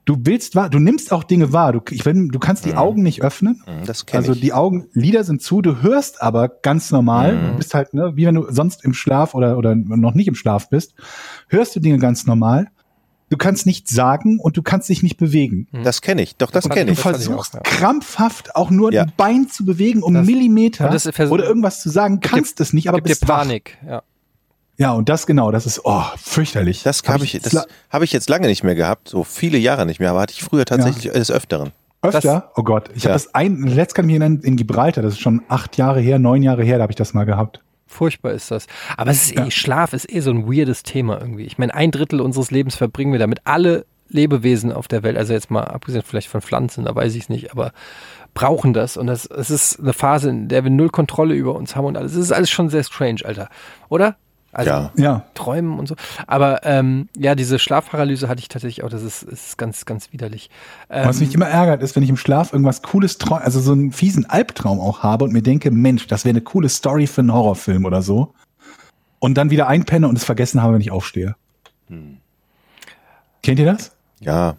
Du 0.08 0.16
willst 0.24 0.56
wahr, 0.56 0.70
du 0.70 0.80
nimmst 0.80 1.12
auch 1.12 1.24
Dinge 1.26 1.52
wahr. 1.52 1.74
Du, 1.74 1.82
ich 1.92 2.06
will, 2.06 2.30
du 2.30 2.40
kannst 2.40 2.66
die 2.66 2.76
Augen 2.76 3.04
nicht 3.04 3.22
öffnen. 3.22 3.62
Mhm, 3.68 3.86
das 3.86 4.06
kenne 4.06 4.20
Also 4.22 4.32
ich. 4.32 4.40
die 4.40 4.54
Augenlider 4.54 5.24
sind 5.26 5.42
zu, 5.42 5.62
du 5.62 5.82
hörst 5.82 6.22
aber 6.22 6.48
ganz 6.48 6.92
normal, 6.92 7.36
Mhm. 7.36 7.48
du 7.50 7.58
bist 7.58 7.74
halt, 7.74 7.94
ne, 7.94 8.14
wie 8.16 8.26
wenn 8.26 8.36
du 8.36 8.46
sonst 8.50 8.86
im 8.86 8.94
Schlaf 8.94 9.36
oder, 9.36 9.58
oder 9.58 9.76
noch 9.76 10.14
nicht 10.14 10.28
im 10.30 10.36
Schlaf 10.36 10.70
bist, 10.70 10.94
hörst 11.50 11.76
du 11.76 11.82
Dinge 11.82 12.00
ganz 12.00 12.26
normal. 12.26 12.68
Du 13.30 13.36
kannst 13.36 13.66
nichts 13.66 13.92
sagen 13.94 14.40
und 14.40 14.56
du 14.56 14.62
kannst 14.64 14.88
dich 14.88 15.04
nicht 15.04 15.18
bewegen. 15.18 15.68
das 15.84 16.02
kenne 16.02 16.22
ich. 16.22 16.38
Doch, 16.38 16.50
das 16.52 16.70
kenne 16.70 16.86
Du 16.86 16.92
ich. 16.94 16.98
ich 17.00 17.02
versuchst 17.04 17.56
auch, 17.60 17.66
ja. 17.66 17.70
krampfhaft 17.70 18.56
auch 18.56 18.70
nur 18.70 18.94
Ja. 18.94 19.02
ein 19.04 19.12
Bein 19.18 19.50
zu 19.50 19.66
bewegen, 19.66 20.02
um 20.04 20.14
Das- 20.14 20.26
Millimeter 20.26 20.90
oder 21.30 21.44
irgendwas 21.46 21.82
zu 21.82 21.90
sagen, 21.90 22.22
dir- 22.22 22.30
kannst 22.30 22.62
es 22.62 22.72
nicht, 22.72 22.88
aber 22.88 23.00
Gibt 23.00 23.10
dir 23.10 23.12
bist 23.20 23.28
wach. 23.28 23.40
Panik, 23.40 23.78
ja. 23.86 24.02
Ja, 24.78 24.94
und 24.94 25.10
das 25.10 25.26
genau, 25.26 25.52
das 25.52 25.66
ist 25.66 25.82
oh, 25.86 26.04
fürchterlich. 26.18 26.84
Das 26.84 27.00
Hab 27.00 27.16
habe 27.16 27.24
ich, 27.26 27.40
das 27.42 27.68
habe 27.90 28.06
ich 28.06 28.12
jetzt 28.14 28.30
lange 28.30 28.48
nicht 28.48 28.64
mehr 28.64 28.76
gehabt, 28.76 29.10
so 29.10 29.24
viele 29.24 29.58
Jahre 29.58 29.86
nicht 29.86 30.00
mehr, 30.00 30.12
aber 30.12 30.22
hatte 30.22 30.34
ich 30.34 30.44
früher 30.44 30.66
tatsächlich 30.66 31.12
des 31.12 31.32
Öfteren. 31.32 31.72
öfter. 32.04 32.52
oh 32.56 32.64
Gott, 32.64 32.90
ich 32.94 33.04
Ja. 33.04 33.10
habe 33.10 33.16
das 33.16 33.34
ein, 33.34 33.64
letzt 33.64 33.96
kann 33.96 34.06
ich 34.06 34.14
mich 34.14 34.22
erinnern, 34.22 34.42
in 34.44 34.56
Gibraltar, 34.56 35.02
das 35.02 35.14
ist 35.14 35.20
schon 35.20 35.42
acht 35.50 35.78
Jahre 35.78 36.00
her, 36.00 36.20
neun 36.20 36.44
Jahre 36.44 36.64
her, 36.64 36.78
da 36.78 36.84
habe 36.84 36.92
ich 36.92 36.96
das 36.96 37.14
mal 37.16 37.26
gehabt. 37.26 37.60
Furchtbar 37.88 38.34
ist 38.34 38.52
das. 38.52 38.68
Aber 38.98 39.12
es 39.12 39.32
ist 39.32 39.38
eh, 39.40 39.50
Schlaf 39.50 39.94
ist 39.94 40.12
eh 40.12 40.20
so 40.20 40.30
ein 40.30 40.46
weirdes 40.48 40.84
Thema 40.84 41.20
irgendwie. 41.20 41.46
Ich 41.46 41.58
meine, 41.58 41.74
ein 41.74 41.90
Drittel 41.92 42.22
unseres 42.22 42.52
Lebens 42.52 42.76
verbringen 42.76 43.14
wir 43.14 43.20
damit. 43.20 43.40
Alle 43.46 43.86
Lebewesen 44.10 44.72
auf 44.72 44.88
der 44.88 45.04
Welt, 45.04 45.18
also 45.18 45.34
jetzt 45.34 45.50
mal 45.52 45.64
abgesehen 45.64 46.04
vielleicht 46.06 46.28
von 46.28 46.42
Pflanzen, 46.42 46.86
da 46.86 46.94
weiß 46.96 47.16
ich 47.16 47.24
es 47.24 47.30
nicht, 47.30 47.52
aber 47.52 47.72
brauchen 48.34 48.74
das. 48.74 48.96
Und 48.98 49.08
das, 49.08 49.26
es 49.26 49.50
ist 49.50 49.80
eine 49.80 49.94
Phase, 49.94 50.30
in 50.30 50.48
der 50.50 50.64
wir 50.64 50.72
null 50.72 50.90
Kontrolle 50.90 51.34
über 51.34 51.56
uns 51.56 51.76
haben 51.76 51.86
und 51.86 51.98
alles. 51.98 52.12
Es 52.14 52.20
ist 52.20 52.32
alles 52.32 52.50
schon 52.50 52.70
sehr 52.70 52.84
strange, 52.84 53.22
Alter. 53.26 53.50
Oder? 53.90 54.16
Also 54.58 54.72
Ja. 54.72 54.92
Ja, 54.96 55.24
Träumen 55.36 55.78
und 55.78 55.88
so. 55.88 55.96
Aber 56.26 56.66
ähm, 56.66 57.10
ja, 57.16 57.36
diese 57.36 57.60
Schlafparalyse 57.60 58.28
hatte 58.28 58.40
ich 58.40 58.48
tatsächlich 58.48 58.84
auch. 58.84 58.90
Das 58.90 59.04
ist, 59.04 59.22
ist 59.22 59.60
ganz, 59.60 59.86
ganz 59.86 60.12
widerlich. 60.12 60.50
Ähm, 60.90 61.08
Was 61.08 61.20
mich 61.20 61.34
immer 61.36 61.48
ärgert, 61.48 61.84
ist, 61.84 61.96
wenn 61.96 62.02
ich 62.02 62.10
im 62.10 62.18
Schlaf 62.18 62.54
irgendwas 62.54 62.82
Cooles 62.82 63.20
träume, 63.20 63.44
also 63.44 63.60
so 63.60 63.72
einen 63.72 63.92
fiesen 63.92 64.26
Albtraum 64.26 64.80
auch 64.80 65.04
habe 65.04 65.26
und 65.26 65.32
mir 65.32 65.44
denke, 65.44 65.70
Mensch, 65.70 66.08
das 66.08 66.26
wäre 66.26 66.32
eine 66.32 66.42
coole 66.42 66.70
Story 66.70 67.06
für 67.06 67.22
einen 67.22 67.32
Horrorfilm 67.32 67.86
oder 67.86 68.02
so. 68.02 68.34
Und 69.20 69.36
dann 69.36 69.52
wieder 69.52 69.68
einpenne 69.68 70.08
und 70.08 70.18
es 70.18 70.24
vergessen 70.24 70.64
habe, 70.64 70.74
wenn 70.74 70.82
ich 70.82 70.90
aufstehe. 70.92 71.36
Kennt 73.44 73.60
ihr 73.60 73.66
das? 73.66 73.96
Ja, 74.20 74.56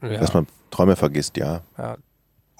ja, 0.00 0.18
dass 0.18 0.32
man 0.32 0.46
Träume 0.70 0.96
vergisst, 0.96 1.36
ja. 1.36 1.60
ja. 1.76 1.96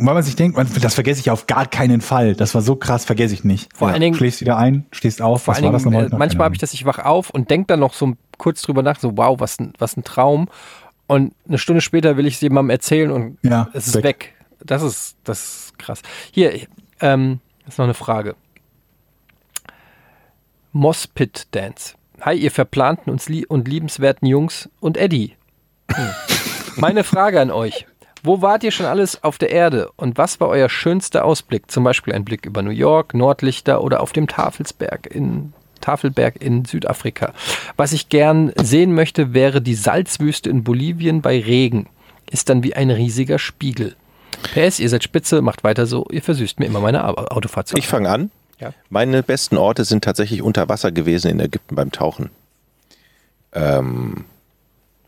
Weil 0.05 0.15
man 0.15 0.23
sich 0.23 0.37
denkt, 0.37 0.57
man, 0.57 0.69
das 0.81 0.95
vergesse 0.95 1.20
ich 1.20 1.31
auf 1.31 1.47
gar 1.47 1.66
keinen 1.66 2.01
Fall. 2.01 2.35
Das 2.35 2.55
war 2.55 2.62
so 2.62 2.77
krass, 2.77 3.05
vergesse 3.05 3.35
ich 3.35 3.45
nicht. 3.45 3.70
Vor 3.77 3.89
allen 3.89 4.01
Dingen- 4.01 4.15
Schläfst 4.15 4.41
wieder 4.41 4.57
ein, 4.57 4.87
stehst 4.91 5.23
auf, 5.23 5.43
Vor 5.45 5.53
was 5.53 5.59
allen 5.59 5.66
war 5.66 5.73
das 5.73 5.85
nochmal? 5.85 6.07
äh, 6.07 6.16
manchmal 6.16 6.47
habe 6.47 6.55
ich 6.55 6.61
das, 6.61 6.73
ich 6.74 6.85
wach 6.85 6.99
auf 6.99 7.31
und 7.31 7.51
denke 7.51 7.66
dann 7.69 7.81
noch 7.81 7.95
so 7.95 8.15
kurz 8.39 8.62
drüber 8.62 8.83
nach, 8.83 8.99
so 8.99 9.16
wow, 9.16 9.39
was 9.39 9.59
ein, 9.59 9.73
was 9.79 9.97
ein 9.97 10.05
Traum. 10.05 10.49
Und 11.07 11.35
eine 11.47 11.59
Stunde 11.59 11.81
später 11.83 12.16
will 12.16 12.27
ich 12.27 12.35
es 12.35 12.41
jemandem 12.41 12.70
erzählen 12.70 13.11
und 13.11 13.39
Ja, 13.43 13.69
es 13.74 13.87
ist 13.89 13.95
weg. 13.97 14.05
weg. 14.05 14.35
Das 14.65 14.83
ist, 14.83 15.16
das 15.24 15.39
ist 15.66 15.79
krass. 15.79 16.01
Hier, 16.31 16.53
ähm, 17.01 17.41
ist 17.66 17.79
noch 17.79 17.85
eine 17.85 17.95
Frage. 17.95 18.35
Mospit 20.73 21.49
Dance. 21.51 21.95
Hi, 22.20 22.35
ihr 22.37 22.51
verplanten 22.51 23.12
und 23.12 23.69
liebenswerten 23.69 24.27
Jungs 24.29 24.69
und 24.81 24.97
Eddie. 24.97 25.37
Hm. 25.93 26.09
Meine 26.77 27.05
Frage 27.05 27.41
an 27.41 27.51
euch. 27.51 27.87
Wo 28.23 28.40
wart 28.40 28.62
ihr 28.62 28.70
schon 28.70 28.86
alles 28.86 29.23
auf 29.24 29.39
der 29.39 29.51
Erde 29.51 29.90
und 29.97 30.16
was 30.16 30.39
war 30.40 30.49
euer 30.49 30.69
schönster 30.69 31.24
Ausblick? 31.24 31.70
Zum 31.70 31.82
Beispiel 31.85 32.15
ein 32.15 32.24
Blick 32.24 32.47
über 32.47 32.62
New 32.62 32.70
York, 32.70 33.15
Nordlichter 33.15 33.82
oder 33.82 34.01
auf 34.01 34.12
dem 34.12 34.28
Tafelsberg 34.28 35.07
in 35.07 35.53
Tafelberg 35.81 36.40
in 36.40 36.65
Südafrika. 36.65 37.32
Was 37.77 37.93
ich 37.93 38.09
gern 38.09 38.53
sehen 38.62 38.94
möchte, 38.94 39.35
wäre 39.35 39.61
die 39.61 39.74
Salzwüste 39.74 40.49
in 40.49 40.62
Bolivien 40.62 41.20
bei 41.23 41.40
Regen. 41.40 41.89
Ist 42.31 42.49
dann 42.49 42.62
wie 42.62 42.74
ein 42.74 42.90
riesiger 42.90 43.40
Spiegel. 43.40 43.97
PS, 44.55 44.78
ihr 44.78 44.89
seid 44.89 45.03
spitze, 45.03 45.43
macht 45.43 45.65
weiter 45.65 45.86
so, 45.86 46.07
ihr 46.11 46.23
versüßt 46.23 46.61
mir 46.61 46.66
immer 46.66 46.81
meine 46.81 47.05
Au- 47.07 47.15
Autofahrt. 47.27 47.77
Ich 47.77 47.89
fange 47.89 48.09
an. 48.09 48.31
Ja. 48.61 48.73
Meine 48.90 49.24
besten 49.24 49.57
Orte 49.57 49.85
sind 49.85 50.05
tatsächlich 50.05 50.43
unter 50.43 50.69
Wasser 50.69 50.93
gewesen 50.93 51.31
in 51.32 51.40
Ägypten 51.40 51.74
beim 51.74 51.90
Tauchen. 51.90 52.31
Ähm, 53.53 54.24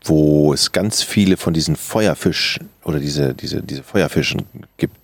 wo 0.07 0.53
es 0.53 0.71
ganz 0.71 1.01
viele 1.01 1.35
von 1.37 1.53
diesen 1.53 1.75
Feuerfischen 1.75 2.69
oder 2.83 2.99
diese, 2.99 3.33
diese, 3.33 3.61
diese 3.61 3.83
Feuerfischen 3.83 4.45
gibt. 4.77 4.95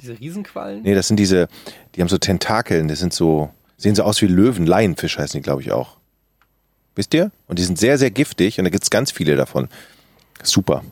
Diese 0.00 0.18
Riesenquallen? 0.18 0.82
Nee, 0.82 0.94
das 0.94 1.08
sind 1.08 1.16
diese, 1.18 1.48
die 1.94 2.00
haben 2.00 2.08
so 2.08 2.18
Tentakeln, 2.18 2.88
das 2.88 2.98
sind 3.00 3.12
so, 3.14 3.50
sehen 3.76 3.94
so 3.94 4.02
aus 4.02 4.20
wie 4.20 4.26
Löwen, 4.26 4.66
Laienfisch 4.66 5.18
heißen 5.18 5.38
die, 5.38 5.42
glaube 5.42 5.62
ich, 5.62 5.72
auch. 5.72 5.96
Wisst 6.94 7.14
ihr? 7.14 7.30
Und 7.48 7.58
die 7.58 7.64
sind 7.64 7.78
sehr, 7.78 7.96
sehr 7.96 8.10
giftig 8.10 8.58
und 8.58 8.64
da 8.64 8.70
gibt's 8.70 8.90
ganz 8.90 9.10
viele 9.10 9.36
davon. 9.36 9.68
Super. 10.42 10.82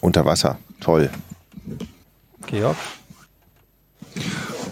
Unter 0.00 0.24
Wasser. 0.24 0.58
Toll. 0.80 1.10
Georg? 2.46 2.76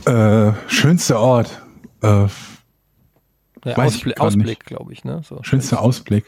Äh, 0.06 0.52
schönster 0.68 1.18
Ort. 1.20 1.62
Äh, 2.02 2.26
Ja, 3.64 3.76
Weiß 3.76 3.94
ich 3.94 4.00
Ausblick. 4.00 4.20
Ausblick 4.20 4.64
glaube 4.64 4.92
ich. 4.92 5.04
Ne? 5.04 5.22
So. 5.28 5.42
schönster 5.42 5.80
Ausblick. 5.80 6.24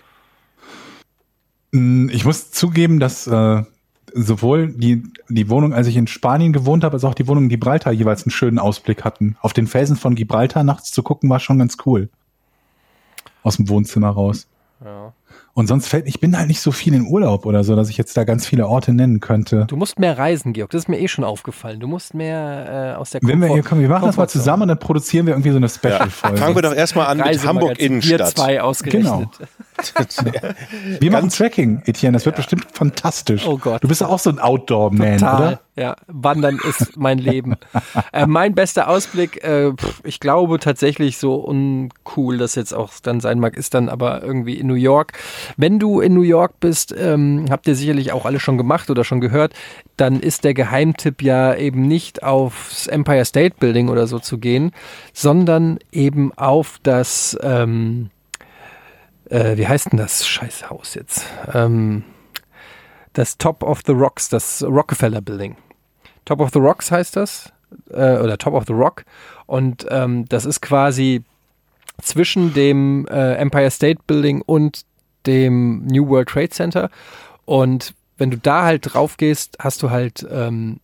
Mm, 1.73 2.09
Ich 2.11 2.25
muss 2.25 2.51
zugeben, 2.51 3.01
dass 3.01 3.27
äh, 3.27 3.63
sowohl 4.15 4.69
die, 4.69 5.03
die 5.29 5.49
Wohnung, 5.49 5.73
als 5.73 5.87
ich 5.87 5.97
in 5.97 6.07
Spanien 6.07 6.53
gewohnt 6.53 6.85
habe, 6.85 6.95
als 6.95 7.05
auch 7.05 7.15
die 7.15 7.27
Wohnung 7.27 7.45
in 7.45 7.49
Gibraltar 7.49 7.93
jeweils 7.93 8.25
einen 8.25 8.31
schönen 8.31 8.59
Ausblick 8.59 9.05
hatten. 9.05 9.37
Auf 9.41 9.53
den 9.53 9.67
Felsen 9.67 9.97
von 9.97 10.15
Gibraltar 10.15 10.65
nachts 10.65 10.93
zu 10.93 11.03
gucken, 11.03 11.31
war 11.31 11.41
schon 11.41 11.59
ganz 11.59 11.77
cool. 11.87 12.09
Aus 13.43 13.57
dem 13.57 13.69
Wohnzimmer 13.69 14.11
raus. 14.11 14.47
Ja. 14.85 15.13
Und 15.55 15.67
sonst 15.67 15.89
fällt, 15.89 16.07
ich 16.07 16.19
bin 16.19 16.37
halt 16.39 16.49
nicht 16.49 16.61
so 16.63 16.73
viel 16.73 16.95
in 16.95 17.07
Urlaub 17.07 17.45
oder 17.45 17.63
so, 17.63 17.77
dass 17.77 17.91
ich 17.91 17.99
jetzt 17.99 18.17
da 18.17 18.25
ganz 18.25 18.47
viele 18.47 18.67
Orte 18.69 18.95
nennen 18.95 19.21
könnte. 19.21 19.67
Du 19.69 19.77
musst 19.77 19.99
mehr 19.99 20.17
reisen, 20.17 20.55
Georg. 20.55 20.71
Das 20.71 20.85
ist 20.85 20.89
mir 20.89 20.99
eh 20.99 21.09
schon 21.09 21.25
aufgefallen. 21.25 21.79
Du 21.79 21.87
musst 21.87 22.15
mehr 22.15 22.95
äh, 22.95 22.99
aus 22.99 23.11
der 23.11 23.21
Wenn 23.23 23.39
wir 23.41 23.49
Komfort- 23.49 23.55
hier 23.55 23.63
kommen, 23.63 23.81
wir 23.83 23.89
machen 23.91 24.07
das 24.07 24.17
mal 24.17 24.29
zusammen 24.29 24.63
und 24.63 24.69
dann 24.69 24.79
produzieren 24.79 25.27
wir 25.27 25.35
irgendwie 25.35 25.51
so 25.51 25.57
eine 25.59 25.67
Ja. 25.67 25.71
Special-Folge. 25.73 26.37
Fangen 26.39 26.55
wir 26.55 26.63
doch 26.63 26.75
erstmal 26.75 27.07
an 27.09 27.19
mit 27.19 27.27
Reisemagazin, 27.27 27.49
Hamburg 27.49 27.79
Wir 27.79 27.87
Innenstadt. 27.87 28.31
zwei 28.31 28.63
ausgerechnet. 28.63 29.05
Genau. 29.05 29.31
Wir 31.01 31.11
machen 31.11 31.29
Tracking, 31.29 31.83
Etienne. 31.87 32.15
Das 32.17 32.25
wird 32.27 32.37
bestimmt 32.37 32.67
fantastisch. 32.73 33.47
Oh 33.47 33.59
Gott. 33.59 33.83
Du 33.83 33.89
bist 33.89 34.01
ja 34.01 34.07
auch 34.09 34.19
so 34.19 34.31
ein 34.31 34.39
Outdoor-Man, 34.39 35.17
oder? 35.17 35.61
Ja, 35.75 35.97
Wandern 36.07 36.59
ist 36.69 36.97
mein 36.99 37.19
Leben. 37.19 37.55
äh, 38.13 38.27
mein 38.27 38.55
bester 38.55 38.89
Ausblick, 38.89 39.43
äh, 39.43 39.73
pff, 39.73 40.03
ich 40.05 40.21
glaube 40.21 40.59
tatsächlich 40.59 41.17
so 41.17 41.37
uncool 41.37 42.37
das 42.37 42.55
jetzt 42.57 42.75
auch 42.75 42.93
dann 43.03 43.21
sein 43.21 43.39
mag, 43.41 43.57
ist 43.57 43.73
dann 43.73 43.89
aber 43.89 44.23
irgendwie 44.23 44.59
in 44.59 44.67
New 44.67 44.75
York. 44.75 45.13
Wenn 45.57 45.79
du 45.79 46.01
in 46.01 46.15
New 46.15 46.23
York 46.23 46.61
bist, 46.61 46.95
ähm, 46.97 47.47
habt 47.51 47.67
ihr 47.67 47.75
sicherlich 47.75 48.13
auch 48.13 48.27
alle 48.27 48.41
schon 48.41 48.59
gemacht 48.59 48.91
oder 48.91 49.05
schon 49.05 49.21
gehört, 49.21 49.55
dann 49.97 50.21
ist 50.21 50.45
der 50.45 50.55
Geheimtipp 50.55 51.23
ja 51.23 51.55
eben 51.55 51.87
nicht 51.87 52.23
aufs 52.23 52.87
Empire 52.87 53.25
State 53.25 53.57
Building 53.59 53.89
oder 53.89 54.07
so 54.07 54.19
zu 54.19 54.39
gehen, 54.39 54.73
sondern 55.13 55.79
eben 55.91 56.33
auf 56.35 56.79
das, 56.83 57.37
ähm, 57.43 58.11
äh, 59.31 59.57
wie 59.57 59.67
heißt 59.67 59.93
denn 59.93 59.99
das 59.99 60.27
Scheißhaus 60.27 60.95
jetzt? 60.95 61.27
Ähm, 61.53 62.05
das 63.13 63.37
Top 63.39 63.63
of 63.63 63.81
the 63.87 63.93
Rocks, 63.93 64.29
das 64.29 64.63
Rockefeller 64.63 65.21
Building. 65.21 65.57
Top 66.25 66.41
of 66.41 66.51
the 66.53 66.59
Rocks 66.59 66.91
heißt 66.91 67.17
das, 67.17 67.53
äh, 67.91 68.19
oder 68.19 68.39
Top 68.39 68.55
of 68.55 68.65
the 68.67 68.73
Rock. 68.73 69.05
Und 69.47 69.87
ähm, 69.91 70.27
das 70.29 70.45
ist 70.45 70.61
quasi 70.63 71.23
zwischen 72.01 72.55
dem 72.55 73.07
äh, 73.11 73.35
Empire 73.35 73.71
State 73.71 74.01
Building 74.07 74.43
und 74.43 74.83
dem 75.27 75.87
New 75.87 76.09
World 76.09 76.29
Trade 76.29 76.51
Center. 76.51 76.91
Und 77.45 77.95
wenn 78.19 78.31
du 78.31 78.39
da 78.39 78.65
halt 78.65 78.95
drauf 78.95 79.17
gehst, 79.17 79.57
hast 79.59 79.83
du 79.83 79.91
halt, 79.91 80.27
ähm, 80.31 80.81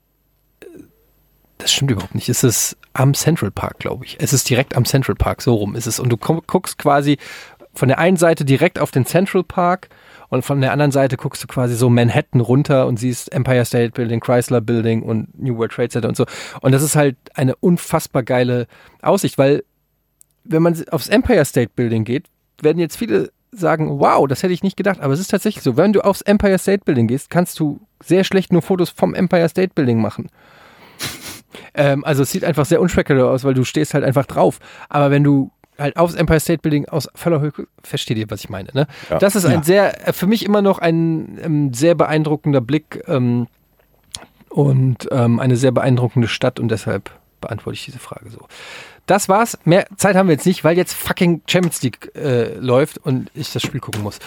das 1.59 1.73
stimmt 1.73 1.90
überhaupt 1.90 2.15
nicht, 2.15 2.28
es 2.28 2.44
ist 2.44 2.77
am 2.93 3.15
Central 3.15 3.51
Park, 3.51 3.78
glaube 3.78 4.05
ich. 4.05 4.16
Es 4.20 4.32
ist 4.32 4.48
direkt 4.48 4.77
am 4.77 4.85
Central 4.85 5.15
Park, 5.15 5.43
so 5.43 5.55
rum 5.55 5.74
ist 5.74 5.86
es. 5.86 6.01
Und 6.01 6.10
du 6.10 6.16
guckst 6.16 6.78
quasi 6.78 7.19
von 7.74 7.89
der 7.89 7.98
einen 7.98 8.16
Seite 8.16 8.44
direkt 8.44 8.78
auf 8.78 8.90
den 8.90 9.06
Central 9.06 9.44
Park 9.44 9.89
und 10.28 10.43
von 10.43 10.60
der 10.60 10.73
anderen 10.73 10.90
Seite 10.90 11.16
guckst 11.16 11.43
du 11.43 11.47
quasi 11.47 11.74
so 11.74 11.89
Manhattan 11.89 12.40
runter 12.40 12.86
und 12.86 12.98
siehst 12.98 13.32
Empire 13.32 13.65
State 13.65 13.93
Building, 13.93 14.20
Chrysler 14.20 14.60
Building 14.60 15.02
und 15.02 15.39
New 15.39 15.56
World 15.56 15.73
Trade 15.73 15.89
Center 15.89 16.09
und 16.09 16.16
so. 16.16 16.27
Und 16.60 16.73
das 16.73 16.82
ist 16.82 16.97
halt 16.97 17.16
eine 17.35 17.56
unfassbar 17.56 18.23
geile 18.23 18.66
Aussicht, 19.01 19.39
weil 19.39 19.65
wenn 20.44 20.62
man 20.62 20.77
aufs 20.90 21.09
Empire 21.09 21.44
State 21.44 21.70
Building 21.74 22.05
geht, 22.05 22.27
werden 22.60 22.78
jetzt 22.78 22.97
viele 22.97 23.31
sagen, 23.50 23.98
wow, 24.00 24.26
das 24.28 24.42
hätte 24.42 24.52
ich 24.52 24.62
nicht 24.62 24.76
gedacht, 24.76 25.00
aber 25.00 25.12
es 25.14 25.20
ist 25.20 25.28
tatsächlich 25.30 25.62
so. 25.64 25.76
Wenn 25.76 25.92
du 25.92 26.00
aufs 26.04 26.20
Empire 26.22 26.58
State 26.58 26.84
Building 26.84 27.06
gehst, 27.08 27.30
kannst 27.30 27.58
du 27.60 27.80
sehr 28.02 28.24
schlecht 28.24 28.52
nur 28.52 28.62
Fotos 28.62 28.90
vom 28.90 29.14
Empire 29.14 29.48
State 29.48 29.72
Building 29.74 30.00
machen. 30.00 30.28
ähm, 31.74 32.04
also 32.04 32.22
es 32.22 32.30
sieht 32.30 32.44
einfach 32.44 32.66
sehr 32.66 32.80
unspektakulär 32.80 33.26
aus, 33.30 33.44
weil 33.44 33.54
du 33.54 33.64
stehst 33.64 33.94
halt 33.94 34.04
einfach 34.04 34.26
drauf. 34.26 34.58
Aber 34.88 35.10
wenn 35.10 35.24
du 35.24 35.50
halt 35.78 35.96
aufs 35.96 36.14
Empire 36.14 36.40
State 36.40 36.60
Building 36.62 36.86
aus 36.88 37.08
voller 37.14 37.40
Höhe, 37.40 37.52
versteht 37.82 38.18
ihr, 38.18 38.30
was 38.30 38.40
ich 38.40 38.50
meine, 38.50 38.68
ne? 38.74 38.86
Ja. 39.10 39.18
Das 39.18 39.36
ist 39.36 39.44
ein 39.46 39.52
Ja. 39.58 39.62
sehr, 39.62 40.08
äh, 40.08 40.12
für 40.12 40.26
mich 40.26 40.44
immer 40.44 40.60
noch 40.62 40.78
ein 40.78 41.38
ähm, 41.42 41.72
sehr 41.74 41.94
beeindruckender 41.94 42.60
Blick 42.60 43.02
ähm, 43.06 43.46
und 44.50 45.08
ähm, 45.12 45.38
eine 45.40 45.56
sehr 45.56 45.72
beeindruckende 45.72 46.28
Stadt 46.28 46.58
und 46.58 46.68
deshalb 46.70 47.10
beantworte 47.40 47.74
ich 47.76 47.84
diese 47.84 47.98
Frage 48.00 48.30
so. 48.30 48.46
Das 49.09 49.28
war's. 49.30 49.59
Mehr 49.64 49.86
Zeit 49.97 50.16
haben 50.16 50.28
wir 50.28 50.35
jetzt 50.35 50.44
nicht, 50.44 50.64
weil 50.64 50.76
jetzt 50.76 50.93
fucking 50.93 51.40
Champions 51.47 51.82
League 51.82 52.14
äh, 52.14 52.55
läuft 52.59 52.98
und 52.98 53.30
ich 53.35 53.51
das 53.51 53.62
Spiel 53.62 53.80
gucken 53.80 54.02
muss. 54.02 54.18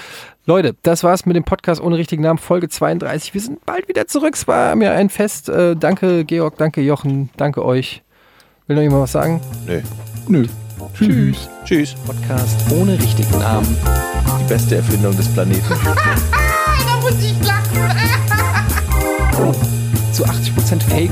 Leute, 0.48 0.76
das 0.82 1.04
war's 1.04 1.28
mit 1.28 1.36
dem 1.36 1.44
Podcast 1.44 1.80
ohne 1.80 1.98
richtigen 1.98 2.24
Namen, 2.24 2.40
Folge 2.40 2.68
32. 2.68 3.36
Wir 3.36 3.42
sind 3.42 3.64
bald 3.64 3.88
wieder 3.88 4.08
zurück. 4.08 4.34
Es 4.34 4.48
war 4.48 4.76
mir 4.76 4.92
ein 4.94 5.10
Fest. 5.10 5.50
Äh, 5.50 5.76
danke, 5.76 6.26
Georg, 6.26 6.58
danke, 6.58 6.82
Jochen, 6.82 7.30
danke 7.38 7.64
euch. 7.64 8.02
Will 8.66 8.76
noch 8.76 8.82
jemand 8.82 9.04
was 9.04 9.12
sagen? 9.12 9.40
Nö. 9.68 9.82
Nö. 10.28 10.48
Tschüss. 10.96 11.48
Tschüss. 11.64 11.94
Podcast 12.08 12.60
ohne 12.72 12.94
richtigen 12.94 13.38
Namen. 13.38 13.78
Die 14.40 14.50
beste 14.52 14.78
Erfindung 14.78 15.16
des 15.16 15.32
Planeten. 15.32 15.62
da 15.86 17.00
muss 17.02 17.24
ich 17.24 17.36
lachen. 17.46 17.62
Zu 20.12 20.26
80% 20.26 20.82
Fake. 20.90 21.12